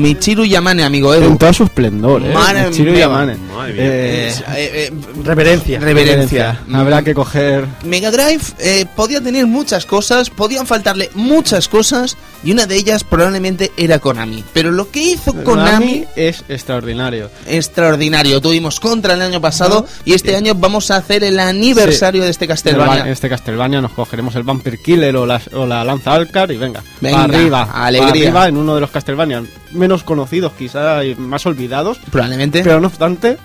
Michiru 0.00 0.44
Yamane, 0.44 0.82
amigo 0.84 1.14
En 1.14 1.22
Edu. 1.24 1.36
todo 1.36 1.52
su 1.52 1.64
esplendor, 1.64 2.22
¿eh? 2.24 2.32
Madre 2.32 2.68
Michiru 2.70 2.92
mía. 2.92 3.00
Yamane. 3.00 3.36
Madre 3.54 3.72
mía. 3.72 3.82
Eh, 3.84 4.34
Eh, 4.56 4.70
eh, 4.90 4.92
Reverencia. 5.24 5.78
reverencia. 5.80 6.60
Habrá 6.72 7.02
que 7.02 7.14
coger... 7.14 7.66
Mega 7.84 8.10
Drive 8.10 8.42
eh, 8.58 8.86
podía 8.96 9.20
tener 9.20 9.46
muchas 9.46 9.86
cosas, 9.86 10.30
podían 10.30 10.66
faltarle 10.66 11.10
muchas 11.14 11.68
cosas 11.68 12.16
y 12.42 12.52
una 12.52 12.66
de 12.66 12.76
ellas 12.76 13.04
probablemente 13.04 13.70
era 13.76 13.98
Konami. 13.98 14.42
Pero 14.52 14.70
lo 14.72 14.90
que 14.90 15.02
hizo 15.02 15.32
Konami 15.44 16.04
es 16.16 16.44
extraordinario. 16.48 17.30
extraordinario. 17.46 18.40
Tuvimos 18.40 18.80
contra 18.80 19.14
el 19.14 19.22
año 19.22 19.40
pasado 19.40 19.86
y 20.04 20.14
este 20.14 20.34
año 20.36 20.54
vamos 20.54 20.90
a 20.90 20.96
hacer 20.96 21.22
el 21.24 21.38
aniversario 21.38 22.22
de 22.22 22.30
este 22.30 22.46
Castlevania. 22.48 23.02
En 23.04 23.08
este 23.08 23.28
Castlevania 23.28 23.80
nos 23.80 23.92
cogeremos 23.92 24.34
el 24.36 24.42
Bumper 24.42 24.78
Killer 24.78 25.16
o 25.16 25.26
la, 25.26 25.40
o 25.52 25.66
la 25.66 25.84
Lanza 25.84 26.12
Alcar 26.14 26.50
y 26.50 26.56
venga, 26.56 26.82
arriba, 27.14 27.68
alegría. 27.72 28.08
arriba 28.28 28.48
en 28.48 28.56
uno 28.56 28.74
de 28.74 28.80
los 28.80 28.90
Castlevania 28.90 29.42
menos 29.90 30.04
conocidos 30.04 30.52
quizá 30.56 31.04
y 31.04 31.16
más 31.16 31.44
olvidados, 31.46 31.98
Probablemente. 32.12 32.62
pero 32.62 32.80
no 32.80 32.86
obstante 32.86 33.38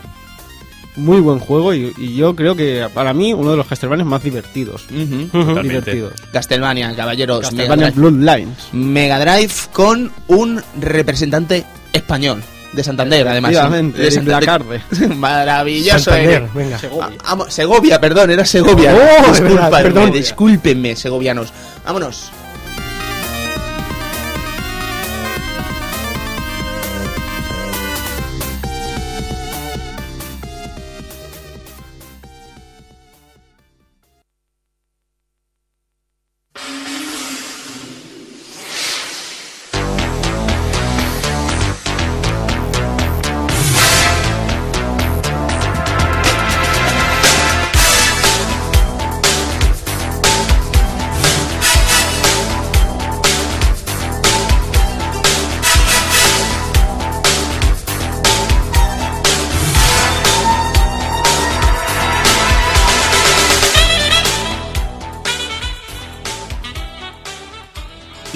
muy 0.95 1.19
buen 1.19 1.39
juego 1.39 1.73
y, 1.73 1.91
y 1.97 2.15
yo 2.15 2.35
creo 2.35 2.55
que 2.55 2.87
para 2.93 3.13
mí 3.15 3.33
uno 3.33 3.49
de 3.51 3.57
los 3.57 3.65
Castlevania 3.65 4.05
más 4.05 4.21
divertidos. 4.21 4.85
Totalmente. 4.85 5.91
Divertidos. 5.91 6.13
Castlevania, 6.31 6.95
caballeros. 6.95 7.41
Castlevania. 7.41 7.91
Bloodlines. 7.95 8.69
Mega 8.73 9.19
Drive 9.19 9.53
con 9.73 10.11
un 10.27 10.61
representante 10.79 11.65
español. 11.91 12.43
De 12.73 12.83
Santander, 12.83 13.25
además. 13.27 13.51
Efectivamente, 13.51 13.97
De 13.97 14.03
de 14.05 14.11
Santander. 14.11 14.81
Maravilloso. 15.15 15.99
Santander, 15.99 16.41
eh. 16.43 16.49
venga. 16.53 16.79
Ah, 17.01 17.09
vamos, 17.23 17.53
Segovia, 17.53 17.99
perdón, 17.99 18.31
era 18.31 18.43
Segovia. 18.45 18.93
Oh, 18.93 19.71
perdón. 19.71 20.11
discúlpenme, 20.11 20.95
segovianos. 20.95 21.51
Vámonos. 21.85 22.29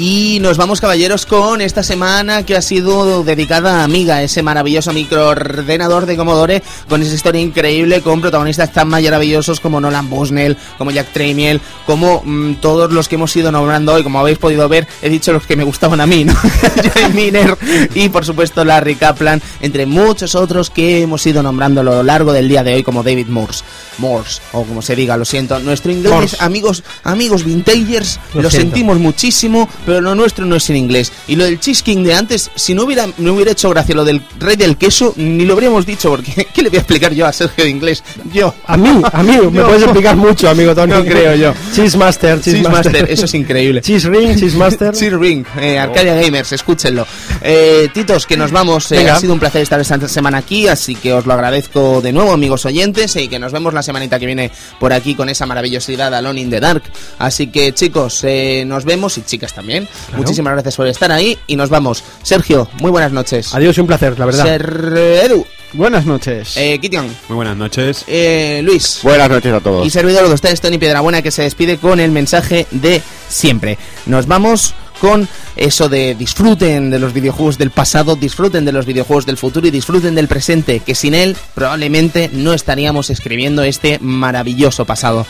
Y 0.01 0.28
nos 0.39 0.55
vamos, 0.55 0.79
caballeros, 0.79 1.25
con 1.25 1.59
esta 1.59 1.83
semana 1.83 2.45
que 2.45 2.55
ha 2.55 2.61
sido 2.61 3.23
dedicada 3.25 3.81
a 3.81 3.83
Amiga, 3.83 4.23
ese 4.23 4.41
maravilloso 4.41 4.93
microordenador 4.93 6.05
de 6.05 6.15
Commodore, 6.15 6.63
con 6.87 7.01
esa 7.01 7.13
historia 7.13 7.41
increíble, 7.41 8.01
con 8.01 8.21
protagonistas 8.21 8.71
tan 8.71 8.87
maravillosos 8.87 9.59
como 9.59 9.81
Nolan 9.81 10.09
Bushnell, 10.09 10.55
como 10.77 10.91
Jack 10.91 11.11
Tramiel, 11.11 11.59
como 11.85 12.21
mm, 12.23 12.55
todos 12.55 12.91
los 12.93 13.09
que 13.09 13.15
hemos 13.15 13.35
ido 13.35 13.51
nombrando 13.51 13.93
hoy. 13.93 14.03
Como 14.03 14.19
habéis 14.19 14.37
podido 14.37 14.69
ver, 14.69 14.87
he 15.01 15.09
dicho 15.09 15.33
los 15.33 15.45
que 15.45 15.57
me 15.57 15.65
gustaban 15.65 15.99
a 15.99 16.07
mí, 16.07 16.23
¿no? 16.23 16.33
Johnny 16.95 17.13
Miner 17.13 17.57
y, 17.93 18.07
por 18.07 18.23
supuesto, 18.25 18.63
Larry 18.63 18.95
Kaplan, 18.95 19.41
entre 19.59 19.85
muchos 19.85 20.35
otros 20.35 20.69
que 20.69 21.01
hemos 21.01 21.25
ido 21.27 21.43
nombrando 21.43 21.81
a 21.81 21.83
lo 21.83 22.01
largo 22.01 22.31
del 22.31 22.47
día 22.47 22.63
de 22.63 22.75
hoy, 22.75 22.83
como 22.83 23.03
David 23.03 23.27
Morse. 23.27 23.65
Morse, 23.97 24.41
o 24.53 24.63
como 24.63 24.81
se 24.81 24.95
diga, 24.95 25.17
lo 25.17 25.25
siento. 25.25 25.59
Nuestro 25.59 25.91
inglés, 25.91 26.13
Morse. 26.13 26.37
amigos, 26.39 26.83
amigos 27.03 27.43
vintagers, 27.43 28.19
Lo 28.33 28.49
sentimos 28.49 28.97
muchísimo, 28.99 29.67
pero 29.85 29.99
lo 29.99 30.15
nuestro 30.15 30.28
no 30.37 30.55
es 30.55 30.69
en 30.69 30.75
inglés. 30.77 31.11
Y 31.27 31.35
lo 31.35 31.43
del 31.45 31.59
Cheese 31.59 31.83
King 31.83 32.03
de 32.03 32.13
antes, 32.13 32.49
si 32.55 32.73
no 32.73 32.83
hubiera, 32.83 33.07
no 33.17 33.33
hubiera 33.33 33.51
hecho 33.51 33.69
gracia 33.69 33.95
lo 33.95 34.05
del 34.05 34.21
rey 34.39 34.55
del 34.55 34.77
queso, 34.77 35.13
ni 35.17 35.45
lo 35.45 35.53
habríamos 35.53 35.85
dicho, 35.85 36.09
porque 36.09 36.47
¿qué 36.53 36.61
le 36.61 36.69
voy 36.69 36.77
a 36.77 36.81
explicar 36.81 37.13
yo 37.13 37.25
a 37.25 37.33
Sergio 37.33 37.63
de 37.63 37.69
inglés? 37.69 38.03
Yo. 38.33 38.53
A 38.65 38.77
mí, 38.77 39.01
a 39.11 39.23
mí, 39.23 39.37
me 39.51 39.61
puedes 39.63 39.83
explicar 39.83 40.15
mucho, 40.15 40.49
amigo 40.49 40.73
Tony. 40.75 40.89
No 40.99 41.05
creo 41.05 41.35
yo. 41.35 41.53
Cheese 41.73 41.95
Master, 41.97 42.41
Cheese, 42.41 42.57
Cheese 42.57 42.69
Master. 42.69 42.91
Master, 42.91 43.11
eso 43.11 43.25
es 43.25 43.33
increíble. 43.33 43.81
Cheese 43.81 44.09
Ring, 44.09 44.37
Cheese 44.37 44.57
Master. 44.57 44.93
Cheese 44.93 45.15
Ring, 45.15 45.45
eh, 45.59 45.77
Arcadia 45.79 46.15
Gamers, 46.15 46.51
escúchenlo. 46.51 47.05
Eh, 47.41 47.89
Titos, 47.93 48.25
que 48.25 48.35
nos 48.35 48.51
vamos. 48.51 48.91
eh, 48.91 49.09
ha 49.09 49.19
sido 49.19 49.33
un 49.33 49.39
placer 49.39 49.61
estar 49.61 49.79
esta 49.79 50.07
semana 50.07 50.39
aquí, 50.39 50.67
así 50.67 50.95
que 50.95 51.13
os 51.13 51.25
lo 51.25 51.33
agradezco 51.33 52.01
de 52.01 52.11
nuevo, 52.11 52.31
amigos 52.33 52.65
oyentes, 52.65 53.15
y 53.15 53.27
que 53.27 53.39
nos 53.39 53.51
vemos 53.51 53.73
la 53.73 53.81
semanita 53.83 54.19
que 54.19 54.25
viene 54.25 54.51
por 54.79 54.91
aquí 54.93 55.15
con 55.15 55.29
esa 55.29 55.45
maravillosidad 55.45 56.13
Alone 56.13 56.41
in 56.41 56.49
the 56.49 56.59
Dark. 56.59 56.83
Así 57.19 57.47
que, 57.47 57.73
chicos, 57.73 58.21
eh, 58.23 58.63
nos 58.65 58.83
vemos, 58.85 59.17
y 59.17 59.21
chicas 59.21 59.53
también. 59.53 59.87
Muchísimas 60.15 60.53
gracias 60.53 60.75
por 60.75 60.87
estar 60.87 61.11
ahí, 61.11 61.37
y 61.47 61.55
nos 61.55 61.69
vamos. 61.69 62.03
Sergio, 62.23 62.67
muy 62.81 62.91
buenas 62.91 63.11
noches. 63.11 63.53
Adiós 63.53 63.77
y 63.77 63.81
un 63.81 63.87
placer, 63.87 64.17
la 64.19 64.25
verdad. 64.25 64.43
Ser 64.45 64.93
Edu, 65.25 65.45
Buenas 65.73 66.05
noches. 66.05 66.57
eh, 66.57 66.79
Kitian, 66.79 67.05
Muy 67.27 67.35
buenas 67.35 67.55
noches. 67.55 68.03
eh, 68.07 68.61
Luis. 68.63 68.99
Buenas 69.03 69.29
noches 69.29 69.53
a 69.53 69.59
todos. 69.59 69.85
Y 69.85 69.89
servidor 69.89 70.27
de 70.27 70.33
ustedes, 70.33 70.61
Tony 70.61 70.77
Piedrabuena, 70.77 71.21
que 71.21 71.31
se 71.31 71.43
despide 71.43 71.77
con 71.77 71.99
el 71.99 72.11
mensaje 72.11 72.65
de 72.71 73.01
siempre. 73.27 73.77
Nos 74.07 74.25
vamos 74.25 74.73
con 74.99 75.29
eso 75.55 75.87
de 75.87 76.13
disfruten 76.15 76.89
de 76.89 76.99
los 76.99 77.13
videojuegos 77.13 77.57
del 77.57 77.71
pasado, 77.71 78.15
disfruten 78.15 78.65
de 78.65 78.71
los 78.73 78.85
videojuegos 78.85 79.25
del 79.25 79.37
futuro 79.37 79.67
y 79.67 79.71
disfruten 79.71 80.13
del 80.15 80.27
presente, 80.27 80.79
que 80.81 80.93
sin 80.95 81.13
él 81.13 81.37
probablemente 81.53 82.29
no 82.33 82.53
estaríamos 82.53 83.09
escribiendo 83.09 83.63
este 83.63 83.97
maravilloso 84.01 84.83
pasado. 84.85 85.25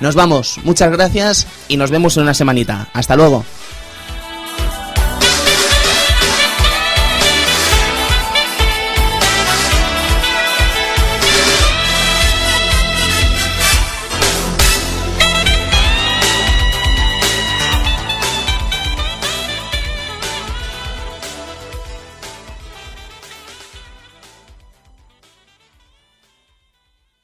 Nos 0.00 0.16
vamos, 0.16 0.58
muchas 0.64 0.90
gracias 0.90 1.46
y 1.68 1.76
nos 1.76 1.90
vemos 1.92 2.16
en 2.16 2.24
una 2.24 2.34
semanita. 2.34 2.88
Hasta 2.94 3.14
luego. 3.14 3.44